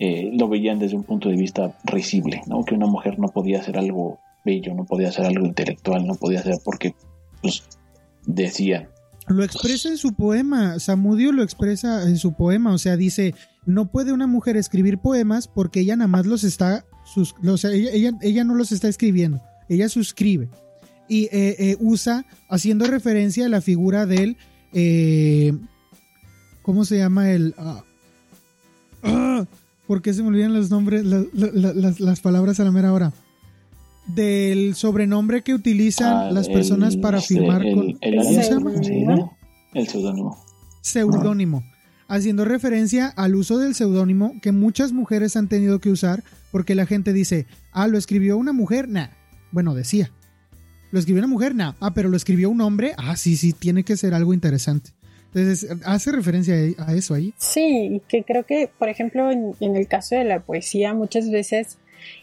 eh, 0.00 0.30
lo 0.32 0.48
veían 0.48 0.80
desde 0.80 0.96
un 0.96 1.04
punto 1.04 1.28
de 1.28 1.36
vista 1.36 1.72
risible, 1.84 2.42
¿no? 2.46 2.64
Que 2.64 2.74
una 2.74 2.86
mujer 2.86 3.18
no 3.18 3.28
podía 3.28 3.60
hacer 3.60 3.78
algo 3.78 4.18
bello, 4.44 4.74
no 4.74 4.84
podía 4.84 5.08
hacer 5.08 5.24
algo 5.24 5.46
intelectual, 5.46 6.04
no 6.04 6.14
podía 6.16 6.40
hacer 6.40 6.56
porque, 6.64 6.94
pues, 7.40 7.62
decían. 8.26 8.88
Lo 9.28 9.44
expresa 9.44 9.88
en 9.88 9.96
su 9.96 10.12
poema, 10.14 10.80
Samudio 10.80 11.30
lo 11.32 11.44
expresa 11.44 12.02
en 12.02 12.18
su 12.18 12.34
poema, 12.34 12.74
o 12.74 12.78
sea, 12.78 12.96
dice, 12.96 13.34
no 13.66 13.90
puede 13.90 14.12
una 14.12 14.26
mujer 14.26 14.56
escribir 14.56 14.98
poemas 14.98 15.46
porque 15.46 15.80
ella 15.80 15.96
nada 15.96 16.08
más 16.08 16.26
los 16.26 16.42
está, 16.42 16.84
sus, 17.04 17.34
ella, 17.64 18.12
ella, 18.20 18.44
no 18.44 18.54
los 18.54 18.72
está 18.72 18.88
escribiendo, 18.88 19.40
ella 19.68 19.88
suscribe 19.88 20.48
y 21.08 21.24
eh, 21.24 21.56
eh, 21.58 21.76
usa, 21.80 22.24
haciendo 22.48 22.86
referencia 22.86 23.46
a 23.46 23.48
la 23.48 23.60
figura 23.60 24.06
del, 24.06 24.36
¿cómo 26.62 26.84
se 26.84 26.98
llama? 26.98 27.30
El... 27.30 27.54
ah, 27.58 27.84
ah 29.02 29.44
¿Por 29.86 30.00
qué 30.00 30.14
se 30.14 30.22
me 30.22 30.28
olvidan 30.28 30.54
los 30.54 30.70
nombres, 30.70 31.04
las, 31.04 32.20
palabras 32.20 32.58
a 32.58 32.64
la 32.64 32.70
mera 32.70 32.92
hora? 32.92 33.12
Del 34.06 34.74
sobrenombre 34.74 35.42
que 35.42 35.54
utilizan 35.54 36.28
ah, 36.28 36.30
las 36.30 36.48
personas 36.48 36.96
para 36.96 37.20
firmar 37.20 37.62
con. 37.62 37.98
El, 38.00 38.16
¿Cómo 38.16 38.42
se 38.42 38.50
llama? 38.50 38.72
El 39.74 39.88
seudónimo. 39.88 40.44
Seudónimo. 40.80 41.64
Haciendo 42.08 42.44
referencia 42.44 43.08
al 43.08 43.34
uso 43.34 43.58
del 43.58 43.74
seudónimo 43.74 44.34
que 44.42 44.52
muchas 44.52 44.92
mujeres 44.92 45.36
han 45.36 45.48
tenido 45.48 45.78
que 45.80 45.90
usar 45.90 46.22
porque 46.52 46.74
la 46.74 46.86
gente 46.86 47.12
dice, 47.12 47.46
ah, 47.72 47.88
lo 47.88 47.98
escribió 47.98 48.36
una 48.36 48.52
mujer, 48.52 48.88
nah, 48.88 49.08
Bueno, 49.50 49.74
decía. 49.74 50.10
¿Lo 50.90 51.00
escribió 51.00 51.22
una 51.22 51.32
mujer? 51.32 51.56
No. 51.56 51.74
Ah, 51.80 51.92
pero 51.92 52.08
lo 52.08 52.16
escribió 52.16 52.50
un 52.50 52.60
hombre. 52.60 52.92
Ah, 52.96 53.16
sí, 53.16 53.36
sí, 53.36 53.52
tiene 53.52 53.82
que 53.82 53.96
ser 53.96 54.14
algo 54.14 54.32
interesante. 54.32 54.90
Entonces, 55.34 55.68
hace 55.84 56.12
referencia 56.12 56.54
a 56.78 56.94
eso 56.94 57.14
ahí. 57.14 57.34
Sí, 57.38 58.00
que 58.06 58.22
creo 58.22 58.44
que, 58.44 58.70
por 58.78 58.88
ejemplo, 58.88 59.32
en, 59.32 59.54
el 59.60 59.88
caso 59.88 60.14
de 60.14 60.22
la 60.22 60.38
poesía, 60.38 60.94
muchas 60.94 61.28
veces 61.28 61.78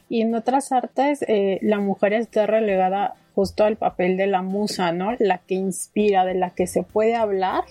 y 0.08 0.22
en 0.22 0.34
otras 0.36 0.72
artes, 0.72 1.26
eh, 1.28 1.60
la 1.62 1.80
mujer 1.80 2.14
está 2.14 2.48
relegada 2.48 3.16
justo 3.36 3.66
al 3.66 3.76
papel 3.76 4.16
de 4.16 4.28
la 4.28 4.42
musa, 4.42 4.94
¿no? 4.94 5.18
La 5.20 5.40
que 5.40 5.56
inspira, 5.56 6.24
de 6.24 6.36
la 6.36 6.52
que 6.52 6.68
se 6.68 6.84
puede 6.84 7.16
hablar, 7.16 7.64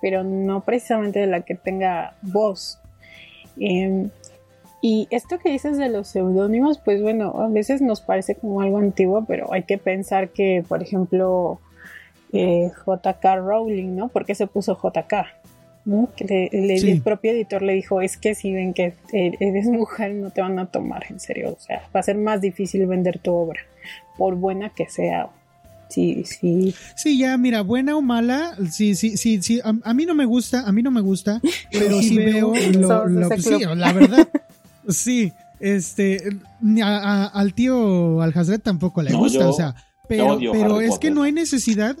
pero 0.00 0.24
no 0.24 0.62
precisamente 0.62 1.20
de 1.20 1.26
la 1.26 1.40
que 1.42 1.54
tenga 1.54 2.16
voz. 2.22 2.80
Em, 3.58 4.10
y 4.82 5.08
esto 5.10 5.38
que 5.38 5.50
dices 5.50 5.78
de 5.78 5.88
los 5.88 6.08
seudónimos, 6.08 6.78
pues 6.78 7.02
bueno, 7.02 7.34
a 7.40 7.48
veces 7.48 7.80
nos 7.80 8.00
parece 8.00 8.34
como 8.34 8.60
algo 8.60 8.78
antiguo, 8.78 9.24
pero 9.26 9.52
hay 9.52 9.64
que 9.64 9.78
pensar 9.78 10.30
que, 10.30 10.64
por 10.66 10.82
ejemplo, 10.82 11.60
eh, 12.32 12.70
JK 12.86 13.24
Rowling, 13.36 13.96
¿no? 13.96 14.08
¿Por 14.08 14.26
qué 14.26 14.34
se 14.34 14.46
puso 14.46 14.76
JK? 14.76 15.26
¿no? 15.86 16.08
Que 16.16 16.50
el 16.52 17.00
propio 17.00 17.30
editor 17.30 17.62
le 17.62 17.72
dijo, 17.72 18.02
es 18.02 18.16
que 18.16 18.34
si 18.34 18.52
ven 18.52 18.74
que 18.74 18.94
eres 19.12 19.68
mujer 19.68 20.14
no 20.14 20.30
te 20.30 20.42
van 20.42 20.58
a 20.58 20.66
tomar 20.66 21.04
en 21.08 21.20
serio, 21.20 21.54
o 21.56 21.60
sea, 21.60 21.88
va 21.94 22.00
a 22.00 22.02
ser 22.02 22.18
más 22.18 22.40
difícil 22.40 22.86
vender 22.86 23.20
tu 23.20 23.32
obra, 23.32 23.60
por 24.18 24.34
buena 24.34 24.70
que 24.70 24.88
sea. 24.88 25.30
Sí, 25.88 26.24
sí. 26.24 26.74
Sí, 26.94 27.18
ya, 27.18 27.36
mira, 27.38 27.62
buena 27.62 27.96
o 27.96 28.02
mala, 28.02 28.56
sí, 28.70 28.94
sí, 28.94 29.16
sí, 29.16 29.40
sí, 29.42 29.60
a, 29.62 29.94
mí 29.94 30.04
no 30.04 30.14
me 30.14 30.24
gusta, 30.24 30.66
a 30.66 30.72
mí 30.72 30.82
no 30.82 30.90
me 30.90 31.00
gusta, 31.00 31.40
pero 31.72 32.02
sí 32.02 32.16
veo 32.16 32.52
lo, 32.72 33.06
la 33.74 33.92
verdad, 33.92 34.28
sí, 34.88 35.32
este, 35.60 36.38
al 36.82 37.54
tío 37.54 38.20
Al 38.20 38.34
tampoco 38.62 39.02
le 39.02 39.12
gusta, 39.12 39.48
o 39.48 39.52
sea, 39.52 39.74
pero, 40.08 40.38
pero 40.52 40.80
es 40.80 40.98
que 40.98 41.10
no 41.10 41.22
hay 41.22 41.32
necesidad 41.32 41.96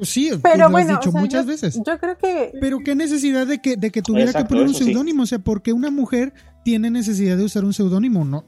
Sí, 0.00 0.30
pero 0.42 0.70
lo 0.70 0.76
has 0.78 0.88
dicho 0.88 1.12
muchas 1.12 1.44
veces. 1.44 1.78
Yo 1.86 1.98
creo 1.98 2.16
que. 2.16 2.52
Pero 2.60 2.78
qué 2.78 2.94
necesidad 2.94 3.46
de 3.46 3.60
que, 3.60 3.76
de 3.76 3.90
que 3.90 4.00
tuviera 4.00 4.32
que 4.32 4.44
poner 4.46 4.66
un 4.66 4.74
seudónimo. 4.74 5.24
O 5.24 5.26
sea, 5.26 5.38
porque 5.38 5.72
una 5.72 5.90
mujer 5.90 6.32
tiene 6.64 6.90
necesidad 6.90 7.36
de 7.36 7.44
usar 7.44 7.64
un 7.64 7.74
seudónimo, 7.74 8.24
¿no? 8.24 8.44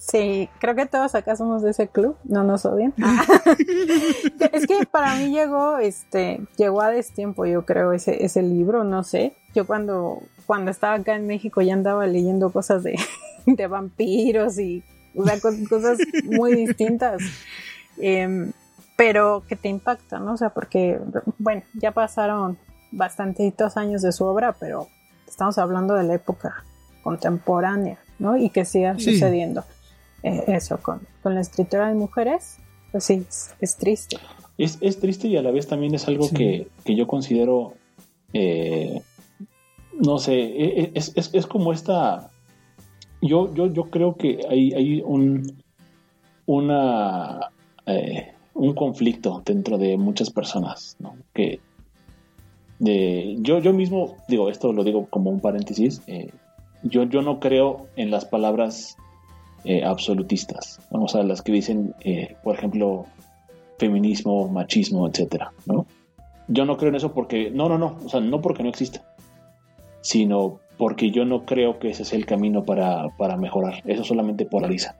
Sí, 0.00 0.48
creo 0.58 0.74
que 0.74 0.86
todos 0.86 1.14
acá 1.14 1.36
somos 1.36 1.60
de 1.60 1.72
ese 1.72 1.88
club, 1.88 2.16
no 2.24 2.42
nos 2.42 2.64
odian. 2.64 2.94
es 4.52 4.66
que 4.66 4.86
para 4.90 5.14
mí 5.16 5.30
llegó, 5.30 5.76
este, 5.76 6.40
llegó 6.56 6.80
a 6.80 6.88
destiempo, 6.88 7.44
yo 7.44 7.66
creo, 7.66 7.92
ese, 7.92 8.24
ese 8.24 8.40
libro, 8.42 8.82
no 8.82 9.04
sé. 9.04 9.34
Yo 9.54 9.66
cuando, 9.66 10.22
cuando 10.46 10.70
estaba 10.70 10.94
acá 10.94 11.16
en 11.16 11.26
México 11.26 11.60
ya 11.60 11.74
andaba 11.74 12.06
leyendo 12.06 12.50
cosas 12.50 12.82
de, 12.82 12.98
de 13.46 13.66
vampiros 13.66 14.58
y 14.58 14.82
o 15.14 15.26
sea, 15.26 15.38
cosas 15.38 15.98
muy 16.24 16.54
distintas. 16.54 17.20
Eh, 17.98 18.50
pero 18.96 19.44
que 19.46 19.56
te 19.56 19.68
impacta, 19.68 20.18
¿no? 20.18 20.32
O 20.32 20.36
sea, 20.38 20.48
porque, 20.48 20.98
bueno, 21.36 21.62
ya 21.74 21.92
pasaron 21.92 22.56
bastantitos 22.90 23.76
años 23.76 24.00
de 24.00 24.12
su 24.12 24.24
obra, 24.24 24.56
pero 24.58 24.88
estamos 25.28 25.58
hablando 25.58 25.94
de 25.94 26.04
la 26.04 26.14
época 26.14 26.64
contemporánea, 27.02 27.98
¿no? 28.18 28.38
Y 28.38 28.48
que 28.48 28.64
siga 28.64 28.98
sucediendo 28.98 29.62
eh, 30.22 30.44
eso 30.48 30.78
con, 30.78 31.00
la 31.24 31.40
escritura 31.40 31.88
de 31.88 31.94
mujeres, 31.94 32.58
pues 32.92 33.04
sí, 33.04 33.24
es, 33.60 33.76
triste. 33.76 34.16
Es, 34.58 34.78
triste 35.00 35.28
y 35.28 35.36
a 35.36 35.42
la 35.42 35.50
vez 35.50 35.66
también 35.66 35.94
es 35.94 36.06
algo 36.08 36.28
que, 36.30 36.68
yo 36.84 37.06
considero, 37.06 37.74
eh, 38.32 39.02
no 39.98 40.18
sé, 40.18 40.34
e, 40.34 40.80
e, 40.82 40.92
es, 40.94 41.12
es, 41.14 41.46
como 41.46 41.72
esta, 41.72 42.30
yo, 43.22 43.54
yo, 43.54 43.66
yo 43.72 43.84
creo 43.90 44.16
que 44.16 44.40
hay, 44.48 44.72
hay 44.72 45.02
un, 45.04 45.62
una... 46.46 47.50
Eh, 47.86 48.34
un 48.60 48.74
conflicto 48.74 49.42
dentro 49.44 49.78
de 49.78 49.96
muchas 49.96 50.30
personas, 50.30 50.96
¿no? 50.98 51.16
Que 51.32 51.60
de, 52.78 53.36
yo, 53.40 53.58
yo 53.58 53.72
mismo, 53.72 54.16
digo, 54.28 54.50
esto 54.50 54.72
lo 54.72 54.84
digo 54.84 55.06
como 55.08 55.30
un 55.30 55.40
paréntesis, 55.40 56.02
eh, 56.06 56.30
yo, 56.82 57.04
yo 57.04 57.22
no 57.22 57.40
creo 57.40 57.86
en 57.96 58.10
las 58.10 58.24
palabras 58.24 58.96
eh, 59.64 59.84
absolutistas, 59.84 60.80
o 60.90 61.08
sea, 61.08 61.22
las 61.22 61.42
que 61.42 61.52
dicen, 61.52 61.94
eh, 62.00 62.36
por 62.42 62.56
ejemplo, 62.56 63.06
feminismo, 63.78 64.48
machismo, 64.48 65.08
etcétera, 65.08 65.52
¿no? 65.66 65.86
Yo 66.48 66.64
no 66.64 66.76
creo 66.76 66.90
en 66.90 66.96
eso 66.96 67.12
porque, 67.12 67.50
no, 67.50 67.68
no, 67.68 67.78
no, 67.78 67.98
o 68.04 68.08
sea, 68.08 68.20
no 68.20 68.40
porque 68.40 68.62
no 68.62 68.68
exista, 68.68 69.02
sino 70.00 70.60
porque 70.76 71.10
yo 71.10 71.24
no 71.24 71.44
creo 71.44 71.78
que 71.78 71.90
ese 71.90 72.04
sea 72.04 72.18
el 72.18 72.26
camino 72.26 72.64
para, 72.64 73.08
para 73.16 73.36
mejorar, 73.36 73.82
eso 73.84 74.04
solamente 74.04 74.46
polariza. 74.46 74.96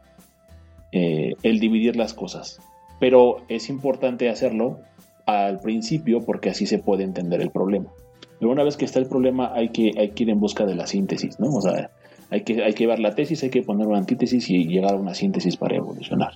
el 0.93 1.61
dividir 1.61 1.95
las 1.97 2.15
cosas 2.15 2.61
pero 3.01 3.39
es 3.49 3.69
importante 3.69 4.29
hacerlo 4.29 4.79
al 5.27 5.59
principio 5.59 6.21
porque 6.25 6.51
así 6.51 6.67
se 6.67 6.79
puede 6.79 7.03
entender 7.03 7.41
el 7.41 7.51
problema. 7.51 7.91
Pero 8.39 8.53
una 8.53 8.63
vez 8.63 8.77
que 8.77 8.85
está 8.85 9.01
el 9.01 9.07
problema 9.07 9.53
hay 9.55 9.71
que, 9.71 9.93
hay 9.97 10.11
que 10.11 10.23
ir 10.23 10.31
en 10.31 10.39
busca 10.39 10.65
de 10.67 10.77
la 10.77 10.87
síntesis, 10.87 11.41
¿no? 11.41 11.49
O 11.49 11.61
sea, 11.61 11.91
hay 12.31 12.43
que, 12.43 12.63
hay 12.63 12.75
que 12.75 12.87
ver 12.87 12.99
la 12.99 13.15
tesis, 13.15 13.43
hay 13.43 13.51
que 13.51 13.63
poner 13.63 13.87
una 13.87 13.99
antítesis 13.99 14.49
y 14.51 14.67
llegar 14.67 14.95
a 14.95 14.97
una 14.97 15.15
síntesis 15.15 15.57
para 15.57 15.77
evolucionar. 15.77 16.35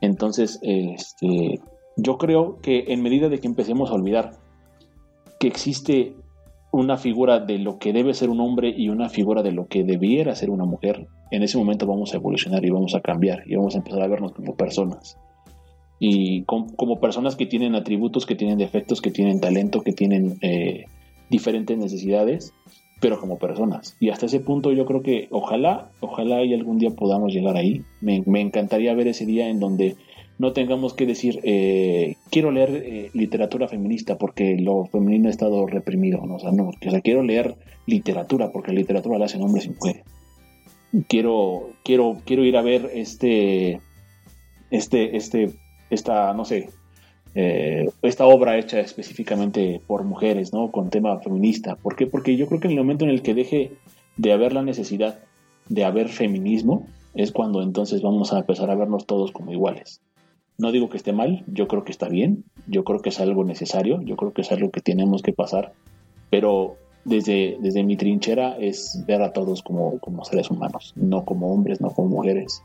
Entonces, 0.00 0.58
este, 0.62 1.60
yo 1.96 2.18
creo 2.18 2.60
que 2.60 2.84
en 2.88 3.02
medida 3.02 3.28
de 3.28 3.40
que 3.40 3.48
empecemos 3.48 3.90
a 3.90 3.94
olvidar 3.94 4.32
que 5.40 5.48
existe 5.48 6.14
una 6.70 6.96
figura 6.96 7.40
de 7.40 7.58
lo 7.58 7.78
que 7.78 7.92
debe 7.92 8.14
ser 8.14 8.30
un 8.30 8.40
hombre 8.40 8.72
y 8.76 8.90
una 8.90 9.08
figura 9.08 9.42
de 9.42 9.52
lo 9.52 9.66
que 9.66 9.84
debiera 9.84 10.34
ser 10.34 10.50
una 10.50 10.64
mujer, 10.64 11.08
en 11.30 11.42
ese 11.42 11.58
momento 11.58 11.86
vamos 11.86 12.12
a 12.12 12.18
evolucionar 12.18 12.64
y 12.64 12.70
vamos 12.70 12.94
a 12.94 13.00
cambiar 13.00 13.42
y 13.46 13.56
vamos 13.56 13.74
a 13.74 13.78
empezar 13.78 14.02
a 14.02 14.08
vernos 14.08 14.32
como 14.32 14.54
personas 14.54 15.18
y 15.98 16.44
como 16.44 17.00
personas 17.00 17.34
que 17.34 17.46
tienen 17.46 17.74
atributos, 17.74 18.24
que 18.24 18.36
tienen 18.36 18.58
defectos, 18.58 19.02
que 19.02 19.10
tienen 19.10 19.40
talento, 19.40 19.80
que 19.80 19.92
tienen 19.92 20.38
eh, 20.42 20.84
diferentes 21.28 21.76
necesidades, 21.76 22.54
pero 23.00 23.20
como 23.20 23.38
personas. 23.38 23.96
Y 24.00 24.10
hasta 24.10 24.26
ese 24.26 24.40
punto 24.40 24.72
yo 24.72 24.86
creo 24.86 25.02
que 25.02 25.28
ojalá, 25.30 25.90
ojalá 26.00 26.42
y 26.44 26.54
algún 26.54 26.78
día 26.78 26.90
podamos 26.90 27.32
llegar 27.32 27.56
ahí. 27.56 27.82
Me, 28.00 28.22
encantaría 28.40 28.94
ver 28.94 29.08
ese 29.08 29.26
día 29.26 29.48
en 29.48 29.60
donde 29.60 29.96
no 30.38 30.52
tengamos 30.52 30.94
que 30.94 31.06
decir, 31.06 31.40
eh, 31.42 32.16
quiero 32.30 32.50
leer 32.50 32.70
eh, 32.84 33.10
literatura 33.12 33.68
feminista 33.68 34.18
porque 34.18 34.56
lo 34.56 34.86
femenino 34.86 35.28
ha 35.28 35.30
estado 35.30 35.66
reprimido. 35.66 36.24
¿no? 36.26 36.36
O, 36.36 36.38
sea, 36.38 36.52
no, 36.52 36.68
o 36.68 36.90
sea, 36.90 37.00
quiero 37.00 37.22
leer 37.22 37.56
literatura 37.86 38.50
porque 38.50 38.72
literatura 38.72 39.18
la 39.18 39.26
hacen 39.26 39.42
hombres 39.42 39.66
y 39.66 39.70
mujeres. 39.70 40.04
Quiero, 41.06 41.70
quiero, 41.84 42.16
quiero 42.24 42.44
ir 42.44 42.56
a 42.56 42.62
ver 42.62 42.90
este, 42.94 43.80
este, 44.70 45.16
este 45.16 45.52
esta, 45.90 46.32
no 46.34 46.44
sé, 46.44 46.70
eh, 47.34 47.88
esta 48.02 48.26
obra 48.26 48.58
hecha 48.58 48.80
específicamente 48.80 49.80
por 49.86 50.04
mujeres, 50.04 50.52
¿no? 50.52 50.70
Con 50.70 50.90
tema 50.90 51.18
feminista. 51.18 51.76
¿Por 51.76 51.96
qué? 51.96 52.06
Porque 52.06 52.36
yo 52.36 52.46
creo 52.46 52.60
que 52.60 52.68
en 52.68 52.72
el 52.72 52.78
momento 52.78 53.04
en 53.04 53.10
el 53.10 53.22
que 53.22 53.34
deje 53.34 53.72
de 54.16 54.32
haber 54.32 54.52
la 54.52 54.62
necesidad 54.62 55.18
de 55.68 55.84
haber 55.84 56.08
feminismo, 56.08 56.86
es 57.14 57.32
cuando 57.32 57.62
entonces 57.62 58.02
vamos 58.02 58.32
a 58.32 58.38
empezar 58.38 58.70
a 58.70 58.74
vernos 58.74 59.06
todos 59.06 59.32
como 59.32 59.52
iguales. 59.52 60.00
No 60.56 60.72
digo 60.72 60.88
que 60.88 60.96
esté 60.96 61.12
mal, 61.12 61.44
yo 61.46 61.68
creo 61.68 61.84
que 61.84 61.92
está 61.92 62.08
bien, 62.08 62.44
yo 62.66 62.84
creo 62.84 63.00
que 63.00 63.10
es 63.10 63.20
algo 63.20 63.44
necesario, 63.44 64.00
yo 64.02 64.16
creo 64.16 64.32
que 64.32 64.42
es 64.42 64.50
algo 64.50 64.70
que 64.70 64.80
tenemos 64.80 65.22
que 65.22 65.32
pasar, 65.32 65.72
pero 66.30 66.76
desde, 67.04 67.56
desde 67.60 67.84
mi 67.84 67.96
trinchera 67.96 68.56
es 68.58 69.04
ver 69.06 69.22
a 69.22 69.32
todos 69.32 69.62
como, 69.62 69.98
como 70.00 70.24
seres 70.24 70.50
humanos, 70.50 70.92
no 70.96 71.24
como 71.24 71.52
hombres, 71.52 71.80
no 71.80 71.90
como 71.90 72.08
mujeres, 72.08 72.62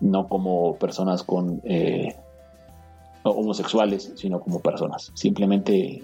no 0.00 0.28
como 0.28 0.76
personas 0.76 1.22
con 1.22 1.60
eh, 1.64 2.16
homosexuales, 3.22 4.12
sino 4.16 4.40
como 4.40 4.60
personas. 4.60 5.10
Simplemente 5.14 6.02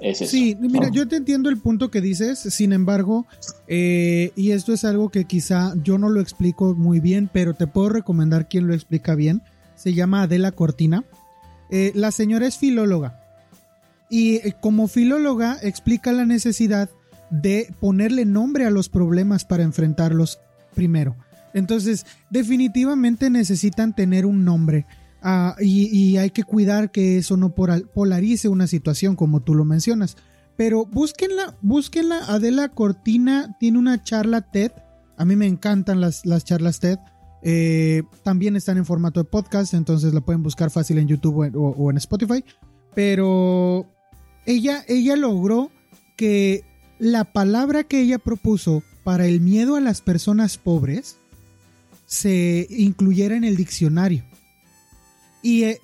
es 0.00 0.20
eso. 0.20 0.30
Sí, 0.30 0.56
mira, 0.60 0.88
yo 0.90 1.06
te 1.08 1.16
entiendo 1.16 1.48
el 1.48 1.58
punto 1.58 1.90
que 1.90 2.00
dices, 2.00 2.38
sin 2.38 2.72
embargo, 2.72 3.26
eh, 3.66 4.32
y 4.36 4.52
esto 4.52 4.72
es 4.72 4.84
algo 4.84 5.10
que 5.10 5.24
quizá 5.24 5.74
yo 5.82 5.98
no 5.98 6.08
lo 6.08 6.20
explico 6.20 6.74
muy 6.74 7.00
bien, 7.00 7.30
pero 7.32 7.54
te 7.54 7.66
puedo 7.66 7.88
recomendar 7.90 8.48
quien 8.48 8.66
lo 8.66 8.74
explica 8.74 9.14
bien. 9.14 9.42
Se 9.76 9.94
llama 9.94 10.22
Adela 10.22 10.52
Cortina. 10.52 11.04
Eh, 11.70 11.92
la 11.94 12.10
señora 12.10 12.46
es 12.46 12.58
filóloga 12.58 13.24
y 14.14 14.36
eh, 14.36 14.54
como 14.60 14.86
filóloga 14.88 15.58
explica 15.62 16.12
la 16.12 16.24
necesidad 16.24 16.90
de 17.30 17.74
ponerle 17.80 18.24
nombre 18.24 18.66
a 18.66 18.70
los 18.70 18.88
problemas 18.88 19.44
para 19.44 19.64
enfrentarlos 19.64 20.38
primero. 20.74 21.16
Entonces, 21.52 22.06
definitivamente 22.30 23.30
necesitan 23.30 23.94
tener 23.94 24.26
un 24.26 24.44
nombre. 24.44 24.86
Ah, 25.26 25.56
y, 25.58 26.18
hay 26.18 26.28
que 26.28 26.44
cuidar 26.44 26.90
que 26.90 27.16
eso 27.16 27.38
no 27.38 27.54
polarice 27.54 28.50
una 28.50 28.66
situación 28.66 29.16
como 29.16 29.40
tú 29.40 29.54
lo 29.54 29.64
mencionas. 29.64 30.18
Pero 30.54 30.84
búsquenla, 30.84 31.56
búsquenla. 31.62 32.26
Adela 32.26 32.68
Cortina 32.68 33.56
tiene 33.58 33.78
una 33.78 34.02
charla 34.02 34.42
TED. 34.42 34.72
A 35.16 35.24
mí 35.24 35.34
me 35.34 35.46
encantan 35.46 36.02
las, 36.02 36.26
las 36.26 36.44
charlas 36.44 36.78
TED. 36.78 36.98
Eh, 37.42 38.02
también 38.22 38.54
están 38.54 38.76
en 38.76 38.84
formato 38.84 39.18
de 39.18 39.24
podcast, 39.24 39.72
entonces 39.72 40.12
la 40.12 40.20
pueden 40.20 40.42
buscar 40.42 40.70
fácil 40.70 40.98
en 40.98 41.08
YouTube 41.08 41.50
o, 41.54 41.90
en 41.90 41.96
Spotify. 41.96 42.44
Pero 42.94 43.86
ella, 44.44 44.84
ella 44.88 45.16
logró 45.16 45.70
que 46.16 46.64
la 46.98 47.24
palabra 47.32 47.84
que 47.84 48.02
ella 48.02 48.18
propuso 48.18 48.82
para 49.04 49.26
el 49.26 49.40
miedo 49.40 49.76
a 49.76 49.80
las 49.80 50.02
personas 50.02 50.58
pobres 50.58 51.16
se 52.04 52.66
incluyera 52.68 53.36
en 53.36 53.44
el 53.44 53.56
diccionario. 53.56 54.22
Y 55.44 55.64
eh, 55.64 55.80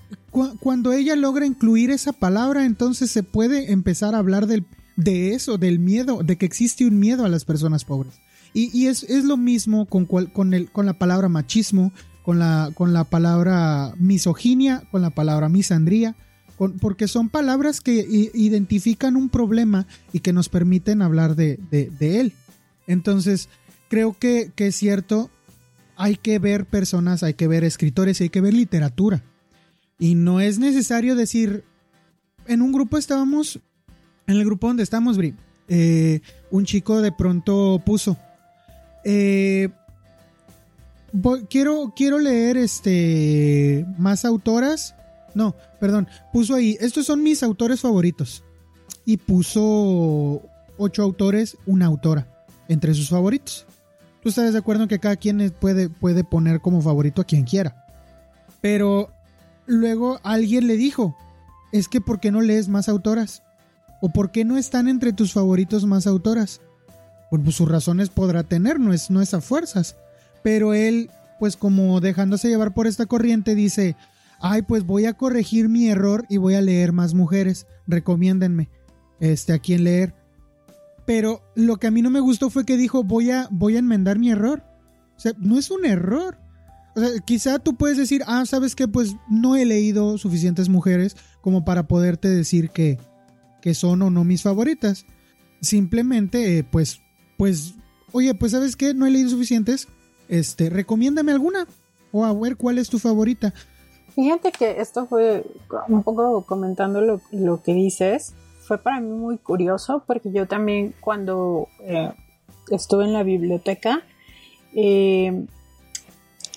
cuando 0.61 0.95
ella 0.95 1.15
logra 1.17 1.45
incluir 1.45 1.91
esa 1.91 2.15
palabra, 2.15 2.65
entonces 2.65 3.11
se 3.11 3.23
puede 3.23 3.73
empezar 3.73 4.15
a 4.15 4.19
hablar 4.19 4.47
del, 4.47 4.65
de 4.97 5.35
eso, 5.35 5.59
del 5.59 5.79
miedo, 5.79 6.23
de 6.23 6.37
que 6.37 6.47
existe 6.47 6.87
un 6.87 6.99
miedo 6.99 7.27
a 7.27 7.29
las 7.29 7.45
personas 7.45 7.85
pobres. 7.85 8.15
Y, 8.55 8.87
es, 8.87 9.05
lo 9.23 9.37
mismo 9.37 9.85
con, 9.85 10.07
con, 10.07 10.55
el, 10.55 10.71
con 10.71 10.87
la 10.87 10.95
palabra 10.95 11.29
machismo, 11.29 11.93
con 12.23 12.39
la, 12.39 12.71
con 12.75 12.95
la 12.95 13.05
palabra 13.05 13.93
misoginia, 13.99 14.83
con 14.91 15.03
la 15.03 15.11
palabra 15.11 15.51
misandría, 15.51 16.17
porque 16.81 17.07
son 17.07 17.29
palabras 17.29 17.83
que 17.83 18.07
identifican 18.33 19.15
un 19.15 19.29
problema 19.29 19.87
y 20.11 20.21
que 20.21 20.33
nos 20.33 20.49
permiten 20.49 21.03
hablar 21.03 21.37
de, 21.37 21.59
él. 22.01 22.33
Entonces, 22.87 23.51
creo 23.91 24.17
que, 24.19 24.53
que, 24.57 24.69
es 24.69 24.77
cierto, 24.77 25.29
hay 25.97 26.17
que 26.17 26.39
ver 26.39 26.65
personas, 26.65 27.23
hay 27.23 27.35
que 27.35 27.47
ver 27.47 27.63
escritores 27.63 28.21
y 28.21 28.25
hay 28.25 28.31
que 28.31 28.41
ver 28.41 28.55
literatura. 28.55 29.23
Y 30.01 30.15
no 30.15 30.41
es 30.41 30.59
necesario 30.59 31.15
decir, 31.15 31.63
en 32.47 32.63
un 32.63 32.73
grupo 32.73 32.97
estábamos, 32.97 33.61
en 34.27 34.37
el 34.37 34.45
grupo 34.47 34.67
donde 34.67 34.83
estamos, 34.83 35.19
Bri, 35.19 35.35
eh, 35.69 36.23
un 36.51 36.65
chico 36.65 37.03
de 37.03 37.13
pronto 37.13 37.81
puso, 37.85 38.17
eh, 39.05 39.69
quiero, 41.51 41.93
quiero 41.95 42.19
leer 42.19 42.57
este 42.57 43.85
más 43.99 44.25
autoras. 44.25 44.95
No, 45.35 45.55
perdón, 45.79 46.09
puso 46.33 46.55
ahí, 46.55 46.79
estos 46.81 47.07
son 47.07 47.23
mis 47.23 47.43
autores 47.43 47.81
favoritos. 47.81 48.43
Y 49.05 49.19
puso 49.19 50.43
ocho 50.79 51.03
autores, 51.03 51.59
una 51.67 51.87
autora, 51.87 52.27
entre 52.69 52.95
sus 52.95 53.11
favoritos. 53.11 53.67
Tú 54.23 54.31
estás 54.31 54.53
de 54.53 54.59
acuerdo 54.59 54.85
en 54.85 54.89
que 54.89 54.99
cada 54.99 55.17
quien 55.17 55.55
puede, 55.61 55.91
puede 55.91 56.25
poner 56.25 56.61
como 56.61 56.81
favorito 56.81 57.21
a 57.21 57.25
quien 57.25 57.45
quiera. 57.45 57.85
Pero 58.61 59.11
luego 59.71 60.19
alguien 60.25 60.67
le 60.67 60.77
dijo, 60.77 61.17
es 61.73 61.89
que 61.89 62.01
¿por 62.01 62.21
qué 62.21 62.31
no 62.31 62.41
lees 62.41 62.69
más 62.69 62.89
autoras? 62.89 63.43
¿O 64.03 64.11
por 64.11 64.33
qué 64.33 64.45
no 64.45 64.59
están 64.59 64.89
entre 64.89 65.13
tus 65.13 65.33
favoritos 65.33 65.87
más 65.87 66.07
autoras? 66.07 66.61
Pues 67.31 67.55
sus 67.55 67.69
razones 67.69 68.09
podrá 68.09 68.43
tener, 68.43 68.81
no 68.81 68.93
es, 68.93 69.11
no 69.11 69.21
a 69.21 69.41
fuerzas. 69.41 69.97
Pero 70.43 70.75
él, 70.75 71.11
pues 71.39 71.57
como 71.57 72.01
dejándose 72.01 72.49
llevar 72.49 72.75
por 72.75 72.89
esta 72.89 73.07
corriente, 73.07 73.55
dice, 73.55 73.95
ay, 74.41 74.63
pues 74.63 74.85
voy 74.85 75.05
a 75.05 75.13
corregir 75.13 75.69
mi 75.69 75.89
error 75.89 76.27
y 76.29 76.39
voy 76.39 76.55
a 76.55 76.63
leer 76.63 76.93
más 76.93 77.15
mujeres, 77.15 77.67
recomiéndenme 77.87 78.69
este, 79.21 79.53
a 79.53 79.61
quién 79.61 79.85
leer. 79.85 80.15
Pero 81.07 81.43
lo 81.55 81.77
que 81.77 81.87
a 81.87 81.91
mí 81.93 82.03
no 82.03 82.11
me 82.11 82.21
gustó 82.21 82.51
fue 82.51 82.67
que 82.67 82.77
dijo, 82.77 83.05
voy 83.05 83.31
a, 83.31 83.47
voy 83.53 83.77
a 83.77 83.81
enmendar 83.81 84.19
mi 84.19 84.31
error. 84.31 84.65
O 85.17 85.21
sea, 85.21 85.33
no 85.39 85.59
es 85.59 85.71
un 85.71 85.85
error. 85.85 86.40
O 86.97 87.01
sea, 87.01 87.11
quizá 87.25 87.59
tú 87.59 87.77
puedes 87.77 87.97
decir, 87.97 88.23
ah, 88.27 88.45
sabes 88.47 88.75
que 88.75 88.89
pues 88.89 89.17
no 89.29 89.57
he 89.57 89.65
leído 89.65 90.19
suficientes 90.19 90.69
mujeres 90.69 91.17
como 91.41 91.65
para 91.65 91.87
poderte 91.87 92.29
decir 92.29 92.71
que, 92.71 92.99
que 93.63 93.75
son 93.75 94.03
o 94.03 94.11
no 94.11 94.25
mis 94.25 94.43
favoritas. 94.43 95.07
Simplemente, 95.61 96.59
eh, 96.59 96.65
pues, 96.65 97.01
pues, 97.37 97.75
oye, 98.13 98.35
pues 98.35 98.53
sabes 98.53 98.77
que 98.77 98.95
no 98.95 99.07
he 99.07 99.11
leído 99.11 99.31
suficientes. 99.31 99.89
Este, 100.29 100.71
recomiéndame 100.71 101.33
alguna. 101.33 101.67
O 102.13 102.25
a 102.25 102.33
ver 102.33 102.57
cuál 102.57 102.79
es 102.79 102.89
tu 102.89 102.99
favorita. 102.99 103.55
Fíjate 104.15 104.51
que 104.51 104.81
esto 104.81 105.07
fue 105.07 105.45
un 105.89 106.03
poco 106.03 106.45
comentando 106.45 107.01
lo, 107.01 107.21
lo 107.31 107.63
que 107.63 107.73
dices. 107.73 108.35
Fue 108.61 108.79
para 108.79 109.01
mí 109.01 109.11
muy 109.11 109.39
curioso 109.39 110.03
porque 110.07 110.33
yo 110.33 110.47
también 110.47 110.95
cuando 111.01 111.69
eh, 111.81 112.13
estuve 112.71 113.05
en 113.05 113.13
la 113.13 113.23
biblioteca, 113.23 114.03
eh, 114.75 115.47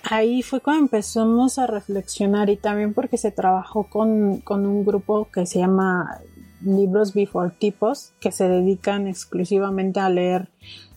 ahí 0.03 0.41
fue 0.41 0.59
cuando 0.59 0.83
empezamos 0.83 1.57
a 1.57 1.67
reflexionar 1.67 2.49
y 2.49 2.57
también 2.57 2.93
porque 2.93 3.17
se 3.17 3.31
trabajó 3.31 3.85
con, 3.85 4.43
un 4.45 4.85
grupo 4.85 5.27
que 5.31 5.45
se 5.45 5.59
llama 5.59 6.19
Libros 6.61 7.13
Before 7.13 7.51
Tipos, 7.57 8.11
que 8.19 8.31
se 8.31 8.47
dedican 8.47 9.07
exclusivamente 9.07 9.99
a 9.99 10.09
leer 10.09 10.49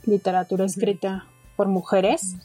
literatura 0.05 0.65
escrita 0.65 1.27
por 1.57 1.69
mujeres. 1.69 2.37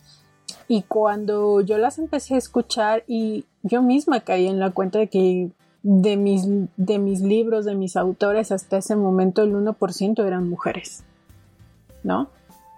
Y 0.68 0.84
cuando 0.84 1.62
yo 1.62 1.78
las 1.78 1.98
empecé 1.98 2.36
a 2.36 2.38
escuchar 2.38 3.04
y 3.08 3.46
yo 3.64 3.82
misma 3.82 4.22
caí 4.22 4.48
en 4.48 4.60
la 4.60 4.72
cuenta 4.72 5.00
de 5.00 5.08
que 5.08 5.50
de 5.84 6.16
mis, 6.16 6.46
de 6.78 7.00
mis 7.00 7.22
libros, 7.22 7.66
de 7.66 7.76
mis 7.76 7.96
autores, 7.96 8.52
hasta 8.52 8.78
ese 8.78 8.96
momento 8.96 9.42
el 9.42 9.54
1% 9.54 10.26
eran 10.26 10.48
mujeres, 10.48 11.04
¿no? 12.04 12.30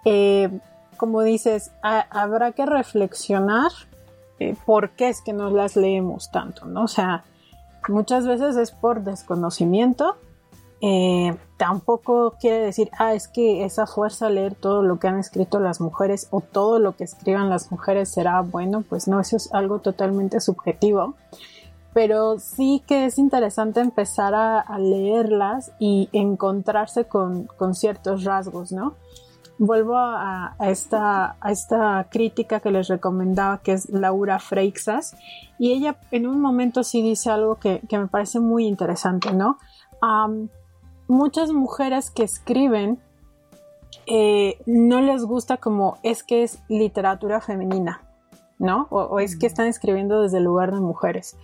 Eh, 0.06 0.48
como 0.96 1.22
dices, 1.22 1.70
habrá 1.82 2.52
que 2.52 2.66
reflexionar 2.66 3.70
eh, 4.40 4.56
por 4.66 4.90
qué 4.90 5.08
es 5.08 5.20
que 5.20 5.32
no 5.32 5.50
las 5.50 5.76
leemos 5.76 6.30
tanto, 6.30 6.66
¿no? 6.66 6.84
O 6.84 6.88
sea, 6.88 7.24
muchas 7.88 8.26
veces 8.26 8.56
es 8.56 8.70
por 8.72 9.02
desconocimiento. 9.02 10.16
Eh, 10.80 11.34
tampoco 11.56 12.34
quiere 12.38 12.58
decir, 12.58 12.90
ah, 12.98 13.14
es 13.14 13.28
que 13.28 13.64
esa 13.64 13.86
fuerza 13.86 14.28
leer 14.28 14.54
todo 14.54 14.82
lo 14.82 14.98
que 14.98 15.08
han 15.08 15.18
escrito 15.18 15.60
las 15.60 15.80
mujeres 15.80 16.28
o 16.30 16.40
todo 16.40 16.78
lo 16.78 16.96
que 16.96 17.04
escriban 17.04 17.48
las 17.48 17.70
mujeres 17.70 18.10
será 18.10 18.42
bueno, 18.42 18.82
pues 18.86 19.08
no, 19.08 19.20
eso 19.20 19.36
es 19.36 19.52
algo 19.54 19.78
totalmente 19.78 20.40
subjetivo. 20.40 21.14
Pero 21.94 22.40
sí 22.40 22.82
que 22.86 23.06
es 23.06 23.18
interesante 23.18 23.80
empezar 23.80 24.34
a, 24.34 24.78
leerlas 24.78 25.70
y 25.78 26.08
encontrarse 26.12 27.04
con, 27.04 27.44
con 27.56 27.74
ciertos 27.76 28.24
rasgos, 28.24 28.72
¿no? 28.72 28.94
Vuelvo 29.58 29.96
a, 29.96 30.56
esta, 30.60 31.36
a 31.40 31.52
esta 31.52 32.08
crítica 32.10 32.60
que 32.60 32.70
les 32.70 32.88
recomendaba, 32.88 33.58
que 33.58 33.72
es 33.72 33.88
Laura 33.88 34.38
Freixas, 34.38 35.16
y 35.58 35.72
ella 35.72 35.96
en 36.10 36.26
un 36.26 36.40
momento 36.40 36.82
sí 36.82 37.02
dice 37.02 37.30
algo 37.30 37.56
que, 37.56 37.80
me 37.90 38.06
parece 38.08 38.40
muy 38.40 38.66
interesante, 38.66 39.32
¿no? 39.32 39.58
muchas 41.06 41.50
mujeres 41.52 42.10
que 42.10 42.24
escriben 42.24 42.98
eh, 44.06 44.58
no 44.66 45.00
les 45.00 45.24
gusta 45.24 45.56
como 45.56 45.96
es 46.02 46.22
que 46.22 46.42
es 46.42 46.62
literatura 46.68 47.40
femenina, 47.40 48.02
¿no? 48.58 48.86
O, 48.90 49.18
es 49.18 49.38
que 49.38 49.46
están 49.46 49.66
escribiendo 49.66 50.20
desde 50.20 50.38
el 50.38 50.44
lugar 50.44 50.74
de 50.74 50.80
mujeres. 50.80 51.38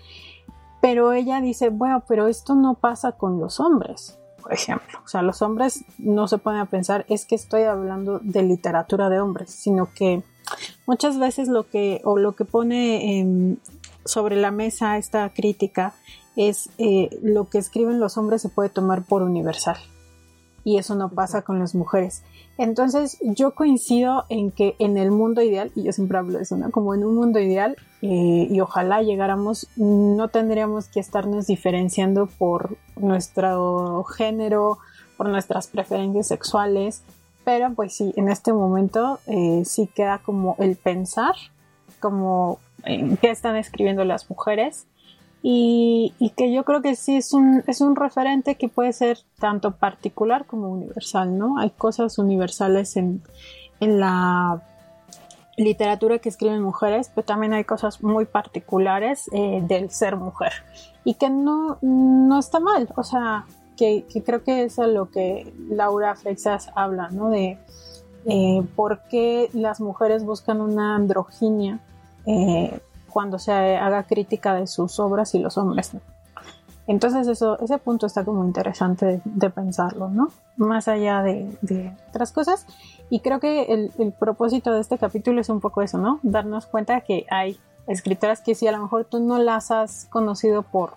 Pero 0.83 1.13
ella 1.13 1.41
dice, 1.41 1.71
bueno, 1.71 2.03
pero 2.07 2.27
esto 2.27 2.55
no 2.55 2.75
pasa 2.75 3.13
con 3.13 3.41
los 3.41 3.61
hombres 3.61 4.20
por 4.41 4.53
ejemplo. 4.53 5.01
O 5.05 5.09
sea, 5.09 5.23
los 5.23 5.43
hombres 5.43 5.85
no 5.99 6.29
se 6.29 6.39
ponen 6.39 6.61
a 6.61 6.67
pensar, 6.67 7.05
es 7.09 7.25
que 7.25 7.35
estoy 7.35 7.63
hablando 7.63 8.19
de 8.21 8.43
literatura 8.43 9.09
de 9.09 9.21
hombres, 9.21 9.51
sino 9.51 9.93
que 9.95 10.23
muchas 10.87 11.19
veces 11.19 11.49
lo 11.49 11.69
que, 11.69 12.01
o 12.05 12.19
lo 12.19 12.33
que 12.33 12.45
pone 12.45 13.59
sobre 14.05 14.37
la 14.37 14.51
mesa 14.51 14.99
esta 14.99 15.29
crítica 15.31 15.95
es 16.37 16.71
eh, 16.79 17.11
lo 17.23 17.49
que 17.49 17.59
escriben 17.59 18.01
los 18.01 18.17
hombres 18.17 18.43
se 18.43 18.49
puede 18.49 18.69
tomar 18.69 19.05
por 19.05 19.23
universal. 19.23 19.77
Y 20.65 20.79
eso 20.79 20.95
no 20.95 21.11
pasa 21.11 21.43
con 21.43 21.59
las 21.59 21.75
mujeres. 21.75 22.23
Entonces 22.61 23.17
yo 23.23 23.53
coincido 23.53 24.27
en 24.29 24.51
que 24.51 24.77
en 24.79 24.99
el 24.99 25.11
mundo 25.11 25.41
ideal, 25.41 25.73
y 25.75 25.85
yo 25.85 25.93
siempre 25.93 26.19
hablo 26.19 26.37
de 26.37 26.43
eso, 26.43 26.59
¿no? 26.59 26.71
Como 26.71 26.95
en 26.95 27.05
un 27.05 27.15
mundo 27.15 27.41
ideal, 27.41 27.75
eh, 28.03 28.49
y 28.51 28.61
ojalá 28.61 29.01
llegáramos, 29.01 29.67
no 29.77 30.29
tendríamos 30.29 30.89
que 30.89 31.01
estarnos 31.01 31.47
diferenciando 31.47 32.27
por 32.27 32.77
nuestro 32.97 34.05
género, 34.05 34.77
por 35.17 35.31
nuestras 35.31 35.69
preferencias 35.69 36.27
sexuales, 36.27 37.03
pero 37.47 37.73
pues 37.73 37.95
sí, 37.97 38.13
en 38.17 38.29
este 38.29 38.53
momento 38.53 39.21
eh, 39.27 39.63
sí 39.65 39.87
queda 39.87 40.19
como 40.19 40.57
el 40.59 40.77
pensar, 40.77 41.37
como 41.99 42.59
en 42.85 43.17
qué 43.17 43.31
están 43.31 43.57
escribiendo 43.57 44.05
las 44.05 44.29
mujeres 44.29 44.87
y, 45.43 46.33
que 46.37 46.53
yo 46.53 46.65
creo 46.65 46.83
que 46.83 46.97
sí 46.97 47.17
es 47.17 47.33
un, 47.33 47.65
es 47.67 47.81
un 47.81 47.97
referente 47.97 48.57
que 48.57 48.69
puede 48.69 48.93
ser 48.93 49.19
tanto 49.39 49.73
particular 49.73 50.47
como 50.47 50.69
universal, 50.69 51.39
¿no? 51.39 51.59
Hay 51.59 51.71
cosas 51.71 52.19
universales 52.19 52.97
en, 52.97 53.23
en 53.81 54.01
la 54.01 54.63
literatura 55.57 56.19
que 56.19 56.29
escriben 56.29 56.63
mujeres, 56.63 57.11
pero 57.15 57.25
también 57.25 57.53
hay 57.53 57.65
cosas 57.65 58.03
muy 58.03 58.25
particulares 58.25 59.29
eh, 59.33 59.63
del 59.67 59.91
ser 59.91 60.17
mujer 60.17 60.53
y 61.05 61.15
que 61.15 61.31
no, 61.31 61.79
no 61.81 62.39
está 62.39 62.61
mal, 62.61 62.89
o 62.97 63.03
sea, 63.03 63.47
que, 63.77 64.05
creo 64.25 64.45
que 64.45 64.65
es 64.65 64.79
a 64.79 64.87
lo 64.87 65.11
que 65.11 65.53
Laura 65.71 66.15
Freixas 66.15 66.71
habla, 66.75 67.09
¿no? 67.11 67.31
De 67.31 67.59
eh, 68.27 68.63
por 68.77 69.01
qué 69.09 69.49
las 69.55 69.81
mujeres 69.81 70.25
buscan 70.25 70.61
una 70.61 70.97
androginia 70.97 71.81
eh, 72.27 72.79
cuando 73.11 73.39
se 73.39 73.53
haga 73.53 74.05
crítica 74.05 74.55
de 74.55 74.67
sus 74.67 74.99
obras 75.01 75.35
y 75.35 75.39
los 75.39 75.59
hombres. 75.59 75.93
Entonces 76.87 77.29
eso, 77.29 77.57
ese 77.61 77.79
punto 77.79 78.07
está 78.07 78.25
como 78.25 78.45
interesante 78.45 79.21
de, 79.25 79.51
pensarlo, 79.51 80.09
¿no? 80.09 80.33
Más 80.57 80.89
allá 80.89 81.23
de, 81.23 81.95
otras 82.09 82.33
cosas. 82.33 82.67
Y 83.11 83.21
creo 83.21 83.39
que 83.39 83.91
el, 83.97 84.13
propósito 84.19 84.73
de 84.73 84.81
este 84.81 84.99
capítulo 84.99 85.41
es 85.41 85.49
un 85.51 85.61
poco 85.61 85.83
eso, 85.83 85.99
¿no? 85.99 86.19
Darnos 86.25 86.67
cuenta 86.67 87.01
que 87.03 87.27
hay 87.31 87.61
escritoras 87.87 88.41
que 88.41 88.57
si 88.57 88.67
a 88.67 88.73
lo 88.73 88.79
mejor 88.79 89.05
tú 89.05 89.21
no 89.21 89.39
las 89.39 89.71
has 89.71 90.07
conocido 90.11 90.63
por 90.63 90.95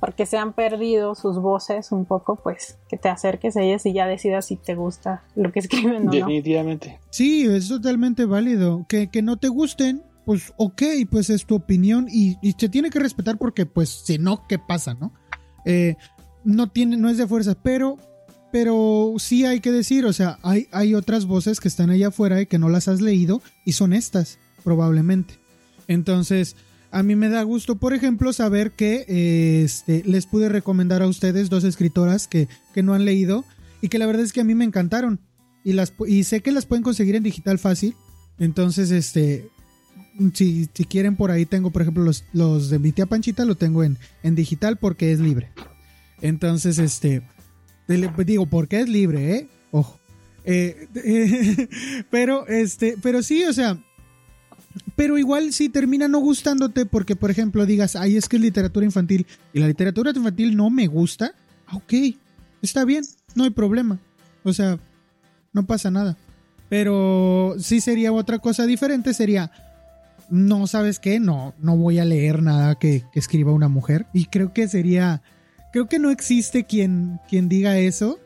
porque 0.00 0.24
se 0.24 0.38
han 0.38 0.54
perdido 0.54 1.14
sus 1.14 1.38
voces 1.38 1.92
un 1.92 2.06
poco, 2.06 2.36
pues 2.36 2.78
que 2.88 2.96
te 2.96 3.10
acerques 3.10 3.58
a 3.58 3.62
ellas 3.62 3.84
y 3.84 3.92
ya 3.92 4.06
decidas 4.06 4.46
si 4.46 4.56
te 4.56 4.74
gusta 4.74 5.22
lo 5.36 5.52
que 5.52 5.58
escriben 5.58 5.96
o 5.96 6.00
no. 6.00 6.10
Definitivamente. 6.10 6.98
Sí, 7.10 7.44
es 7.44 7.68
totalmente 7.68 8.24
válido. 8.24 8.86
Que, 8.88 9.08
que 9.08 9.20
no 9.20 9.36
te 9.36 9.48
gusten, 9.48 10.02
pues 10.24 10.52
ok, 10.56 10.82
pues 11.10 11.30
es 11.30 11.46
tu 11.46 11.56
opinión 11.56 12.06
y, 12.10 12.36
se 12.58 12.68
tiene 12.68 12.90
que 12.90 13.00
respetar 13.00 13.38
porque 13.38 13.66
pues 13.66 13.88
si 14.04 14.18
no, 14.18 14.46
¿qué 14.48 14.58
pasa, 14.58 14.94
no? 14.94 15.12
Eh, 15.64 15.96
no 16.44 16.68
tiene, 16.68 16.96
no 16.96 17.08
es 17.08 17.18
de 17.18 17.26
fuerza, 17.26 17.54
pero, 17.62 17.98
pero 18.52 19.14
sí 19.18 19.44
hay 19.44 19.60
que 19.60 19.72
decir, 19.72 20.06
o 20.06 20.12
sea, 20.12 20.38
hay, 20.42 20.68
hay 20.72 20.94
otras 20.94 21.26
voces 21.26 21.60
que 21.60 21.68
están 21.68 21.90
allá 21.90 22.08
afuera 22.08 22.40
y 22.40 22.46
que 22.46 22.58
no 22.58 22.68
las 22.68 22.88
has 22.88 23.00
leído 23.00 23.42
y 23.64 23.72
son 23.72 23.92
estas, 23.92 24.38
probablemente. 24.64 25.34
Entonces, 25.88 26.56
a 26.92 27.02
mí 27.02 27.16
me 27.16 27.28
da 27.28 27.42
gusto, 27.42 27.76
por 27.76 27.94
ejemplo, 27.94 28.32
saber 28.32 28.72
que 28.72 29.04
este, 29.64 30.02
les 30.04 30.26
pude 30.26 30.48
recomendar 30.48 31.02
a 31.02 31.06
ustedes 31.06 31.50
dos 31.50 31.64
escritoras 31.64 32.26
que, 32.26 32.48
que 32.74 32.82
no 32.82 32.94
han 32.94 33.04
leído 33.04 33.44
y 33.80 33.88
que 33.88 33.98
la 33.98 34.06
verdad 34.06 34.24
es 34.24 34.32
que 34.32 34.40
a 34.40 34.44
mí 34.44 34.54
me 34.54 34.64
encantaron. 34.64 35.20
Y, 35.62 35.74
las, 35.74 35.92
y 36.06 36.24
sé 36.24 36.40
que 36.40 36.52
las 36.52 36.66
pueden 36.66 36.82
conseguir 36.82 37.16
en 37.16 37.22
digital 37.22 37.58
fácil. 37.58 37.94
Entonces, 38.38 38.90
este, 38.90 39.50
si, 40.34 40.68
si 40.72 40.84
quieren 40.84 41.16
por 41.16 41.30
ahí 41.30 41.46
tengo, 41.46 41.70
por 41.70 41.82
ejemplo, 41.82 42.02
los, 42.02 42.24
los 42.32 42.70
de 42.70 42.78
mi 42.78 42.92
tía 42.92 43.06
Panchita, 43.06 43.44
lo 43.44 43.54
tengo 43.54 43.84
en, 43.84 43.98
en 44.22 44.34
digital 44.34 44.76
porque 44.76 45.12
es 45.12 45.20
libre. 45.20 45.50
Entonces, 46.20 46.78
este, 46.78 47.22
digo, 47.88 48.46
porque 48.46 48.80
es 48.80 48.88
libre, 48.88 49.36
¿eh? 49.36 49.48
Ojo. 49.70 49.98
Eh, 50.44 51.68
pero, 52.10 52.46
este, 52.46 52.96
pero 53.02 53.22
sí, 53.22 53.44
o 53.44 53.52
sea, 53.52 53.78
pero 54.96 55.18
igual 55.18 55.52
si 55.52 55.68
termina 55.68 56.08
no 56.08 56.18
gustándote 56.20 56.86
porque, 56.86 57.16
por 57.16 57.30
ejemplo, 57.30 57.66
digas, 57.66 57.96
ay, 57.96 58.16
es 58.16 58.28
que 58.28 58.36
es 58.36 58.42
literatura 58.42 58.86
infantil 58.86 59.26
y 59.52 59.60
la 59.60 59.68
literatura 59.68 60.12
infantil 60.14 60.56
no 60.56 60.70
me 60.70 60.86
gusta, 60.86 61.32
ah, 61.66 61.76
ok, 61.76 61.92
está 62.62 62.84
bien, 62.84 63.04
no 63.34 63.44
hay 63.44 63.50
problema. 63.50 63.98
O 64.42 64.52
sea, 64.52 64.78
no 65.52 65.66
pasa 65.66 65.90
nada. 65.90 66.16
Pero 66.68 67.56
sí 67.58 67.80
sería 67.80 68.12
otra 68.12 68.38
cosa 68.38 68.64
diferente, 68.64 69.12
sería, 69.12 69.50
no 70.30 70.66
sabes 70.66 70.98
qué, 70.98 71.20
no, 71.20 71.54
no 71.58 71.76
voy 71.76 71.98
a 71.98 72.04
leer 72.04 72.42
nada 72.42 72.76
que, 72.76 73.04
escriba 73.14 73.52
una 73.52 73.68
mujer. 73.68 74.06
Y 74.14 74.26
creo 74.26 74.52
que 74.52 74.68
sería, 74.68 75.22
creo 75.72 75.86
que 75.86 75.98
no 75.98 76.10
existe 76.10 76.64
quien, 76.64 77.20
quien 77.28 77.48
diga 77.48 77.78
eso. 77.78 78.18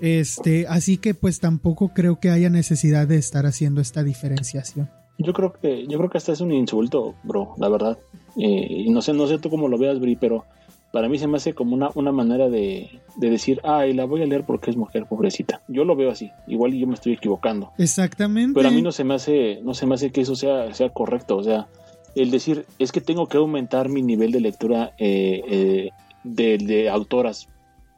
Este, 0.00 0.66
así 0.66 0.96
que 0.96 1.12
pues 1.12 1.40
tampoco 1.40 1.90
creo 1.90 2.18
que 2.18 2.30
haya 2.30 2.48
necesidad 2.48 3.06
de 3.06 3.16
estar 3.16 3.44
haciendo 3.44 3.80
esta 3.80 4.02
diferenciación. 4.02 4.88
Yo 5.18 5.34
creo 5.34 5.52
que, 5.52 5.86
yo 5.86 5.98
creo 5.98 6.08
que 6.08 6.16
hasta 6.16 6.32
es 6.32 6.40
un 6.40 6.52
insulto, 6.52 7.14
bro, 7.24 7.54
la 7.58 7.68
verdad. 7.68 7.98
Eh, 8.36 8.86
no 8.88 9.02
sé, 9.02 9.12
no 9.12 9.26
sé 9.26 9.38
tú 9.38 9.50
cómo 9.50 9.68
lo 9.68 9.76
veas, 9.76 10.00
Bri, 10.00 10.16
pero 10.16 10.46
para 10.92 11.08
mí 11.08 11.18
se 11.18 11.26
me 11.26 11.36
hace 11.36 11.54
como 11.54 11.74
una, 11.74 11.90
una 11.94 12.12
manera 12.12 12.48
de, 12.48 13.00
de, 13.16 13.30
decir, 13.30 13.60
ay, 13.62 13.92
la 13.92 14.04
voy 14.04 14.22
a 14.22 14.26
leer 14.26 14.44
porque 14.44 14.70
es 14.70 14.76
mujer, 14.76 15.06
pobrecita. 15.06 15.62
Yo 15.68 15.84
lo 15.84 15.94
veo 15.94 16.10
así, 16.10 16.30
igual 16.46 16.72
yo 16.74 16.86
me 16.86 16.94
estoy 16.94 17.12
equivocando. 17.12 17.72
Exactamente. 17.78 18.54
Pero 18.54 18.68
a 18.68 18.72
mí 18.72 18.82
no 18.82 18.92
se 18.92 19.04
me 19.04 19.14
hace, 19.14 19.60
no 19.62 19.74
se 19.74 19.86
me 19.86 19.94
hace 19.94 20.10
que 20.10 20.22
eso 20.22 20.34
sea, 20.34 20.74
sea 20.74 20.90
correcto. 20.90 21.36
O 21.36 21.42
sea, 21.42 21.68
el 22.14 22.30
decir, 22.30 22.66
es 22.78 22.90
que 22.90 23.00
tengo 23.00 23.28
que 23.28 23.38
aumentar 23.38 23.88
mi 23.88 24.02
nivel 24.02 24.32
de 24.32 24.40
lectura 24.40 24.92
eh, 24.98 25.42
eh, 25.46 25.90
de, 26.24 26.58
de 26.58 26.88
autoras 26.88 27.48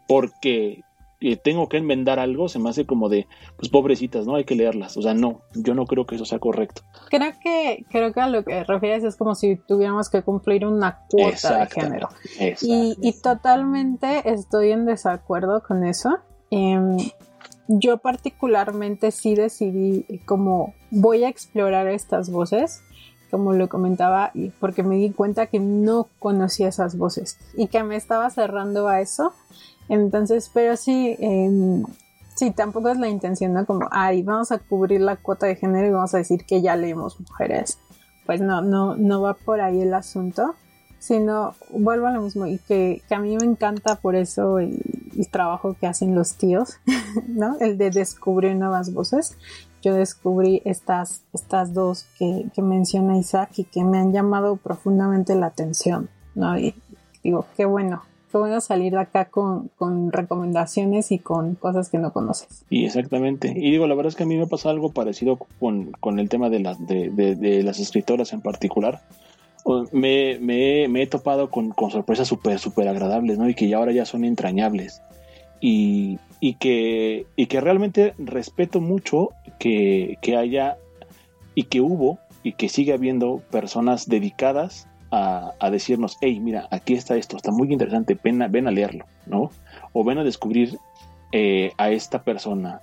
porque 0.07 0.83
tengo 1.43 1.69
que 1.69 1.77
enmendar 1.77 2.19
algo, 2.19 2.49
se 2.49 2.59
me 2.59 2.71
hace 2.71 2.87
como 2.87 3.09
de, 3.09 3.27
pues 3.57 3.69
pobrecitas, 3.69 4.27
¿no? 4.27 4.37
Hay 4.37 4.45
que 4.45 4.55
leerlas. 4.55 4.97
O 4.97 5.03
sea, 5.03 5.15
no, 5.15 5.43
yo 5.55 5.75
no 5.75 5.87
creo 5.87 6.07
que 6.07 6.17
eso 6.17 6.25
sea 6.25 6.39
correcto. 6.39 6.83
Creo 7.11 7.33
que, 7.43 7.85
creo 7.91 8.13
que 8.13 8.21
a 8.21 8.29
lo 8.29 8.45
que 8.45 8.65
refieres 8.65 9.05
es 9.05 9.17
como 9.17 9.35
si 9.35 9.57
tuviéramos 9.57 10.11
que 10.11 10.23
cumplir 10.23 10.67
una 10.67 11.01
cuota 11.09 11.59
de 11.59 11.67
género. 11.67 12.09
Y, 12.61 12.97
y, 13.01 13.13
totalmente 13.21 14.23
estoy 14.31 14.73
en 14.73 14.87
desacuerdo 14.87 15.63
con 15.63 15.85
eso. 15.85 16.19
Em, 16.51 16.97
yo 17.69 17.99
particularmente 17.99 19.11
sí 19.11 19.35
decidí 19.35 20.05
como 20.27 20.75
voy 20.91 21.25
a 21.25 21.29
explorar 21.29 21.87
estas 21.89 22.31
voces 22.31 22.83
como 23.33 23.55
lo 23.55 23.71
comentaba, 23.71 24.31
porque 24.61 24.83
me 24.83 24.97
di 24.97 25.11
cuenta 25.11 25.47
que 25.47 25.59
no 25.59 26.07
conocía 26.19 26.69
esas 26.69 26.99
voces 26.99 27.39
y 27.57 27.69
que 27.69 27.83
me 27.83 27.97
estaba 27.97 28.29
cerrando 28.29 28.89
a 28.89 29.01
eso 29.01 29.33
entonces, 29.89 30.51
pero 30.53 30.77
sí, 30.77 31.17
eh, 31.19 31.83
sí, 32.35 32.51
tampoco 32.51 32.89
es 32.89 32.99
la 32.99 33.09
intención, 33.09 33.53
¿no? 33.53 33.67
Como, 33.67 33.89
ay, 33.91 34.23
vamos 34.23 34.53
a 34.53 34.59
cubrir 34.59 35.01
la 35.01 35.17
cuota 35.17 35.47
de 35.47 35.57
género 35.57 35.89
y 35.89 35.91
vamos 35.91 36.15
a 36.15 36.19
decir 36.19 36.45
que 36.45 36.63
ya 36.63 36.77
leemos 36.77 37.21
mujeres. 37.21 37.79
Pues 38.27 38.41
no, 38.41 38.63
no, 38.63 38.97
no 38.97 39.21
va 39.21 39.35
por 39.35 39.61
ahí 39.61 39.81
el 39.81 39.95
asunto, 39.95 40.55
sino 40.99 41.57
vuelvo 41.71 42.07
a 42.07 42.13
lo 42.13 42.23
mismo 42.23 42.47
y 42.47 42.59
que, 42.59 43.03
a 43.11 43.19
mí 43.19 43.37
me 43.37 43.45
encanta 43.45 43.97
por 43.97 44.15
eso 44.15 44.61
el, 44.61 44.81
trabajo 45.31 45.77
que 45.79 45.87
hacen 45.87 46.15
los 46.15 46.35
tíos, 46.35 46.79
¿no? 47.29 47.57
El 47.61 47.77
de 47.77 47.91
descubrir 47.91 48.55
nuevas 48.57 48.93
voces. 48.93 49.37
Yo 49.83 49.95
descubrí 49.95 50.63
estas, 50.65 51.23
estas 51.33 51.75
dos 51.75 52.07
que, 52.19 52.47
que 52.55 52.63
menciona 52.63 53.19
Isaac 53.19 53.51
y 53.57 53.65
que 53.65 53.83
me 53.83 53.99
han 53.99 54.13
llamado 54.13 54.57
profundamente 54.57 55.35
la 55.35 55.47
atención, 55.47 56.09
¿no? 56.37 56.57
Y 56.57 56.75
digo, 57.25 57.47
qué 57.57 57.65
bueno, 57.65 58.03
qué 58.33 58.55
a 58.55 58.61
salir 58.61 58.93
de 58.93 59.01
acá 59.01 59.27
con, 59.27 59.71
recomendaciones 60.11 61.13
y 61.13 61.19
con 61.19 61.55
cosas 61.55 61.89
que 61.91 61.99
no 61.99 62.13
conoces. 62.13 62.65
Y 62.71 62.85
exactamente. 62.87 63.53
Y 63.55 63.71
digo, 63.71 63.87
la 63.87 63.95
verdad 63.95 64.11
es 64.11 64.17
que 64.17 64.23
a 64.23 64.27
mí 64.27 64.37
me 64.37 64.45
ha 64.45 64.47
pasado 64.47 64.75
algo 64.75 64.93
parecido 64.93 65.39
con, 65.61 66.19
el 66.19 66.29
tema 66.29 66.49
de, 66.49 66.61
las 66.61 66.85
de, 66.87 67.63
las 67.65 67.79
escritoras 67.79 68.33
en 68.33 68.41
particular. 68.41 69.01
Me, 69.93 70.33
he 71.03 71.07
topado 71.07 71.51
con, 71.51 71.75
sorpresas 71.91 72.27
súper, 72.27 72.59
súper 72.59 72.89
agradables, 72.89 73.39
¿no? 73.39 73.49
Y 73.49 73.55
que 73.55 73.69
ya 73.69 73.77
ahora 73.77 73.93
ya 73.93 74.05
son 74.05 74.25
entrañables. 74.25 75.03
Y, 75.61 76.19
que, 76.59 77.27
y 77.37 77.47
que 77.47 77.61
realmente 77.61 78.15
respeto 78.19 78.81
mucho 78.81 79.31
que, 79.61 80.19
que 80.21 80.37
haya 80.37 80.77
y 81.55 81.65
que 81.65 81.81
hubo 81.81 82.19
y 82.43 82.55
que 82.55 82.69
sigue 82.69 82.93
habiendo 82.93 83.43
personas 83.51 84.09
dedicadas 84.09 84.89
a, 85.13 85.71
decirnos, 85.71 86.17
hey, 86.23 86.41
mira, 86.41 86.69
aquí 86.71 86.95
está 86.95 87.17
esto, 87.17 87.37
está 87.37 87.53
muy 87.53 87.71
interesante, 87.71 88.17
ven 88.23 88.41
a, 88.41 88.49
ven 88.49 88.67
a 88.67 88.71
leerlo, 88.71 89.05
¿no? 89.27 89.51
O 89.93 90.05
ven 90.05 90.19
a 90.19 90.25
descubrir 90.25 90.79
eh, 91.33 91.73
a 91.77 91.91
esta 91.91 92.23
persona. 92.23 92.81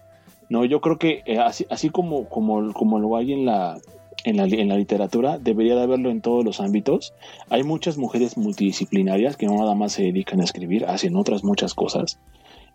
No, 0.48 0.64
yo 0.64 0.80
creo 0.80 1.00
que 1.00 1.24
eh, 1.26 1.40
así, 1.40 1.66
así 1.72 1.90
como, 1.90 2.30
como, 2.30 2.72
como 2.74 3.00
lo 3.00 3.18
hay 3.18 3.34
en 3.34 3.46
la, 3.46 3.80
en 4.26 4.38
la, 4.38 4.44
en 4.44 4.70
la, 4.70 4.78
literatura, 4.78 5.40
debería 5.40 5.76
de 5.76 5.82
haberlo 5.82 6.12
en 6.12 6.22
todos 6.22 6.46
los 6.46 6.60
ámbitos. 6.60 7.14
Hay 7.50 7.64
muchas 7.64 7.98
mujeres 7.98 8.38
multidisciplinarias 8.38 9.36
que 9.36 9.48
no 9.48 9.56
nada 9.56 9.74
más 9.74 9.94
se 9.94 10.04
dedican 10.04 10.40
a 10.40 10.44
escribir, 10.44 10.86
hacen 10.86 11.16
otras 11.16 11.44
muchas 11.44 11.74
cosas. 11.74 12.20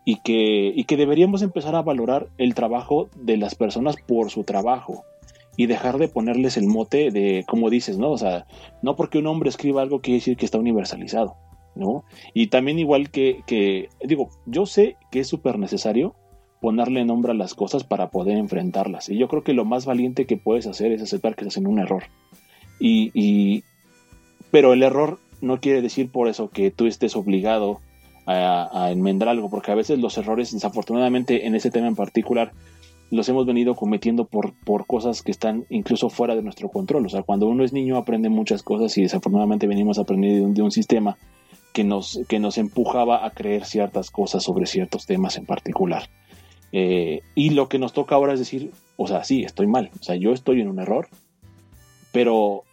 Y 0.05 0.17
que, 0.17 0.73
y 0.75 0.85
que 0.85 0.97
deberíamos 0.97 1.43
empezar 1.43 1.77
a 1.77 1.83
valorar 1.83 2.27
el 2.39 2.55
trabajo 2.55 3.09
de 3.15 3.37
las 3.37 3.55
personas 3.55 3.97
por 4.07 4.31
su 4.31 4.43
trabajo 4.43 5.05
y 5.57 5.67
dejar 5.67 5.99
de 5.99 6.09
ponerles 6.09 6.57
el 6.57 6.67
mote 6.67 7.11
de, 7.11 7.45
como 7.47 7.71
dices, 7.71 7.99
¿no? 7.99 8.11
O 8.11 8.19
sea, 8.19 8.47
no 8.83 8.97
porque 8.97 9.19
un 9.19 9.27
hombre 9.27 9.51
escriba 9.51 9.83
algo 9.83 10.01
quiere 10.01 10.19
decir 10.19 10.37
que 10.37 10.45
está 10.45 10.59
universalizado, 10.59 11.37
¿no? 11.75 12.05
Y 12.33 12.49
también 12.49 12.79
igual 12.79 13.11
que, 13.11 13.43
que 13.47 13.89
digo, 14.03 14.31
yo 14.47 14.67
sé 14.67 14.97
que 15.11 15.21
es 15.21 15.29
súper 15.29 15.59
necesario 15.59 16.15
ponerle 16.61 17.05
nombre 17.05 17.33
a 17.33 17.35
las 17.35 17.55
cosas 17.55 17.85
para 17.85 18.11
poder 18.11 18.39
enfrentarlas. 18.39 19.09
Y 19.11 19.19
yo 19.19 19.29
creo 19.29 19.45
que 19.45 19.53
lo 19.53 19.65
más 19.65 19.85
valiente 19.85 20.27
que 20.27 20.37
puedes 20.37 20.67
hacer 20.67 20.93
es 20.93 21.03
aceptar 21.03 21.37
que 21.37 21.43
estás 21.43 21.59
en 21.59 21.67
un 21.67 21.79
error. 21.79 22.05
Y, 22.81 23.11
y 23.15 23.65
pero 24.51 24.73
el 24.73 24.83
error 24.83 25.19
no 25.41 25.61
quiere 25.61 25.83
decir 25.83 26.11
por 26.11 26.27
eso 26.27 26.49
que 26.49 26.71
tú 26.71 26.87
estés 26.87 27.17
obligado 27.17 27.81
a, 28.25 28.87
a 28.87 28.91
enmendar 28.91 29.29
algo, 29.29 29.51
porque 29.51 29.73
a 29.73 29.75
veces 29.75 29.99
los 29.99 30.17
errores, 30.17 30.53
desafortunadamente 30.53 31.47
en 31.47 31.55
ese 31.55 31.71
tema 31.71 31.87
en 31.87 31.97
particular, 31.97 32.53
los 33.15 33.29
hemos 33.29 33.47
venido 33.47 33.75
cometiendo 33.75 34.25
por, 34.25 34.53
por 34.65 34.87
cosas 34.87 35.23
que 35.23 35.31
están 35.31 35.65
incluso 35.71 36.11
fuera 36.11 36.35
de 36.35 36.43
nuestro 36.43 36.69
control. 36.69 37.07
O 37.07 37.09
sea, 37.09 37.23
cuando 37.23 37.47
uno 37.47 37.65
es 37.65 37.73
niño 37.73 37.97
aprende 37.97 38.29
muchas 38.29 38.63
cosas 38.63 38.97
y 38.99 39.03
desafortunadamente 39.03 39.67
venimos 39.67 39.99
a 39.99 40.03
aprender 40.03 40.43
de 40.49 40.63
un, 40.63 40.71
sistema 40.71 41.17
que 41.73 41.85
nos, 41.85 42.21
que 42.29 42.41
nos 42.41 42.59
empujaba 42.59 43.25
a 43.25 43.31
creer 43.31 43.65
ciertas 43.65 44.11
cosas 44.11 44.43
sobre 44.43 44.67
ciertos 44.67 45.07
temas 45.07 45.37
en 45.37 45.47
particular. 45.47 46.09
Eh, 46.73 47.21
y 47.37 47.51
lo 47.51 47.69
que 47.69 47.79
nos 47.79 47.93
toca 47.93 48.17
ahora 48.17 48.33
es 48.33 48.41
decir, 48.41 48.73
o 48.97 49.07
sea, 49.07 49.23
sí, 49.23 49.45
estoy 49.45 49.69
mal, 49.69 49.91
o 50.01 50.03
sea, 50.03 50.17
yo 50.17 50.33
estoy 50.33 50.61
en 50.61 50.69
un 50.69 50.81
error, 50.81 51.07
pero 52.11 52.65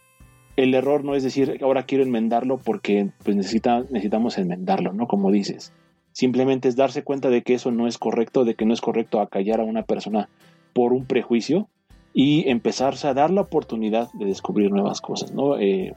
el 0.56 0.74
error 0.74 1.04
no 1.04 1.14
es 1.14 1.22
decir, 1.22 1.58
ahora 1.62 1.84
quiero 1.84 2.02
enmendarlo 2.02 2.58
porque 2.58 3.10
pues 3.22 3.36
necesita, 3.36 3.84
necesitamos 3.90 4.38
enmendarlo, 4.38 4.92
¿no? 4.92 5.06
Como 5.06 5.30
dices. 5.30 5.72
Simplemente 6.12 6.68
es 6.68 6.76
darse 6.76 7.02
cuenta 7.02 7.30
de 7.30 7.42
que 7.42 7.54
eso 7.54 7.70
no 7.70 7.86
es 7.86 7.98
correcto, 7.98 8.44
de 8.44 8.54
que 8.54 8.66
no 8.66 8.74
es 8.74 8.80
correcto 8.80 9.20
acallar 9.20 9.60
a 9.60 9.64
una 9.64 9.82
persona 9.82 10.28
por 10.72 10.92
un 10.92 11.06
prejuicio 11.06 11.68
y 12.14 12.48
empezarse 12.48 13.08
a 13.08 13.14
dar 13.14 13.30
la 13.30 13.42
oportunidad 13.42 14.12
de 14.12 14.26
descubrir 14.26 14.70
nuevas 14.70 15.00
cosas. 15.00 15.32
¿no? 15.32 15.58
Eh, 15.58 15.94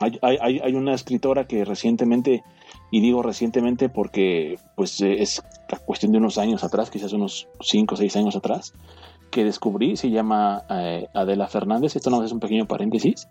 hay, 0.00 0.74
una 0.74 0.94
escritora 0.94 1.46
que 1.46 1.64
recientemente, 1.64 2.42
y 2.90 3.00
digo 3.00 3.22
recientemente 3.22 3.88
porque 3.88 4.58
pues 4.74 5.00
es 5.00 5.42
cuestión 5.84 6.12
de 6.12 6.18
unos 6.18 6.38
años 6.38 6.64
atrás, 6.64 6.90
quizás 6.90 7.12
unos 7.12 7.48
5 7.60 7.94
o 7.94 7.96
6 7.96 8.16
años 8.16 8.36
atrás, 8.36 8.74
que 9.30 9.44
descubrí, 9.44 9.96
se 9.96 10.10
llama 10.10 10.64
eh, 10.68 11.08
Adela 11.14 11.46
Fernández, 11.46 11.94
esto 11.94 12.10
no 12.10 12.22
es 12.24 12.32
un 12.32 12.40
pequeño 12.40 12.66
paréntesis, 12.66 13.28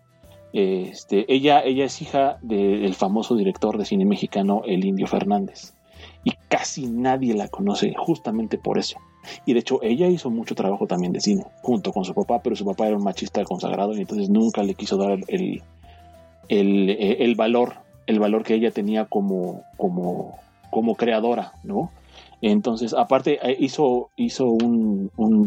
este, 0.54 1.32
ella, 1.34 1.62
ella 1.62 1.86
es 1.86 2.02
hija 2.02 2.38
del 2.42 2.94
famoso 2.94 3.36
director 3.36 3.78
de 3.78 3.84
cine 3.84 4.06
mexicano 4.06 4.62
El 4.66 4.86
Indio 4.86 5.06
Fernández 5.08 5.74
y 6.26 6.34
casi 6.50 6.88
nadie 6.88 7.34
la 7.34 7.48
conoce 7.48 7.94
justamente 7.96 8.58
por 8.58 8.78
eso. 8.78 8.98
Y 9.46 9.54
de 9.54 9.60
hecho, 9.60 9.80
ella 9.82 10.08
hizo 10.08 10.30
mucho 10.30 10.54
trabajo 10.56 10.86
también 10.86 11.14
de 11.14 11.22
cine, 11.22 11.46
junto 11.62 11.94
con 11.94 12.04
su 12.04 12.14
papá, 12.14 12.42
pero 12.44 12.58
su 12.58 12.66
papá 12.66 12.88
era 12.88 12.98
un 12.98 13.04
machista 13.04 13.44
consagrado 13.46 13.96
y 13.96 14.02
entonces 14.02 14.30
nunca 14.30 14.62
le 14.62 14.76
quiso 14.76 14.98
dar 14.98 15.20
el, 15.28 15.64
el, 16.50 16.90
el 16.90 17.36
valor, 17.36 17.76
el 18.08 18.20
valor 18.20 18.44
que 18.44 18.56
ella 18.56 18.72
tenía 18.72 19.06
como, 19.06 19.64
como, 19.78 20.38
como 20.70 20.96
creadora, 20.96 21.54
¿no? 21.64 21.92
Entonces, 22.42 22.94
aparte, 22.94 23.40
eh, 23.42 23.56
hizo, 23.60 24.10
hizo 24.18 24.46
un, 24.46 25.10
un 25.16 25.46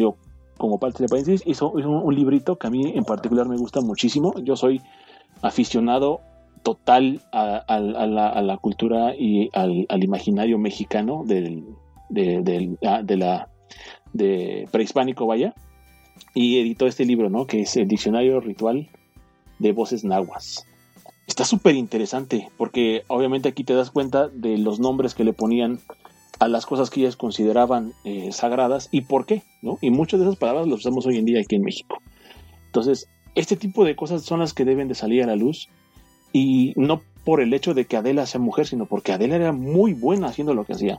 como 0.56 0.78
parte 0.78 1.02
de 1.02 1.08
paréntesis, 1.08 1.46
hizo, 1.46 1.70
un, 1.70 2.14
librito 2.14 2.56
que 2.56 2.66
a 2.66 2.70
mí 2.70 2.92
en 2.94 3.04
particular 3.04 3.48
me 3.48 3.56
gusta 3.56 3.80
muchísimo. 3.80 4.34
Yo 4.42 4.56
soy 4.56 4.82
aficionado 5.42 6.20
total 6.62 7.22
a, 7.32 7.80
la, 7.80 8.58
cultura 8.60 9.14
y 9.16 9.50
al, 9.52 9.86
imaginario 10.02 10.58
mexicano 10.58 11.24
del, 11.24 11.64
de, 12.08 12.76
ah, 12.84 13.02
la 13.06 13.48
prehispánico, 14.70 15.26
vaya, 15.26 15.54
y 16.34 16.58
editó 16.58 16.86
este 16.86 17.04
libro, 17.04 17.30
¿no? 17.30 17.46
Que 17.46 17.62
es 17.62 17.76
el 17.76 17.88
Diccionario 17.88 18.40
Ritual 18.40 18.88
de 19.58 19.72
Voces 19.72 20.04
Nahuas. 20.04 20.66
Está 21.26 21.44
súper 21.44 21.74
interesante 21.74 22.48
porque 22.56 23.02
obviamente 23.08 23.48
aquí 23.48 23.64
te 23.64 23.74
das 23.74 23.90
cuenta 23.90 24.28
de 24.28 24.56
los 24.56 24.80
nombres 24.80 25.14
que 25.14 25.24
le 25.24 25.32
ponían 25.34 25.78
a 26.38 26.48
las 26.48 26.66
cosas 26.66 26.90
que 26.90 27.00
ellas 27.00 27.16
consideraban 27.16 27.92
eh, 28.04 28.32
sagradas 28.32 28.88
y 28.92 29.02
por 29.02 29.26
qué, 29.26 29.42
¿no? 29.60 29.78
Y 29.80 29.90
muchas 29.90 30.20
de 30.20 30.26
esas 30.26 30.38
palabras 30.38 30.66
las 30.66 30.78
usamos 30.78 31.06
hoy 31.06 31.18
en 31.18 31.24
día 31.24 31.40
aquí 31.40 31.56
en 31.56 31.62
México. 31.62 31.98
Entonces, 32.66 33.08
este 33.34 33.56
tipo 33.56 33.84
de 33.84 33.96
cosas 33.96 34.22
son 34.22 34.40
las 34.40 34.54
que 34.54 34.64
deben 34.64 34.88
de 34.88 34.94
salir 34.94 35.22
a 35.22 35.26
la 35.26 35.36
luz 35.36 35.68
y 36.32 36.72
no 36.76 37.02
por 37.24 37.40
el 37.40 37.52
hecho 37.52 37.74
de 37.74 37.84
que 37.84 37.96
Adela 37.96 38.26
sea 38.26 38.40
mujer, 38.40 38.66
sino 38.66 38.86
porque 38.86 39.12
Adela 39.12 39.36
era 39.36 39.52
muy 39.52 39.92
buena 39.94 40.28
haciendo 40.28 40.54
lo 40.54 40.64
que 40.64 40.74
hacía. 40.74 40.98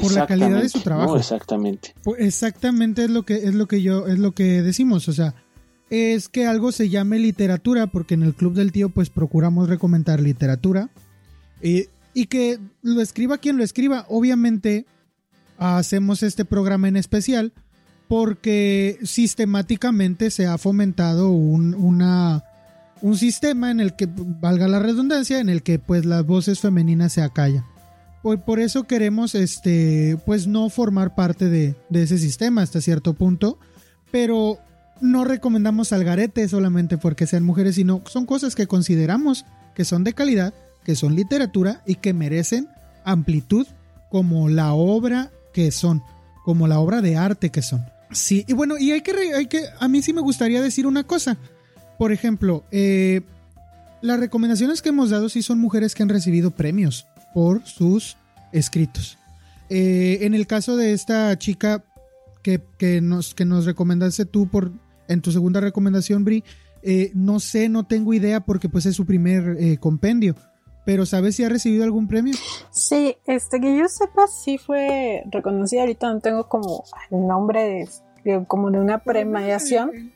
Por 0.00 0.12
la 0.12 0.26
calidad 0.26 0.60
de 0.60 0.68
su 0.68 0.80
trabajo. 0.80 1.16
exactamente. 1.16 1.94
Exactamente 2.18 3.04
es 3.04 3.10
lo 3.10 3.22
que 3.24 3.36
es 3.36 3.54
lo 3.54 3.66
que 3.66 3.80
yo 3.82 4.06
es 4.06 4.18
lo 4.18 4.32
que 4.32 4.62
decimos, 4.62 5.08
o 5.08 5.12
sea, 5.12 5.34
es 5.88 6.28
que 6.28 6.46
algo 6.46 6.72
se 6.72 6.90
llame 6.90 7.18
literatura 7.18 7.86
porque 7.86 8.14
en 8.14 8.22
el 8.22 8.34
club 8.34 8.54
del 8.54 8.72
tío 8.72 8.90
pues 8.90 9.08
procuramos 9.08 9.68
recomendar 9.68 10.20
literatura 10.20 10.90
y 11.62 12.26
que 12.26 12.58
lo 12.82 13.00
escriba 13.00 13.38
quien 13.38 13.56
lo 13.56 13.64
escriba. 13.64 14.04
Obviamente 14.08 14.86
hacemos 15.56 16.22
este 16.22 16.44
programa 16.44 16.88
en 16.88 16.96
especial 16.96 17.52
porque 18.08 18.98
sistemáticamente 19.02 20.30
se 20.30 20.46
ha 20.46 20.56
fomentado 20.58 21.30
un, 21.30 21.74
una, 21.74 22.44
un 23.00 23.16
sistema 23.16 23.70
en 23.70 23.80
el 23.80 23.94
que, 23.94 24.08
valga 24.14 24.68
la 24.68 24.78
redundancia, 24.78 25.40
en 25.40 25.48
el 25.48 25.62
que 25.62 25.78
pues 25.78 26.04
las 26.04 26.24
voces 26.24 26.60
femeninas 26.60 27.12
se 27.12 27.22
acallan. 27.22 27.64
Por, 28.22 28.40
por 28.40 28.60
eso 28.60 28.84
queremos 28.84 29.34
este, 29.34 30.18
pues 30.26 30.46
no 30.46 30.68
formar 30.70 31.14
parte 31.14 31.48
de, 31.48 31.76
de 31.88 32.02
ese 32.02 32.18
sistema 32.18 32.62
hasta 32.62 32.80
cierto 32.80 33.14
punto, 33.14 33.58
pero 34.10 34.58
no 35.00 35.24
recomendamos 35.24 35.92
al 35.92 36.04
garete 36.04 36.48
solamente 36.48 36.98
porque 36.98 37.26
sean 37.26 37.44
mujeres, 37.44 37.76
sino 37.76 38.02
son 38.06 38.26
cosas 38.26 38.54
que 38.54 38.66
consideramos 38.66 39.44
que 39.74 39.84
son 39.84 40.02
de 40.02 40.12
calidad 40.12 40.52
que 40.88 40.96
son 40.96 41.14
literatura 41.14 41.82
y 41.84 41.96
que 41.96 42.14
merecen 42.14 42.66
amplitud 43.04 43.66
como 44.10 44.48
la 44.48 44.72
obra 44.72 45.30
que 45.52 45.70
son, 45.70 46.02
como 46.46 46.66
la 46.66 46.80
obra 46.80 47.02
de 47.02 47.14
arte 47.14 47.50
que 47.50 47.60
son. 47.60 47.84
Sí, 48.10 48.46
y 48.48 48.54
bueno, 48.54 48.78
y 48.78 48.92
hay 48.92 49.02
que, 49.02 49.12
hay 49.34 49.46
que 49.48 49.64
a 49.78 49.86
mí 49.86 50.00
sí 50.00 50.14
me 50.14 50.22
gustaría 50.22 50.62
decir 50.62 50.86
una 50.86 51.04
cosa. 51.04 51.36
Por 51.98 52.12
ejemplo, 52.12 52.64
eh, 52.70 53.22
las 54.00 54.20
recomendaciones 54.20 54.82
que 54.82 54.90
hemos 54.90 55.10
dado 55.10 55.28
sí 55.28 55.42
son 55.42 55.58
mujeres 55.58 55.94
que 55.94 56.02
han 56.02 56.08
recibido 56.08 56.52
premios 56.52 57.06
por 57.34 57.64
sus 57.66 58.16
escritos. 58.52 59.18
Eh, 59.68 60.18
en 60.22 60.34
el 60.34 60.46
caso 60.46 60.76
de 60.76 60.92
esta 60.92 61.36
chica 61.36 61.84
que, 62.42 63.00
nos, 63.02 63.34
que 63.34 63.44
nos 63.44 63.66
recomendaste 63.66 64.24
tú 64.24 64.48
por, 64.48 64.72
en 65.08 65.20
tu 65.20 65.32
segunda 65.32 65.60
recomendación, 65.60 66.24
Bri, 66.24 66.44
eh, 66.82 67.10
no 67.14 67.40
sé, 67.40 67.68
no 67.68 67.84
tengo 67.84 68.14
idea 68.14 68.40
porque 68.40 68.68
pues 68.68 68.86
es 68.86 68.96
su 68.96 69.04
primer 69.04 69.78
compendio 69.80 70.34
pero 70.88 71.04
¿sabes 71.04 71.36
si 71.36 71.44
ha 71.44 71.50
recibido 71.50 71.84
algún 71.84 72.08
premio? 72.08 72.32
Sí, 72.70 73.14
este 73.26 73.60
que 73.60 73.76
yo 73.76 73.86
sepa 73.88 74.26
sí 74.26 74.56
fue 74.56 75.22
reconocida, 75.30 75.82
ahorita 75.82 76.10
no 76.10 76.20
tengo 76.20 76.48
como 76.48 76.82
el 77.10 77.26
nombre 77.26 77.86
de, 78.28 78.44
como 78.46 78.70
de 78.70 78.78
una 78.78 78.98
premiación, 78.98 80.12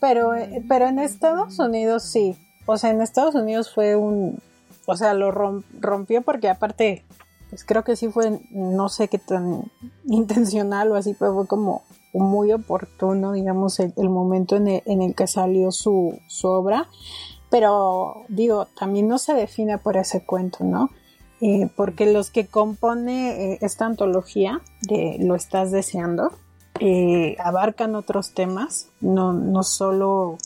pero, 0.00 0.34
eh, 0.34 0.62
pero 0.68 0.88
en 0.88 0.98
Estados 0.98 1.58
Unidos 1.58 2.02
sí, 2.02 2.36
o 2.66 2.76
sea, 2.76 2.90
en 2.90 3.00
Estados 3.00 3.34
Unidos 3.34 3.72
fue 3.72 3.96
un, 3.96 4.38
o 4.86 4.96
sea, 4.96 5.14
lo 5.14 5.30
rompió 5.30 6.22
porque 6.22 6.48
aparte, 6.48 7.04
pues 7.50 7.64
creo 7.64 7.84
que 7.84 7.96
sí 7.96 8.08
fue, 8.08 8.40
no 8.50 8.88
sé 8.88 9.08
qué 9.08 9.18
tan 9.18 9.70
intencional 10.04 10.90
o 10.90 10.96
así, 10.96 11.14
pero 11.18 11.34
fue 11.34 11.46
como 11.46 11.82
muy 12.12 12.52
oportuno, 12.52 13.32
digamos, 13.32 13.80
el, 13.80 14.08
momento 14.10 14.56
en 14.56 14.68
el, 14.68 14.82
en 14.84 15.02
el, 15.02 15.14
que 15.14 15.26
salió 15.26 15.70
su, 15.70 16.18
su 16.26 16.48
obra. 16.48 16.88
Pero 17.48 18.24
digo, 18.28 18.66
también 18.78 19.08
no 19.08 19.18
se 19.18 19.34
define 19.34 19.78
por 19.78 19.96
ese 19.96 20.24
cuento, 20.24 20.64
¿no? 20.64 20.90
Eh, 21.40 21.68
porque 21.74 22.06
los 22.06 22.30
que 22.30 22.46
compone 22.46 23.54
eh, 23.54 23.58
esta 23.62 23.84
antología 23.84 24.60
de 24.82 25.16
Lo 25.20 25.34
estás 25.34 25.72
deseando 25.72 26.32
eh, 26.80 27.36
abarcan 27.38 27.94
otros 27.94 28.32
temas, 28.32 28.88
no, 29.00 29.32
no 29.32 29.62
solo 29.62 30.38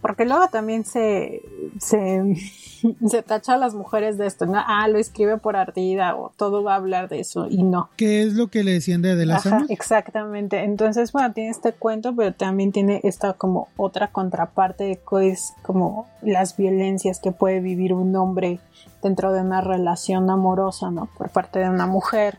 porque 0.00 0.24
luego 0.24 0.46
también 0.48 0.84
se, 0.84 1.42
se, 1.80 2.36
se, 3.08 3.22
tacha 3.22 3.54
a 3.54 3.56
las 3.56 3.74
mujeres 3.74 4.16
de 4.16 4.26
esto, 4.26 4.46
¿no? 4.46 4.54
Ah, 4.56 4.86
lo 4.88 4.98
escribe 4.98 5.38
por 5.38 5.56
ardida 5.56 6.14
o 6.16 6.32
todo 6.36 6.62
va 6.62 6.74
a 6.74 6.76
hablar 6.76 7.08
de 7.08 7.20
eso 7.20 7.48
y 7.48 7.64
no. 7.64 7.90
¿Qué 7.96 8.22
es 8.22 8.34
lo 8.34 8.48
que 8.48 8.62
le 8.62 8.72
decían 8.72 9.02
de 9.02 9.12
Adela 9.12 9.36
Ajá, 9.36 9.66
Exactamente. 9.68 10.62
Entonces, 10.62 11.10
bueno, 11.12 11.32
tiene 11.32 11.50
este 11.50 11.72
cuento, 11.72 12.14
pero 12.14 12.32
también 12.32 12.70
tiene 12.70 13.00
esta 13.02 13.32
como 13.32 13.68
otra 13.76 14.08
contraparte 14.08 14.84
de 14.84 14.96
que 14.98 15.28
es 15.30 15.52
como 15.62 16.06
las 16.22 16.56
violencias 16.56 17.18
que 17.18 17.32
puede 17.32 17.60
vivir 17.60 17.92
un 17.92 18.14
hombre 18.14 18.60
dentro 19.02 19.32
de 19.32 19.40
una 19.40 19.60
relación 19.60 20.30
amorosa, 20.30 20.90
¿no? 20.90 21.08
Por 21.18 21.30
parte 21.30 21.58
de 21.58 21.68
una 21.68 21.86
mujer. 21.86 22.38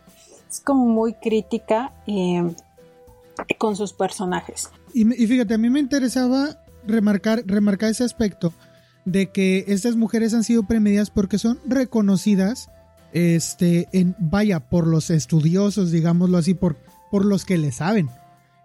Es 0.50 0.62
como 0.62 0.86
muy 0.86 1.14
crítica 1.14 1.92
eh, 2.08 2.44
con 3.58 3.76
sus 3.76 3.94
personajes. 3.94 4.70
Y, 4.94 5.06
fíjate, 5.06 5.54
a 5.54 5.58
mí 5.58 5.70
me 5.70 5.80
interesaba 5.80 6.62
remarcar, 6.86 7.44
remarcar 7.46 7.92
ese 7.92 8.04
aspecto 8.04 8.54
de 9.06 9.32
que 9.32 9.66
estas 9.68 9.96
mujeres 9.96 10.34
han 10.34 10.44
sido 10.44 10.64
premiadas 10.64 11.10
porque 11.10 11.38
son 11.38 11.60
reconocidas, 11.66 12.70
este, 13.14 13.88
en, 13.92 14.16
vaya, 14.20 14.60
por 14.60 14.88
los 14.88 15.10
estudiosos, 15.10 15.92
digámoslo 15.92 16.38
así, 16.38 16.54
por, 16.54 16.78
por 17.12 17.26
los 17.26 17.46
que 17.46 17.58
le 17.58 17.72
saben. 17.72 18.10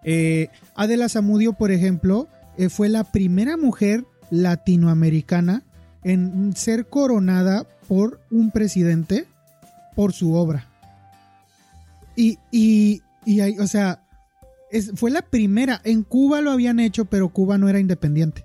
Eh, 0.03 0.49
Adela 0.75 1.09
Zamudio, 1.09 1.55
por 1.55 1.71
ejemplo, 1.71 2.29
eh, 2.59 2.69
fue 2.69 2.89
la 2.89 3.05
primera 3.05 3.57
mujer 3.57 4.05
latinoamericana 4.31 5.63
en 6.03 6.55
ser 6.55 6.87
coronada 6.87 7.67
por 7.89 8.21
un 8.31 8.51
presidente 8.51 9.27
por 9.95 10.13
su 10.13 10.35
obra. 10.35 10.69
Y, 12.17 12.39
y, 12.51 13.03
y 13.25 13.41
hay, 13.41 13.59
o 13.59 13.67
sea, 13.67 14.04
fue 14.95 15.11
la 15.11 15.23
primera. 15.23 15.81
En 15.85 16.03
Cuba 16.03 16.41
lo 16.41 16.51
habían 16.51 16.81
hecho, 16.81 17.05
pero 17.05 17.29
Cuba 17.29 17.59
no 17.59 17.69
era 17.69 17.81
independiente. 17.81 18.45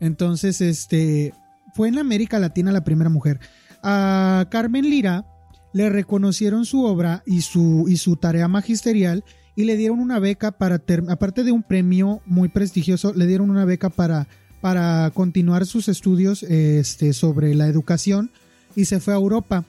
Entonces, 0.00 0.60
este, 0.60 1.32
fue 1.74 1.88
en 1.88 1.98
América 1.98 2.38
Latina 2.38 2.72
la 2.72 2.84
primera 2.84 3.10
mujer. 3.10 3.40
A 3.82 4.46
Carmen 4.50 4.88
Lira 4.88 5.26
le 5.72 5.88
reconocieron 5.88 6.64
su 6.64 6.84
obra 6.84 7.22
y 7.26 7.42
su, 7.42 7.86
y 7.88 7.96
su 7.96 8.16
tarea 8.16 8.48
magisterial 8.48 9.24
y 9.54 9.64
le 9.64 9.76
dieron 9.76 10.00
una 10.00 10.18
beca 10.18 10.52
para, 10.52 10.82
aparte 11.08 11.44
de 11.44 11.52
un 11.52 11.62
premio 11.62 12.20
muy 12.26 12.48
prestigioso, 12.48 13.12
le 13.14 13.26
dieron 13.26 13.50
una 13.50 13.64
beca 13.64 13.90
para, 13.90 14.28
para 14.60 15.10
continuar 15.12 15.66
sus 15.66 15.88
estudios 15.88 16.42
este, 16.44 17.12
sobre 17.12 17.54
la 17.54 17.66
educación 17.66 18.30
y 18.74 18.86
se 18.86 19.00
fue 19.00 19.14
a 19.14 19.18
Europa 19.18 19.64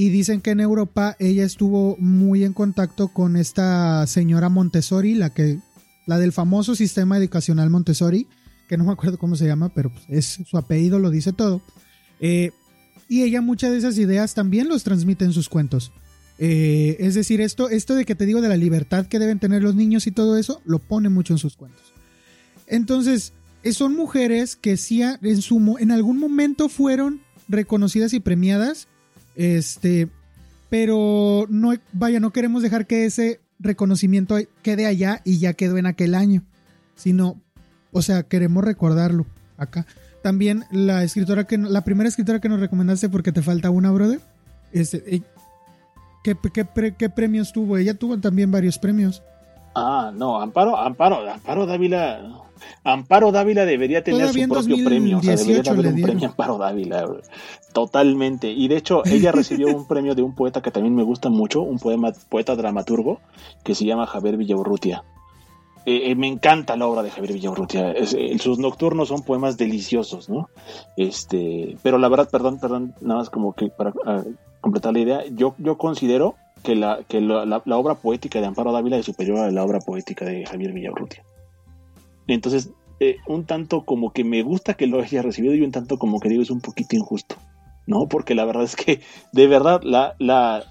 y 0.00 0.10
dicen 0.10 0.40
que 0.40 0.50
en 0.50 0.60
Europa 0.60 1.16
ella 1.18 1.42
estuvo 1.42 1.96
muy 1.96 2.44
en 2.44 2.52
contacto 2.52 3.08
con 3.08 3.34
esta 3.34 4.06
señora 4.06 4.48
Montessori, 4.48 5.16
la 5.16 5.34
que 5.34 5.58
la 6.06 6.18
del 6.18 6.30
famoso 6.30 6.76
sistema 6.76 7.18
educacional 7.18 7.68
Montessori, 7.68 8.28
que 8.68 8.76
no 8.76 8.84
me 8.84 8.92
acuerdo 8.92 9.18
cómo 9.18 9.34
se 9.34 9.46
llama, 9.46 9.74
pero 9.74 9.90
pues, 9.90 10.04
es 10.08 10.46
su 10.48 10.56
apellido 10.56 11.00
lo 11.00 11.10
dice 11.10 11.32
todo. 11.32 11.62
Eh, 12.20 12.52
y 13.08 13.24
ella 13.24 13.40
muchas 13.40 13.72
de 13.72 13.78
esas 13.78 13.98
ideas 13.98 14.34
también 14.34 14.68
los 14.68 14.84
transmite 14.84 15.24
en 15.24 15.32
sus 15.32 15.48
cuentos. 15.48 15.90
Eh, 16.38 16.96
es 17.00 17.14
decir, 17.14 17.40
esto, 17.40 17.68
esto 17.68 17.96
de 17.96 18.04
que 18.04 18.14
te 18.14 18.24
digo 18.24 18.40
de 18.40 18.50
la 18.50 18.56
libertad 18.56 19.06
que 19.06 19.18
deben 19.18 19.40
tener 19.40 19.64
los 19.64 19.74
niños 19.74 20.06
y 20.06 20.12
todo 20.12 20.38
eso, 20.38 20.62
lo 20.64 20.78
pone 20.78 21.08
mucho 21.08 21.34
en 21.34 21.38
sus 21.38 21.56
cuentos. 21.56 21.92
Entonces, 22.68 23.32
eh, 23.64 23.72
son 23.72 23.96
mujeres 23.96 24.54
que 24.54 24.76
sí 24.76 25.02
en, 25.02 25.42
su, 25.42 25.76
en 25.80 25.90
algún 25.90 26.20
momento 26.20 26.68
fueron 26.68 27.20
reconocidas 27.48 28.12
y 28.14 28.20
premiadas 28.20 28.86
este, 29.38 30.08
pero 30.68 31.46
no, 31.48 31.72
vaya, 31.92 32.20
no 32.20 32.32
queremos 32.32 32.62
dejar 32.62 32.86
que 32.86 33.06
ese 33.06 33.40
reconocimiento 33.58 34.36
quede 34.62 34.84
allá 34.84 35.22
y 35.24 35.38
ya 35.38 35.54
quedó 35.54 35.78
en 35.78 35.86
aquel 35.86 36.14
año, 36.14 36.42
sino, 36.96 37.40
o 37.92 38.02
sea, 38.02 38.24
queremos 38.24 38.64
recordarlo 38.64 39.24
acá. 39.56 39.86
También 40.22 40.64
la 40.70 41.04
escritora 41.04 41.44
que, 41.44 41.56
la 41.56 41.84
primera 41.84 42.08
escritora 42.08 42.40
que 42.40 42.48
nos 42.48 42.60
recomendaste 42.60 43.08
porque 43.08 43.32
te 43.32 43.40
falta 43.40 43.70
una, 43.70 43.90
brother, 43.92 44.20
este, 44.72 45.22
¿Qué, 46.22 46.36
qué, 46.98 47.08
premios 47.08 47.52
tuvo? 47.52 47.76
Ella 47.76 47.94
tuvo 47.94 48.18
también 48.18 48.50
varios 48.50 48.78
premios. 48.78 49.22
Ah, 49.74 50.10
no, 50.14 50.40
Amparo, 50.40 50.76
Amparo, 50.76 51.30
Amparo 51.30 51.64
Dávila. 51.64 52.42
Amparo 52.84 53.32
Dávila 53.32 53.64
debería 53.64 54.02
tener 54.02 54.28
su 54.28 54.48
propio 54.48 54.84
premio. 54.84 55.18
O 55.18 55.22
sea, 55.22 55.36
debería 55.36 55.72
haber 55.72 55.86
un 55.88 56.02
premio 56.02 56.28
Amparo 56.28 56.58
Dávila. 56.58 57.06
Totalmente. 57.72 58.50
Y 58.50 58.68
de 58.68 58.76
hecho, 58.76 59.02
ella 59.04 59.32
recibió 59.32 59.68
un 59.68 59.86
premio 59.88 60.14
de 60.14 60.22
un 60.22 60.34
poeta 60.34 60.62
que 60.62 60.70
también 60.70 60.94
me 60.94 61.02
gusta 61.02 61.28
mucho, 61.28 61.62
un 61.62 61.78
poema, 61.78 62.12
poeta 62.28 62.56
dramaturgo, 62.56 63.20
que 63.62 63.74
se 63.74 63.84
llama 63.84 64.06
Javier 64.06 64.36
Villaurrutia. 64.36 65.04
Eh, 65.86 66.10
eh, 66.10 66.14
me 66.16 66.26
encanta 66.26 66.76
la 66.76 66.86
obra 66.86 67.02
de 67.02 67.10
Javier 67.10 67.32
Villaurrutia. 67.32 67.92
Eh, 67.92 68.38
sus 68.38 68.58
nocturnos 68.58 69.08
son 69.08 69.22
poemas 69.22 69.56
deliciosos, 69.56 70.28
¿no? 70.28 70.50
Este, 70.98 71.76
pero 71.82 71.96
la 71.96 72.08
verdad, 72.08 72.28
perdón, 72.30 72.58
perdón, 72.60 72.94
nada 73.00 73.20
más 73.20 73.30
como 73.30 73.54
que 73.54 73.68
para 73.70 73.94
ah, 74.04 74.22
completar 74.60 74.92
la 74.92 74.98
idea, 74.98 75.24
yo, 75.30 75.54
yo 75.56 75.78
considero 75.78 76.34
que, 76.62 76.74
la, 76.74 77.00
que 77.08 77.22
la, 77.22 77.46
la, 77.46 77.76
obra 77.78 77.94
poética 77.94 78.38
de 78.40 78.46
Amparo 78.46 78.72
Dávila 78.72 78.98
es 78.98 79.06
superior 79.06 79.38
a 79.38 79.50
la 79.50 79.64
obra 79.64 79.78
poética 79.78 80.26
de 80.26 80.44
Javier 80.44 80.72
Villaurrutia. 80.72 81.24
Entonces, 82.28 82.70
un 83.26 83.44
tanto 83.44 83.84
como 83.84 84.12
que 84.12 84.24
me 84.24 84.42
gusta 84.42 84.74
que 84.74 84.86
lo 84.86 85.00
haya 85.00 85.22
recibido 85.22 85.54
y 85.54 85.62
un 85.62 85.72
tanto 85.72 85.98
como 85.98 86.20
que 86.20 86.28
digo 86.28 86.42
es 86.42 86.50
un 86.50 86.60
poquito 86.60 86.94
injusto, 86.96 87.36
¿no? 87.86 88.08
Porque 88.08 88.34
la 88.34 88.44
verdad 88.44 88.64
es 88.64 88.76
que, 88.76 89.00
de 89.32 89.46
verdad, 89.46 89.80
la, 89.82 90.14
la, 90.18 90.64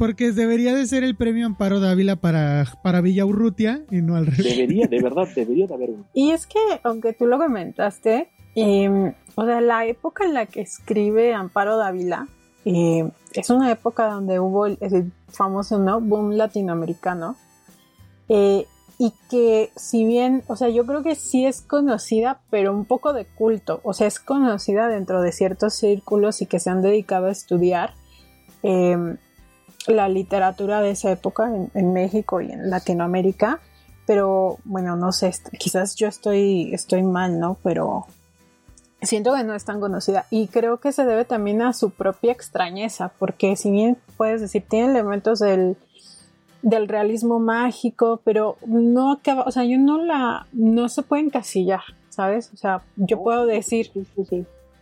porque 0.00 0.32
debería 0.32 0.74
de 0.74 0.86
ser 0.86 1.04
el 1.04 1.14
premio 1.14 1.44
Amparo 1.44 1.78
Dávila 1.78 2.16
para, 2.16 2.64
para 2.82 3.02
Villa 3.02 3.26
Urrutia 3.26 3.82
y 3.90 4.00
no 4.00 4.16
al 4.16 4.24
revés. 4.24 4.56
Debería, 4.56 4.86
de 4.86 5.02
verdad, 5.02 5.28
debería 5.36 5.66
de 5.66 5.74
haber 5.74 5.90
uno. 5.90 6.06
Y 6.14 6.30
es 6.30 6.46
que, 6.46 6.58
aunque 6.84 7.12
tú 7.12 7.26
lo 7.26 7.36
comentaste, 7.36 8.30
em, 8.54 9.12
o 9.34 9.44
sea, 9.44 9.60
la 9.60 9.84
época 9.84 10.24
en 10.24 10.32
la 10.32 10.46
que 10.46 10.62
escribe 10.62 11.34
Amparo 11.34 11.76
Dávila 11.76 12.28
em, 12.64 13.10
es 13.34 13.50
una 13.50 13.70
época 13.70 14.06
donde 14.06 14.40
hubo 14.40 14.64
el, 14.64 15.12
famoso 15.28 15.78
¿no? 15.78 16.00
boom 16.00 16.30
latinoamericano. 16.30 17.36
Eh, 18.30 18.64
y 19.02 19.14
que 19.30 19.72
si 19.76 20.04
bien, 20.04 20.44
o 20.46 20.56
sea, 20.56 20.68
yo 20.68 20.84
creo 20.84 21.02
que 21.02 21.14
sí 21.14 21.46
es 21.46 21.62
conocida, 21.62 22.42
pero 22.50 22.74
un 22.74 22.84
poco 22.84 23.14
de 23.14 23.24
culto, 23.24 23.80
o 23.82 23.94
sea, 23.94 24.06
es 24.06 24.20
conocida 24.20 24.88
dentro 24.88 25.22
de 25.22 25.32
ciertos 25.32 25.72
círculos 25.72 26.42
y 26.42 26.46
que 26.46 26.60
se 26.60 26.68
han 26.68 26.82
dedicado 26.82 27.28
a 27.28 27.30
estudiar. 27.32 27.94
Eh, 28.62 29.16
la 29.86 30.08
literatura 30.10 30.82
de 30.82 30.90
esa 30.90 31.10
época 31.10 31.50
en, 31.72 31.92
México 31.94 32.42
y 32.42 32.52
en 32.52 32.68
Latinoamérica, 32.68 33.60
pero 34.06 34.58
bueno, 34.64 34.96
no 34.96 35.12
sé, 35.12 35.32
quizás 35.58 35.96
yo 35.96 36.06
estoy, 36.06 36.74
estoy 36.74 37.02
mal, 37.02 37.40
¿no? 37.40 37.56
Pero 37.62 38.06
siento 39.00 39.34
que 39.34 39.44
no 39.44 39.54
es 39.54 39.64
tan 39.64 39.80
conocida 39.80 40.26
y 40.28 40.48
creo 40.48 40.78
que 40.78 40.92
se 40.92 41.06
debe 41.06 41.24
también 41.24 41.62
a 41.62 41.72
su 41.72 41.88
propia 41.88 42.32
extrañeza, 42.32 43.12
porque 43.18 43.56
si 43.56 43.70
bien 43.70 43.96
puedes 44.18 44.42
decir, 44.42 44.62
tiene 44.68 44.90
elementos 44.90 45.38
del, 45.38 45.78
del 46.62 46.88
realismo 46.88 47.38
mágico, 47.38 48.20
pero 48.24 48.56
no 48.66 49.12
acaba, 49.12 49.44
o 49.44 49.50
sea, 49.50 49.64
yo 49.64 49.78
no 49.78 50.02
la, 50.02 50.46
no 50.52 50.88
se 50.88 51.02
puede 51.02 51.22
encasillar, 51.22 51.82
¿sabes? 52.08 52.50
O 52.52 52.56
sea, 52.56 52.82
yo 52.96 53.22
puedo 53.22 53.46
decir, 53.46 53.90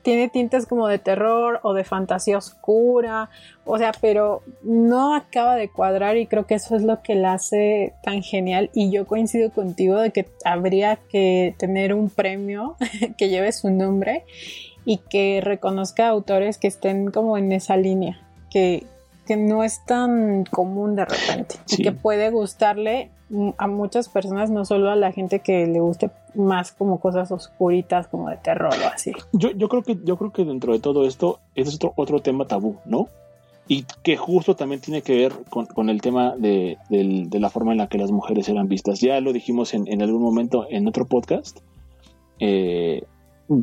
tiene 0.02 0.28
tintes 0.28 0.66
como 0.66 0.88
de 0.88 0.98
terror 0.98 1.60
o 1.62 1.74
de 1.74 1.84
fantasía 1.84 2.38
oscura, 2.38 3.30
o 3.64 3.78
sea, 3.78 3.92
pero 4.00 4.42
no 4.62 5.14
acaba 5.14 5.54
de 5.54 5.68
cuadrar 5.68 6.16
y 6.16 6.26
creo 6.26 6.46
que 6.46 6.54
eso 6.54 6.76
es 6.76 6.82
lo 6.82 7.02
que 7.02 7.14
la 7.14 7.34
hace 7.34 7.94
tan 8.02 8.22
genial 8.22 8.70
y 8.72 8.90
yo 8.90 9.06
coincido 9.06 9.50
contigo 9.50 9.98
de 9.98 10.10
que 10.10 10.26
habría 10.44 10.96
que 10.96 11.54
tener 11.58 11.94
un 11.94 12.10
premio 12.10 12.76
que 13.18 13.28
lleve 13.28 13.52
su 13.52 13.70
nombre 13.70 14.24
y 14.84 14.98
que 14.98 15.40
reconozca 15.42 16.08
autores 16.08 16.58
que 16.58 16.68
estén 16.68 17.10
como 17.10 17.36
en 17.36 17.52
esa 17.52 17.76
línea, 17.76 18.18
que, 18.50 18.86
que 19.28 19.36
no 19.36 19.62
es 19.62 19.84
tan 19.84 20.44
común 20.46 20.96
de 20.96 21.04
repente 21.04 21.56
y 21.68 21.82
que 21.82 21.92
puede 21.92 22.30
gustarle 22.30 23.10
a 23.58 23.66
muchas 23.66 24.08
personas, 24.08 24.50
no 24.50 24.64
solo 24.64 24.90
a 24.90 24.96
la 24.96 25.12
gente 25.12 25.40
que 25.40 25.66
le 25.66 25.80
guste 25.80 26.10
más 26.34 26.72
como 26.72 26.98
cosas 26.98 27.30
oscuritas, 27.30 28.08
como 28.08 28.30
de 28.30 28.38
terror 28.38 28.72
o 28.72 28.86
así. 28.86 29.12
Yo, 29.32 29.50
yo 29.50 29.68
creo 29.68 29.82
que 29.82 29.98
yo 30.02 30.16
creo 30.16 30.32
que 30.32 30.46
dentro 30.46 30.72
de 30.72 30.78
todo 30.78 31.06
esto, 31.06 31.40
es 31.54 31.74
otro, 31.74 31.92
otro 31.96 32.20
tema 32.20 32.46
tabú, 32.46 32.76
¿no? 32.86 33.08
Y 33.66 33.84
que 34.02 34.16
justo 34.16 34.56
también 34.56 34.80
tiene 34.80 35.02
que 35.02 35.14
ver 35.14 35.34
con, 35.50 35.90
el 35.90 36.00
tema 36.00 36.34
de, 36.38 36.78
la 36.88 37.50
forma 37.50 37.72
en 37.72 37.78
la 37.78 37.88
que 37.88 37.98
las 37.98 38.10
mujeres 38.10 38.48
eran 38.48 38.66
vistas. 38.66 39.00
Ya 39.02 39.20
lo 39.20 39.34
dijimos 39.34 39.74
en, 39.74 39.86
en 39.92 40.00
algún 40.00 40.22
momento 40.22 40.66
en 40.70 40.88
otro 40.88 41.04
podcast, 41.04 41.58
eh, 42.40 43.02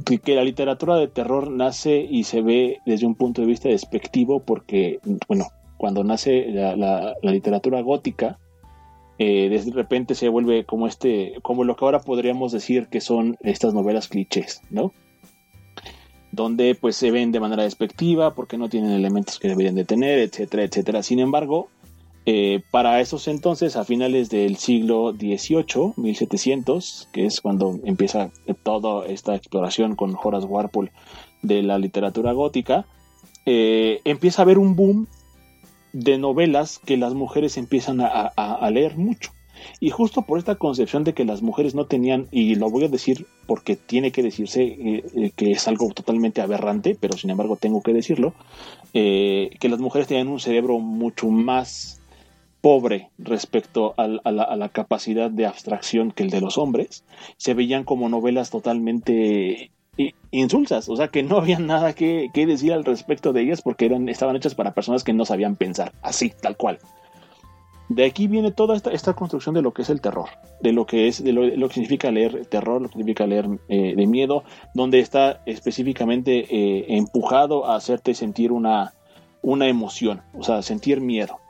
que, 0.06 0.36
la 0.36 0.44
literatura 0.44 0.95
de 0.95 1.07
terror 1.07 1.52
nace 1.52 1.98
y 1.98 2.24
se 2.24 2.41
ve 2.41 2.80
desde 2.86 3.06
un 3.06 3.16
punto 3.16 3.41
de 3.41 3.48
vista 3.48 3.70
despectivo 3.70 4.40
porque, 4.40 4.99
bueno, 5.28 5.45
cuando 5.78 6.03
nace 6.03 6.48
la, 6.49 7.16
literatura 7.22 7.82
gótica, 7.82 8.40
eh, 9.18 9.49
de 9.49 9.72
repente 9.72 10.16
se 10.16 10.30
vuelve 10.30 10.66
como 10.66 10.88
este, 10.88 11.36
como 11.41 11.64
lo 11.64 11.76
que 11.76 11.86
ahora 11.86 11.99
podríamos 11.99 12.52
decir 12.52 12.88
que 12.88 13.02
son 13.02 13.38
estas 13.41 13.74
novelas 13.74 14.07
clichés, 14.07 14.62
¿no? 14.70 14.91
Donde 16.32 16.76
pues 16.76 16.98
se 16.98 17.12
ven 17.12 17.32
de 17.32 17.40
manera 17.40 17.64
despectiva 17.64 18.34
porque 18.34 18.57
no 18.57 18.68
tienen 18.68 18.91
elementos 18.91 19.40
que 19.40 19.48
deberían 19.48 19.76
de 19.76 19.86
tener, 19.86 20.20
etcétera, 20.20 20.64
etcétera. 20.64 21.02
Sin 21.02 21.20
embargo, 21.20 21.70
eh, 22.27 22.64
para 22.72 22.99
esos 23.02 23.27
entonces, 23.27 23.76
a 23.76 23.84
finales 23.84 24.30
del 24.30 24.57
siglo 24.57 25.14
XVIII, 25.14 25.93
1700, 25.95 27.10
que 27.11 27.26
es 27.27 27.39
cuando 27.39 27.80
empieza 27.84 28.31
toda 28.64 29.06
esta 29.06 29.35
exploración 29.35 29.95
con 29.95 30.15
Horace 30.22 30.47
Walpole 30.47 30.91
de 31.43 31.61
la 31.61 31.77
literatura 31.77 32.31
gótica, 32.31 32.88
eh, 33.45 34.02
empieza 34.06 34.41
a 34.41 34.43
haber 34.43 34.57
un 34.57 34.76
boom 34.76 35.07
de 35.93 36.18
novelas 36.18 36.80
que 36.80 36.97
las 36.97 37.14
mujeres 37.14 37.57
empiezan 37.57 38.02
a, 38.02 38.69
leer 38.72 38.97
mucho. 38.97 39.31
Y 39.80 39.91
justo 39.91 40.23
por 40.23 40.39
esta 40.39 40.56
concepción 40.56 41.03
de 41.03 41.14
que 41.14 41.26
las 41.26 41.43
mujeres 41.43 41.76
no 41.76 41.85
tenían, 41.85 42.27
y 42.31 42.56
lo 42.56 42.72
voy 42.72 42.85
a 42.85 42.89
decir 42.89 43.27
porque 43.45 43.76
tiene 43.76 44.11
que 44.11 44.23
decirse 44.23 44.64
eh, 44.64 45.31
que 45.35 45.52
es 45.52 45.68
algo 45.68 45.93
totalmente 45.93 46.41
aberrante, 46.41 46.97
pero 46.99 47.15
sin 47.18 47.30
embargo 47.30 47.56
tengo 47.56 47.81
que 47.81 47.93
decirlo, 47.93 48.34
que 48.93 49.69
las 49.69 49.80
mujeres 49.80 50.07
tenían 50.07 50.30
un 50.30 50.39
cerebro 50.39 50.80
mucho 50.80 51.27
más 51.27 52.02
pobre 52.66 53.12
respecto 53.20 53.94
a, 53.96 54.08
la, 54.08 54.70
capacidad 54.70 55.30
de 55.30 55.46
abstracción 55.46 56.12
que 56.12 56.24
el 56.24 56.32
de 56.32 56.42
los 56.42 56.58
hombres, 56.58 57.04
se 57.38 57.54
veían 57.54 57.84
como 57.84 58.10
novelas 58.10 58.50
totalmente 58.50 59.70
insulsas, 60.32 60.90
o 60.90 60.96
sea 60.96 61.10
que 61.10 61.22
no 61.22 61.38
había 61.38 61.60
nada 61.60 61.94
que, 61.94 62.32
decir 62.34 62.74
al 62.74 62.84
respecto 62.84 63.34
de 63.34 63.44
ellas 63.44 63.62
porque 63.62 63.86
eran, 63.86 64.10
estaban 64.10 64.36
hechas 64.36 64.56
para 64.56 64.74
personas 64.74 65.04
que 65.04 65.14
no 65.14 65.26
sabían 65.26 65.58
pensar, 65.58 65.94
así, 66.02 66.34
tal 66.42 66.58
cual. 66.58 66.80
De 67.88 68.04
aquí 68.04 68.26
viene 68.26 68.52
toda 68.52 68.76
esta, 68.76 69.14
construcción 69.14 69.54
de 69.54 69.62
lo 69.62 69.72
que 69.72 69.84
es 69.84 69.92
el 69.92 70.02
terror, 70.02 70.30
de 70.60 70.74
lo 70.74 70.88
que 70.88 71.08
es, 71.08 71.24
de 71.24 71.34
lo, 71.34 71.68
que 71.68 71.74
significa 71.76 72.10
leer 72.10 72.48
terror, 72.48 72.82
lo 72.82 72.88
que 72.88 72.94
significa 72.94 73.28
leer 73.28 73.48
eh, 73.70 73.94
de 73.96 74.08
miedo, 74.08 74.44
donde 74.74 75.02
está 75.02 75.44
específicamente 75.46 76.48
eh, 76.50 76.98
empujado 76.98 77.68
a 77.68 77.76
hacerte 77.76 78.16
sentir 78.16 78.52
una, 78.52 78.96
una 79.44 79.68
emoción, 79.68 80.24
o 80.34 80.42
sea, 80.42 80.64
sentir 80.64 81.00
miedo. 81.00 81.45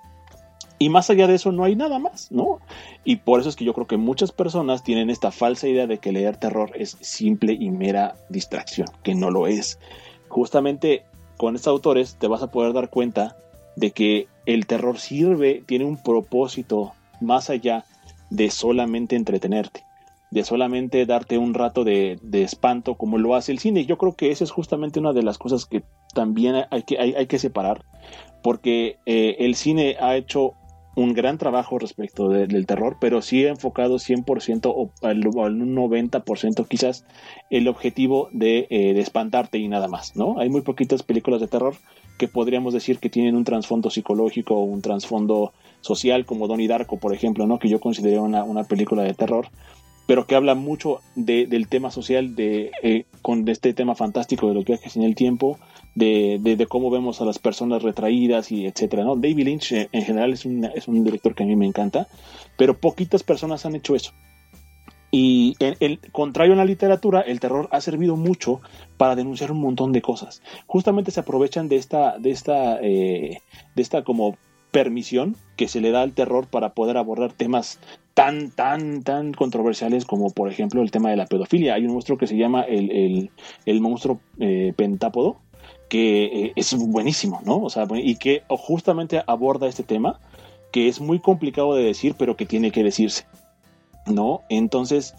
Y 0.77 0.89
más 0.89 1.10
allá 1.10 1.27
de 1.27 1.35
eso 1.35 1.52
no 1.52 1.64
hay 1.64 1.76
nada 1.76 1.99
más, 1.99 2.31
¿no? 2.31 2.60
Y 3.06 3.18
por 3.18 3.39
eso 3.39 3.49
es 3.49 3.56
que 3.56 3.65
yo 3.65 3.73
creo 3.73 3.88
que 3.88 3.97
muchas 3.97 4.31
personas 4.31 4.84
tienen 4.84 5.10
esta 5.10 5.31
falsa 5.31 5.68
idea 5.68 5.88
de 5.88 5.99
que 5.99 6.11
leer 6.11 6.38
terror 6.38 6.72
es 6.76 6.97
simple 6.99 7.53
y 7.53 7.69
mera 7.69 8.15
distracción, 8.30 8.88
que 9.03 9.15
no 9.15 9.31
lo 9.31 9.47
es. 9.47 9.80
Justamente 10.27 11.06
con 11.38 11.56
estos 11.56 11.72
autores 11.72 12.15
te 12.19 12.27
vas 12.27 12.41
a 12.41 12.52
poder 12.52 12.73
dar 12.73 12.89
cuenta 12.89 13.38
de 13.76 13.91
que 13.91 14.27
el 14.45 14.68
terror 14.68 14.99
sirve, 14.99 15.64
tiene 15.65 15.85
un 15.85 15.97
propósito 15.97 16.93
más 17.22 17.49
allá 17.49 17.85
de 18.30 18.49
solamente 18.49 19.15
entretenerte, 19.15 19.84
de 20.31 20.43
solamente 20.43 21.06
darte 21.06 21.38
un 21.38 21.53
rato 21.53 21.84
de, 21.84 22.19
espanto 22.34 22.95
como 22.95 23.18
lo 23.18 23.35
hace 23.35 23.52
el 23.52 23.60
cine. 23.60 23.85
Yo 23.85 23.97
creo 23.97 24.15
que 24.15 24.31
esa 24.31 24.43
es 24.43 24.52
justamente 24.52 24.99
una 24.99 25.14
de 25.14 25.23
las 25.23 25.38
cosas 25.38 25.65
que 25.65 25.84
también 26.14 26.65
hay 26.69 26.84
que, 26.84 26.99
hay, 26.99 27.27
que 27.27 27.39
separar, 27.39 27.85
porque 28.41 28.97
eh, 29.06 29.38
el 29.39 29.56
cine 29.56 29.97
ha 29.99 30.15
hecho 30.15 30.53
un 30.96 31.14
gran 31.14 31.38
trabajo 31.38 31.78
respecto 31.78 32.30
del 32.30 32.66
terror, 32.66 32.98
pero 33.00 33.22
sí 33.22 33.46
enfocado 33.46 33.96
100% 33.96 34.72
o 34.74 34.92
al, 35.02 35.28
un 35.28 35.76
90% 35.76 36.68
quizás 36.68 37.06
el 37.50 37.68
objetivo 37.68 38.30
de, 38.32 38.68
eh, 38.70 38.94
de, 38.94 39.02
espantarte 39.02 39.58
y 39.58 39.68
nada 39.68 39.88
más, 39.88 40.16
¿no? 40.16 40.40
Hay 40.40 40.50
muy 40.50 40.62
poquitas 40.62 41.04
películas 41.04 41.42
de 41.42 41.48
terror 41.48 41.76
que 42.18 42.30
podríamos 42.30 42.74
decir 42.74 43.00
que 43.00 43.10
tienen 43.10 43.36
un 43.36 43.44
trasfondo 43.44 43.90
psicológico 43.90 44.56
o 44.56 44.64
un 44.64 44.82
trasfondo 44.82 45.52
social, 45.82 46.26
como 46.26 46.48
Donnie 46.48 46.68
Darko, 46.68 46.98
por 46.98 47.14
ejemplo, 47.14 47.46
¿no? 47.46 47.60
Que 47.60 47.70
yo 47.70 47.80
considero 47.80 48.24
una, 48.24 48.44
una 48.44 48.64
película 48.64 49.04
de 49.04 49.14
terror, 49.14 49.50
pero 50.08 50.26
que 50.28 50.36
habla 50.36 50.56
mucho 50.56 51.02
de, 51.16 51.46
del 51.46 51.68
tema 51.68 51.92
social, 51.92 52.36
de, 52.36 52.72
eh, 52.84 53.06
con 53.22 53.48
este 53.50 53.74
tema 53.74 53.96
fantástico 53.96 54.48
de 54.48 54.54
los 54.54 54.66
viajes 54.66 54.96
en 54.96 55.04
el 55.04 55.16
tiempo, 55.16 55.60
de, 55.96 56.68
cómo 56.70 56.90
vemos 56.90 57.22
a 57.22 57.26
las 57.26 57.40
personas 57.40 57.82
retraídas 57.82 58.52
y 58.52 58.66
etcétera, 58.66 59.04
¿no? 59.04 59.16
David 59.16 59.46
Lynch 59.46 59.72
eh, 59.72 59.90
en 59.92 60.04
general 60.04 60.34
es 60.34 60.46
un, 60.46 60.66
es 60.66 60.88
un 60.88 61.04
director 61.04 61.34
que 61.34 61.44
a 61.44 61.48
mí 61.48 61.56
me 61.56 61.66
encanta, 61.66 62.08
pero 62.58 62.78
poquitas 62.78 63.24
personas 63.24 63.66
han 63.66 63.76
hecho 63.76 63.96
eso. 63.96 64.12
Y 65.12 65.56
en, 65.60 65.78
el 65.80 66.00
contrario 66.12 66.54
en 66.54 66.58
la 66.58 66.66
literatura, 66.66 67.22
el 67.22 67.40
terror 67.40 67.70
ha 67.72 67.80
servido 67.80 68.18
mucho 68.18 68.60
para 68.98 69.16
denunciar 69.16 69.52
un 69.52 69.62
montón 69.62 69.94
de 69.94 70.02
cosas. 70.02 70.42
Justamente 70.68 71.12
se 71.12 71.22
aprovechan 71.22 71.70
de 71.70 71.78
esta, 71.78 72.18
de 72.18 72.32
esta, 72.32 72.80
eh, 72.82 73.40
de 73.76 73.82
esta 73.82 74.04
como 74.04 74.38
permisión 74.72 75.38
que 75.56 75.70
se 75.70 75.80
le 75.80 75.92
da 75.92 76.02
al 76.02 76.12
terror 76.12 76.48
para 76.48 76.74
poder 76.74 76.98
abordar 76.98 77.32
temas 77.32 77.80
tan, 78.14 78.52
tan, 78.52 79.04
tan 79.04 79.34
controversiales 79.34 80.04
como 80.04 80.32
por 80.32 80.52
ejemplo 80.52 80.82
el 80.82 80.92
tema 80.92 81.12
de 81.12 81.16
la 81.16 81.28
pedofilia. 81.28 81.76
Hay 81.76 81.86
un 81.86 81.94
monstruo 81.94 82.18
que 82.18 82.28
se 82.28 82.36
llama 82.36 82.64
el, 82.64 83.30
monstruo 83.80 84.20
eh, 84.40 84.74
pentápodo, 84.76 85.38
eh, 85.98 86.54
es 86.56 86.76
buenísimo, 86.76 87.42
¿no? 87.46 87.58
O 87.58 87.70
sea, 87.70 87.88
y 87.96 88.16
que 88.16 88.44
justamente 88.50 89.24
aborda 89.28 89.68
este 89.68 89.84
tema, 89.84 90.20
que 90.72 90.88
es 90.88 91.00
muy 91.00 91.20
complicado 91.20 91.76
de 91.76 91.84
decir, 91.84 92.16
pero 92.18 92.36
que 92.36 92.46
tiene 92.46 92.72
que 92.72 92.84
decirse, 92.84 93.26
¿no? 94.08 94.42
Entonces, 94.50 95.16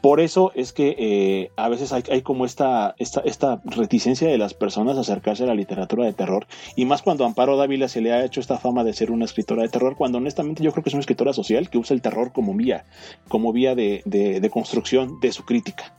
por 0.00 0.20
eso 0.20 0.52
es 0.54 0.72
que 0.72 0.94
eh, 0.98 1.50
a 1.56 1.68
veces 1.68 1.92
hay, 1.92 2.22
como 2.22 2.44
esta, 2.44 2.94
esta, 2.98 3.20
esta, 3.20 3.60
reticencia 3.64 4.28
de 4.28 4.38
las 4.38 4.54
personas 4.54 4.96
a 4.96 5.00
acercarse 5.00 5.42
a 5.42 5.46
la 5.46 5.54
literatura 5.54 6.04
de 6.04 6.12
terror, 6.12 6.46
y 6.76 6.84
más 6.84 7.02
cuando 7.02 7.24
Amparo 7.24 7.56
Dávila 7.56 7.88
se 7.88 8.00
le 8.00 8.12
ha 8.12 8.24
hecho 8.24 8.40
esta 8.40 8.58
fama 8.58 8.84
de 8.84 8.92
ser 8.92 9.10
una 9.10 9.24
escritora 9.24 9.62
de 9.62 9.68
terror, 9.68 9.96
cuando 9.96 10.18
honestamente 10.18 10.62
yo 10.62 10.72
creo 10.72 10.84
que 10.84 10.90
es 10.90 10.94
una 10.94 11.00
escritora 11.00 11.32
social 11.32 11.68
que 11.68 11.78
usa 11.78 11.94
el 11.94 12.02
terror 12.02 12.32
como 12.32 12.54
vía, 12.54 12.84
como 13.28 13.52
vía 13.52 13.74
de 13.74 14.50
construcción 14.52 15.20
de 15.20 15.32
su 15.32 15.44
crítica. 15.44 15.97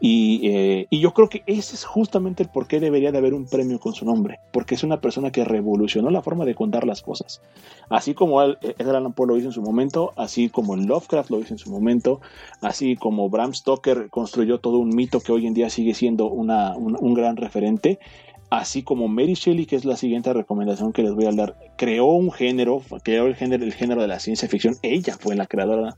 Eh, 0.00 0.86
y, 0.90 1.00
yo 1.00 1.12
creo 1.12 1.28
que 1.28 1.42
ese 1.46 1.74
es 1.74 1.84
justamente 1.84 2.44
el 2.44 2.48
por 2.48 2.68
qué 2.68 2.78
debería 2.78 3.10
de 3.10 3.18
haber 3.18 3.34
un 3.34 3.46
premio 3.46 3.80
con 3.80 3.94
su 3.94 4.04
nombre, 4.04 4.38
porque 4.52 4.74
es 4.74 4.84
una 4.84 5.00
persona 5.00 5.32
que 5.32 5.44
revolucionó 5.44 6.10
la 6.10 6.22
forma 6.22 6.44
de 6.44 6.54
contar 6.54 6.86
las 6.86 7.02
cosas. 7.02 7.40
Así 7.88 8.14
como 8.14 8.42
Edgar 8.42 8.96
Allan 8.96 9.12
Poe 9.12 9.26
lo 9.26 9.36
hizo 9.36 9.46
en 9.48 9.52
su 9.52 9.62
momento, 9.62 10.12
así 10.16 10.48
como 10.48 10.76
Lovecraft 10.76 11.30
lo 11.30 11.40
hizo 11.40 11.54
en 11.54 11.58
su 11.58 11.70
momento, 11.70 12.20
así 12.60 12.96
como 12.96 13.28
Bram 13.28 13.54
Stoker 13.54 14.08
construyó 14.10 14.58
todo 14.58 14.78
un 14.78 14.90
mito 14.90 15.20
que 15.20 15.32
hoy 15.32 15.46
en 15.46 15.54
día 15.54 15.70
sigue 15.70 15.94
siendo 15.94 16.26
una, 16.26 16.76
un, 16.76 17.14
gran 17.14 17.36
referente, 17.36 17.98
así 18.50 18.82
como 18.82 19.08
Mary 19.08 19.34
Shelley, 19.34 19.66
que 19.66 19.76
es 19.76 19.84
la 19.84 19.96
siguiente 19.96 20.32
recomendación 20.32 20.92
que 20.92 21.02
les 21.02 21.14
voy 21.14 21.26
a 21.26 21.32
dar, 21.32 21.56
creó 21.76 22.06
un 22.06 22.30
género, 22.30 22.82
creó 23.02 23.26
el 23.26 23.34
género, 23.34 23.64
el 23.64 23.74
género 23.74 24.00
de 24.00 24.08
la 24.08 24.20
ciencia 24.20 24.48
ficción, 24.48 24.76
ella 24.82 25.16
fue 25.18 25.34
la 25.34 25.46
creadora 25.46 25.96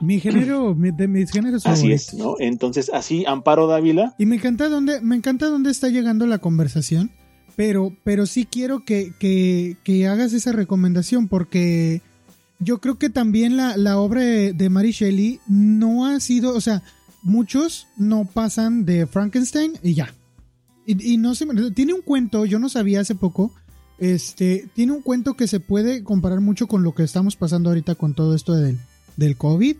mi 0.00 0.20
género, 0.20 0.74
de 0.78 1.08
mis 1.08 1.30
géneros 1.30 1.66
Así 1.66 1.92
es, 1.92 2.14
¿no? 2.14 2.34
Entonces, 2.38 2.90
así, 2.92 3.24
Amparo 3.26 3.66
Dávila. 3.66 4.14
Y 4.18 4.26
me 4.26 4.36
encanta 4.36 4.68
dónde, 4.68 5.00
me 5.00 5.16
encanta 5.16 5.46
dónde 5.46 5.70
está 5.70 5.88
llegando 5.88 6.26
la 6.26 6.38
conversación, 6.38 7.10
pero, 7.56 7.92
pero 8.04 8.26
sí 8.26 8.46
quiero 8.50 8.84
que, 8.84 9.12
que, 9.18 9.76
que 9.84 10.06
hagas 10.06 10.32
esa 10.32 10.52
recomendación, 10.52 11.28
porque 11.28 12.02
yo 12.58 12.78
creo 12.80 12.98
que 12.98 13.10
también 13.10 13.56
la, 13.56 13.76
la 13.76 13.98
obra 13.98 14.22
de 14.22 14.70
Mary 14.70 14.92
Shelley 14.92 15.40
no 15.48 16.06
ha 16.06 16.20
sido, 16.20 16.54
o 16.54 16.60
sea, 16.60 16.82
muchos 17.22 17.86
no 17.96 18.24
pasan 18.24 18.84
de 18.84 19.06
Frankenstein 19.06 19.72
y 19.82 19.94
ya. 19.94 20.14
Y, 20.86 21.14
y 21.14 21.16
no 21.18 21.34
se 21.34 21.46
tiene 21.74 21.94
un 21.94 22.02
cuento, 22.02 22.44
yo 22.46 22.58
no 22.58 22.68
sabía 22.68 23.00
hace 23.00 23.14
poco, 23.14 23.52
este, 23.98 24.68
tiene 24.74 24.92
un 24.92 25.02
cuento 25.02 25.34
que 25.34 25.46
se 25.46 25.60
puede 25.60 26.02
comparar 26.02 26.40
mucho 26.40 26.66
con 26.66 26.82
lo 26.82 26.94
que 26.94 27.02
estamos 27.02 27.36
pasando 27.36 27.68
ahorita 27.68 27.94
con 27.94 28.14
todo 28.14 28.34
esto 28.34 28.54
del, 28.54 28.78
del 29.16 29.36
COVID 29.36 29.76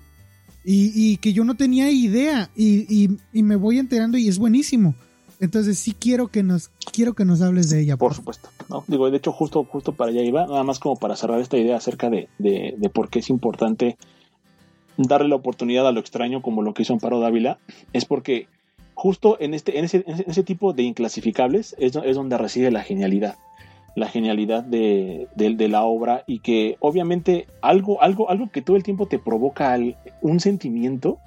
y, 0.64 1.16
que 1.18 1.32
yo 1.32 1.44
no 1.44 1.56
tenía 1.56 1.90
idea 1.90 2.50
y, 2.56 3.08
me 3.32 3.56
voy 3.56 3.78
enterando 3.78 4.18
y 4.18 4.28
es 4.28 4.38
buenísimo. 4.38 4.94
Entonces 5.40 5.78
sí 5.78 5.94
quiero 5.98 6.28
que 6.28 6.42
nos 6.42 6.68
quiero 6.92 7.14
que 7.14 7.24
nos 7.24 7.40
hables 7.40 7.70
de 7.70 7.80
ella. 7.80 7.96
Por, 7.96 8.12
supuesto. 8.12 8.50
¿no? 8.68 8.84
Digo, 8.86 9.10
de 9.10 9.16
hecho, 9.16 9.32
justo, 9.32 9.64
justo 9.64 9.92
para 9.92 10.10
allá 10.10 10.22
iba, 10.22 10.46
nada 10.46 10.64
más 10.64 10.78
como 10.78 10.96
para 10.96 11.16
cerrar 11.16 11.40
esta 11.40 11.56
idea 11.56 11.78
acerca 11.78 12.10
de, 12.10 12.28
de, 12.38 12.90
por 12.92 13.08
qué 13.08 13.20
es 13.20 13.30
importante 13.30 13.96
darle 14.98 15.28
la 15.28 15.36
oportunidad 15.36 15.88
a 15.88 15.92
lo 15.92 16.00
extraño 16.00 16.42
como 16.42 16.60
lo 16.60 16.74
que 16.74 16.82
hizo 16.82 16.92
Amparo 16.92 17.20
Dávila, 17.20 17.58
es 17.94 18.04
porque 18.04 18.48
justo 18.92 19.38
en, 19.40 19.54
este, 19.54 19.78
en, 19.78 19.86
ese, 19.86 20.04
en 20.06 20.24
ese 20.26 20.42
tipo 20.42 20.74
de 20.74 20.82
inclasificables 20.82 21.74
es, 21.78 21.96
es 21.96 22.16
donde 22.16 22.36
reside 22.36 22.70
la 22.70 22.82
genialidad 22.82 23.38
la 23.94 24.08
genialidad 24.08 24.62
de, 24.62 25.28
la 25.36 25.82
obra 25.84 26.24
y 26.26 26.40
que 26.40 26.76
obviamente 26.80 27.46
algo, 27.60 28.02
algo, 28.02 28.30
algo 28.30 28.50
que 28.50 28.62
todo 28.62 28.76
el 28.76 28.82
tiempo 28.82 29.06
te 29.06 29.18
provoca 29.18 29.78
un 30.22 30.40
sentimiento 30.40 31.18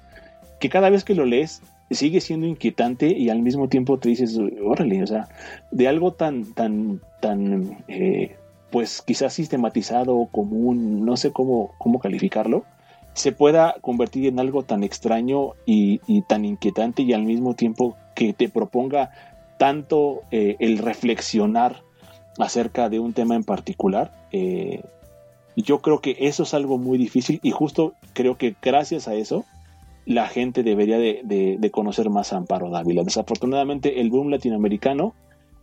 que 0.58 0.68
cada 0.68 0.90
vez 0.90 1.04
que 1.04 1.14
lo 1.14 1.24
lees 1.24 1.62
sigue 1.90 2.20
siendo 2.20 2.46
inquietante 2.46 3.16
y 3.16 3.28
al 3.28 3.42
mismo 3.42 3.68
tiempo 3.68 3.98
te 3.98 4.08
dices, 4.08 4.38
órale, 4.64 5.02
o 5.02 5.06
sea, 5.06 5.28
de 5.70 5.88
algo 5.88 6.12
tan, 6.12 6.54
tan, 6.54 7.00
tan, 7.20 7.84
eh, 7.88 8.36
pues 8.70 9.02
quizás 9.02 9.34
sistematizado, 9.34 10.28
común, 10.32 11.04
no 11.04 11.16
sé 11.16 11.32
cómo, 11.32 11.72
cómo 11.78 12.00
calificarlo, 12.00 12.64
se 13.12 13.32
pueda 13.32 13.76
convertir 13.80 14.26
en 14.26 14.40
algo 14.40 14.64
tan 14.64 14.82
extraño 14.82 15.52
y, 15.64 16.00
tan 16.22 16.44
inquietante 16.44 17.02
y 17.02 17.12
al 17.12 17.22
mismo 17.22 17.54
tiempo 17.54 17.96
que 18.14 18.32
te 18.32 18.48
proponga 18.48 19.10
tanto 19.58 20.22
eh, 20.30 20.56
el 20.58 20.78
reflexionar 20.78 21.82
acerca 22.38 22.88
de 22.88 22.98
un 22.98 23.12
tema 23.12 23.34
en 23.34 23.44
particular. 23.44 24.12
Eh, 24.32 24.82
yo 25.56 25.80
creo 25.80 26.00
que 26.00 26.16
eso 26.20 26.42
es 26.42 26.54
algo 26.54 26.78
muy 26.78 26.98
difícil 26.98 27.40
y 27.42 27.50
justo 27.50 27.94
creo 28.12 28.36
que 28.36 28.54
gracias 28.60 29.06
a 29.08 29.14
eso 29.14 29.44
la 30.04 30.26
gente 30.26 30.62
debería 30.62 30.98
de, 30.98 31.70
conocer 31.72 32.10
más 32.10 32.32
a 32.32 32.36
Amparo 32.36 32.70
Dávila. 32.70 33.04
Desafortunadamente 33.04 34.00
el 34.00 34.10
boom 34.10 34.30
latinoamericano 34.30 35.14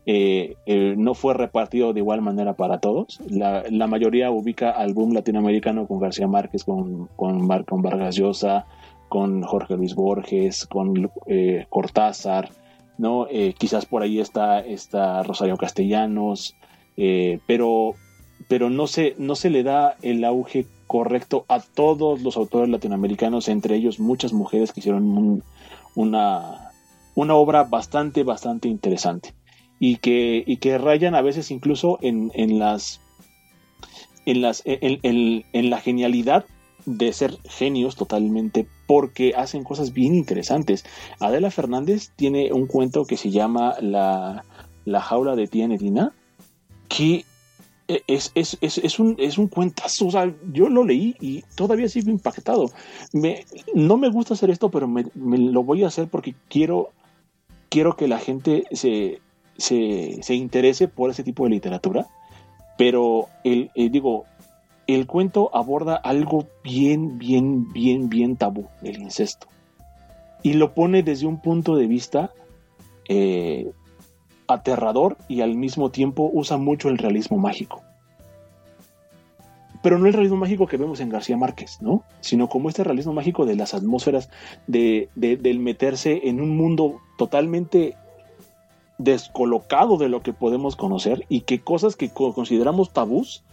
eh, 0.08 0.56
eh, 0.66 0.96
no 0.98 1.14
fue 1.14 1.36
repartido 1.36 1.94
de 1.94 2.00
igual 2.00 2.22
manera 2.22 2.54
para 2.54 2.80
todos. 2.80 3.20
La, 3.30 3.88
mayoría 3.88 4.32
ubica 4.32 4.72
al 4.72 4.94
boom 4.94 5.14
latinoamericano 5.14 5.86
con 5.88 6.00
García 6.00 6.28
Márquez, 6.28 6.64
con, 6.64 7.08
con, 7.16 7.48
con 7.48 7.82
Vargas 7.82 8.16
Llosa, 8.16 8.66
con 9.10 9.44
Jorge 9.44 9.76
Luis 9.76 9.94
Borges, 9.94 10.66
con 10.66 11.12
Cortázar, 11.70 12.50
¿no? 13.02 13.28
quizás 13.58 13.88
por 13.88 14.04
ahí 14.04 14.20
está, 14.20 14.60
está 14.60 15.24
Rosario 15.24 15.58
Castellanos, 15.58 16.56
eh, 16.98 17.40
pero, 17.48 17.96
pero 18.48 18.70
no, 18.70 18.86
se, 18.86 19.16
no 19.18 19.36
se 19.36 19.50
le 19.50 19.64
da 19.64 19.96
el 20.04 20.24
auge 20.24 20.68
correcto 20.86 21.46
a 21.48 21.62
todos 21.62 22.22
los 22.22 22.38
autores 22.38 22.70
latinoamericanos, 22.70 23.48
entre 23.48 23.76
ellos 23.76 24.00
muchas 24.00 24.34
mujeres 24.34 24.72
que 24.72 24.82
hicieron 24.82 25.42
una, 25.96 26.72
una 27.16 27.34
obra 27.34 27.64
bastante, 27.64 28.24
bastante 28.24 28.68
interesante 28.68 29.34
y 29.80 29.96
que, 29.96 30.44
y 30.46 30.58
que 30.58 30.78
rayan 30.78 31.16
a 31.16 31.24
veces 31.24 31.50
incluso 31.50 31.98
en, 32.04 32.32
en 32.36 32.60
las 32.60 33.02
en, 34.28 34.44
las, 34.44 34.62
en, 34.66 35.70
la 35.72 35.80
genialidad 35.80 36.46
de 36.86 37.14
ser 37.14 37.38
genios 37.44 37.96
totalmente 37.96 38.68
porque 38.88 39.34
hacen 39.36 39.64
cosas 39.64 39.94
bien 39.94 40.16
interesantes. 40.16 40.86
Adela 41.20 41.52
Fernández 41.52 42.12
tiene 42.16 42.52
un 42.52 42.68
cuento 42.68 43.06
que 43.06 43.18
se 43.18 43.32
llama 43.32 43.76
La, 43.82 44.44
la 44.86 45.02
jaula 45.02 45.36
de 45.36 45.48
tía 45.48 45.68
Nedina, 45.68 46.14
que 46.88 47.26
e, 47.88 48.04
es, 48.08 48.32
es, 48.36 48.58
es, 48.62 48.78
es, 48.78 49.00
un, 49.00 49.16
es 49.18 49.38
un 49.38 49.48
cuentazo. 49.48 50.08
O 50.08 50.12
sea, 50.12 50.34
yo 50.52 50.70
lo 50.70 50.86
leí 50.86 51.16
y 51.20 51.44
todavía 51.56 51.90
sigo 51.90 52.10
impactado. 52.10 52.72
Me, 53.12 53.46
no 53.74 53.98
me 53.98 54.10
gusta 54.10 54.34
hacer 54.34 54.50
esto, 54.50 54.70
pero 54.70 54.88
me, 54.88 55.06
lo 55.16 55.64
voy 55.64 55.84
a 55.84 55.88
hacer 55.88 56.08
porque 56.08 56.36
quiero, 56.48 56.92
quiero 57.70 57.96
que 57.96 58.08
la 58.08 58.20
gente 58.20 58.64
se, 58.72 59.20
se, 59.58 60.20
se 60.22 60.36
interese 60.36 60.88
por 60.88 61.10
ese 61.10 61.24
tipo 61.24 61.44
de 61.44 61.52
literatura. 61.52 62.08
Pero 62.78 63.28
el, 63.44 63.70
eh, 63.76 63.90
digo, 63.90 64.26
el 64.94 65.08
cuento 65.08 65.50
aborda 65.54 65.96
algo 65.96 66.48
bien, 66.64 67.18
bien, 67.18 67.72
bien, 67.72 68.10
bien 68.10 68.36
tabú, 68.36 68.68
el 68.82 69.02
incesto. 69.02 69.48
Y 70.44 70.54
lo 70.54 70.74
pone 70.74 71.04
desde 71.04 71.28
un 71.28 71.40
punto 71.40 71.76
de 71.76 71.88
vista 71.88 72.32
eh, 73.08 73.72
aterrador 74.48 75.18
y 75.28 75.42
al 75.42 75.56
mismo 75.56 75.92
tiempo 75.92 76.30
usa 76.34 76.58
mucho 76.58 76.90
el 76.90 76.98
realismo 76.98 77.38
mágico. 77.38 77.82
Pero 79.82 79.98
no 79.98 80.06
el 80.06 80.14
realismo 80.14 80.38
mágico 80.38 80.68
que 80.68 80.78
vemos 80.78 81.00
en 81.00 81.10
García 81.10 81.38
Márquez, 81.38 81.80
¿no? 81.82 82.04
Sino 82.20 82.50
como 82.50 82.70
este 82.70 82.84
realismo 82.84 83.14
mágico 83.14 83.46
de 83.46 83.56
las 83.56 83.74
atmósferas, 83.74 84.30
de, 84.68 85.10
del 85.16 85.60
meterse 85.60 86.22
en 86.26 86.40
un 86.40 86.56
mundo 86.56 87.00
totalmente 87.18 87.96
descolocado 89.00 89.98
de 89.98 90.10
lo 90.10 90.22
que 90.22 90.34
podemos 90.34 90.76
conocer 90.76 91.26
y 91.30 91.42
que 91.42 91.60
cosas 91.60 91.96
que 91.96 92.12
consideramos 92.12 92.92
tabús, 92.92 93.44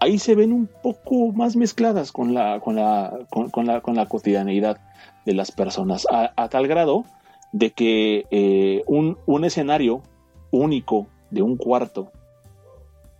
ahí 0.00 0.18
se 0.18 0.34
ven 0.34 0.52
un 0.52 0.68
poco 0.82 1.32
más 1.32 1.56
mezcladas 1.56 2.12
con 2.12 2.34
la, 2.34 2.60
con 2.60 2.76
la, 2.76 3.18
con, 3.30 3.66
la, 3.66 3.80
con 3.80 3.94
la 3.96 4.06
cotidianeidad 4.06 4.78
de 5.24 5.34
las 5.34 5.50
personas, 5.52 6.06
a, 6.10 6.48
tal 6.48 6.68
grado 6.68 7.04
de 7.52 7.70
que 7.72 8.26
eh, 8.30 8.84
un, 8.86 9.18
un 9.26 9.44
escenario 9.44 10.02
único 10.50 11.06
de 11.30 11.42
un 11.42 11.56
cuarto, 11.56 12.12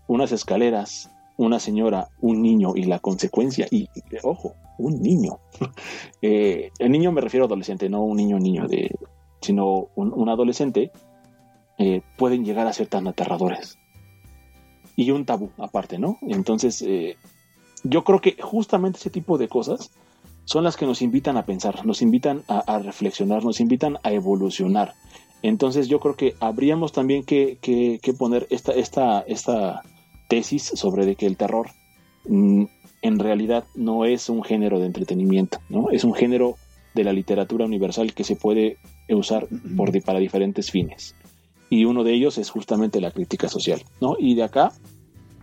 unas 0.07 0.33
escaleras, 0.33 1.11
una 1.37 1.59
señora, 1.59 2.09
un 2.21 2.43
niño 2.43 2.73
y 2.77 2.85
la 2.85 2.99
consecuencia, 2.99 3.67
y, 3.71 3.89
ojo, 4.23 4.55
un 4.79 5.01
niño. 5.03 5.39
eh, 6.23 6.71
el 6.79 6.91
niño 6.93 7.13
me 7.13 7.21
refiero 7.21 7.45
a 7.45 7.47
adolescente, 7.47 7.89
no 7.89 8.03
un 8.03 8.17
niño 8.17 8.39
niño, 8.39 8.67
de, 8.69 8.95
sino 9.41 9.89
un, 9.95 10.29
adolescente, 10.29 10.93
eh, 11.79 12.03
pueden 12.17 12.45
llegar 12.45 12.67
a 12.67 12.73
ser 12.73 12.87
tan 12.87 13.07
aterradores. 13.07 13.79
Y 14.97 15.11
un 15.11 15.27
tabú 15.27 15.51
aparte, 15.59 15.99
¿no? 15.99 16.19
Entonces, 16.23 16.83
eh, 16.83 17.17
yo 17.85 18.03
creo 18.03 18.21
que 18.21 18.37
justamente 18.41 18.99
ese 18.99 19.11
tipo 19.11 19.39
de 19.39 19.49
cosas 19.49 19.91
son 20.45 20.65
las 20.65 20.77
que 20.77 20.87
nos 20.87 21.03
invitan 21.03 21.37
a 21.37 21.45
pensar, 21.45 21.85
nos 21.85 22.03
invitan 22.03 22.43
a 22.49 22.79
reflexionar, 22.79 23.45
nos 23.45 23.61
invitan 23.61 23.99
a 24.03 24.13
evolucionar. 24.13 24.95
Entonces 25.43 25.89
yo 25.89 26.01
creo 26.01 26.17
que 26.17 26.35
habríamos 26.41 26.93
también 26.93 27.25
que, 27.25 27.59
poner 28.19 28.47
esta, 28.51 28.73
esta, 28.73 29.21
esta 29.21 29.83
tesis 30.29 30.63
sobre 30.75 31.07
de 31.07 31.17
que 31.17 31.27
el 31.27 31.37
terror 31.37 31.71
mm, 32.29 32.65
en 33.03 33.19
realidad 33.19 33.65
no 33.75 34.05
es 34.05 34.29
un 34.29 34.43
género 34.43 34.81
de 34.81 34.87
entretenimiento, 34.87 35.59
¿no? 35.69 35.91
Es 35.91 36.05
un 36.05 36.15
género 36.15 36.57
de 36.95 37.05
la 37.05 37.13
literatura 37.13 37.67
universal 37.67 38.15
que 38.15 38.25
se 38.25 38.37
puede 38.37 38.79
usar 39.09 39.47
por, 39.77 40.03
para 40.03 40.19
diferentes 40.19 40.71
fines. 40.71 41.15
Y 41.69 41.85
uno 41.85 42.05
de 42.05 42.13
ellos 42.13 42.39
es 42.39 42.51
justamente 42.51 43.01
la 43.01 43.11
crítica 43.11 43.49
social, 43.49 43.83
¿no? 44.01 44.17
Y 44.19 44.35
de 44.35 44.45
acá, 44.45 44.73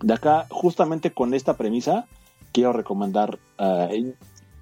de 0.01 0.13
acá, 0.13 0.47
justamente 0.49 1.11
con 1.11 1.33
esta 1.33 1.57
premisa, 1.57 2.05
quiero 2.51 2.71
recomendar, 2.71 3.39
uh, 3.59 4.11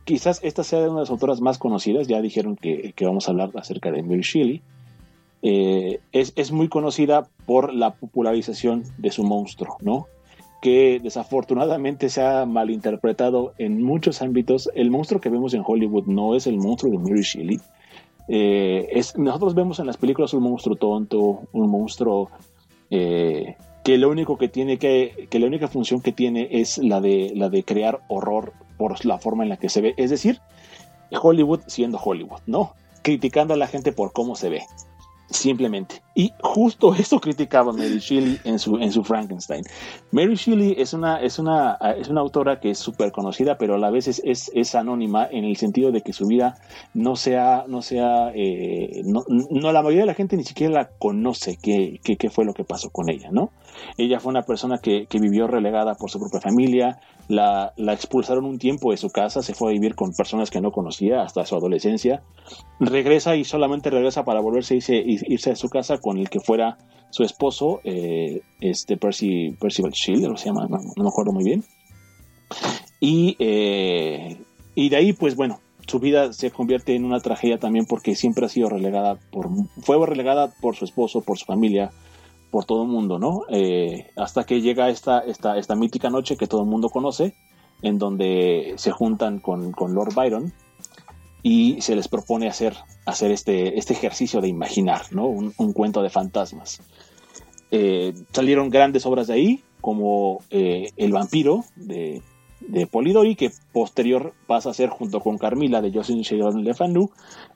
quizás 0.05 0.39
esta 0.43 0.63
sea 0.63 0.79
de 0.79 0.87
una 0.87 0.95
de 0.95 1.01
las 1.01 1.09
autoras 1.11 1.41
más 1.41 1.57
conocidas, 1.57 2.07
ya 2.07 2.21
dijeron 2.21 2.55
que, 2.55 2.93
que 2.95 3.05
vamos 3.05 3.27
a 3.27 3.31
hablar 3.31 3.51
acerca 3.55 3.91
de 3.91 4.01
Mary 4.01 4.21
Shelley, 4.21 4.61
eh, 5.43 5.99
es, 6.11 6.33
es, 6.35 6.51
muy 6.51 6.67
conocida 6.67 7.27
por 7.45 7.73
la 7.73 7.95
popularización 7.95 8.83
de 8.97 9.11
su 9.11 9.23
monstruo, 9.23 9.77
¿no? 9.81 10.07
Que 10.61 10.99
desafortunadamente 11.01 12.09
se 12.09 12.21
ha 12.21 12.45
malinterpretado 12.45 13.53
en 13.57 13.81
muchos 13.81 14.21
ámbitos. 14.21 14.69
El 14.75 14.91
monstruo 14.91 15.19
que 15.19 15.29
vemos 15.29 15.55
en 15.55 15.63
Hollywood 15.65 16.05
no 16.05 16.35
es 16.35 16.45
el 16.45 16.57
monstruo 16.57 16.91
de 16.91 16.99
Mary 16.99 17.23
Shelley. 17.23 17.59
Eh, 18.33 18.87
es, 18.97 19.17
nosotros 19.17 19.55
vemos 19.55 19.79
en 19.79 19.87
las 19.87 19.97
películas 19.97 20.33
un 20.33 20.43
monstruo 20.43 20.77
tonto, 20.77 21.41
un 21.51 21.69
monstruo 21.69 22.29
eh, 22.89 23.57
que 23.83 23.97
lo 23.97 24.09
único 24.09 24.37
que 24.37 24.47
tiene 24.47 24.77
que, 24.77 25.27
que 25.29 25.37
la 25.37 25.47
única 25.47 25.67
función 25.67 25.99
que 25.99 26.13
tiene 26.13 26.47
es 26.49 26.77
la 26.77 27.01
de, 27.01 27.33
la 27.35 27.49
de 27.49 27.63
crear 27.63 27.99
horror 28.07 28.53
por 28.77 29.03
la 29.03 29.17
forma 29.17 29.43
en 29.43 29.49
la 29.49 29.57
que 29.57 29.67
se 29.67 29.81
ve. 29.81 29.95
Es 29.97 30.11
decir, 30.11 30.39
Hollywood 31.11 31.59
siendo 31.67 31.99
Hollywood, 32.01 32.39
¿no? 32.45 32.73
Criticando 33.01 33.53
a 33.53 33.57
la 33.57 33.67
gente 33.67 33.91
por 33.91 34.13
cómo 34.13 34.35
se 34.35 34.47
ve 34.47 34.61
simplemente. 35.29 36.01
Y 36.13 36.33
justo 36.41 36.93
eso 36.99 37.19
criticaba 37.19 37.71
Mary 37.71 37.99
Shelley 37.99 38.39
en 38.43 38.59
su, 38.59 38.77
en 38.77 38.91
su 38.91 39.03
Frankenstein. 39.03 39.63
Mary 40.11 40.35
Shelley 40.35 40.75
es 40.77 40.93
una, 40.93 41.21
es 41.21 41.39
una, 41.39 41.77
es 41.97 42.09
una 42.09 42.21
autora 42.21 42.59
que 42.59 42.71
es 42.71 42.79
súper 42.79 43.11
conocida, 43.11 43.57
pero 43.57 43.75
a 43.75 43.77
la 43.77 43.89
vez 43.89 44.07
es, 44.07 44.21
es, 44.53 44.75
anónima 44.75 45.27
en 45.29 45.43
el 45.43 45.57
sentido 45.57 45.91
de 45.91 46.01
que 46.01 46.13
su 46.13 46.27
vida 46.27 46.55
no 46.93 47.15
sea, 47.15 47.65
no 47.67 47.81
sea, 47.81 48.31
eh, 48.33 49.03
no, 49.05 49.23
la 49.71 49.81
mayoría 49.81 50.01
de 50.01 50.07
la 50.07 50.13
gente 50.13 50.37
ni 50.37 50.43
siquiera 50.43 50.73
la 50.73 50.89
conoce 50.97 51.57
qué, 51.61 51.99
qué, 52.03 52.29
fue 52.29 52.45
lo 52.45 52.53
que 52.53 52.63
pasó 52.63 52.89
con 52.89 53.09
ella, 53.09 53.29
¿no? 53.31 53.51
Ella 53.97 54.19
fue 54.19 54.31
una 54.31 54.43
persona 54.43 54.77
que, 54.77 55.07
que 55.07 55.19
vivió 55.19 55.47
relegada 55.47 55.95
por 55.95 56.09
su 56.09 56.19
propia 56.19 56.39
familia, 56.39 56.99
la, 57.27 57.73
la, 57.77 57.93
expulsaron 57.93 58.45
un 58.45 58.57
tiempo 58.59 58.91
de 58.91 58.97
su 58.97 59.09
casa, 59.09 59.41
se 59.41 59.53
fue 59.53 59.69
a 59.69 59.73
vivir 59.73 59.95
con 59.95 60.13
personas 60.13 60.49
que 60.49 60.61
no 60.61 60.71
conocía 60.71 61.21
hasta 61.21 61.45
su 61.45 61.55
adolescencia, 61.55 62.21
regresa 62.79 63.35
y 63.35 63.43
solamente 63.43 63.89
regresa 63.89 64.23
para 64.23 64.41
volverse 64.41 64.75
a 64.75 64.77
irse, 64.77 65.51
a 65.51 65.55
su 65.55 65.69
casa 65.69 65.99
con 66.01 66.17
el 66.17 66.29
que 66.29 66.39
fuera 66.39 66.77
su 67.11 67.23
esposo, 67.23 67.81
eh, 67.83 68.41
este 68.59 68.97
Percy, 68.97 69.55
Percival 69.59 69.91
Shield, 69.91 70.37
se 70.37 70.45
llama, 70.45 70.67
no, 70.67 70.79
me 70.79 71.09
acuerdo 71.09 71.31
muy 71.31 71.43
bien. 71.43 71.63
Y, 72.99 73.35
eh, 73.39 74.37
y 74.75 74.89
de 74.89 74.95
ahí, 74.95 75.13
pues 75.13 75.35
bueno, 75.35 75.59
su 75.87 75.99
vida 75.99 76.31
se 76.33 76.51
convierte 76.51 76.95
en 76.95 77.05
una 77.05 77.19
tragedia 77.19 77.57
también 77.57 77.85
porque 77.85 78.15
siempre 78.15 78.45
ha 78.45 78.49
sido 78.49 78.69
relegada 78.69 79.19
por, 79.31 79.49
fue 79.81 80.05
relegada 80.05 80.53
por 80.61 80.75
su 80.75 80.85
esposo, 80.85 81.21
por 81.21 81.37
su 81.37 81.45
familia, 81.45 81.91
por 82.49 82.65
todo 82.65 82.83
el 82.83 82.89
mundo, 82.89 83.19
¿no? 83.19 83.41
Eh, 83.49 84.07
hasta 84.15 84.45
que 84.45 84.61
llega 84.61 84.89
esta, 84.89 85.19
esta, 85.19 85.57
esta 85.57 85.75
mítica 85.75 86.09
noche 86.09 86.37
que 86.37 86.47
todo 86.47 86.61
el 86.61 86.69
mundo 86.69 86.89
conoce, 86.89 87.33
en 87.81 87.97
donde 87.97 88.73
se 88.77 88.91
juntan 88.91 89.39
con, 89.39 89.71
con 89.71 89.93
Lord 89.93 90.13
Byron 90.13 90.53
y 91.43 91.81
se 91.81 91.95
les 91.95 92.07
propone 92.07 92.47
hacer, 92.47 92.75
hacer 93.05 93.31
este, 93.31 93.77
este 93.79 93.93
ejercicio 93.93 94.41
de 94.41 94.47
imaginar, 94.47 95.01
¿no? 95.11 95.27
Un, 95.27 95.73
cuento 95.73 96.03
de 96.03 96.09
fantasmas. 96.09 96.81
Eh, 97.71 98.13
salieron 98.31 98.69
grandes 98.69 99.05
obras 99.05 99.27
de 99.27 99.33
ahí, 99.33 99.63
como 99.79 100.39
eh, 100.51 100.91
El 100.97 101.11
vampiro 101.11 101.65
de, 101.75 102.21
de, 102.59 102.85
Polidori, 102.85 103.35
que 103.35 103.51
posterior 103.73 104.33
pasa 104.45 104.69
a 104.69 104.73
ser, 104.73 104.89
junto 104.89 105.19
con 105.19 105.37
Carmila 105.37 105.81
de 105.81 105.91
Jocelyn 105.91 106.21
Sheridan 106.21 106.63
Le 106.63 106.73
Fanu, 106.73 107.09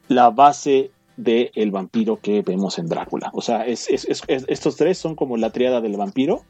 la 0.08 0.30
base 0.32 0.92
de 1.18 1.52
el 1.56 1.72
vampiro 1.72 2.20
que 2.20 2.42
vemos 2.42 2.80
en 2.80 2.88
Drácula. 2.88 3.30
O 3.34 3.42
sea, 3.42 3.66
es, 3.66 3.88
estos 3.90 4.76
tres 4.76 4.98
son 4.98 5.16
como 5.16 5.38
la 5.38 5.52
triada 5.52 5.82
del 5.82 5.98
vampiro. 5.98 6.42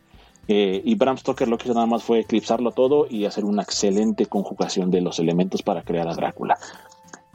Eh, 0.48 0.82
y 0.86 0.94
Bram 0.94 1.18
Stoker 1.18 1.48
lo 1.48 1.58
que 1.58 1.66
hizo 1.66 1.74
nada 1.74 1.88
más 1.88 2.04
fue 2.04 2.20
eclipsarlo 2.20 2.72
todo 2.72 3.08
y 3.10 3.26
hacer 3.26 3.46
una 3.46 3.64
excelente 3.64 4.28
conjugación 4.28 4.92
de 4.92 5.02
los 5.02 5.18
elementos 5.18 5.64
para 5.64 5.82
crear 5.82 6.08
a 6.08 6.14
Drácula. 6.14 6.60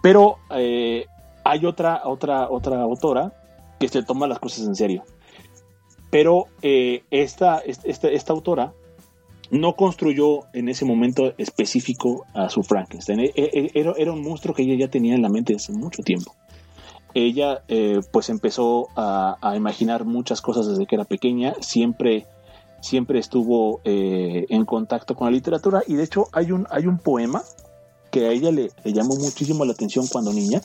Pero 0.02 0.38
eh, 0.50 1.06
hay 1.44 1.66
otra, 1.66 2.02
otra, 2.04 2.48
otra 2.50 2.82
autora 2.82 3.32
que 3.78 3.88
se 3.88 4.02
toma 4.02 4.26
las 4.26 4.38
cosas 4.38 4.66
en 4.66 4.74
serio. 4.74 5.04
Pero 6.10 6.46
eh, 6.62 7.02
esta, 7.10 7.58
esta, 7.58 8.08
esta, 8.08 8.32
autora 8.32 8.72
no 9.50 9.74
construyó 9.74 10.40
en 10.52 10.68
ese 10.68 10.84
momento 10.84 11.34
específico 11.38 12.24
a 12.34 12.48
su 12.48 12.62
Frankenstein. 12.62 13.20
E, 13.20 13.32
e, 13.34 13.70
era, 13.74 13.92
era, 13.96 14.12
un 14.12 14.22
monstruo 14.22 14.54
que 14.54 14.62
ella 14.62 14.74
ya 14.76 14.88
tenía 14.88 15.14
en 15.14 15.22
la 15.22 15.28
mente 15.28 15.54
hace 15.54 15.72
mucho 15.72 16.02
tiempo. 16.02 16.34
Ella 17.14 17.62
eh, 17.68 18.00
pues 18.12 18.28
empezó 18.28 18.88
a, 18.96 19.36
a, 19.40 19.56
imaginar 19.56 20.04
muchas 20.04 20.40
cosas 20.40 20.66
desde 20.68 20.86
que 20.86 20.94
era 20.94 21.04
pequeña, 21.04 21.54
siempre, 21.60 22.26
siempre 22.80 23.18
estuvo 23.18 23.80
en 23.84 24.64
contacto 24.64 25.16
con 25.16 25.26
la 25.26 25.32
literatura 25.32 25.82
y 25.86 25.94
de 25.94 26.04
hecho 26.04 26.26
hay 26.32 26.52
un, 26.52 26.66
hay 26.70 26.86
un 26.86 26.98
poema 26.98 27.42
que 28.10 28.26
a 28.26 28.30
ella 28.30 28.50
le, 28.50 28.70
llamó 28.84 29.16
muchísimo 29.16 29.64
la 29.64 29.72
atención 29.72 30.06
cuando 30.10 30.32
niña 30.32 30.60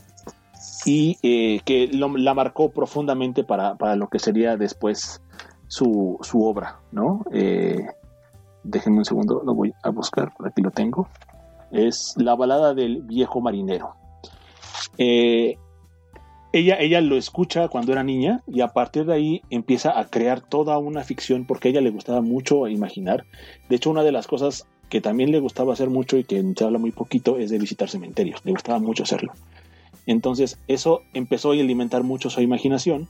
y 0.85 1.17
eh, 1.23 1.61
que 1.65 1.89
la 1.91 2.33
marcó 2.33 2.69
profundamente 2.69 3.43
para, 3.43 3.95
lo 3.95 4.07
que 4.07 4.19
sería 4.19 4.57
después 4.57 5.21
su, 5.67 6.19
obra, 6.33 6.79
¿no? 6.91 7.25
Eh, 7.31 7.85
déjenme 8.63 8.99
un 8.99 9.05
segundo, 9.05 9.41
lo 9.43 9.55
voy 9.55 9.73
a 9.83 9.89
buscar, 9.89 10.31
aquí 10.43 10.61
lo 10.61 10.71
tengo. 10.71 11.07
Es 11.71 12.13
la 12.17 12.35
balada 12.35 12.73
del 12.73 13.01
viejo 13.01 13.41
marinero. 13.41 13.95
Eh, 14.97 15.57
ella, 16.53 16.77
ella 16.79 17.01
lo 17.01 17.17
escucha 17.17 17.67
cuando 17.67 17.91
era 17.91 18.03
niña 18.03 18.41
y 18.47 18.61
a 18.61 18.69
partir 18.69 19.05
de 19.05 19.13
ahí 19.13 19.41
empieza 19.49 19.99
a 19.99 20.05
crear 20.05 20.39
toda 20.39 20.77
una 20.77 21.03
ficción 21.03 21.45
porque 21.45 21.67
a 21.67 21.71
ella 21.71 21.81
le 21.81 21.89
gustaba 21.89 22.21
mucho 22.21 22.67
imaginar. 22.67 23.25
De 23.67 23.75
hecho, 23.75 23.89
una 23.89 24.03
de 24.03 24.13
las 24.13 24.27
cosas 24.27 24.65
que 24.89 25.01
también 25.01 25.31
le 25.31 25.39
gustaba 25.39 25.73
hacer 25.73 25.89
mucho 25.89 26.17
y 26.17 26.23
que 26.23 26.43
se 26.55 26.63
habla 26.63 26.79
muy 26.79 26.91
poquito 26.91 27.37
es 27.37 27.49
de 27.49 27.57
visitar 27.57 27.89
cementerios. 27.89 28.41
Le 28.43 28.51
gustaba 28.51 28.79
mucho 28.79 29.03
hacerlo. 29.03 29.33
Entonces 30.05 30.59
eso 30.67 31.01
empezó 31.13 31.51
a 31.51 31.53
alimentar 31.53 32.03
mucho 32.03 32.29
su 32.29 32.41
imaginación 32.41 33.07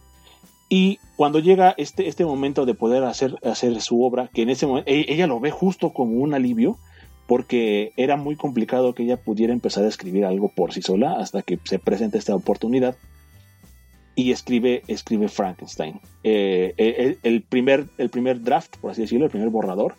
y 0.70 1.00
cuando 1.16 1.40
llega 1.40 1.76
este, 1.78 2.08
este 2.08 2.26
momento 2.26 2.66
de 2.66 2.74
poder 2.74 3.04
hacer, 3.04 3.36
hacer 3.44 3.80
su 3.82 4.04
obra, 4.04 4.30
que 4.34 4.42
en 4.42 4.50
ese 4.50 4.66
momento 4.66 4.90
e, 4.90 5.06
ella 5.10 5.28
lo 5.28 5.40
ve 5.40 5.52
justo 5.52 5.92
como 5.94 6.18
un 6.18 6.34
alivio, 6.34 6.78
porque 7.28 7.94
era 7.98 8.18
muy 8.18 8.36
complicado 8.36 8.94
que 8.94 9.04
ella 9.04 9.18
pudiera 9.18 9.54
empezar 9.54 9.84
a 9.84 9.88
escribir 9.88 10.26
algo 10.26 10.50
por 10.50 10.74
sí 10.74 10.82
sola 10.82 11.18
hasta 11.20 11.42
que 11.42 11.60
se 11.64 11.80
presenta 11.80 12.18
esta 12.18 12.36
oportunidad 12.36 12.96
y 14.16 14.32
escribe, 14.32 14.84
escribe 14.88 15.28
Frankenstein. 15.28 16.00
Eh, 16.24 16.74
eh, 16.78 17.18
el, 17.22 17.42
primer, 17.42 17.88
el 17.98 18.10
primer 18.10 18.42
draft, 18.42 18.78
por 18.78 18.92
así 18.92 19.02
decirlo, 19.02 19.26
el 19.26 19.32
primer 19.32 19.50
borrador, 19.50 19.96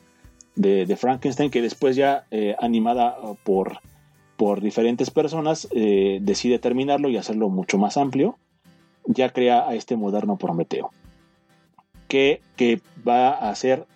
de, 0.56 0.96
Frankenstein, 0.96 1.50
que 1.50 1.62
después 1.62 1.96
ya 1.96 2.24
eh, 2.30 2.56
animada 2.58 3.16
uh, 3.22 3.36
por, 3.44 3.78
por 4.36 4.60
diferentes 4.60 5.10
personas, 5.10 5.68
eh, 5.70 6.18
decide 6.22 6.58
terminarlo 6.58 7.08
y 7.08 7.16
hacerlo 7.16 7.48
mucho 7.48 7.78
más 7.78 7.96
amplio, 7.96 8.38
ya 9.06 9.30
crea 9.30 9.68
a 9.68 9.74
este 9.74 9.96
moderno 9.96 10.36
Prometeo, 10.36 10.90
que, 12.08 12.40
que 12.56 12.80
va 13.06 13.30
a 13.30 13.54
ser 13.54 13.86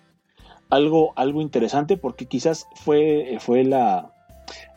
algo, 0.69 1.13
algo 1.15 1.41
interesante 1.41 1.97
porque 1.97 2.27
quizás 2.27 2.67
fue, 2.75 3.37
fue 3.39 3.63
la, 3.63 4.13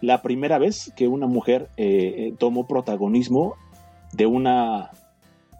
la 0.01 0.23
primera 0.23 0.59
vez 0.59 0.93
que 0.97 1.07
una 1.07 1.27
mujer 1.27 1.69
eh, 1.77 2.35
tomó 2.39 2.67
protagonismo 2.67 3.55
de 4.13 4.27
una 4.27 4.91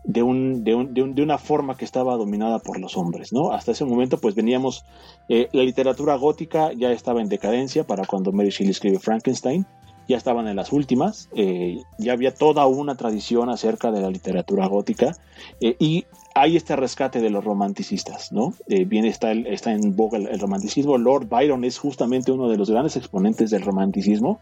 de, 0.05 0.23
un, 0.23 0.65
de, 0.65 0.75
un, 0.75 0.93
de, 0.93 1.23
una 1.23 1.39
forma 1.39 1.77
que 1.77 1.85
estaba 1.85 2.17
dominada 2.17 2.59
por 2.59 2.79
los 2.79 2.97
hombres, 2.97 3.33
¿no? 3.33 3.53
Hasta 3.53 3.73
ese 3.73 3.85
momento, 3.85 4.19
pues 4.19 4.35
veníamos, 4.35 4.85
eh, 5.29 5.49
la 5.53 5.63
literatura 5.63 6.15
gótica 6.17 6.73
ya 6.73 6.93
estaba 6.93 7.23
en 7.23 7.29
decadencia 7.29 7.85
para 7.85 8.05
cuando 8.05 8.31
Mary 8.31 8.51
Shelley 8.51 8.71
escribe 8.71 8.99
Frankenstein, 8.99 9.67
ya 10.07 10.19
estaban 10.19 10.47
en 10.47 10.57
las 10.57 10.73
últimas, 10.73 11.31
eh, 11.35 11.79
ya 11.99 12.13
había 12.13 12.35
toda 12.35 12.67
una 12.67 12.95
tradición 12.95 13.49
acerca 13.49 13.91
de 13.91 14.03
la 14.03 14.11
literatura 14.11 14.67
gótica 14.67 15.17
eh, 15.63 15.77
y 15.79 16.05
hay 16.35 16.57
este 16.57 16.77
rescate 16.77 17.21
de 17.21 17.31
los 17.31 17.43
romanticistas, 17.43 18.31
¿no? 18.33 18.55
bien 18.67 19.07
está, 19.07 19.33
está 19.33 19.73
en 19.73 19.95
boga 19.97 20.19
el, 20.19 20.27
el, 20.27 20.41
romanticismo, 20.41 20.99
Lord 20.99 21.29
Byron 21.29 21.65
es 21.65 21.79
justamente 21.79 22.33
uno 22.33 22.49
de 22.49 22.59
los 22.59 22.69
grandes 22.69 22.97
exponentes 22.97 23.51
del 23.51 23.63
romanticismo 23.63 24.41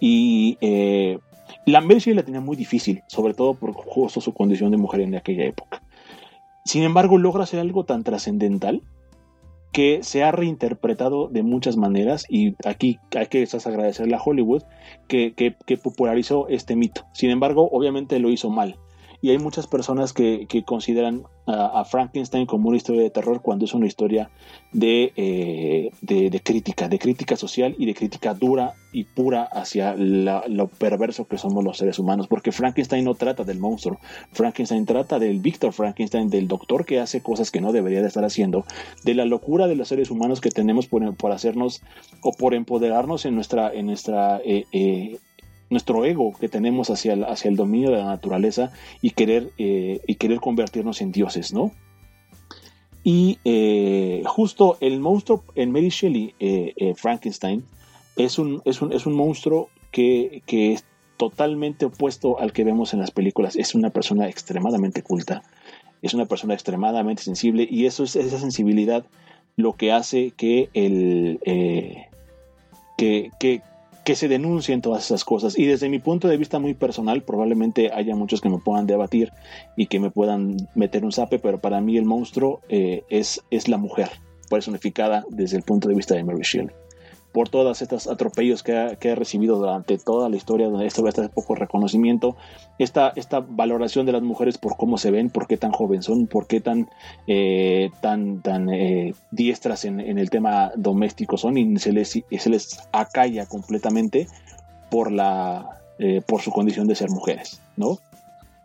y 0.00 0.56
la 1.66 1.80
Mary 1.80 2.14
la 2.14 2.22
tenía 2.22 2.40
muy 2.40 2.56
difícil, 2.56 3.02
sobre 3.06 3.34
todo 3.34 3.54
por 3.54 3.72
justo 3.72 4.20
su 4.20 4.32
condición 4.32 4.70
de 4.70 4.76
mujer 4.76 5.00
en 5.00 5.14
aquella 5.14 5.44
época. 5.44 5.82
Sin 6.64 6.82
embargo, 6.82 7.18
logra 7.18 7.44
hacer 7.44 7.60
algo 7.60 7.84
tan 7.84 8.04
trascendental 8.04 8.82
que 9.74 10.04
se 10.04 10.22
ha 10.22 10.30
reinterpretado 10.30 11.28
de 11.28 11.42
muchas 11.42 11.76
maneras 11.76 12.26
y 12.28 12.54
aquí 12.64 13.00
hay 13.16 13.26
que 13.26 13.46
agradecerle 13.64 14.14
a 14.14 14.22
Hollywood 14.22 14.62
que, 15.08 15.56
popularizó 15.82 16.48
este 16.48 16.76
mito. 16.76 17.06
Sin 17.12 17.30
embargo, 17.30 17.68
obviamente 17.70 18.20
lo 18.20 18.30
hizo 18.30 18.50
mal. 18.50 18.78
Y 19.24 19.30
hay 19.30 19.38
muchas 19.38 19.66
personas 19.66 20.12
que, 20.12 20.46
consideran 20.66 21.22
a, 21.46 21.82
Frankenstein 21.86 22.44
como 22.44 22.68
una 22.68 22.76
historia 22.76 23.00
de 23.00 23.08
terror 23.08 23.40
cuando 23.40 23.64
es 23.64 23.72
una 23.72 23.86
historia 23.86 24.28
eh, 24.78 25.90
de, 26.02 26.28
de, 26.28 26.40
crítica, 26.40 26.88
de 26.88 26.98
crítica 26.98 27.34
social 27.34 27.74
y 27.78 27.86
de 27.86 27.94
crítica 27.94 28.34
dura 28.34 28.74
y 28.92 29.04
pura 29.04 29.44
hacia 29.44 29.94
lo 29.96 30.68
perverso 30.68 31.26
que 31.26 31.38
somos 31.38 31.64
los 31.64 31.78
seres 31.78 31.98
humanos, 31.98 32.26
porque 32.28 32.52
Frankenstein 32.52 33.06
no 33.06 33.14
trata 33.14 33.44
del 33.44 33.60
monstruo, 33.60 33.98
Frankenstein 34.32 34.84
trata 34.84 35.18
del 35.18 35.40
Víctor 35.40 35.72
Frankenstein, 35.72 36.28
del 36.28 36.46
doctor 36.46 36.84
que 36.84 37.00
hace 37.00 37.22
cosas 37.22 37.50
que 37.50 37.62
no 37.62 37.72
debería 37.72 38.02
de 38.02 38.08
estar 38.08 38.26
haciendo, 38.26 38.66
de 39.04 39.14
la 39.14 39.24
locura 39.24 39.68
de 39.68 39.74
los 39.74 39.88
seres 39.88 40.10
humanos 40.10 40.42
que 40.42 40.50
tenemos 40.50 40.86
por, 40.86 41.16
por 41.16 41.32
hacernos 41.32 41.80
o 42.20 42.32
por 42.32 42.52
empoderarnos 42.52 43.24
en 43.24 43.36
nuestra, 43.36 43.72
en 43.72 43.86
nuestra 43.86 44.38
eh, 44.44 44.66
eh, 44.70 45.18
nuestro 45.70 46.04
ego 46.04 46.34
que 46.38 46.48
tenemos 46.48 46.90
hacia 46.90 47.14
el, 47.14 47.24
hacia 47.24 47.48
el 47.48 47.56
dominio 47.56 47.90
de 47.90 47.98
la 47.98 48.06
naturaleza 48.06 48.70
y 49.00 49.10
querer, 49.10 49.50
eh, 49.58 50.00
y 50.06 50.14
querer 50.16 50.40
convertirnos 50.40 51.00
en 51.00 51.12
dioses, 51.12 51.52
¿no? 51.52 51.72
Y 53.02 53.38
eh, 53.44 54.22
justo 54.26 54.78
el 54.80 55.00
monstruo 55.00 55.44
en 55.54 55.72
Mary 55.72 55.90
Shelley, 55.90 56.34
eh, 56.38 56.94
Frankenstein, 56.96 57.64
es 58.16 58.38
un, 58.38 58.62
es 58.64 58.80
un, 58.80 58.92
es 58.92 59.04
un 59.06 59.14
monstruo 59.14 59.68
que, 59.90 60.42
que, 60.46 60.72
es 60.72 60.84
totalmente 61.16 61.84
opuesto 61.84 62.40
al 62.40 62.52
que 62.52 62.64
vemos 62.64 62.94
en 62.94 63.00
las 63.00 63.10
películas. 63.10 63.56
Es 63.56 63.74
una 63.74 63.90
persona 63.90 64.28
extremadamente 64.28 65.02
culta, 65.02 65.42
es 66.02 66.14
una 66.14 66.26
persona 66.26 66.54
extremadamente 66.54 67.22
sensible 67.22 67.66
y 67.70 67.86
eso 67.86 68.04
es 68.04 68.16
esa 68.16 68.38
sensibilidad 68.38 69.04
lo 69.56 69.74
que 69.74 69.92
hace 69.92 70.32
que 70.32 70.70
el... 70.72 71.38
que, 72.96 73.30
que, 73.38 73.62
que 74.04 74.16
se 74.16 74.28
denuncien 74.28 74.82
todas 74.82 75.04
esas 75.04 75.24
cosas. 75.24 75.58
Y 75.58 75.66
desde 75.66 75.88
mi 75.88 75.98
punto 75.98 76.28
de 76.28 76.36
vista 76.36 76.58
muy 76.58 76.74
personal, 76.74 77.22
probablemente 77.22 77.90
haya 77.92 78.14
muchos 78.14 78.40
que 78.40 78.48
me 78.48 78.58
puedan 78.58 78.86
debatir 78.86 79.32
y 79.76 79.86
que 79.86 80.00
me 80.00 80.10
puedan 80.10 80.56
meter 80.74 81.04
un 81.04 81.12
zape, 81.12 81.38
pero 81.38 81.60
para 81.60 81.80
mí 81.80 81.96
el 81.96 82.04
monstruo 82.04 82.60
eh, 82.68 83.04
es, 83.08 83.42
es 83.50 83.68
la 83.68 83.78
mujer 83.78 84.10
personificada 84.50 85.24
desde 85.30 85.56
el 85.56 85.62
punto 85.62 85.88
de 85.88 85.94
vista 85.94 86.14
de 86.14 86.24
Mary 86.24 86.42
Shelley 86.42 86.83
por 87.34 87.48
todos 87.48 87.82
estos 87.82 88.06
atropellos 88.06 88.62
que 88.62 88.78
ha, 88.78 88.94
que 88.94 89.10
ha, 89.10 89.14
recibido 89.16 89.58
durante 89.58 89.98
toda 89.98 90.28
la 90.28 90.36
historia, 90.36 90.68
donde 90.68 90.86
esto 90.86 91.06
este 91.08 91.28
poco 91.28 91.56
reconocimiento, 91.56 92.36
esta, 92.78 93.12
esta 93.16 93.40
valoración 93.40 94.06
de 94.06 94.12
las 94.12 94.22
mujeres 94.22 94.56
por 94.56 94.76
cómo 94.76 94.98
se 94.98 95.10
ven, 95.10 95.30
por 95.30 95.48
qué 95.48 95.56
tan 95.56 95.72
jóvenes 95.72 96.04
son, 96.04 96.28
por 96.28 96.46
qué 96.46 96.60
tan, 96.60 96.88
eh, 97.26 97.90
tan, 98.00 98.40
tan 98.40 98.70
eh, 98.70 99.14
diestras 99.32 99.84
en, 99.84 99.98
en, 99.98 100.18
el 100.18 100.30
tema 100.30 100.70
doméstico 100.76 101.36
son 101.36 101.58
y 101.58 101.76
se 101.80 101.90
les, 101.90 102.10
se 102.10 102.50
les 102.50 102.78
acalla 102.92 103.46
completamente 103.46 104.28
por, 104.88 105.10
la, 105.10 105.80
eh, 105.98 106.22
por 106.24 106.40
su 106.40 106.52
condición 106.52 106.86
de 106.86 106.94
ser 106.94 107.10
mujeres, 107.10 107.60
¿no? 107.76 107.98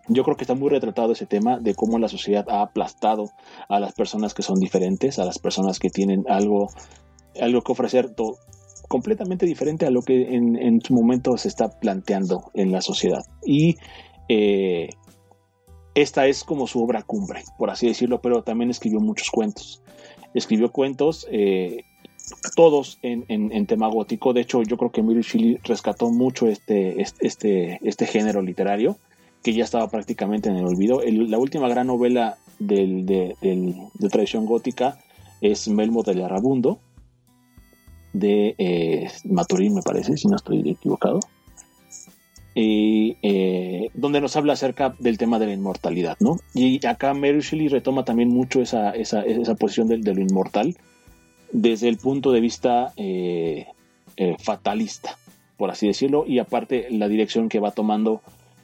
Yo 0.10 0.24
creo 0.24 0.38
que 0.38 0.44
está 0.44 0.54
muy 0.54 0.70
retratado 0.70 1.14
ese 1.14 1.26
tema 1.26 1.58
de 1.58 1.74
cómo 1.74 1.98
la 1.98 2.08
sociedad 2.08 2.46
ha 2.50 2.62
aplastado 2.62 3.32
a 3.68 3.80
las 3.80 3.94
personas 3.94 4.36
que 4.36 4.44
son 4.44 4.60
diferentes, 4.60 5.18
a 5.18 5.26
las 5.26 5.40
personas 5.40 5.80
que 5.80 5.90
tienen 5.90 6.26
algo 6.30 6.70
algo 7.40 7.62
que 7.62 7.72
ofrecer 7.72 8.10
completamente 8.90 9.46
diferente 9.46 9.86
a 9.86 9.92
lo 9.92 10.02
que 10.02 10.36
en, 10.36 10.82
su 10.82 10.94
momento 10.94 11.38
se 11.38 11.48
está 11.48 11.80
planteando 11.80 12.52
en 12.54 12.74
la 12.74 12.82
sociedad. 12.82 13.24
Y 13.46 13.78
eh, 14.28 14.90
esta 15.96 16.28
es 16.28 16.44
como 16.44 16.68
su 16.68 16.84
obra 16.84 17.04
cumbre, 17.04 17.44
por 17.58 17.70
así 17.70 17.88
decirlo, 17.88 18.20
pero 18.22 18.44
también 18.44 18.70
escribió 18.70 19.00
muchos 19.00 19.30
cuentos. 19.30 19.82
Escribió 20.34 20.72
cuentos, 20.72 21.26
eh, 21.32 21.86
todos 22.56 23.00
en, 23.02 23.66
tema 23.68 23.88
gótico. 23.88 24.34
De 24.34 24.42
hecho, 24.42 24.64
yo 24.64 24.78
creo 24.78 24.92
que 24.92 25.04
Mary 25.04 25.22
Shelley 25.22 25.60
rescató 25.64 26.10
mucho 26.12 26.48
este, 26.48 27.02
este, 27.20 27.80
este 27.82 28.06
género 28.06 28.42
literario, 28.42 28.98
que 29.44 29.54
ya 29.54 29.64
estaba 29.64 29.90
prácticamente 29.90 30.50
en 30.50 30.58
el 30.58 30.66
olvido. 30.66 31.02
la 31.06 31.38
última 31.38 31.70
gran 31.70 31.88
novela 31.88 32.38
de, 32.60 33.36
tradición 34.12 34.46
gótica 34.46 34.98
es 35.42 35.68
Melmo 35.68 36.04
del 36.04 36.24
Arabundo, 36.24 36.80
de 38.14 38.56
eh, 38.58 39.08
Maturín, 39.26 39.76
me 39.76 39.82
parece, 39.82 40.18
si 40.18 40.28
no 40.28 40.36
estoy 40.36 40.70
equivocado, 40.70 41.20
y, 42.56 43.18
eh, 43.22 43.90
donde 43.94 44.22
nos 44.22 44.36
habla 44.36 44.54
acerca 44.54 44.96
del 45.00 45.18
tema 45.18 45.40
de 45.40 45.48
la 45.48 45.54
inmortalidad, 45.54 46.18
¿no? 46.20 46.38
Y 46.54 46.86
acá 46.86 47.14
Mary 47.14 47.40
Shelley 47.42 47.68
retoma 47.68 48.04
también 48.04 48.30
mucho 48.30 48.62
esa, 48.62 48.92
esa, 48.92 49.22
esa 49.22 49.56
posición 49.56 49.88
de, 49.88 49.98
lo 49.98 50.22
inmortal 50.22 50.76
desde 51.52 51.88
el 51.88 51.98
punto 51.98 52.32
de 52.32 52.42
vista 52.42 52.94
eh, 52.98 53.68
fatalista, 54.40 55.18
por 55.58 55.72
así 55.72 55.88
decirlo, 55.88 56.26
y 56.28 56.40
aparte 56.40 56.88
la 56.90 57.08
dirección 57.08 57.50
que 57.50 57.60
va 57.60 57.72
tomando 57.72 58.22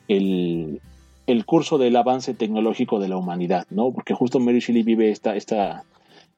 el, 0.07 0.81
el 1.27 1.45
curso 1.45 1.77
del 1.77 1.95
avance 1.95 2.33
tecnológico 2.33 2.99
de 2.99 3.09
la 3.09 3.17
humanidad, 3.17 3.65
¿no? 3.69 3.91
Porque 3.91 4.13
justo 4.13 4.39
Mary 4.39 4.59
Shelley 4.59 4.83
vive 4.83 5.09
esta, 5.09 5.35
esta, 5.35 5.83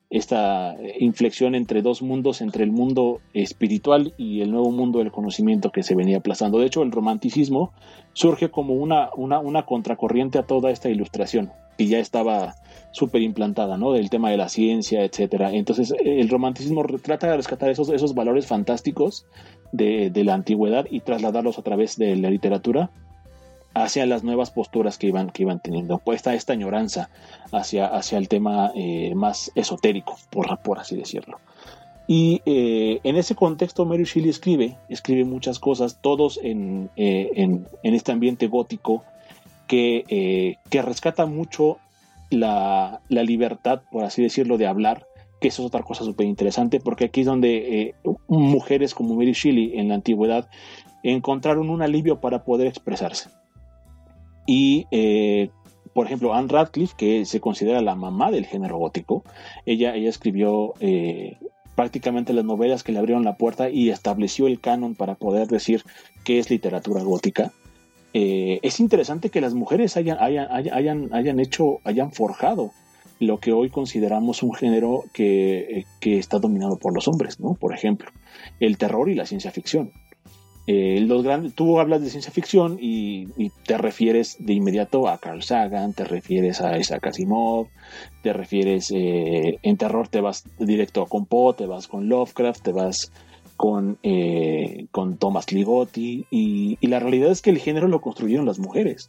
esta 0.10 0.76
inflexión 1.00 1.54
entre 1.54 1.82
dos 1.82 2.02
mundos, 2.02 2.42
entre 2.42 2.64
el 2.64 2.72
mundo 2.72 3.20
espiritual 3.34 4.14
y 4.18 4.42
el 4.42 4.52
nuevo 4.52 4.72
mundo 4.72 5.00
del 5.00 5.12
conocimiento 5.12 5.72
que 5.72 5.84
se 5.84 5.96
venía 5.96 6.18
aplazando. 6.18 6.60
De 6.60 6.66
hecho, 6.66 6.82
el 6.84 6.92
romanticismo 6.92 7.74
surge 8.14 8.50
como 8.50 8.74
una, 8.76 9.10
una, 9.18 9.40
una 9.40 9.66
contracorriente 9.66 10.40
a 10.40 10.44
toda 10.44 10.72
esta 10.72 10.90
ilustración, 10.90 11.52
que 11.78 11.88
ya 11.88 12.00
estaba 12.00 12.56
súper 12.92 13.22
implantada, 13.22 13.78
¿no? 13.78 13.92
Del 13.92 14.10
tema 14.10 14.32
de 14.32 14.38
la 14.38 14.48
ciencia, 14.48 15.04
etcétera. 15.04 15.52
Entonces, 15.52 15.94
el 16.00 16.30
romanticismo 16.30 16.86
trata 17.04 17.28
de 17.28 17.36
rescatar 17.36 17.70
esos, 17.70 17.90
esos 17.90 18.16
valores 18.16 18.48
fantásticos 18.48 19.26
de, 19.74 20.10
de 20.10 20.24
la 20.24 20.36
antigüedad 20.36 20.86
y 20.90 21.02
trasladarlos 21.02 21.60
a 21.60 21.64
través 21.64 21.98
de 21.98 22.16
la 22.16 22.30
literatura 22.30 22.92
hacia 23.84 24.06
las 24.06 24.24
nuevas 24.24 24.52
posturas 24.52 24.98
que 24.98 25.08
iban, 25.08 25.30
que 25.30 25.44
iban 25.44 25.60
teniendo. 25.60 26.00
Pues 26.00 26.18
está 26.18 26.34
esta 26.34 26.54
añoranza 26.54 27.10
hacia, 27.52 27.88
hacia 27.88 28.18
el 28.18 28.28
tema 28.28 28.72
eh, 28.76 29.14
más 29.16 29.52
esotérico, 29.56 30.18
por, 30.30 30.80
así 30.80 30.96
decirlo. 30.96 31.40
Y 32.08 32.42
eh, 32.46 33.00
en 33.04 33.18
ese 33.18 33.36
contexto 33.36 33.86
Mary 33.86 34.06
Shelley 34.06 34.30
escribe, 34.30 34.78
escribe 34.90 35.26
muchas 35.26 35.60
cosas, 35.60 36.00
todos 36.02 36.40
en, 36.42 36.90
eh, 36.96 37.30
en, 37.36 37.68
este 37.84 38.14
ambiente 38.14 38.48
gótico 38.48 39.04
que, 39.68 40.58
que 40.70 40.82
rescata 40.82 41.26
mucho 41.26 41.78
la, 42.30 43.02
la, 43.10 43.24
libertad, 43.24 43.82
por 43.92 44.06
así 44.06 44.24
decirlo, 44.24 44.58
de 44.58 44.68
hablar, 44.68 45.06
que 45.42 45.50
eso 45.50 45.62
es 45.62 45.68
otra 45.68 45.84
cosa 45.84 46.06
súper 46.06 46.28
interesante, 46.28 46.80
porque 46.80 47.06
aquí 47.06 47.22
es 47.22 47.28
donde 47.28 47.94
mujeres 48.28 48.96
como 48.96 49.16
Mary 49.16 49.34
Shelley 49.34 49.78
en 49.78 49.90
la 49.90 49.96
antigüedad 49.96 50.48
encontraron 51.04 51.70
un 51.70 51.82
alivio 51.82 52.22
para 52.22 52.46
poder 52.46 52.68
expresarse. 52.68 53.30
Y, 54.48 54.88
eh, 54.90 55.52
por 55.94 56.08
ejemplo, 56.08 56.34
Anne 56.34 56.48
Radcliffe, 56.50 56.96
que 56.98 57.26
se 57.26 57.40
considera 57.40 57.82
la 57.82 57.94
mamá 57.94 58.32
del 58.32 58.46
género 58.46 58.78
gótico, 58.78 59.24
ella, 59.66 59.94
ella 59.94 60.10
escribió 60.10 60.74
eh, 60.80 61.38
prácticamente 61.76 62.34
las 62.34 62.46
novelas 62.46 62.84
que 62.84 62.92
le 62.92 63.00
abrieron 63.00 63.24
la 63.24 63.38
puerta 63.38 63.70
y 63.70 63.90
estableció 63.90 64.48
el 64.48 64.60
canon 64.60 64.96
para 64.96 65.16
poder 65.16 65.48
decir 65.48 65.84
qué 66.24 66.40
es 66.40 66.50
literatura 66.50 67.04
gótica. 67.04 67.52
Eh, 68.14 68.60
es 68.64 68.80
interesante 68.80 69.30
que 69.30 69.42
las 69.42 69.54
mujeres 69.54 69.98
hayan, 69.98 70.18
hayan, 70.20 70.48
hayan, 70.50 71.14
hayan 71.14 71.40
hecho, 71.40 71.80
hayan 71.84 72.12
forjado 72.12 72.72
lo 73.20 73.40
que 73.40 73.52
hoy 73.52 73.70
consideramos 73.70 74.44
un 74.44 74.54
género 74.54 75.04
que, 75.14 75.86
que, 76.00 76.18
está 76.18 76.40
dominado 76.40 76.78
por 76.78 76.94
los 76.94 77.08
hombres, 77.08 77.40
¿no? 77.40 77.56
Por 77.56 77.74
ejemplo, 77.74 78.10
el 78.60 78.78
terror 78.78 79.10
y 79.10 79.16
la 79.16 79.26
ciencia 79.26 79.52
ficción. 79.52 79.92
Eh, 80.70 81.00
los 81.00 81.24
grandes, 81.24 81.54
tú 81.54 81.80
hablas 81.80 82.02
de 82.02 82.10
ciencia 82.10 82.30
ficción 82.30 82.78
y, 82.80 83.28
te 83.66 83.78
refieres 83.78 84.36
de 84.40 84.54
inmediato 84.54 85.08
a 85.08 85.18
Carl 85.18 85.42
Sagan, 85.42 85.94
te 85.94 86.04
refieres 86.04 86.60
a 86.60 86.78
Isaac 86.78 87.08
Asimov, 87.08 87.68
te 88.22 88.34
refieres 88.34 88.92
eh, 88.92 89.60
en 89.64 89.78
terror 89.78 90.10
te 90.10 90.20
vas 90.20 90.44
directo 90.60 91.06
con 91.06 91.26
Poe, 91.26 91.54
te 91.54 91.66
vas 91.66 91.88
con 91.88 92.10
Lovecraft, 92.10 92.64
te 92.64 92.72
vas 92.74 93.14
con, 93.56 93.98
eh, 94.04 94.88
con 94.92 95.18
Thomas 95.18 95.54
Ligotti 95.54 96.26
y, 96.30 96.78
la 96.86 97.00
realidad 97.00 97.32
es 97.32 97.42
que 97.42 97.50
el 97.50 97.60
género 97.60 97.88
lo 97.88 98.02
construyeron 98.02 98.46
las 98.46 98.60
mujeres, 98.60 99.08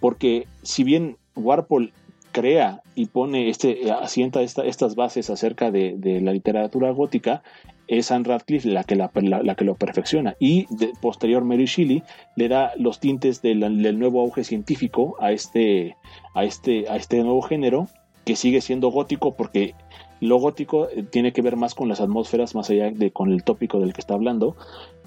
porque 0.00 0.48
si 0.62 0.82
bien 0.82 1.18
Warpol 1.36 1.92
crea 2.32 2.82
y 2.96 3.06
pone 3.06 3.48
este 3.48 3.90
asienta 3.92 4.42
estas 4.42 4.96
bases 4.96 5.30
acerca 5.30 5.70
de, 5.70 5.94
de, 5.96 6.20
la 6.20 6.32
literatura 6.32 6.90
gótica 6.90 7.42
es 7.88 8.10
Anne 8.10 8.24
Radcliffe 8.24 8.68
la 8.68 8.84
que, 8.84 8.96
la, 8.96 9.54
que 9.54 9.64
lo 9.64 9.74
perfecciona. 9.74 10.36
Y 10.38 10.66
de, 10.70 10.92
posterior 11.00 11.44
Mary 11.44 11.66
Shelley 11.66 12.02
le 12.36 12.48
da 12.48 12.72
los 12.76 13.00
tintes 13.00 13.42
del, 13.42 13.98
nuevo 13.98 14.20
auge 14.20 14.44
científico 14.44 15.16
a 15.20 15.32
este, 15.32 15.96
a, 16.34 16.44
este, 16.44 16.88
a 16.88 16.96
este 16.96 17.22
nuevo 17.22 17.42
género, 17.42 17.88
que 18.24 18.36
sigue 18.36 18.60
siendo 18.60 18.90
gótico 18.90 19.36
porque 19.36 19.74
lo 20.20 20.38
gótico 20.38 20.88
eh, 20.88 21.02
tiene 21.02 21.32
que 21.32 21.42
ver 21.42 21.56
más 21.56 21.74
con 21.74 21.88
las 21.88 22.00
atmósferas, 22.00 22.54
más 22.54 22.70
allá 22.70 22.90
de 22.90 23.10
con 23.10 23.32
el 23.32 23.44
tópico 23.44 23.78
del 23.78 23.92
que 23.92 24.00
está 24.00 24.14
hablando. 24.14 24.56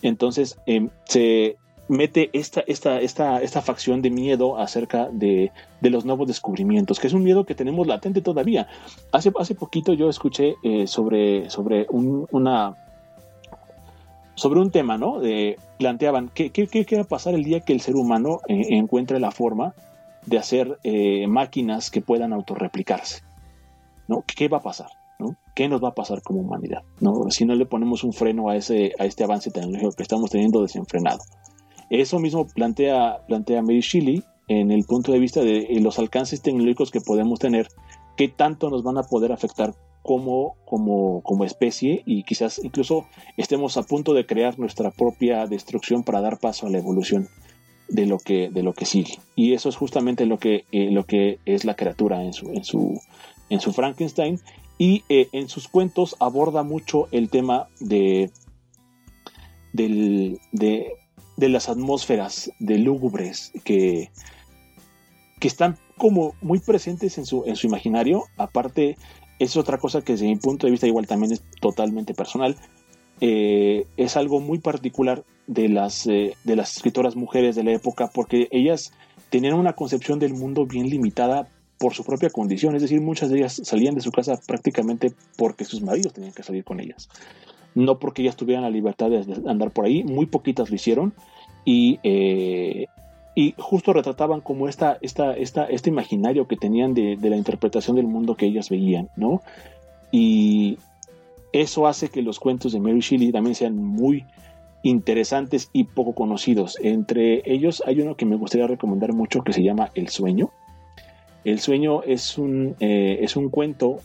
Entonces 0.01 0.57
em, 0.65 0.89
se 1.05 1.57
mete 1.89 2.29
esta, 2.31 2.61
esta, 2.61 3.01
esta, 3.01 3.41
esta 3.41 3.61
facción 3.61 4.01
de 4.01 4.09
miedo 4.09 4.57
acerca 4.57 5.09
de, 5.11 5.51
los 5.81 6.05
nuevos 6.05 6.27
descubrimientos, 6.27 6.99
que 6.99 7.07
es 7.07 7.13
un 7.13 7.23
miedo 7.23 7.45
que 7.45 7.55
tenemos 7.55 7.85
latente 7.85 8.21
todavía. 8.21 8.67
Hace, 9.11 9.33
hace 9.37 9.55
poquito 9.55 9.91
yo 9.93 10.09
escuché 10.09 10.55
eh, 10.63 10.87
sobre, 10.87 11.49
sobre 11.49 11.87
un, 11.89 12.27
una 12.31 12.77
sobre 14.35 14.61
un 14.61 14.71
tema, 14.71 14.97
¿no? 14.97 15.19
De, 15.19 15.57
planteaban, 15.77 16.29
¿qué, 16.33 16.51
qué, 16.51 16.67
qué, 16.67 16.95
va 16.95 17.01
a 17.01 17.05
pasar 17.05 17.33
el 17.33 17.43
día 17.43 17.59
que 17.59 17.73
el 17.73 17.81
ser 17.81 17.97
humano 17.97 18.39
eh, 18.47 18.67
encuentre 18.69 19.19
la 19.19 19.31
forma 19.31 19.73
de 20.25 20.37
hacer 20.37 20.79
eh, 20.83 21.27
máquinas 21.27 21.89
que 21.89 22.01
puedan 22.01 22.33
autorreplicarse. 22.33 23.21
¿no? 24.07 24.23
¿Qué 24.25 24.47
va 24.47 24.57
a 24.57 24.61
pasar? 24.61 24.89
¿no? 25.17 25.35
¿Qué 25.55 25.67
nos 25.67 25.83
va 25.83 25.89
a 25.89 25.95
pasar 25.95 26.21
como 26.21 26.41
humanidad? 26.41 26.83
¿no? 26.99 27.29
Si 27.29 27.45
no 27.45 27.55
le 27.55 27.65
ponemos 27.65 28.03
un 28.03 28.13
freno 28.13 28.49
a, 28.49 28.55
ese, 28.55 28.93
a 28.99 29.05
este 29.05 29.23
avance 29.23 29.51
tecnológico 29.51 29.91
que 29.93 30.03
estamos 30.03 30.29
teniendo 30.29 30.61
desenfrenado. 30.61 31.19
Eso 31.89 32.19
mismo 32.19 32.47
plantea, 32.47 33.25
plantea 33.27 33.61
Mary 33.61 33.81
Shelley 33.81 34.23
en 34.47 34.71
el 34.71 34.83
punto 34.83 35.11
de 35.11 35.19
vista 35.19 35.41
de 35.41 35.67
los 35.81 35.99
alcances 35.99 36.41
tecnológicos 36.41 36.91
que 36.91 37.01
podemos 37.01 37.39
tener, 37.39 37.67
qué 38.17 38.27
tanto 38.27 38.69
nos 38.69 38.83
van 38.83 38.97
a 38.97 39.03
poder 39.03 39.31
afectar 39.31 39.73
como, 40.01 40.55
como, 40.65 41.21
como 41.21 41.45
especie 41.45 42.01
y 42.05 42.23
quizás 42.23 42.59
incluso 42.63 43.05
estemos 43.37 43.77
a 43.77 43.83
punto 43.83 44.13
de 44.13 44.25
crear 44.25 44.57
nuestra 44.57 44.91
propia 44.91 45.45
destrucción 45.45 46.03
para 46.03 46.21
dar 46.21 46.39
paso 46.39 46.67
a 46.67 46.69
la 46.69 46.79
evolución 46.79 47.27
de 47.89 48.05
lo 48.05 48.17
que, 48.17 48.49
de 48.49 48.63
lo 48.63 48.73
que 48.73 48.85
sigue. 48.85 49.19
Y 49.35 49.53
eso 49.53 49.69
es 49.69 49.75
justamente 49.75 50.25
lo 50.25 50.39
que, 50.39 50.65
eh, 50.71 50.89
lo 50.91 51.05
que 51.05 51.39
es 51.45 51.65
la 51.65 51.75
criatura 51.75 52.23
en 52.23 52.33
su, 52.33 52.49
en 52.49 52.63
su, 52.63 52.99
en 53.49 53.59
su 53.59 53.73
Frankenstein. 53.73 54.39
Y 54.77 55.03
eh, 55.09 55.27
en 55.33 55.49
sus 55.49 55.67
cuentos 55.67 56.15
aborda 56.19 56.63
mucho 56.63 57.07
el 57.11 57.29
tema 57.29 57.67
de, 57.79 58.31
del, 59.73 60.39
de, 60.53 60.93
de 61.39 61.49
las 61.49 61.69
atmósferas 61.69 62.51
de 62.59 62.77
lúgubres 62.77 63.53
que, 63.63 64.11
que 65.39 65.47
están 65.47 65.77
como 65.97 66.33
muy 66.41 66.59
presentes 66.59 67.17
en 67.17 67.25
su, 67.25 67.43
en 67.45 67.55
su 67.55 67.67
imaginario. 67.67 68.25
Aparte, 68.37 68.97
es 69.39 69.55
otra 69.55 69.77
cosa 69.77 70.01
que 70.01 70.13
desde 70.13 70.27
mi 70.27 70.35
punto 70.35 70.67
de 70.67 70.71
vista 70.71 70.87
igual 70.87 71.07
también 71.07 71.31
es 71.31 71.41
totalmente 71.61 72.13
personal. 72.13 72.57
Eh, 73.21 73.85
es 73.97 74.17
algo 74.17 74.41
muy 74.41 74.59
particular 74.59 75.23
de 75.47 75.69
las, 75.69 76.07
eh, 76.07 76.35
de 76.43 76.55
las 76.55 76.75
escritoras 76.75 77.15
mujeres 77.15 77.55
de 77.55 77.63
la 77.63 77.71
época 77.71 78.09
porque 78.13 78.47
ellas 78.51 78.91
tenían 79.29 79.53
una 79.53 79.73
concepción 79.73 80.19
del 80.19 80.33
mundo 80.33 80.65
bien 80.65 80.89
limitada 80.89 81.49
por 81.77 81.93
su 81.93 82.03
propia 82.03 82.29
condición, 82.29 82.75
es 82.75 82.81
decir, 82.81 82.99
muchas 82.99 83.29
de 83.29 83.37
ellas 83.37 83.61
salían 83.63 83.95
de 83.95 84.01
su 84.01 84.11
casa 84.11 84.37
prácticamente 84.45 85.13
porque 85.37 85.63
sus 85.63 85.81
maridos 85.81 86.11
tenían 86.11 86.33
que 86.33 86.43
salir 86.43 86.65
con 86.65 86.81
ellas, 86.81 87.07
no 87.75 87.99
porque 87.99 88.21
ellas 88.21 88.35
tuvieran 88.35 88.63
la 88.63 88.69
libertad 88.69 89.09
de 89.09 89.25
andar 89.49 89.71
por 89.71 89.85
ahí, 89.85 90.03
muy 90.03 90.25
poquitas 90.25 90.69
lo 90.69 90.75
hicieron 90.75 91.13
y, 91.65 91.99
eh, 92.03 92.87
y 93.35 93.53
justo 93.57 93.93
retrataban 93.93 94.41
como 94.41 94.67
esta, 94.67 94.97
esta, 95.01 95.35
esta, 95.35 95.65
este 95.65 95.89
imaginario 95.89 96.47
que 96.47 96.57
tenían 96.57 96.93
de, 96.93 97.15
de 97.17 97.29
la 97.29 97.37
interpretación 97.37 97.95
del 97.95 98.07
mundo 98.07 98.35
que 98.35 98.45
ellas 98.45 98.69
veían, 98.69 99.09
¿no? 99.15 99.41
Y, 100.11 100.77
eso 101.51 101.87
hace 101.87 102.09
que 102.09 102.21
los 102.21 102.39
cuentos 102.39 102.73
de 102.73 102.79
Mary 102.79 102.99
Shelley 102.99 103.31
también 103.31 103.55
sean 103.55 103.75
muy 103.75 104.25
interesantes 104.83 105.69
y 105.73 105.85
poco 105.85 106.13
conocidos. 106.13 106.77
Entre 106.81 107.41
ellos 107.51 107.83
hay 107.85 108.01
uno 108.01 108.15
que 108.15 108.25
me 108.25 108.35
gustaría 108.35 108.67
recomendar 108.67 109.13
mucho 109.13 109.43
que 109.43 109.53
se 109.53 109.63
llama 109.63 109.91
El 109.95 110.09
sueño. 110.09 110.51
El 111.43 111.59
sueño 111.59 112.03
es 112.03 112.37
un, 112.37 112.75
eh, 112.79 113.19
es 113.21 113.35
un 113.35 113.49
cuento 113.49 113.97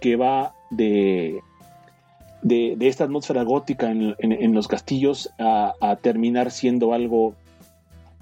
que 0.00 0.16
va 0.16 0.54
de, 0.70 1.40
de, 2.42 2.76
esta 2.80 3.04
atmósfera 3.04 3.42
gótica 3.44 3.90
en, 3.90 4.54
los 4.54 4.68
castillos 4.68 5.32
a, 5.38 5.74
a, 5.80 5.96
terminar 5.96 6.50
siendo 6.50 6.92
algo 6.92 7.34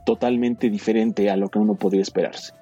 totalmente 0.05 0.71
diferente 0.71 1.31
a 1.31 1.37
lo 1.37 1.49
que 1.49 1.59
uno 1.59 1.75
podría 1.75 2.03
esperarse. 2.03 2.53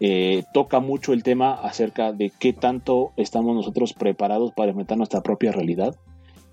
Eh, 0.00 0.44
toca 0.52 0.78
mucho 0.78 1.12
el 1.12 1.24
tema 1.24 1.54
acerca 1.54 2.12
de 2.12 2.30
qué 2.38 2.52
tanto 2.52 3.12
estamos 3.16 3.56
nosotros 3.56 3.94
preparados 3.94 4.52
para 4.52 4.70
enfrentar 4.70 4.96
nuestra 4.96 5.22
propia 5.22 5.50
realidad 5.50 5.96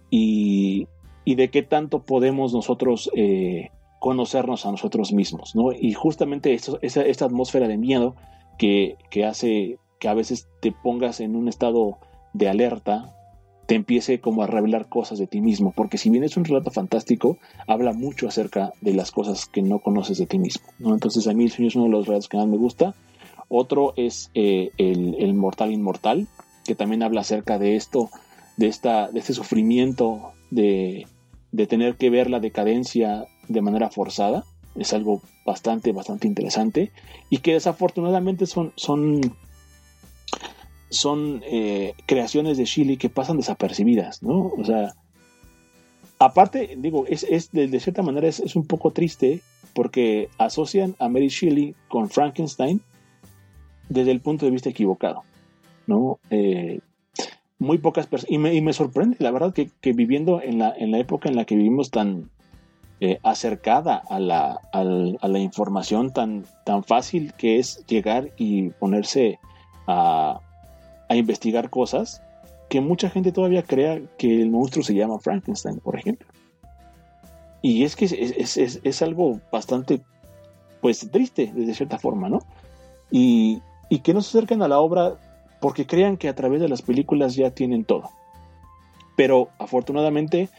y, 0.09 0.88
de 1.26 1.49
qué 1.49 1.61
tanto 1.61 2.03
podemos 2.03 2.53
nosotros 2.53 3.11
eh, 3.15 3.69
conocernos 3.99 4.65
a 4.65 4.72
nosotros 4.72 5.11
mismos, 5.11 5.53
Y 5.80 5.93
justamente 5.93 6.53
esta 6.53 7.26
atmósfera 7.26 7.67
de 7.67 7.77
miedo 7.77 8.15
que, 8.57 8.97
hace 9.27 9.77
que 9.99 10.07
a 10.07 10.13
veces 10.13 10.47
te 10.61 10.72
pongas 10.72 11.19
en 11.19 11.35
un 11.35 11.47
estado 11.47 11.97
de 12.34 12.49
alerta, 12.49 13.15
te 13.65 13.75
empiece 13.75 14.19
como 14.19 14.43
a 14.43 14.47
revelar 14.47 14.89
cosas 14.89 15.17
de 15.17 15.27
ti 15.27 15.41
mismo, 15.41 15.73
porque 15.75 15.97
si 15.97 16.09
bien 16.09 16.23
es 16.23 16.37
un 16.37 16.45
relato 16.45 16.71
fantástico, 16.71 17.37
habla 17.67 17.93
mucho 17.93 18.27
acerca 18.27 18.73
de 18.81 18.93
las 18.93 19.11
cosas 19.11 19.47
que 19.47 19.61
no 19.61 19.79
conoces 19.79 20.17
de 20.17 20.27
ti 20.27 20.37
mismo, 20.37 20.67
¿no? 20.79 20.93
Entonces 20.93 21.27
a 21.27 21.33
mí 21.33 21.45
el 21.45 21.51
sueño 21.51 21.69
es 21.69 21.75
uno 21.75 21.85
de 21.85 21.91
los 21.91 22.07
relatos 22.07 22.29
que 22.29 22.37
más 22.37 22.47
me 22.47 22.57
gusta, 22.57 22.95
otro 23.47 23.93
es 23.95 24.31
eh, 24.33 24.71
el, 24.77 25.33
Mortal 25.33 25.71
Inmortal, 25.71 26.27
que 26.65 26.75
también 26.75 27.03
habla 27.03 27.21
acerca 27.21 27.57
de 27.59 27.75
esto, 27.75 28.09
de, 28.57 28.67
esta, 28.67 29.09
de 29.09 29.19
este 29.19 29.33
sufrimiento 29.33 30.33
de, 30.49 31.07
tener 31.67 31.95
que 31.95 32.09
ver 32.09 32.29
la 32.29 32.39
decadencia 32.39 33.25
de 33.47 33.61
manera 33.61 33.89
forzada. 33.89 34.43
Es 34.75 34.93
algo 34.93 35.21
bastante, 35.45 35.91
bastante 35.91 36.27
interesante. 36.27 36.91
Y 37.29 37.37
que 37.37 37.53
desafortunadamente 37.53 38.45
son, 38.45 38.73
son, 38.75 39.21
son 40.90 41.41
eh, 41.45 41.94
creaciones 42.06 42.57
de 42.57 42.66
Chile 42.66 42.98
que 42.98 43.10
pasan 43.10 43.38
desapercibidas, 43.38 44.22
¿no? 44.24 44.52
O 44.57 44.64
sea, 44.64 44.94
aparte, 46.20 46.76
digo, 46.78 47.06
es, 47.07 47.24
es 47.24 47.52
de, 47.52 47.80
cierta 47.80 48.02
manera 48.02 48.28
es, 48.28 48.56
un 48.56 48.66
poco 48.66 48.91
triste 48.91 49.41
porque 49.74 50.30
asocian 50.38 50.95
a 50.99 51.10
Mary 51.10 51.28
Shelley 51.28 51.76
con 51.90 52.10
Frankenstein 52.10 52.82
desde 53.90 54.12
el 54.12 54.22
punto 54.22 54.45
de 54.45 54.52
vista 54.52 54.70
equivocado, 54.70 55.24
¿no? 55.88 56.20
Eh, 56.30 56.80
muy 57.60 57.78
pocas 57.78 58.07
personas, 58.07 58.32
y 58.32 58.62
me, 58.62 58.74
sorprende, 58.74 59.18
la 59.20 59.32
verdad, 59.32 59.53
que, 59.53 59.94
viviendo 59.94 60.41
en 60.41 60.60
la, 60.60 60.74
en 60.78 60.91
la 60.91 60.99
época 60.99 61.30
en 61.30 61.36
la 61.36 61.45
que 61.45 61.56
vivimos 61.56 61.90
tan 61.90 62.30
eh, 62.99 63.20
acercada 63.24 64.02
a 64.10 64.20
la, 64.20 64.60
a 64.72 64.84
la, 65.28 65.40
información, 65.40 66.12
tan, 66.12 66.45
tan 66.66 66.84
fácil 66.84 67.34
que 67.34 67.60
es 67.60 67.86
llegar 67.88 68.32
y 68.38 68.70
ponerse 68.72 69.40
a, 69.88 70.41
a 71.10 71.15
investigar 71.15 71.69
cosas, 71.69 72.22
que 72.69 72.82
mucha 72.82 73.10
gente 73.10 73.32
todavía 73.32 73.64
crea 73.64 74.02
que 74.18 74.41
el 74.41 74.49
monstruo 74.49 74.84
se 74.84 74.95
llama 74.95 75.19
Frankenstein, 75.19 75.80
por 75.80 75.98
ejemplo. 75.98 76.27
Y 77.61 77.84
es 77.84 77.95
que 77.95 78.06
es, 78.06 79.02
algo 79.02 79.40
bastante, 79.52 80.02
pues, 80.82 81.10
triste, 81.11 81.52
de 81.53 81.73
cierta 81.73 81.98
forma, 81.98 82.30
¿no? 82.30 82.40
Y, 83.11 83.61
y 83.90 83.99
que 83.99 84.14
no 84.14 84.22
se 84.22 84.38
acerquen 84.38 84.61
a 84.61 84.68
la 84.68 84.80
obra 84.80 85.15
porque 85.60 85.88
crean 85.88 86.18
que 86.18 86.30
a 86.30 86.36
través 86.36 86.61
de 86.61 86.69
las 86.69 86.82
películas 86.82 87.36
ya 87.36 87.52
tienen 87.52 87.86
todo. 87.86 88.10
Pero 89.15 89.49
afortunadamente 89.57 90.49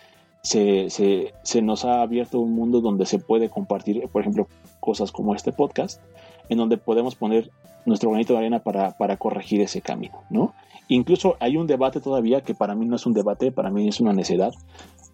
se, 0.43 0.91
se, 0.91 1.63
nos 1.63 1.85
ha 1.85 2.03
abierto 2.03 2.39
un 2.39 2.55
mundo 2.55 2.81
donde 2.81 3.07
se 3.07 3.19
puede 3.19 3.51
compartir, 3.51 4.09
por 4.09 4.23
ejemplo, 4.23 4.49
cosas 4.81 5.11
como 5.13 5.35
este 5.35 5.53
podcast, 5.53 6.01
en 6.49 6.59
donde 6.59 6.77
podemos 6.77 7.17
poner 7.17 7.51
nuestro 7.87 8.11
granito 8.11 8.35
de 8.35 8.41
arena 8.41 8.59
para, 8.61 8.93
para 8.93 9.17
corregir 9.17 9.61
ese 9.61 9.81
camino, 9.81 10.23
¿no? 10.31 10.55
Incluso 10.89 11.37
hay 11.41 11.57
un 11.57 11.67
debate 11.67 12.01
todavía 12.01 12.43
que 12.43 12.55
para 12.55 12.75
mí 12.75 12.87
no 12.87 12.97
es 12.97 13.07
un 13.07 13.13
debate, 13.13 13.51
para 13.51 13.71
mí 13.71 13.89
es 13.89 14.01
una 14.01 14.13
necedad, 14.13 14.53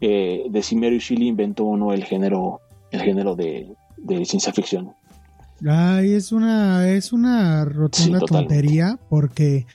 eh, 0.00 0.44
de 0.50 0.62
si 0.62 0.76
Mary 0.76 0.98
Shelley 0.98 1.28
inventó 1.28 1.64
o 1.64 1.76
no 1.76 1.92
el 1.92 2.04
género, 2.04 2.60
el 2.90 3.00
género 3.00 3.36
de, 3.36 3.72
de 3.96 4.24
ciencia 4.24 4.52
ficción. 4.52 4.92
Ay, 5.66 6.14
es 6.14 6.32
una, 6.32 6.88
es 6.88 7.12
una 7.12 7.64
rotunda 7.64 8.18
tontería 8.20 8.98
porque 9.08 9.66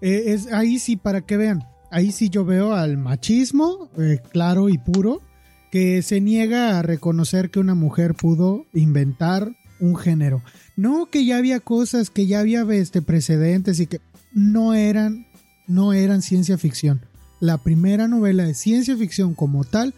eh, 0.00 0.24
es 0.26 0.52
ahí 0.52 0.78
sí 0.78 0.96
para 0.96 1.20
que 1.20 1.36
vean, 1.36 1.62
ahí 1.90 2.10
sí 2.10 2.28
yo 2.28 2.44
veo 2.44 2.74
al 2.74 2.96
machismo 2.96 3.88
eh, 3.96 4.20
claro 4.30 4.68
y 4.68 4.78
puro 4.78 5.22
que 5.70 6.02
se 6.02 6.20
niega 6.20 6.78
a 6.78 6.82
reconocer 6.82 7.50
que 7.50 7.60
una 7.60 7.74
mujer 7.74 8.14
pudo 8.14 8.66
inventar 8.72 9.52
un 9.78 9.96
género. 9.96 10.42
No 10.76 11.06
que 11.06 11.24
ya 11.24 11.38
había 11.38 11.60
cosas, 11.60 12.10
que 12.10 12.26
ya 12.26 12.40
había 12.40 12.62
este 12.70 13.02
precedentes 13.02 13.80
y 13.80 13.86
que 13.86 14.00
no 14.32 14.74
eran, 14.74 15.26
no 15.66 15.92
eran 15.92 16.22
ciencia 16.22 16.58
ficción. 16.58 17.00
La 17.40 17.58
primera 17.58 18.08
novela 18.08 18.44
de 18.44 18.54
ciencia 18.54 18.96
ficción 18.96 19.34
como 19.34 19.64
tal 19.64 19.94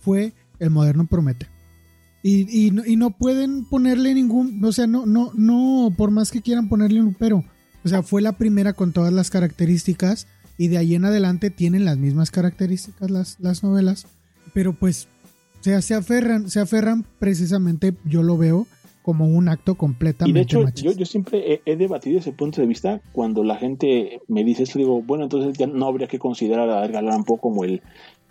fue 0.00 0.32
El 0.58 0.70
moderno 0.70 1.06
Promete. 1.06 1.46
Y, 2.28 2.72
no, 2.72 3.10
pueden 3.12 3.64
ponerle 3.66 4.12
ningún, 4.12 4.64
o 4.64 4.72
sea, 4.72 4.88
no, 4.88 5.06
no, 5.06 5.30
no, 5.34 5.94
por 5.96 6.10
más 6.10 6.32
que 6.32 6.42
quieran 6.42 6.68
ponerle 6.68 7.00
un 7.00 7.14
pero. 7.14 7.44
O 7.84 7.88
sea, 7.88 8.02
fue 8.02 8.20
la 8.20 8.32
primera 8.32 8.72
con 8.72 8.92
todas 8.92 9.12
las 9.12 9.30
características 9.30 10.26
y 10.58 10.66
de 10.66 10.78
ahí 10.78 10.96
en 10.96 11.04
adelante 11.04 11.50
tienen 11.50 11.84
las 11.84 11.98
mismas 11.98 12.32
características 12.32 13.12
las, 13.12 13.36
las 13.38 13.62
novelas. 13.62 14.08
Pero 14.54 14.72
pues, 14.72 15.06
o 15.60 15.62
sea, 15.62 15.80
se 15.82 15.94
aferran, 15.94 16.50
se 16.50 16.58
aferran 16.58 17.06
precisamente, 17.20 17.94
yo 18.04 18.24
lo 18.24 18.36
veo, 18.36 18.66
como 19.06 19.24
un 19.24 19.48
acto 19.48 19.76
completamente 19.76 20.30
y 20.30 20.32
de 20.32 20.40
hecho, 20.40 20.64
yo, 20.74 20.90
yo, 20.90 21.06
siempre 21.06 21.62
he, 21.64 21.76
debatido 21.76 22.18
ese 22.18 22.32
punto 22.32 22.60
de 22.60 22.66
vista 22.66 23.00
cuando 23.12 23.44
la 23.44 23.54
gente 23.54 24.20
me 24.26 24.42
dice 24.42 24.64
esto, 24.64 24.80
digo, 24.80 25.00
bueno, 25.00 25.22
entonces 25.22 25.56
ya 25.56 25.68
no 25.68 25.86
habría 25.86 26.08
que 26.08 26.18
considerar 26.18 26.68
a 26.68 26.84
Edgar 26.84 27.04
Allan 27.04 27.22
Poe 27.22 27.38
como 27.38 27.62
el 27.62 27.82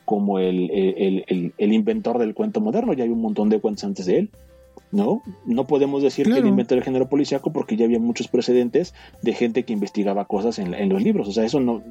como 0.03 0.38
el, 0.38 0.69
el, 0.69 1.53
el, 1.57 1.73
inventor 1.73 2.19
del 2.19 2.34
cuento 2.34 2.60
moderno, 2.60 2.91
ya 2.91 3.06
hay 3.06 3.10
un 3.10 3.22
montón 3.22 3.47
de 3.47 3.61
cuentos 3.61 3.85
antes 3.85 4.06
de 4.06 4.19
él. 4.19 4.30
¿No? 4.95 5.22
No 5.45 5.67
podemos 5.67 6.01
decir 6.01 6.31
que 6.31 6.39
él 6.39 6.47
inventó 6.47 6.73
el 6.73 6.81
género 6.81 7.09
policíaco 7.09 7.51
porque 7.51 7.76
ya 7.76 7.84
había 7.84 7.99
muchos 7.99 8.30
precedentes 8.30 8.93
de 9.22 9.34
gente 9.34 9.63
que 9.63 9.73
investigaba 9.73 10.23
cosas 10.23 10.57
en, 10.57 10.73
en, 10.73 10.88
los 10.88 11.03
libros. 11.03 11.27
O 11.27 11.34
sea, 11.34 11.43
eso 11.43 11.59
no. 11.59 11.84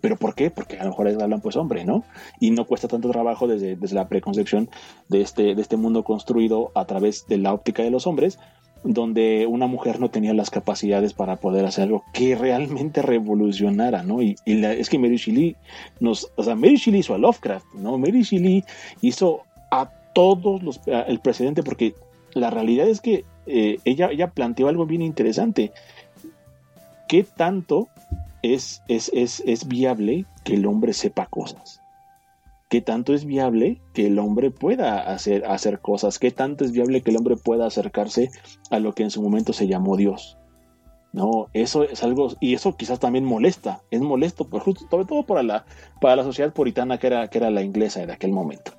¿Pero 0.00 0.16
por 0.16 0.34
qué? 0.34 0.50
Porque 0.50 0.76
a 0.76 0.82
lo 0.82 0.90
mejor 0.90 1.06
hablan 1.08 1.40
pues 1.40 1.54
hombre, 1.54 1.84
¿no? 1.84 2.02
Y 2.40 2.50
no 2.50 2.66
cuesta 2.66 2.88
tanto 2.88 3.10
trabajo 3.10 3.46
desde, 3.46 3.76
desde 3.76 3.94
la 3.94 4.08
preconcepción 4.08 4.68
de 5.08 5.20
este, 5.20 5.54
de 5.54 5.62
este 5.62 5.76
mundo 5.76 6.02
construido 6.02 6.72
a 6.74 6.84
través 6.84 7.26
de 7.28 7.38
la 7.38 7.54
óptica 7.54 7.84
de 7.84 7.92
los 7.92 8.08
hombres 8.08 8.40
donde 8.84 9.46
una 9.46 9.66
mujer 9.66 9.98
no 9.98 10.08
tenía 10.08 10.32
las 10.34 10.50
capacidades 10.50 11.12
para 11.12 11.36
poder 11.36 11.64
hacer 11.64 11.84
algo 11.84 12.04
que 12.12 12.36
realmente 12.36 13.02
revolucionara, 13.02 14.04
¿no? 14.04 14.22
Y, 14.22 14.36
es 14.46 14.88
que 14.88 15.00
Mary 15.00 15.16
Shelley 15.16 15.56
nos, 15.98 16.30
o 16.36 16.44
sea, 16.44 16.54
Mary 16.54 16.76
Shelley 16.76 17.00
hizo 17.00 17.14
a 17.14 17.18
Lovecraft, 17.18 17.66
¿no? 17.74 17.98
Mary 17.98 18.22
Shelley 18.22 18.62
hizo 19.00 19.42
a 19.72 19.90
todos 20.14 20.62
los, 20.62 20.80
el 20.86 21.18
precedente, 21.18 21.64
porque 21.64 21.94
la 22.34 22.50
realidad 22.50 22.88
es 22.88 23.00
que 23.00 23.24
eh, 23.46 23.78
ella, 23.84 24.08
ella 24.10 24.30
planteó 24.30 24.68
algo 24.68 24.86
bien 24.86 25.02
interesante. 25.02 25.72
¿Qué 27.08 27.24
tanto 27.24 27.88
es, 28.42 28.82
es, 28.88 29.10
es, 29.14 29.42
es 29.46 29.66
viable 29.66 30.26
que 30.44 30.54
el 30.54 30.66
hombre 30.66 30.92
sepa 30.92 31.26
cosas? 31.26 31.80
¿Qué 32.68 32.82
tanto 32.82 33.14
es 33.14 33.24
viable 33.24 33.80
que 33.94 34.08
el 34.08 34.18
hombre 34.18 34.50
pueda 34.50 35.00
hacer, 35.00 35.46
hacer 35.46 35.80
cosas? 35.80 36.18
¿Qué 36.18 36.30
tanto 36.30 36.64
es 36.64 36.72
viable 36.72 37.00
que 37.00 37.10
el 37.10 37.16
hombre 37.16 37.36
pueda 37.36 37.66
acercarse 37.66 38.28
a 38.70 38.78
lo 38.78 38.92
que 38.92 39.04
en 39.04 39.10
su 39.10 39.22
momento 39.22 39.54
se 39.54 39.66
llamó 39.66 39.96
Dios? 39.96 40.36
No, 41.14 41.48
eso 41.54 41.84
es 41.84 42.02
algo, 42.02 42.28
y 42.38 42.52
eso 42.52 42.76
quizás 42.76 43.00
también 43.00 43.24
molesta, 43.24 43.80
es 43.90 44.02
molesto, 44.02 44.46
por, 44.46 44.62
sobre 44.62 45.06
todo 45.06 45.24
para 45.24 45.42
la, 45.42 45.64
para 46.02 46.16
la 46.16 46.24
sociedad 46.24 46.52
puritana 46.52 46.98
que 46.98 47.06
era, 47.06 47.28
que 47.28 47.38
era 47.38 47.48
la 47.48 47.62
inglesa 47.62 48.04
de 48.04 48.12
aquel 48.12 48.32
momento. 48.32 48.72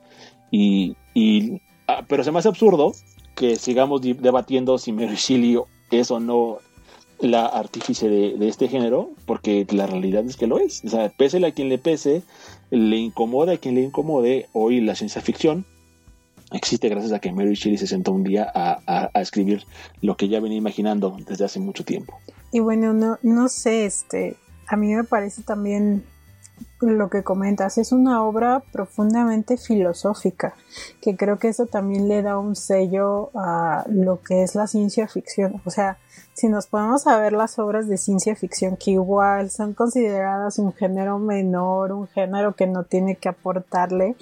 Y, 0.51 0.95
y 1.15 1.59
ah, 1.87 2.05
pero 2.07 2.23
se 2.23 2.31
me 2.31 2.37
hace 2.37 2.47
absurdo 2.47 2.91
que 3.39 3.55
sigamos 3.55 4.01
debatiendo 4.01 4.77
si 4.77 4.91
Mary 4.91 5.15
Shelley 5.15 5.57
es 5.91 6.11
o 6.11 6.19
no 6.19 6.57
la 7.21 7.45
artífice 7.45 8.09
de, 8.09 8.47
este 8.49 8.67
género, 8.67 9.11
porque 9.25 9.65
la 9.71 9.87
realidad 9.87 10.25
es 10.25 10.35
que 10.35 10.45
lo 10.45 10.59
es. 10.59 10.83
O 10.83 10.89
sea, 10.89 11.07
pese 11.07 11.45
a 11.45 11.51
quien 11.53 11.69
le 11.69 11.77
pese, 11.77 12.21
le 12.69 12.97
incomoda 12.97 13.53
a 13.53 13.57
quien 13.57 13.75
le 13.75 13.81
incomode, 13.83 14.47
hoy 14.51 14.81
la 14.81 14.93
ciencia 14.93 15.21
ficción 15.21 15.65
existe 16.51 16.89
gracias 16.89 17.13
a 17.13 17.19
que 17.19 17.31
Mary 17.31 17.53
Shelley 17.53 17.77
se 17.77 17.87
sentó 17.87 18.11
un 18.11 18.25
día 18.25 18.51
a, 18.53 19.09
escribir 19.21 19.63
lo 20.01 20.17
que 20.17 20.27
ya 20.27 20.41
venía 20.41 20.57
imaginando 20.57 21.15
desde 21.25 21.45
hace 21.45 21.61
mucho 21.61 21.85
tiempo. 21.85 22.19
Y 22.51 22.59
bueno, 22.59 22.93
no, 22.93 23.19
no 23.23 23.47
sé, 23.47 23.85
este, 23.85 24.35
a 24.67 24.75
mí 24.75 24.93
me 24.93 25.05
parece 25.05 25.43
también 25.43 26.03
lo 26.81 27.09
que 27.09 27.23
comentas, 27.23 27.77
es 27.77 27.91
una 27.91 28.23
obra 28.23 28.63
profundamente 28.71 29.57
filosófica, 29.57 30.53
que 31.01 31.17
creo 31.17 31.37
que 31.37 31.49
eso 31.49 31.65
también 31.65 32.07
le 32.07 32.21
da 32.21 32.37
un 32.37 32.55
sello 32.55 33.31
a 33.35 33.83
lo 33.89 34.21
que 34.21 34.43
es 34.43 34.55
la 34.55 34.67
ciencia 34.67 35.07
ficción. 35.07 35.61
O 35.65 35.71
sea, 35.71 35.97
si 36.33 36.47
nos 36.47 36.67
ponemos 36.67 37.05
a 37.05 37.19
ver 37.19 37.33
las 37.33 37.59
obras 37.59 37.89
de 37.89 37.97
ciencia 37.97 38.33
ficción 38.35 38.77
que 38.77 38.91
igual 38.91 39.51
son 39.51 39.73
consideradas 39.73 40.57
un 40.57 40.71
género 40.71 41.19
menor, 41.19 41.91
un 41.91 42.07
género 42.07 42.55
que 42.55 42.65
no 42.65 42.85
tiene 42.85 43.17
que 43.17 43.27
aportarle, 43.27 44.15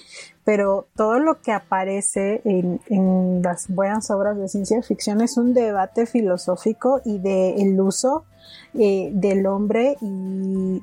pero 0.44 0.88
todo 0.96 1.20
lo 1.20 1.42
que 1.42 1.52
aparece 1.52 2.42
en, 2.44 3.42
las 3.44 3.68
buenas 3.68 4.10
obras 4.10 4.38
de 4.38 4.48
ciencia 4.48 4.82
ficción 4.82 5.22
es 5.22 5.38
un 5.38 5.54
debate 5.54 6.08
filosófico 6.08 7.02
y 7.06 7.20
del 7.20 7.62
el 7.62 7.80
uso 7.80 8.26
eh, 8.74 9.12
del 9.14 9.46
hombre 9.46 9.98
y 10.02 10.82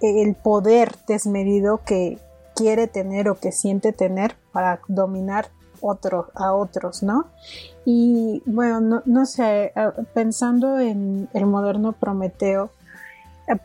el 0.00 0.34
poder 0.34 0.94
desmedido 1.06 1.80
que 1.84 2.18
quiere 2.54 2.86
tener 2.86 3.28
o 3.28 3.34
que 3.36 3.52
siente 3.52 3.92
tener 3.92 4.36
para 4.52 4.80
dominar 4.88 5.48
a 6.34 6.54
otros, 6.54 7.02
¿no? 7.02 7.26
Y 7.84 8.42
bueno, 8.46 9.02
no, 9.04 9.26
sé, 9.26 9.72
pensando 10.14 10.78
en 10.80 11.28
el 11.32 11.46
moderno 11.46 11.92
Prometeo, 11.92 12.70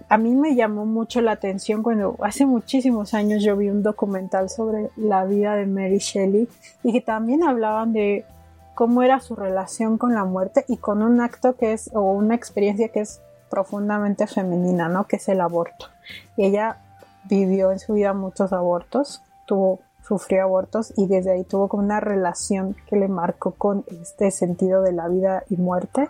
a, 0.10 0.18
mí 0.20 0.36
me 0.36 0.56
llamó 0.56 0.86
mucho 0.86 1.22
la 1.22 1.32
atención 1.32 1.82
cuando 1.82 2.16
hace 2.22 2.46
muchísimos 2.46 3.16
años 3.16 3.44
yo 3.44 3.58
vi 3.58 3.70
un 3.70 3.82
documental 3.82 4.48
sobre 4.48 4.92
la 4.96 5.26
vida 5.26 5.56
de 5.56 5.66
Mary 5.66 5.98
Shelley 5.98 6.48
y 6.84 6.94
que 6.94 7.02
también 7.02 7.42
hablaban 7.42 7.92
de 7.92 8.26
cómo 8.76 9.02
era 9.02 9.20
su 9.22 9.36
relación 9.36 9.98
con 9.98 10.14
la 10.14 10.24
muerte 10.24 10.66
y 10.68 10.78
con 10.78 11.02
un 11.02 11.20
acto 11.20 11.56
que 11.56 11.74
es, 11.74 11.90
o 11.94 12.02
una 12.12 12.36
experiencia 12.36 12.90
que 12.90 13.00
es 13.00 13.22
profundamente 13.52 14.26
femenina, 14.26 14.90
¿no? 14.90 15.06
Que 15.06 15.18
es 15.18 15.30
el 15.30 15.42
aborto. 15.42 15.88
Ella 16.38 16.78
vivió 17.26 17.72
en 17.72 17.78
su 17.78 17.94
vida 17.94 18.14
muchos 18.14 18.52
abortos, 18.54 19.22
tuvo 19.46 19.80
sufrió 20.02 20.44
abortos 20.44 20.94
y 20.98 21.08
desde 21.08 21.32
ahí 21.32 21.44
tuvo 21.44 21.68
como 21.68 21.84
una 21.84 22.00
relación 22.00 22.76
que 22.88 22.96
le 22.96 23.08
marcó 23.08 23.52
con 23.52 23.86
este 24.02 24.32
sentido 24.32 24.82
de 24.82 24.94
la 24.94 25.08
vida 25.08 25.44
y 25.50 25.58
muerte, 25.58 26.10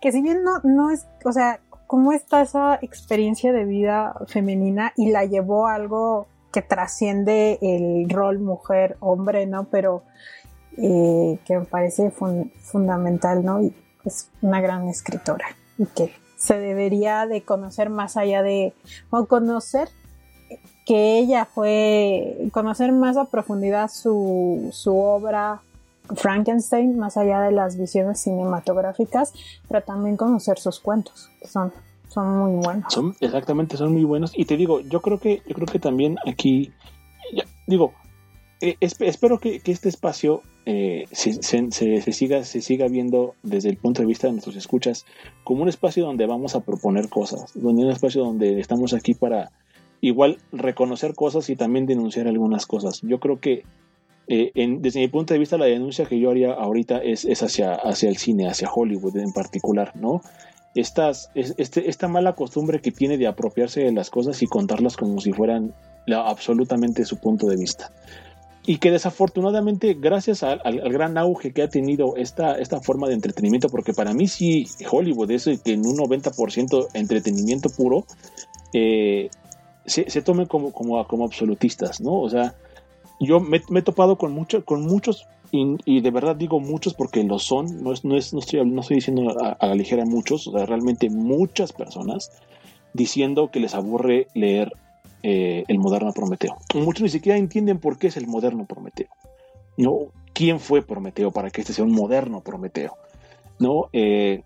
que 0.00 0.10
si 0.10 0.22
bien 0.22 0.42
no, 0.42 0.60
no 0.64 0.90
es, 0.90 1.06
o 1.24 1.32
sea, 1.32 1.60
cómo 1.86 2.12
está 2.12 2.42
esa 2.42 2.78
experiencia 2.80 3.52
de 3.52 3.64
vida 3.64 4.14
femenina 4.26 4.92
y 4.96 5.10
la 5.10 5.24
llevó 5.24 5.68
a 5.68 5.74
algo 5.74 6.26
que 6.52 6.62
trasciende 6.62 7.58
el 7.60 8.08
rol 8.08 8.38
mujer-hombre, 8.38 9.46
¿no? 9.46 9.64
Pero 9.64 10.02
eh, 10.78 11.38
que 11.44 11.58
me 11.58 11.64
parece 11.66 12.10
fundamental, 12.10 13.44
¿no? 13.44 13.62
Y 13.62 13.74
es 14.04 14.30
una 14.40 14.60
gran 14.60 14.88
escritora 14.88 15.46
y 15.78 15.86
que 15.86 16.12
se 16.36 16.58
debería 16.58 17.26
de 17.26 17.42
conocer 17.42 17.90
más 17.90 18.16
allá 18.16 18.42
de, 18.42 18.72
o 19.10 19.26
conocer 19.26 19.88
que 20.84 21.18
ella 21.18 21.44
fue, 21.44 22.48
conocer 22.52 22.92
más 22.92 23.16
a 23.16 23.24
profundidad 23.24 23.90
su, 23.90 24.68
su 24.72 24.96
obra 24.96 25.60
Frankenstein, 26.14 26.96
más 26.96 27.16
allá 27.16 27.40
de 27.40 27.50
las 27.50 27.76
visiones 27.76 28.20
cinematográficas, 28.20 29.32
pero 29.68 29.82
también 29.82 30.16
conocer 30.16 30.58
sus 30.58 30.78
cuentos, 30.78 31.30
que 31.40 31.48
son, 31.48 31.72
son 32.08 32.38
muy 32.38 32.64
buenos. 32.64 32.92
Son, 32.92 33.16
exactamente, 33.20 33.76
son 33.76 33.92
muy 33.92 34.04
buenos. 34.04 34.32
Y 34.36 34.44
te 34.44 34.56
digo, 34.56 34.80
yo 34.80 35.00
creo 35.00 35.18
que, 35.18 35.42
yo 35.46 35.54
creo 35.54 35.66
que 35.66 35.80
también 35.80 36.16
aquí, 36.26 36.72
digo, 37.66 37.92
eh, 38.60 38.76
espero 38.80 39.40
que, 39.40 39.60
este 39.64 39.88
espacio 39.88 40.42
eh, 40.68 41.04
se, 41.12 41.32
siga, 42.12 42.42
se 42.42 42.60
siga 42.60 42.88
viendo 42.88 43.36
desde 43.44 43.68
el 43.68 43.76
punto 43.76 44.02
de 44.02 44.08
vista 44.08 44.26
de 44.26 44.32
nuestros 44.32 44.56
escuchas 44.56 45.06
como 45.44 45.62
un 45.62 45.68
espacio 45.68 46.04
donde 46.04 46.26
vamos 46.26 46.56
a 46.56 46.60
proponer 46.60 47.08
cosas, 47.08 47.52
donde 47.54 47.84
un 47.84 47.90
espacio 47.92 48.24
donde 48.24 48.58
estamos 48.58 48.92
aquí 48.92 49.14
para 49.14 49.52
igual 50.00 50.38
reconocer 50.50 51.14
cosas 51.14 51.48
y 51.50 51.56
también 51.56 51.86
denunciar 51.86 52.26
algunas 52.26 52.66
cosas. 52.66 53.00
Yo 53.02 53.20
creo 53.20 53.38
que 53.38 53.62
eh, 54.26 54.50
desde 54.80 54.98
mi 54.98 55.06
punto 55.06 55.34
de 55.34 55.38
vista 55.38 55.56
la 55.56 55.66
denuncia 55.66 56.06
que 56.06 56.18
yo 56.18 56.30
haría 56.30 56.52
ahorita 56.52 56.98
es, 56.98 57.24
es 57.24 57.44
hacia, 57.44 57.74
hacia 57.74 58.08
el 58.08 58.16
cine, 58.16 58.48
hacia 58.48 58.68
Hollywood 58.68 59.16
en 59.18 59.32
particular, 59.32 59.92
¿no? 59.94 60.20
Estas, 60.74 61.30
este, 61.34 61.88
esta 61.88 62.08
mala 62.08 62.34
costumbre 62.34 62.80
que 62.80 62.90
tiene 62.90 63.18
de 63.18 63.28
apropiarse 63.28 63.84
de 63.84 63.92
las 63.92 64.10
cosas 64.10 64.42
y 64.42 64.48
contarlas 64.48 64.96
como 64.96 65.20
si 65.20 65.32
fueran 65.32 65.72
absolutamente 66.12 67.04
su 67.04 67.18
punto 67.18 67.46
de 67.46 67.56
vista 67.56 67.92
y 68.66 68.78
que 68.78 68.90
desafortunadamente 68.90 69.94
gracias 69.94 70.42
al, 70.42 70.60
gran 70.90 71.16
auge 71.16 71.52
que 71.52 71.62
ha 71.62 71.68
tenido 71.68 72.16
esta, 72.16 72.58
esta 72.58 72.80
forma 72.80 73.06
de 73.06 73.14
entretenimiento, 73.14 73.68
porque 73.68 73.92
para 73.92 74.12
mí 74.12 74.26
sí 74.26 74.66
Hollywood 74.90 75.30
es 75.30 75.44
que 75.64 75.72
en 75.72 75.86
un 75.86 75.96
90% 75.96 76.88
entretenimiento 76.94 77.70
puro, 77.70 78.04
eh, 78.72 79.30
se, 79.84 80.10
se 80.10 80.20
tome 80.20 80.48
como, 80.48 80.72
como, 80.72 81.06
como 81.06 81.24
absolutistas, 81.24 82.00
¿no? 82.00 82.18
O 82.20 82.28
sea, 82.28 82.56
yo 83.20 83.38
me, 83.38 83.58
he 83.58 83.82
topado 83.82 84.18
con, 84.18 84.32
mucho, 84.32 84.64
con 84.64 84.82
muchos, 84.82 85.28
y, 85.52 86.00
de 86.00 86.10
verdad 86.10 86.34
digo 86.34 86.58
muchos 86.58 86.92
porque 86.92 87.22
lo 87.22 87.38
son, 87.38 87.84
no, 87.84 87.92
es, 87.92 88.04
no, 88.04 88.16
es, 88.16 88.34
no, 88.34 88.40
estoy, 88.40 88.68
no 88.68 88.80
estoy 88.80 88.96
diciendo 88.96 89.32
a, 89.40 89.52
a, 89.52 89.66
la 89.68 89.74
ligera 89.76 90.04
muchos, 90.04 90.48
o 90.48 90.52
sea, 90.52 90.66
realmente 90.66 91.08
muchas 91.08 91.72
personas 91.72 92.32
diciendo 92.92 93.50
que 93.52 93.60
les 93.60 93.74
aburre 93.74 94.26
leer 94.34 94.72
eh, 95.22 95.64
el 95.68 95.78
moderno 95.78 96.12
Prometeo. 96.12 96.56
Muchos 96.74 97.02
ni 97.02 97.08
siquiera 97.08 97.38
entienden 97.38 97.78
por 97.78 97.98
qué 97.98 98.08
es 98.08 98.16
el 98.16 98.26
moderno 98.26 98.66
Prometeo. 98.66 99.08
¿no? 99.76 100.12
¿Quién 100.32 100.60
fue 100.60 100.82
Prometeo 100.82 101.30
para 101.30 101.50
que 101.50 101.60
este 101.60 101.72
sea 101.72 101.84
un 101.84 101.92
moderno 101.92 102.40
Prometeo? 102.42 102.96
¿no? 103.58 103.88
Eh, 103.92 104.42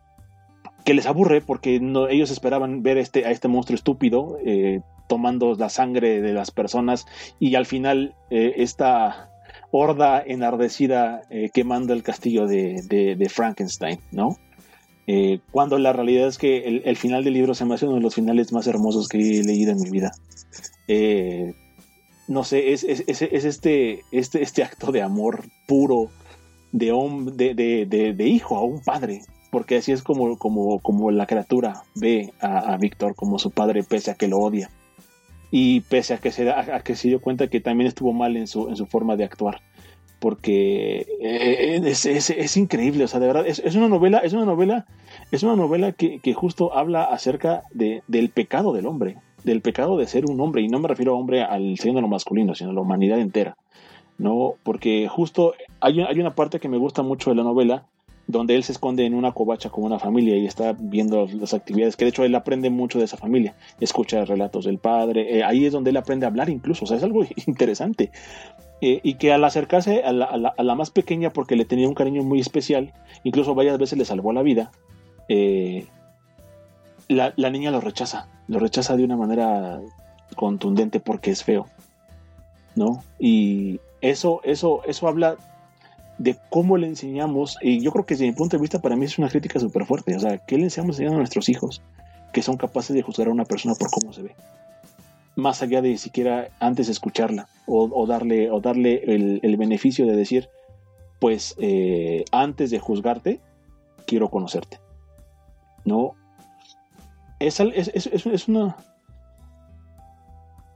que 0.84 0.94
les 0.94 1.06
aburre 1.06 1.40
porque 1.40 1.80
no, 1.80 2.08
ellos 2.08 2.30
esperaban 2.30 2.82
ver 2.82 2.98
este, 2.98 3.26
a 3.26 3.30
este 3.30 3.48
monstruo 3.48 3.74
estúpido 3.74 4.38
eh, 4.44 4.80
tomando 5.08 5.54
la 5.54 5.68
sangre 5.68 6.20
de 6.20 6.32
las 6.32 6.50
personas 6.50 7.06
y 7.38 7.54
al 7.56 7.66
final 7.66 8.14
esta 8.30 9.30
horda 9.72 10.22
enardecida 10.24 11.22
quemando 11.52 11.92
el 11.92 12.04
castillo 12.04 12.46
de, 12.46 13.16
de 13.18 13.28
Frankenstein, 13.28 13.98
¿no? 14.12 14.36
Eh, 15.12 15.40
cuando 15.50 15.76
la 15.76 15.92
realidad 15.92 16.28
es 16.28 16.38
que 16.38 16.80
el, 16.84 16.96
final 16.96 17.24
del 17.24 17.34
libro 17.34 17.52
se 17.52 17.64
me 17.64 17.74
hace 17.74 17.84
uno 17.84 17.96
de 17.96 18.00
los 18.00 18.14
finales 18.14 18.52
más 18.52 18.68
hermosos 18.68 19.08
que 19.08 19.18
he 19.18 19.42
leído 19.42 19.72
en 19.72 19.80
mi 19.80 19.90
vida. 19.90 20.12
Eh, 20.86 21.52
no 22.28 22.44
sé, 22.44 22.72
es, 22.72 22.84
este, 22.84 24.04
este, 24.12 24.40
este 24.40 24.62
acto 24.62 24.92
de 24.92 25.02
amor 25.02 25.46
puro 25.66 26.10
de, 26.70 28.14
hijo 28.20 28.56
a 28.56 28.62
un 28.62 28.84
padre, 28.84 29.22
porque 29.50 29.78
así 29.78 29.90
es 29.90 30.04
como, 30.04 30.38
como, 30.38 30.78
como 30.78 31.10
la 31.10 31.26
criatura 31.26 31.82
ve 31.96 32.32
a, 32.40 32.76
Víctor 32.76 33.16
como 33.16 33.40
su 33.40 33.50
padre, 33.50 33.82
pese 33.82 34.12
a 34.12 34.14
que 34.14 34.28
lo 34.28 34.38
odia. 34.38 34.70
Y 35.50 35.80
pese 35.80 36.14
a 36.14 36.18
que, 36.18 36.30
se, 36.30 36.48
a 36.48 36.84
que 36.84 36.94
se 36.94 37.08
dio 37.08 37.20
cuenta 37.20 37.48
que 37.48 37.58
también 37.58 37.88
estuvo 37.88 38.12
mal 38.12 38.36
en 38.36 38.46
su, 38.46 38.68
en 38.68 38.76
su 38.76 38.86
forma 38.86 39.16
de 39.16 39.24
actuar 39.24 39.60
porque 40.20 41.06
eh, 41.18 41.80
es, 41.82 42.56
increíble, 42.56 43.04
o 43.04 43.08
sea, 43.08 43.20
de 43.20 43.26
verdad, 43.26 43.46
es, 43.46 43.74
una 43.74 43.88
novela, 43.88 44.18
es 44.18 44.34
una 44.34 44.44
novela, 44.44 44.86
es 45.32 45.42
una 45.42 45.56
novela 45.56 45.92
que, 45.92 46.20
justo 46.34 46.76
habla 46.76 47.04
acerca 47.04 47.64
de, 47.72 48.02
del 48.06 48.28
pecado 48.28 48.72
del 48.72 48.86
hombre, 48.86 49.16
del 49.44 49.62
pecado 49.62 49.96
de 49.96 50.06
ser 50.06 50.26
un 50.26 50.38
hombre, 50.40 50.62
y 50.62 50.68
no 50.68 50.78
me 50.78 50.88
refiero 50.88 51.14
a 51.14 51.18
hombre 51.18 51.42
al 51.42 51.76
género 51.78 52.06
masculino, 52.06 52.54
sino 52.54 52.70
a 52.70 52.74
la 52.74 52.82
humanidad 52.82 53.18
entera, 53.18 53.56
¿no? 54.18 54.54
Porque 54.62 55.08
justo 55.08 55.54
hay, 55.80 56.02
hay 56.02 56.20
una 56.20 56.34
parte 56.34 56.60
que 56.60 56.68
me 56.68 56.76
gusta 56.76 57.02
mucho 57.02 57.30
de 57.30 57.36
la 57.36 57.42
novela, 57.42 57.86
donde 58.26 58.54
él 58.54 58.62
se 58.62 58.72
esconde 58.72 59.06
en 59.06 59.14
una 59.14 59.32
covacha 59.32 59.70
con 59.70 59.84
una 59.84 59.98
familia 59.98 60.36
y 60.36 60.46
está 60.46 60.76
viendo 60.78 61.26
las 61.26 61.54
actividades, 61.54 61.96
que 61.96 62.04
de 62.04 62.10
hecho 62.10 62.24
él 62.24 62.34
aprende 62.34 62.68
mucho 62.68 62.98
de 62.98 63.06
esa 63.06 63.16
familia, 63.16 63.54
escucha 63.80 64.24
relatos 64.26 64.66
del 64.66 64.78
padre, 64.78 65.38
eh, 65.38 65.44
ahí 65.44 65.64
es 65.64 65.72
donde 65.72 65.90
él 65.90 65.96
aprende 65.96 66.26
a 66.26 66.28
hablar 66.28 66.50
incluso, 66.50 66.84
o 66.84 66.88
sea, 66.88 66.98
es 66.98 67.02
algo 67.02 67.24
interesante. 67.46 68.10
Eh, 68.82 69.00
y 69.02 69.14
que 69.14 69.32
al 69.32 69.44
acercarse 69.44 70.02
a 70.04 70.12
la, 70.12 70.74
más 70.74 70.90
pequeña, 70.90 71.30
porque 71.30 71.54
le 71.54 71.66
tenía 71.66 71.86
un 71.86 71.94
cariño 71.94 72.22
muy 72.22 72.40
especial, 72.40 72.94
incluso 73.24 73.54
varias 73.54 73.78
veces 73.78 73.98
le 73.98 74.06
salvó 74.06 74.32
la 74.32 74.42
vida, 74.42 74.70
eh, 75.28 75.86
la, 77.06 77.34
la, 77.36 77.50
niña 77.50 77.70
lo 77.70 77.80
rechaza, 77.80 78.28
lo 78.48 78.58
rechaza 78.58 78.96
de 78.96 79.04
una 79.04 79.18
manera 79.18 79.80
contundente 80.34 80.98
porque 80.98 81.30
es 81.30 81.44
feo, 81.44 81.66
¿no? 82.74 83.04
Y 83.18 83.80
eso, 84.00 84.40
eso, 84.44 84.82
eso 84.86 85.08
habla 85.08 85.36
de 86.16 86.38
cómo 86.48 86.78
le 86.78 86.86
enseñamos, 86.86 87.58
y 87.60 87.80
yo 87.80 87.92
creo 87.92 88.06
que 88.06 88.14
desde 88.14 88.26
mi 88.26 88.32
punto 88.32 88.56
de 88.56 88.62
vista 88.62 88.80
para 88.80 88.96
mí 88.96 89.04
es 89.04 89.18
una 89.18 89.28
crítica 89.28 89.60
súper 89.60 89.84
fuerte, 89.84 90.16
o 90.16 90.20
sea, 90.20 90.38
¿qué 90.38 90.56
le 90.56 90.64
enseñamos 90.64 90.98
a 91.00 91.04
nuestros 91.04 91.50
hijos 91.50 91.82
que 92.32 92.42
son 92.42 92.56
capaces 92.56 92.94
de 92.96 93.02
juzgar 93.02 93.28
a 93.28 93.32
una 93.32 93.44
persona 93.44 93.74
por 93.74 93.90
cómo 93.90 94.12
se 94.12 94.22
ve? 94.22 94.34
Más 95.40 95.62
allá 95.62 95.80
de 95.80 95.96
siquiera 95.96 96.50
antes 96.60 96.90
escucharla 96.90 97.48
o, 97.66 98.06
darle, 98.06 98.50
o 98.50 98.60
darle 98.60 99.02
el, 99.06 99.56
beneficio 99.56 100.06
de 100.06 100.14
decir, 100.14 100.50
pues 101.18 101.54
eh, 101.58 102.24
antes 102.30 102.70
de 102.70 102.78
juzgarte, 102.78 103.40
quiero 104.06 104.28
conocerte. 104.28 104.80
¿No? 105.86 106.12
Es, 107.38 107.58
es, 107.58 108.48
una... 108.48 108.76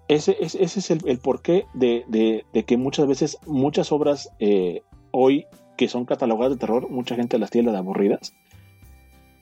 Ese, 0.08 0.36
es 0.40 0.90
el, 0.90 1.18
porqué 1.18 1.66
de, 1.74 2.44
que 2.66 2.76
muchas 2.78 3.06
veces 3.06 3.38
muchas 3.46 3.92
obras 3.92 4.30
eh, 4.38 4.82
hoy 5.10 5.46
que 5.76 5.88
son 5.88 6.06
catalogadas 6.06 6.54
de 6.54 6.58
terror, 6.58 6.88
mucha 6.88 7.16
gente 7.16 7.38
las 7.38 7.50
tiene 7.50 7.70
de 7.70 7.78
aburridas, 7.78 8.32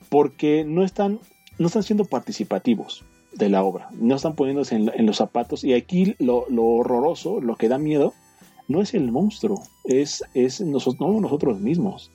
porque 0.09 0.65
no 0.65 0.83
están, 0.83 1.19
no 1.59 1.67
están 1.67 1.83
siendo 1.83 2.03
participativos 2.03 3.05
de 3.35 3.49
la 3.49 3.63
obra, 3.63 3.89
no 3.93 4.15
están 4.15 4.35
poniéndose 4.35 4.75
en, 4.75 5.05
los 5.05 5.17
zapatos. 5.17 5.63
Y 5.63 5.73
aquí 5.73 6.15
lo, 6.19 6.45
horroroso, 6.57 7.41
lo 7.41 7.55
que 7.55 7.69
da 7.69 7.77
miedo, 7.77 8.13
no 8.67 8.81
es 8.81 8.93
el 8.93 9.11
monstruo, 9.11 9.63
es, 9.83 10.23
es 10.33 10.61
nosotros, 10.61 11.21
nosotros 11.21 11.59
mismos. 11.59 12.11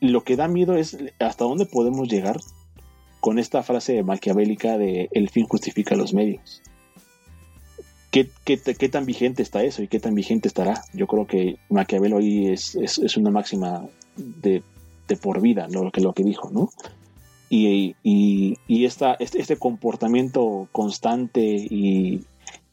Lo 0.00 0.22
que 0.22 0.36
da 0.36 0.48
miedo 0.48 0.76
es 0.76 0.96
hasta 1.18 1.44
dónde 1.44 1.66
podemos 1.66 2.08
llegar 2.08 2.38
con 3.20 3.38
esta 3.38 3.62
frase 3.62 4.02
maquiavélica 4.02 4.78
de 4.78 5.08
el 5.12 5.28
fin 5.28 5.46
justifica 5.46 5.96
los 5.96 6.14
medios. 6.14 6.62
¿Qué, 8.10 8.30
qué, 8.44 8.88
tan 8.88 9.04
vigente 9.04 9.42
está 9.42 9.62
eso 9.62 9.82
y 9.82 9.88
qué 9.88 10.00
tan 10.00 10.14
vigente 10.14 10.48
estará? 10.48 10.82
Yo 10.94 11.06
creo 11.06 11.26
que 11.26 11.58
Maquiavelo 11.68 12.18
ahí 12.18 12.48
es, 12.48 12.74
es, 12.74 13.16
una 13.18 13.30
máxima 13.30 13.86
de, 14.16 14.62
de, 15.06 15.16
por 15.16 15.42
vida, 15.42 15.68
lo, 15.68 15.90
que, 15.90 16.00
lo 16.00 16.14
que 16.14 16.24
dijo, 16.24 16.50
¿no? 16.50 16.70
Y, 17.50 17.96
y, 18.02 18.58
y 18.66 18.84
esta, 18.84 19.14
este, 19.14 19.40
este, 19.40 19.56
comportamiento 19.56 20.68
constante 20.70 21.40
y, 21.40 22.24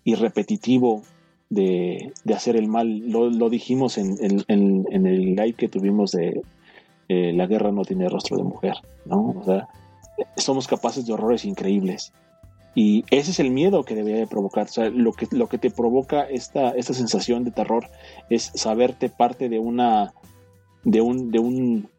repetitivo 0.06 1.04
de, 1.50 2.12
de, 2.24 2.34
hacer 2.34 2.58
el 2.58 2.68
mal, 2.68 3.10
lo, 3.10 3.30
lo 3.30 3.50
dijimos 3.50 3.98
en, 3.98 4.18
en, 4.20 4.86
en, 4.90 5.06
el 5.08 5.36
live 5.36 5.54
que 5.54 5.70
tuvimos 5.70 6.12
de 6.12 6.42
eh, 7.08 7.32
La 7.34 7.48
guerra 7.48 7.72
no 7.72 7.84
tiene 7.84 8.10
rostro 8.10 8.38
de 8.38 8.44
mujer, 8.44 8.76
¿no? 9.06 9.36
O 9.40 9.44
sea, 9.46 9.70
somos 10.36 10.68
capaces 10.68 11.06
de 11.06 11.14
horrores 11.14 11.46
increíbles 11.46 12.12
y 12.76 13.06
ese 13.10 13.32
es 13.32 13.40
el 13.40 13.52
miedo 13.52 13.86
que 13.86 13.96
debería 13.96 14.20
de 14.20 14.28
provocar. 14.28 14.68
Lo 14.92 15.14
que, 15.14 15.28
lo 15.32 15.48
que 15.48 15.58
te 15.58 15.72
provoca 15.72 16.24
esta, 16.24 16.72
esta 16.72 16.94
sensación 16.94 17.46
de 17.46 17.52
terror 17.52 17.90
es 18.30 18.52
saberte 18.54 19.08
parte 19.08 19.48
de 19.48 19.60
una, 19.60 20.14
de 20.84 21.00
un, 21.00 21.32
de 21.32 21.40
un, 21.40 21.90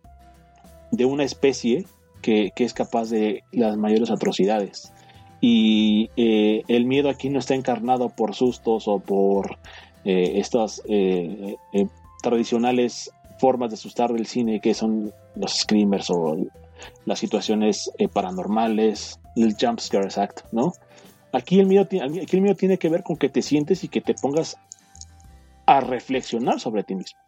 de 0.90 1.06
una 1.06 1.24
especie 1.24 1.86
que, 2.26 2.64
es 2.64 2.74
capaz 2.74 3.10
de 3.10 3.44
las 3.52 3.76
mayores 3.76 4.10
atrocidades. 4.10 4.92
Y 5.40 6.10
eh, 6.16 6.62
el 6.66 6.84
miedo 6.86 7.08
aquí 7.08 7.28
no 7.28 7.38
está 7.38 7.54
encarnado 7.54 8.08
por 8.08 8.34
sustos 8.34 8.88
o 8.88 8.98
por 8.98 9.58
eh, 10.04 10.32
estas 10.36 10.82
eh, 10.88 11.56
tradicionales 12.22 13.12
formas 13.38 13.70
de 13.70 13.74
asustar 13.74 14.12
del 14.12 14.26
cine 14.26 14.60
que 14.60 14.74
son 14.74 15.12
los 15.36 15.58
screamers 15.58 16.10
o 16.10 16.36
las 17.04 17.18
situaciones 17.18 17.90
paranormales, 18.12 19.20
el 19.36 19.54
jump 19.60 19.78
scare 19.78 20.04
exacto, 20.04 20.42
¿no? 20.52 20.72
Aquí 21.32 21.60
el, 21.60 21.66
miedo, 21.66 21.84
aquí 21.84 22.36
el 22.36 22.42
miedo 22.42 22.56
tiene 22.56 22.78
que 22.78 22.88
ver 22.88 23.02
con 23.02 23.16
que 23.16 23.28
te 23.28 23.42
sientes 23.42 23.84
y 23.84 23.88
que 23.88 24.00
te 24.00 24.14
pongas 24.14 24.56
a 25.66 25.80
reflexionar 25.80 26.60
sobre 26.60 26.82
ti 26.82 26.94
mismo. 26.94 27.20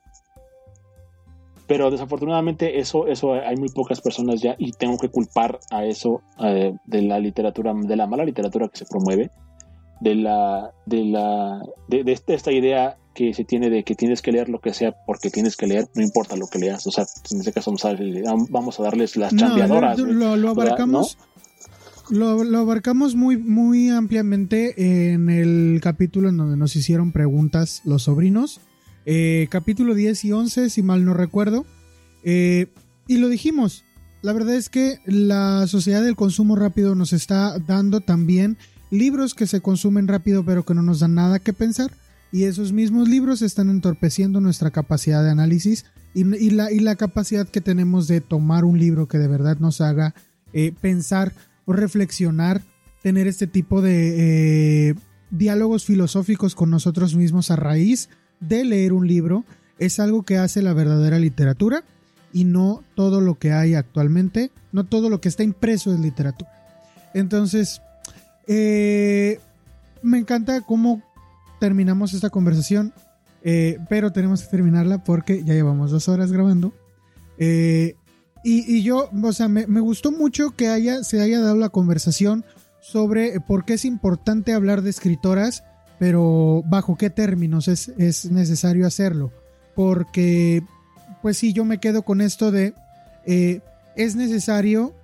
Pero 1.69 1.91
desafortunadamente 1.91 2.81
eso, 2.81 3.07
eso 3.07 3.35
hay 3.35 3.57
muy 3.57 3.69
pocas 3.69 4.01
personas 4.01 4.41
ya 4.41 4.57
y 4.59 4.73
tengo 4.73 4.97
que 4.97 5.11
culpar 5.11 5.61
a 5.71 5.85
eso 5.85 6.23
eh, 6.43 6.73
de 6.87 7.03
la 7.03 7.21
literatura, 7.21 7.75
de 7.75 7.95
la 7.95 8.07
mala 8.07 8.25
literatura 8.25 8.69
que 8.69 8.79
se 8.79 8.87
promueve, 8.87 9.31
de 10.01 10.15
la, 10.15 10.73
de 10.87 11.05
la, 11.05 11.61
de, 11.89 12.11
este, 12.11 12.35
esta 12.35 12.53
idea 12.53 12.97
que 13.15 13.35
se 13.35 13.45
tiene 13.45 13.69
de 13.69 13.85
que 13.85 13.95
tienes 13.95 14.23
que 14.23 14.33
leer 14.33 14.49
lo 14.49 14.61
que 14.61 14.73
sea 14.73 14.95
porque 15.07 15.29
tienes 15.29 15.57
que 15.57 15.67
leer, 15.67 15.89
no 15.95 16.03
importa 16.03 16.37
lo 16.37 16.47
que 16.47 16.59
leas. 16.59 16.87
O 16.87 16.91
sea, 16.91 17.05
en 17.31 17.41
este 17.41 17.53
caso 17.53 17.71
vamos 18.49 18.81
a 18.81 18.83
darles 18.83 19.17
las 19.17 19.37
chambeadoras. 19.37 19.99
lo, 19.99 20.37
lo, 20.37 20.51
abarcamos, 20.51 21.19
lo, 22.11 22.59
abarcamos 22.59 23.15
muy, 23.15 23.37
muy 23.37 23.91
ampliamente 23.91 25.13
en 25.13 25.29
el 25.29 25.81
capítulo 25.83 26.31
en 26.31 26.39
donde 26.39 26.57
nos 26.57 26.77
hicieron 26.77 27.13
preguntas 27.13 27.83
los 27.85 28.05
sobrinos. 28.05 28.61
Eh, 29.07 29.49
capítulo 29.51 29.95
10 29.95 30.25
y 30.25 30.33
11, 30.33 30.71
si 30.71 30.83
mal 30.83 31.05
no 31.05 31.15
recuerdo. 31.15 31.67
Eh, 32.25 32.67
y 33.07 33.19
lo 33.19 33.29
dijimos. 33.29 33.85
La 34.21 34.33
verdad 34.33 34.55
es 34.57 34.69
que 34.69 34.99
la 35.07 35.67
sociedad 35.67 36.03
del 36.03 36.17
consumo 36.17 36.57
rápido 36.57 36.95
nos 36.95 37.13
está 37.13 37.59
dando 37.61 38.01
también 38.01 38.59
libros 38.91 39.35
que 39.35 39.47
se 39.47 39.61
consumen 39.61 40.09
rápido 40.09 40.45
pero 40.45 40.65
que 40.65 40.75
no 40.75 40.83
nos 40.83 41.01
dan 41.01 41.15
nada 41.15 41.39
que 41.39 41.53
pensar. 41.53 41.93
Y 42.33 42.45
esos 42.45 42.73
mismos 42.73 43.09
libros 43.09 43.41
están 43.43 43.71
entorpeciendo 43.71 44.41
nuestra 44.41 44.71
capacidad 44.71 45.23
de 45.23 45.31
análisis 45.31 45.87
y, 46.15 46.51
la, 46.51 46.97
capacidad 46.97 47.49
que 47.49 47.61
tenemos 47.61 48.09
de 48.09 48.21
tomar 48.21 48.65
un 48.65 48.79
libro 48.79 49.09
que 49.09 49.19
de 49.19 49.29
verdad 49.29 49.59
nos 49.59 49.81
haga 49.81 50.15
eh, 50.53 50.73
pensar 50.81 51.33
o 51.65 51.73
reflexionar, 51.73 52.63
tener 53.03 53.29
este 53.29 53.47
tipo 53.47 53.81
de 53.81 54.89
eh, 54.89 54.95
diálogos 55.31 55.85
filosóficos 55.85 56.55
con 56.55 56.71
nosotros 56.71 57.15
mismos 57.15 57.51
a 57.51 57.57
raíz 57.57 58.09
de 58.41 58.65
leer 58.65 58.93
un 58.93 59.07
libro, 59.07 59.45
es 59.79 60.01
algo 60.01 60.23
que 60.23 60.39
hace 60.39 60.63
la 60.63 60.73
verdadera 60.73 61.19
literatura 61.19 61.85
y 62.33 62.45
no 62.45 62.83
todo 62.95 63.21
lo 63.21 63.39
que 63.39 63.53
hay 63.53 63.75
actualmente, 63.75 64.51
no 64.73 64.85
todo 64.85 65.11
lo 65.11 65.21
que 65.21 65.29
está 65.29 65.43
impreso 65.43 65.93
es 65.93 66.01
literatura. 66.01 66.51
Entonces, 67.15 67.81
eh, 68.47 69.41
me 70.03 70.19
encanta 70.19 70.61
cómo 70.61 71.03
terminamos 71.61 72.15
esta 72.15 72.31
conversación, 72.31 72.93
eh, 73.43 73.79
pero 73.89 74.13
tenemos 74.13 74.43
que 74.43 74.49
terminarla 74.49 75.05
porque 75.05 75.43
ya 75.45 75.55
llevamos 75.55 75.91
dos 75.91 76.09
horas 76.09 76.33
grabando. 76.33 76.73
Y, 78.45 78.83
yo, 78.83 79.11
o 79.23 79.33
sea, 79.33 79.49
me, 79.49 79.81
gustó 79.81 80.13
mucho 80.13 80.53
que 80.53 80.69
haya, 80.69 81.03
se 81.03 81.21
haya 81.21 81.41
dado 81.41 81.57
la 81.57 81.69
conversación 81.69 82.45
sobre 82.81 83.41
por 83.41 83.65
qué 83.65 83.75
es 83.75 83.85
importante 83.85 84.53
hablar 84.53 84.83
de 84.83 84.91
escritoras, 84.91 85.65
pero 85.99 86.63
bajo 86.67 86.97
qué 86.97 87.11
términos 87.11 87.69
es, 87.69 88.31
necesario 88.31 88.87
hacerlo. 88.87 89.33
Porque, 89.75 90.63
pues 91.23 91.37
sí, 91.37 91.53
yo 91.53 91.65
me 91.65 91.79
quedo 91.79 92.03
con 92.03 92.21
esto 92.21 92.51
de, 92.51 92.75
eh, 93.27 93.61
es 93.97 94.17
necesario 94.17 94.95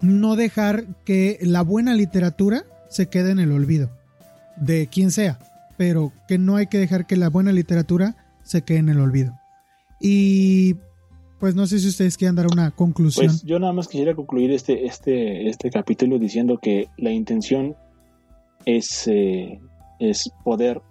no 0.00 0.36
dejar 0.36 0.84
que 1.04 1.38
la 1.42 1.62
buena 1.62 1.94
literatura 1.94 2.64
se 2.88 3.06
quede 3.06 3.30
en 3.30 3.38
el 3.38 3.52
olvido, 3.52 3.90
de 4.56 4.88
quien 4.88 5.10
sea, 5.10 5.38
pero 5.76 6.12
que 6.28 6.38
no 6.38 6.56
hay 6.56 6.66
que 6.66 6.78
dejar 6.78 7.06
que 7.06 7.16
la 7.16 7.28
buena 7.28 7.52
literatura 7.52 8.16
se 8.42 8.62
quede 8.62 8.78
en 8.78 8.88
el 8.88 9.00
olvido. 9.00 9.38
Y 10.00 10.76
pues 11.38 11.54
no 11.54 11.66
sé 11.66 11.78
si 11.78 11.88
ustedes 11.88 12.16
quieren 12.16 12.36
dar 12.36 12.46
una 12.46 12.70
conclusión. 12.70 13.26
Pues 13.26 13.42
yo 13.42 13.58
nada 13.58 13.72
más 13.72 13.88
quisiera 13.88 14.14
concluir 14.14 14.50
este, 14.52 14.86
este, 14.86 15.48
este 15.48 15.70
capítulo 15.70 16.18
diciendo 16.18 16.58
que 16.58 16.88
la 16.96 17.10
intención 17.10 17.76
es, 18.64 19.08
eh, 19.08 19.60
es 20.10 20.30
poder 20.44 20.82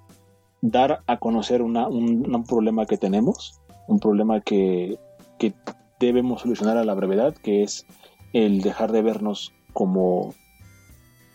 dar 0.61 1.01
a 1.07 1.17
conocer 1.17 1.61
una, 1.61 1.87
un, 1.87 2.43
problema 2.47 2.85
que 2.85 2.97
tenemos, 2.97 3.59
un 3.87 3.99
problema 3.99 4.41
que, 4.41 4.97
que 5.39 5.53
debemos 5.99 6.41
solucionar 6.41 6.77
a 6.77 6.85
la 6.85 6.93
brevedad, 6.93 7.33
que 7.35 7.63
es 7.63 7.85
el 8.33 8.61
dejar 8.61 8.91
de 8.91 9.01
vernos 9.01 9.53
como, 9.73 10.33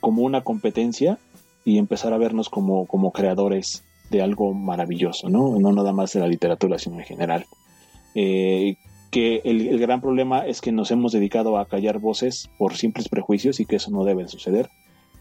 como 0.00 0.22
una 0.22 0.42
competencia 0.42 1.18
y 1.64 1.78
empezar 1.78 2.12
a 2.12 2.18
vernos 2.18 2.48
como, 2.48 2.86
como 2.86 3.12
creadores 3.12 3.84
de 4.10 4.22
algo 4.22 4.54
maravilloso, 4.54 5.28
¿no? 5.28 5.58
No 5.58 5.72
nada 5.72 5.92
más 5.92 6.12
de 6.12 6.20
la 6.20 6.28
literatura, 6.28 6.78
sino 6.78 6.98
en 6.98 7.04
general. 7.04 7.44
Eh, 8.14 8.76
que 9.10 9.40
el, 9.44 9.78
gran 9.78 10.00
problema 10.00 10.46
es 10.46 10.60
que 10.60 10.72
nos 10.72 10.90
hemos 10.90 11.12
dedicado 11.12 11.58
a 11.58 11.66
callar 11.66 11.98
voces 11.98 12.50
por 12.58 12.76
simples 12.76 13.08
prejuicios 13.08 13.60
y 13.60 13.66
que 13.66 13.76
eso 13.76 13.90
no 13.90 14.04
debe 14.04 14.28
suceder, 14.28 14.68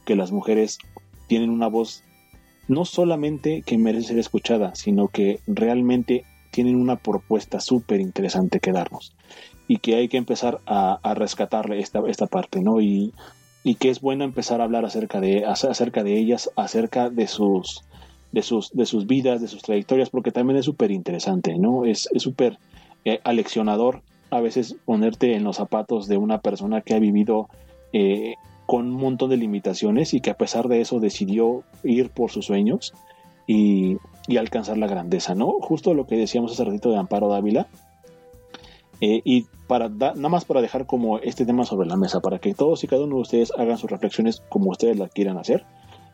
que 0.05 0.15
las 0.15 0.31
mujeres 0.31 0.77
tienen 1.27 1.49
una 1.49 1.67
voz 1.67 2.03
no 2.67 2.85
solamente 2.85 3.61
que 3.65 3.77
merece 3.77 4.09
ser 4.09 4.19
escuchada, 4.19 4.75
sino 4.75 5.07
que 5.07 5.39
realmente 5.47 6.25
tienen 6.51 6.75
una 6.75 6.95
propuesta 6.95 7.59
súper 7.59 7.99
interesante 7.99 8.59
que 8.59 8.71
darnos 8.71 9.13
y 9.67 9.77
que 9.77 9.95
hay 9.95 10.07
que 10.07 10.17
empezar 10.17 10.59
a, 10.65 11.13
rescatarle 11.15 11.79
esta, 11.79 12.01
esta 12.07 12.27
parte, 12.27 12.61
¿no? 12.61 12.81
Y, 12.81 13.13
y 13.63 13.75
que 13.75 13.89
es 13.89 13.99
bueno 13.99 14.23
empezar 14.23 14.61
a 14.61 14.63
hablar 14.63 14.85
acerca 14.85 15.19
de, 15.19 15.45
acerca 15.45 16.03
de 16.03 16.17
ellas, 16.17 16.51
acerca 16.55 17.09
de 17.09 17.27
sus, 17.27 17.83
de 18.31 18.41
sus, 18.43 18.71
de 18.71 18.85
sus 18.85 19.07
vidas, 19.07 19.41
de 19.41 19.47
sus 19.47 19.63
trayectorias, 19.63 20.09
porque 20.09 20.31
también 20.31 20.59
es 20.59 20.65
súper 20.65 20.91
interesante, 20.91 21.57
¿no? 21.57 21.85
Es 21.85 22.07
súper 22.17 22.59
eh, 23.05 23.19
aleccionador 23.23 24.01
a 24.29 24.39
veces 24.39 24.75
ponerte 24.85 25.35
en 25.35 25.43
los 25.43 25.57
zapatos 25.57 26.07
de 26.07 26.17
una 26.17 26.39
persona 26.39 26.81
que 26.81 26.93
ha 26.93 26.99
vivido 26.99 27.49
eh, 27.93 28.35
con 28.65 28.87
un 28.87 28.99
montón 28.99 29.29
de 29.29 29.37
limitaciones 29.37 30.13
y 30.13 30.21
que 30.21 30.31
a 30.31 30.37
pesar 30.37 30.67
de 30.67 30.81
eso 30.81 30.99
decidió 30.99 31.63
ir 31.83 32.09
por 32.09 32.31
sus 32.31 32.45
sueños 32.45 32.93
y, 33.47 33.97
alcanzar 34.37 34.77
la 34.77 34.87
grandeza, 34.87 35.35
¿no? 35.35 35.59
Justo 35.61 35.93
lo 35.93 36.07
que 36.07 36.15
decíamos 36.17 36.51
hace 36.51 36.65
ratito 36.65 36.89
de 36.89 36.97
Amparo 36.97 37.29
Dávila. 37.29 37.67
Eh, 39.01 39.21
y 39.23 39.45
para 39.67 39.89
nada 39.89 40.29
más 40.29 40.45
para 40.45 40.61
dejar 40.61 40.85
como 40.85 41.19
este 41.19 41.45
tema 41.45 41.65
sobre 41.65 41.87
la 41.87 41.97
mesa, 41.97 42.21
para 42.21 42.39
que 42.39 42.53
todos 42.53 42.83
y 42.83 42.87
cada 42.87 43.03
uno 43.03 43.17
de 43.17 43.21
ustedes 43.21 43.51
hagan 43.57 43.77
sus 43.77 43.91
reflexiones 43.91 44.41
como 44.49 44.71
ustedes 44.71 44.97
las 44.97 45.11
quieran 45.11 45.37
hacer. 45.37 45.65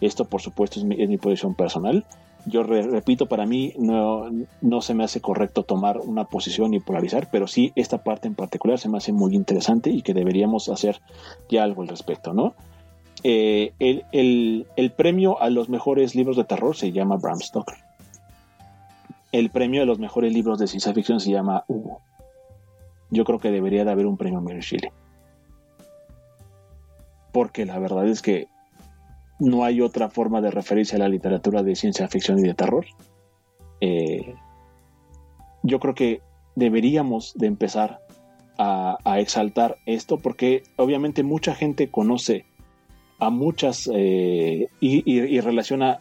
Esto, 0.02 0.26
por 0.26 0.42
supuesto, 0.42 0.80
es 0.80 0.86
mi, 0.86 1.18
posición 1.18 1.54
personal. 1.54 2.06
Yo 2.46 2.64
repito, 2.64 3.28
para 3.28 3.46
mí 3.46 3.74
no, 3.78 4.30
no, 4.62 4.82
se 4.82 4.94
me 4.94 5.04
hace 5.04 5.22
correcto 5.22 5.64
tomar 5.64 6.00
una 6.00 6.26
posición 6.26 6.74
y 6.74 6.80
polarizar, 6.80 7.30
pero 7.32 7.48
sí 7.48 7.72
esta 7.76 8.04
parte 8.04 8.28
en 8.28 8.36
particular 8.36 8.80
se 8.80 8.90
me 8.90 8.98
hace 8.98 9.14
muy 9.14 9.36
interesante 9.36 9.92
y 9.92 10.02
que 10.02 10.14
deberíamos 10.14 10.68
hacer 10.70 11.02
ya 11.50 11.64
algo 11.64 11.84
al 11.84 11.88
respecto, 11.88 12.34
¿no? 12.34 12.56
Eh, 13.24 13.74
el, 13.80 14.92
premio 14.96 15.42
a 15.42 15.50
los 15.50 15.70
mejores 15.70 16.16
libros 16.16 16.38
de 16.38 16.44
terror 16.44 16.76
se 16.76 16.92
llama 16.92 17.18
Bram 17.18 17.40
Stoker. 17.40 17.78
El 19.32 19.50
premio 19.50 19.84
a 19.84 19.86
los 19.86 20.00
mejores 20.00 20.34
libros 20.34 20.60
de 20.60 20.68
ciencia 20.68 20.94
ficción 20.94 21.20
se 21.20 21.32
llama 21.32 21.64
Hugo. 21.68 22.02
Yo 23.12 23.24
creo 23.24 23.40
que 23.40 23.52
debería 23.52 23.86
de 23.86 23.92
haber 23.92 24.06
un 24.06 24.18
premio 24.18 24.42
Mary 24.42 24.62
Shelley. 24.62 24.92
Porque 27.32 27.66
la 27.66 27.80
verdad 27.80 28.08
es 28.08 28.22
que 28.22 28.48
no 29.42 29.66
hay 29.66 29.82
otra 29.82 30.10
forma 30.10 30.40
de 30.40 30.52
referirse 30.52 30.96
a 30.96 31.00
la 31.00 31.10
literatura 31.10 31.64
de 31.64 31.76
ciencia 31.76 32.08
ficción 32.08 32.38
y 32.38 32.44
de 32.44 32.54
terror. 32.54 32.86
Eh, 33.82 34.36
yo 35.64 35.80
creo 35.80 35.96
que 35.96 36.22
deberíamos 36.56 37.34
de 37.34 37.48
empezar 37.48 38.00
a, 38.60 38.98
exaltar 39.18 39.78
esto 39.88 40.20
porque 40.20 40.62
obviamente 40.76 41.24
mucha 41.24 41.56
gente 41.56 41.90
conoce 41.90 42.46
a 43.18 43.32
muchas 43.32 43.90
eh, 43.92 44.68
y, 44.80 45.40
relaciona 45.40 45.98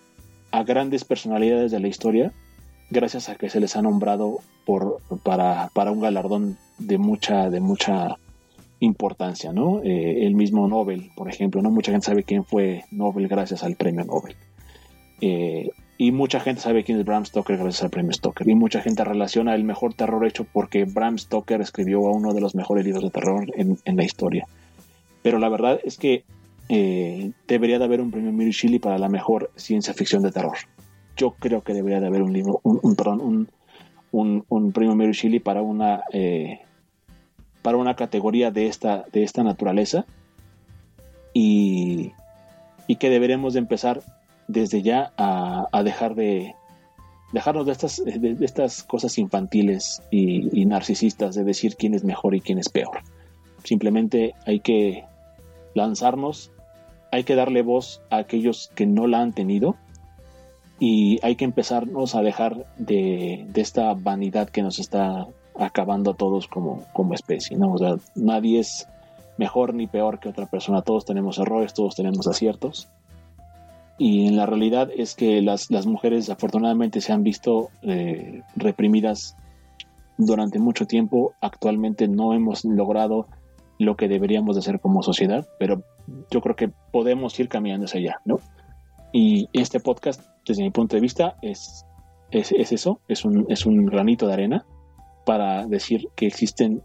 a 0.51 0.63
grandes 0.63 1.05
personalidades 1.05 1.71
de 1.71 1.81
la 1.81 1.89
historia 1.89 2.33
gracias 2.91 3.31
a 3.31 3.37
que 3.37 3.49
se 3.49 3.61
les 3.61 3.77
ha 3.77 3.83
nombrado 3.83 4.41
por, 4.67 4.99
para, 5.23 5.71
para 5.73 5.91
un 5.91 6.01
galardón 6.01 6.59
de 6.79 6.99
mucha, 6.99 7.49
de 7.49 7.61
mucha 7.61 8.19
importancia, 8.81 9.53
¿no? 9.53 9.83
Eh, 9.85 10.27
el 10.27 10.35
mismo 10.35 10.67
Nobel, 10.67 11.11
por 11.15 11.29
ejemplo, 11.29 11.63
¿no? 11.63 11.71
Mucha 11.71 11.93
gente 11.93 12.07
sabe 12.07 12.25
quién 12.25 12.45
fue 12.45 12.85
Nobel 12.91 13.29
gracias 13.29 13.63
al 13.63 13.77
premio 13.77 14.05
Nobel. 14.05 14.35
Eh, 15.21 15.71
y 15.99 16.13
mucha 16.13 16.41
gente 16.41 16.63
sabe 16.63 16.83
quién 16.83 16.99
es 16.99 17.05
Bram 17.05 17.27
Stoker 17.27 17.59
gracias 17.59 17.83
al 17.83 17.91
premio 17.91 18.13
Stoker. 18.13 18.49
Y 18.49 18.55
mucha 18.55 18.81
gente 18.81 19.05
relaciona 19.05 19.55
el 19.55 19.65
mejor 19.65 19.93
terror 19.93 20.27
hecho 20.27 20.47
porque 20.51 20.87
Bram 20.87 21.19
Stoker 21.19 21.61
escribió 21.61 22.01
uno 22.01 22.33
de 22.33 22.41
los 22.41 22.55
mejores 22.55 22.87
libros 22.87 23.05
de 23.05 23.11
terror 23.11 23.47
en, 23.55 23.97
la 23.97 24.03
historia. 24.03 24.47
Pero 25.23 25.39
la 25.39 25.51
verdad 25.51 25.79
es 25.85 25.99
que 25.99 26.25
eh, 26.71 27.33
debería 27.47 27.79
de 27.79 27.85
haber 27.85 28.01
un 28.01 28.11
premio 28.11 28.33
Mary 28.33 28.53
Shelley 28.53 28.79
para 28.79 28.97
la 28.97 29.11
mejor 29.11 29.51
ciencia 29.57 29.93
ficción 29.93 30.23
de 30.23 30.33
terror. 30.33 30.57
Yo 31.19 31.33
creo 31.39 31.63
que 31.63 31.75
debería 31.75 32.01
de 32.01 32.07
haber 32.07 32.23
un 32.23 32.33
libro, 32.33 32.61
un, 32.63 32.97
perdón, 32.97 33.21
un, 34.11 34.45
un, 34.49 34.73
premio 34.73 34.97
Mary 34.97 35.13
Shelley 35.13 35.41
para 35.41 35.61
una 35.61 36.03
para 37.63 37.77
una 37.77 37.95
categoría 37.95 38.51
de 38.51 38.67
esta, 38.67 39.05
de 39.13 39.23
esta 39.23 39.43
naturaleza 39.43 40.05
y, 41.33 42.13
que 42.99 43.09
deberemos 43.09 43.55
de 43.55 43.61
empezar 43.61 44.03
desde 44.49 44.83
ya 44.83 45.13
a, 45.17 45.83
dejar 45.85 46.17
de 46.17 46.55
dejarnos 47.33 47.65
de 47.67 47.73
estas, 47.73 48.03
de, 48.05 48.37
estas 48.41 48.83
cosas 48.83 49.17
infantiles 49.17 50.03
y, 50.11 50.65
narcisistas 50.67 51.35
de 51.35 51.45
decir 51.45 51.77
quién 51.77 51.95
es 51.95 52.05
mejor 52.05 52.35
y 52.35 52.41
quién 52.41 52.59
es 52.59 52.69
peor. 52.69 52.99
Simplemente 53.65 54.35
hay 54.45 54.61
que 54.61 55.05
lanzarnos, 55.75 56.51
hay 57.13 57.25
que 57.25 57.37
darle 57.37 57.63
voz 57.63 58.03
a 58.11 58.17
aquellos 58.17 58.71
que 58.75 58.87
no 58.87 59.07
la 59.07 59.21
han 59.21 59.33
tenido 59.33 59.77
y 60.81 61.21
hay 61.23 61.37
que 61.37 61.45
empezarnos 61.45 62.15
a 62.15 62.23
dejar 62.23 62.67
de, 62.77 63.47
de 63.49 63.61
esta 63.61 63.95
vanidad 63.95 64.49
que 64.49 64.63
nos 64.63 64.79
está 64.79 65.29
acabando 65.61 66.13
a 66.13 66.15
todos 66.15 66.49
como, 66.49 66.85
como 66.93 67.15
especie, 67.15 67.57
¿no? 67.57 67.73
O 67.73 67.79
sea, 67.79 67.97
nadie 68.15 68.61
es 68.61 68.89
mejor 69.37 69.75
ni 69.75 69.87
peor 69.87 70.19
que 70.19 70.29
otra 70.29 70.47
persona, 70.47 70.83
todos 70.83 71.05
tenemos 71.05 71.39
errores, 71.39 71.75
todos 71.75 71.95
tenemos 71.95 72.27
aciertos. 72.27 72.89
Y 73.99 74.27
en 74.27 74.37
la 74.37 74.47
realidad 74.47 74.89
es 74.97 75.15
que 75.15 75.43
las, 75.43 75.71
las 75.71 75.87
mujeres 75.87 76.31
afortunadamente 76.31 77.03
se 77.03 77.13
han 77.13 77.23
visto 77.23 77.69
eh, 77.83 78.43
reprimidas 78.57 79.37
durante 80.17 80.59
mucho 80.59 80.87
tiempo. 80.87 81.35
Actualmente 81.43 82.09
no 82.09 82.33
hemos 82.33 82.65
logrado 82.65 83.27
lo 83.79 83.97
que 83.97 84.09
deberíamos 84.09 84.57
de 84.57 84.61
hacer 84.61 84.81
como 84.81 85.03
sociedad, 85.03 85.47
pero 85.59 85.83
yo 86.31 86.41
creo 86.41 86.57
que 86.57 86.71
podemos 86.91 87.39
ir 87.39 87.49
caminando 87.49 87.85
hacia 87.85 88.01
allá, 88.01 88.21
¿no? 88.25 88.41
Y 89.13 89.49
este 89.53 89.81
podcast, 89.81 90.23
desde 90.47 90.63
mi 90.63 90.71
punto 90.71 90.97
de 90.97 91.03
vista, 91.03 91.37
es, 91.43 91.85
es, 92.31 92.53
es 92.53 92.73
eso, 92.73 93.01
es 93.09 93.25
un, 93.27 93.47
es 93.51 93.67
un 93.67 93.85
granito 93.85 94.27
de 94.27 94.33
arena 94.33 94.65
para 95.25 95.67
decir 95.67 96.09
que 96.17 96.27
existen 96.27 96.83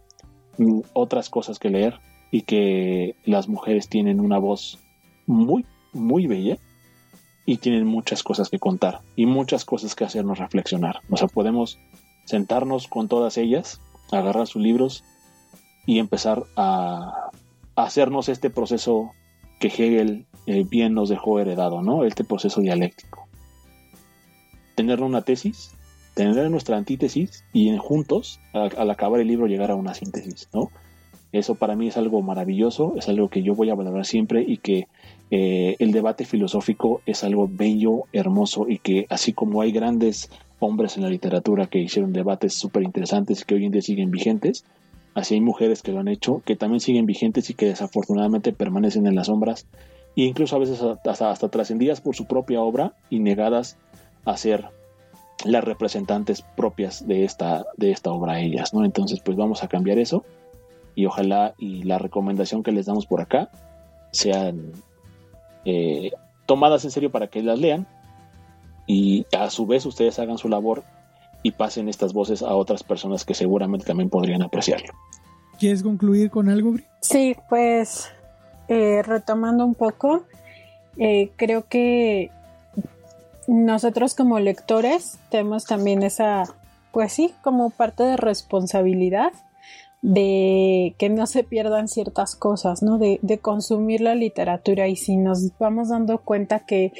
otras 0.93 1.29
cosas 1.29 1.59
que 1.59 1.69
leer 1.69 1.99
y 2.31 2.41
que 2.41 3.15
las 3.25 3.47
mujeres 3.47 3.89
tienen 3.89 4.19
una 4.19 4.37
voz 4.37 4.79
muy, 5.25 5.65
muy 5.93 6.27
bella 6.27 6.57
y 7.45 7.57
tienen 7.57 7.85
muchas 7.85 8.23
cosas 8.23 8.49
que 8.49 8.59
contar 8.59 9.01
y 9.15 9.25
muchas 9.25 9.65
cosas 9.65 9.95
que 9.95 10.03
hacernos 10.03 10.39
reflexionar. 10.39 10.99
O 11.09 11.17
sea, 11.17 11.27
podemos 11.27 11.79
sentarnos 12.25 12.87
con 12.87 13.07
todas 13.07 13.37
ellas, 13.37 13.81
agarrar 14.11 14.47
sus 14.47 14.61
libros 14.61 15.03
y 15.85 15.99
empezar 15.99 16.43
a, 16.55 17.29
hacernos 17.75 18.29
este 18.29 18.49
proceso 18.49 19.11
que 19.59 19.67
Hegel 19.67 20.25
eh, 20.47 20.65
bien 20.69 20.93
nos 20.93 21.09
dejó 21.09 21.39
heredado, 21.39 21.81
¿no? 21.81 22.05
Este 22.05 22.23
proceso 22.23 22.61
dialéctico. 22.61 23.27
Tener 24.75 25.01
una 25.01 25.21
tesis 25.21 25.75
tener 26.15 26.49
nuestra 26.49 26.77
antítesis 26.77 27.43
y 27.53 27.75
juntos, 27.77 28.39
al, 28.53 28.89
acabar 28.89 29.19
el 29.19 29.27
libro, 29.27 29.47
llegar 29.47 29.69
a 29.69 29.75
una 29.75 29.93
síntesis, 29.93 30.49
¿no? 30.53 30.71
Eso 31.31 31.55
para 31.55 31.75
mí 31.75 31.89
es 31.89 31.97
algo 31.97 32.21
maravilloso, 32.21 32.93
es 32.95 33.09
algo 33.09 33.29
que 33.29 33.43
yo 33.43 33.53
voy 33.53 33.69
a 33.69 33.75
valorar 33.75 34.05
siempre 34.05 34.41
y 34.47 34.57
que 34.57 34.87
eh, 35.29 35.75
el 35.79 35.91
debate 35.91 36.23
filosófico 36.23 37.01
es 37.05 37.25
algo 37.25 37.49
bello, 37.51 38.03
hermoso 38.13 38.67
y 38.69 38.77
que 38.79 39.05
así 39.09 39.33
como 39.33 39.61
hay 39.61 39.73
grandes 39.73 40.29
hombres 40.59 40.95
en 40.95 41.03
la 41.03 41.09
literatura 41.09 41.67
que 41.67 41.79
hicieron 41.79 42.13
debates 42.13 42.53
súper 42.53 42.83
interesantes 42.83 43.43
que 43.43 43.55
hoy 43.55 43.65
en 43.65 43.73
día 43.73 43.81
siguen 43.81 44.11
vigentes, 44.11 44.63
así 45.13 45.33
hay 45.33 45.41
mujeres 45.41 45.81
que 45.81 45.91
lo 45.91 45.99
han 45.99 46.07
hecho, 46.07 46.41
que 46.45 46.55
también 46.55 46.79
siguen 46.79 47.05
vigentes 47.05 47.49
y 47.49 47.53
que 47.53 47.65
desafortunadamente 47.65 48.53
permanecen 48.53 49.05
en 49.05 49.15
las 49.15 49.27
sombras 49.27 49.67
e 50.15 50.21
incluso 50.21 50.55
a 50.55 50.59
veces 50.59 50.81
hasta 50.81 51.49
trascendidas 51.49 51.99
por 51.99 52.15
su 52.15 52.25
propia 52.25 52.61
obra 52.61 52.93
y 53.09 53.19
negadas 53.19 53.77
a 54.23 54.37
ser 54.37 54.69
las 55.43 55.63
representantes 55.63 56.41
propias 56.41 57.07
de 57.07 57.25
esta, 57.25 57.65
de 57.77 57.91
esta 57.91 58.11
obra 58.11 58.39
ellas, 58.39 58.73
¿no? 58.73 58.85
Entonces, 58.85 59.19
pues 59.19 59.37
vamos 59.37 59.63
a 59.63 59.67
cambiar 59.67 59.97
eso 59.99 60.23
y 60.95 61.05
ojalá 61.05 61.53
y 61.57 61.83
la 61.83 61.97
recomendación 61.97 62.63
que 62.63 62.71
les 62.71 62.85
damos 62.85 63.05
por 63.05 63.21
acá 63.21 63.49
sean 64.11 64.71
eh, 65.65 66.11
tomadas 66.45 66.85
en 66.85 66.91
serio 66.91 67.11
para 67.11 67.27
que 67.27 67.43
las 67.43 67.59
lean 67.59 67.85
y 68.87 69.25
a 69.37 69.49
su 69.49 69.65
vez 69.65 69.85
ustedes 69.85 70.19
hagan 70.19 70.37
su 70.37 70.47
labor 70.47 70.83
y 71.43 71.51
pasen 71.51 71.89
estas 71.89 72.13
voces 72.13 72.41
a 72.41 72.55
otras 72.55 72.83
personas 72.83 73.25
que 73.25 73.33
seguramente 73.33 73.85
también 73.85 74.09
podrían 74.09 74.41
apreciarlo. 74.41 74.93
¿Quieres 75.59 75.83
concluir 75.83 76.29
con 76.31 76.49
algo, 76.49 76.71
Bri? 76.71 76.85
Sí, 77.01 77.35
pues 77.49 78.11
eh, 78.67 79.01
retomando 79.03 79.65
un 79.65 79.75
poco, 79.75 80.25
eh, 80.97 81.31
creo 81.35 81.67
que 81.67 82.31
nosotros 83.47 84.15
como 84.15 84.39
lectores 84.39 85.19
tenemos 85.29 85.65
también 85.65 86.03
esa, 86.03 86.43
pues 86.91 87.13
sí, 87.13 87.33
como 87.43 87.69
parte 87.69 88.03
de 88.03 88.17
responsabilidad 88.17 89.31
de 90.01 90.95
que 90.99 91.09
no 91.09 91.25
se 91.25 91.43
pierdan 91.43 91.87
ciertas 91.87 92.35
cosas, 92.35 92.83
¿no? 92.83 92.99
De, 92.99 93.39
consumir 93.41 94.01
la 94.01 94.13
literatura 94.13 94.87
y 94.87 94.95
si 94.95 95.17
nos 95.17 95.57
vamos 95.57 95.89
dando 95.89 96.19
cuenta 96.19 96.59
que 96.59 96.93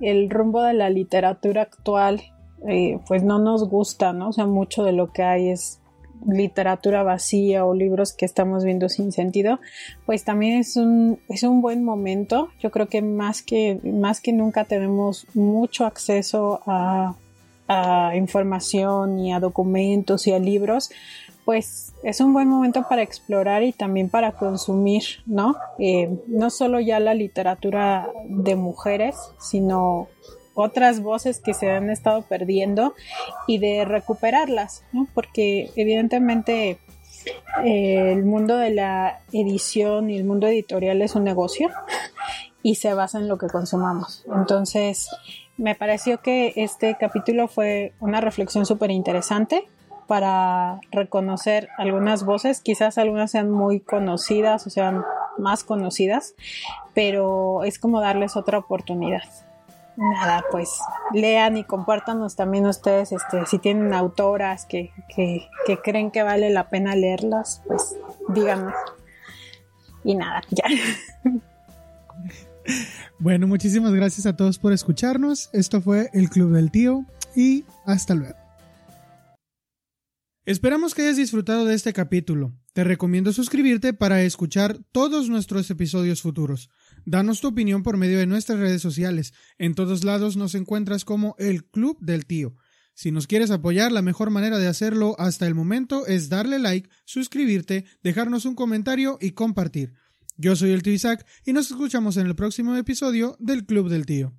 el 0.00 0.28
rumbo 0.28 0.62
de 0.62 0.74
la 0.74 0.90
literatura 0.90 1.62
actual 1.62 2.22
eh, 2.68 2.98
pues 3.08 3.22
no 3.22 3.38
nos 3.38 3.68
gusta, 3.68 4.12
¿no? 4.12 4.28
O 4.28 4.32
sea, 4.32 4.46
mucho 4.46 4.84
de 4.84 4.92
lo 4.92 5.10
que 5.12 5.22
hay 5.22 5.48
es 5.48 5.79
literatura 6.26 7.02
vacía 7.02 7.64
o 7.64 7.74
libros 7.74 8.12
que 8.12 8.24
estamos 8.24 8.64
viendo 8.64 8.88
sin 8.88 9.12
sentido, 9.12 9.60
pues 10.06 10.24
también 10.24 10.58
es 10.58 10.76
un, 10.76 11.18
es 11.28 11.42
un 11.42 11.60
buen 11.62 11.84
momento. 11.84 12.48
Yo 12.60 12.70
creo 12.70 12.88
que 12.88 13.02
más 13.02 13.42
que, 13.42 13.78
más 13.82 14.20
que 14.20 14.32
nunca 14.32 14.64
tenemos 14.64 15.26
mucho 15.34 15.86
acceso 15.86 16.60
a, 16.66 17.14
información 18.16 19.20
y 19.20 19.32
a 19.32 19.38
documentos 19.38 20.26
y 20.26 20.32
a 20.32 20.40
libros, 20.40 20.90
pues 21.44 21.92
es 22.02 22.20
un 22.20 22.32
buen 22.32 22.48
momento 22.48 22.84
para 22.88 23.02
explorar 23.02 23.62
y 23.62 23.70
también 23.70 24.08
para 24.08 24.32
consumir, 24.32 25.04
¿no? 25.24 25.54
Eh, 25.78 26.18
no 26.26 26.50
solo 26.50 26.80
ya 26.80 26.98
la 26.98 27.14
literatura 27.14 28.08
de 28.26 28.56
mujeres, 28.56 29.14
sino 29.38 30.08
otras 30.54 31.00
voces 31.00 31.40
que 31.40 31.54
se 31.54 31.70
han 31.70 31.90
estado 31.90 32.22
perdiendo 32.22 32.94
y 33.46 33.58
de 33.58 33.84
recuperarlas, 33.84 34.84
¿no? 34.92 35.06
Porque 35.14 35.70
evidentemente 35.76 36.78
eh, 37.64 38.12
el 38.12 38.24
mundo 38.24 38.56
de 38.56 38.70
la 38.70 39.20
edición 39.32 40.10
y 40.10 40.16
el 40.16 40.24
mundo 40.24 40.46
editorial 40.46 41.02
es 41.02 41.14
un 41.14 41.24
negocio 41.24 41.70
y 42.62 42.76
se 42.76 42.94
basa 42.94 43.18
en 43.18 43.28
lo 43.28 43.38
que 43.38 43.48
consumamos. 43.48 44.24
Entonces, 44.34 45.08
me 45.56 45.74
pareció 45.74 46.20
que 46.22 46.52
este 46.56 46.96
capítulo 46.98 47.48
fue 47.48 47.92
una 48.00 48.20
reflexión 48.20 48.64
súper 48.66 48.90
interesante 48.90 49.68
para 50.06 50.80
reconocer 50.90 51.68
algunas 51.78 52.24
voces, 52.24 52.60
quizás 52.60 52.98
algunas 52.98 53.30
sean 53.30 53.50
muy 53.50 53.78
conocidas 53.78 54.66
o 54.66 54.70
sean 54.70 55.04
más 55.38 55.62
conocidas, 55.62 56.34
pero 56.94 57.62
es 57.62 57.78
como 57.78 58.00
darles 58.00 58.36
otra 58.36 58.58
oportunidad. 58.58 59.22
Nada, 60.00 60.42
pues 60.50 60.80
lean 61.12 61.58
y 61.58 61.64
compártanos 61.64 62.34
también 62.34 62.64
ustedes, 62.64 63.12
este, 63.12 63.44
si 63.44 63.58
tienen 63.58 63.92
autoras 63.92 64.64
que, 64.64 64.92
que, 65.14 65.46
creen 65.84 66.10
que 66.10 66.22
vale 66.22 66.48
la 66.48 66.70
pena 66.70 66.96
leerlas, 66.96 67.60
pues 67.66 67.96
díganos. 68.28 68.72
Y 70.02 70.14
nada, 70.14 70.40
ya. 70.50 70.64
Bueno, 73.18 73.46
muchísimas 73.46 73.92
gracias 73.92 74.24
a 74.24 74.34
todos 74.34 74.58
por 74.58 74.72
escucharnos. 74.72 75.50
Esto 75.52 75.82
fue 75.82 76.08
el 76.14 76.30
Club 76.30 76.52
del 76.52 76.70
Tío 76.70 77.04
y 77.36 77.66
hasta 77.84 78.14
luego. 78.14 78.38
Esperamos 80.46 80.94
que 80.94 81.02
hayas 81.02 81.18
disfrutado 81.18 81.66
de 81.66 81.74
este 81.74 81.92
capítulo. 81.92 82.54
Te 82.72 82.84
recomiendo 82.84 83.34
suscribirte 83.34 83.92
para 83.92 84.22
escuchar 84.22 84.78
todos 84.92 85.28
nuestros 85.28 85.70
episodios 85.70 86.22
futuros. 86.22 86.70
Danos 87.04 87.40
tu 87.40 87.48
opinión 87.48 87.82
por 87.82 87.96
medio 87.96 88.18
de 88.18 88.26
nuestras 88.26 88.58
redes 88.58 88.82
sociales. 88.82 89.32
En 89.58 89.74
todos 89.74 90.04
lados 90.04 90.36
nos 90.36 90.54
encuentras 90.54 91.04
como 91.04 91.34
el 91.38 91.64
Club 91.64 91.98
del 92.00 92.26
Tío. 92.26 92.54
Si 92.94 93.10
nos 93.10 93.26
quieres 93.26 93.50
apoyar, 93.50 93.92
la 93.92 94.02
mejor 94.02 94.30
manera 94.30 94.58
de 94.58 94.66
hacerlo 94.66 95.14
hasta 95.18 95.46
el 95.46 95.54
momento 95.54 96.06
es 96.06 96.28
darle 96.28 96.58
like, 96.58 96.90
suscribirte, 97.04 97.86
dejarnos 98.02 98.44
un 98.44 98.54
comentario 98.54 99.16
y 99.20 99.30
compartir. 99.30 99.94
Yo 100.36 100.56
soy 100.56 100.72
el 100.72 100.82
tío 100.82 100.92
Isaac 100.92 101.26
y 101.44 101.52
nos 101.52 101.70
escuchamos 101.70 102.16
en 102.16 102.26
el 102.26 102.34
próximo 102.34 102.74
episodio 102.76 103.36
del 103.38 103.66
Club 103.66 103.88
del 103.88 104.06
Tío. 104.06 104.34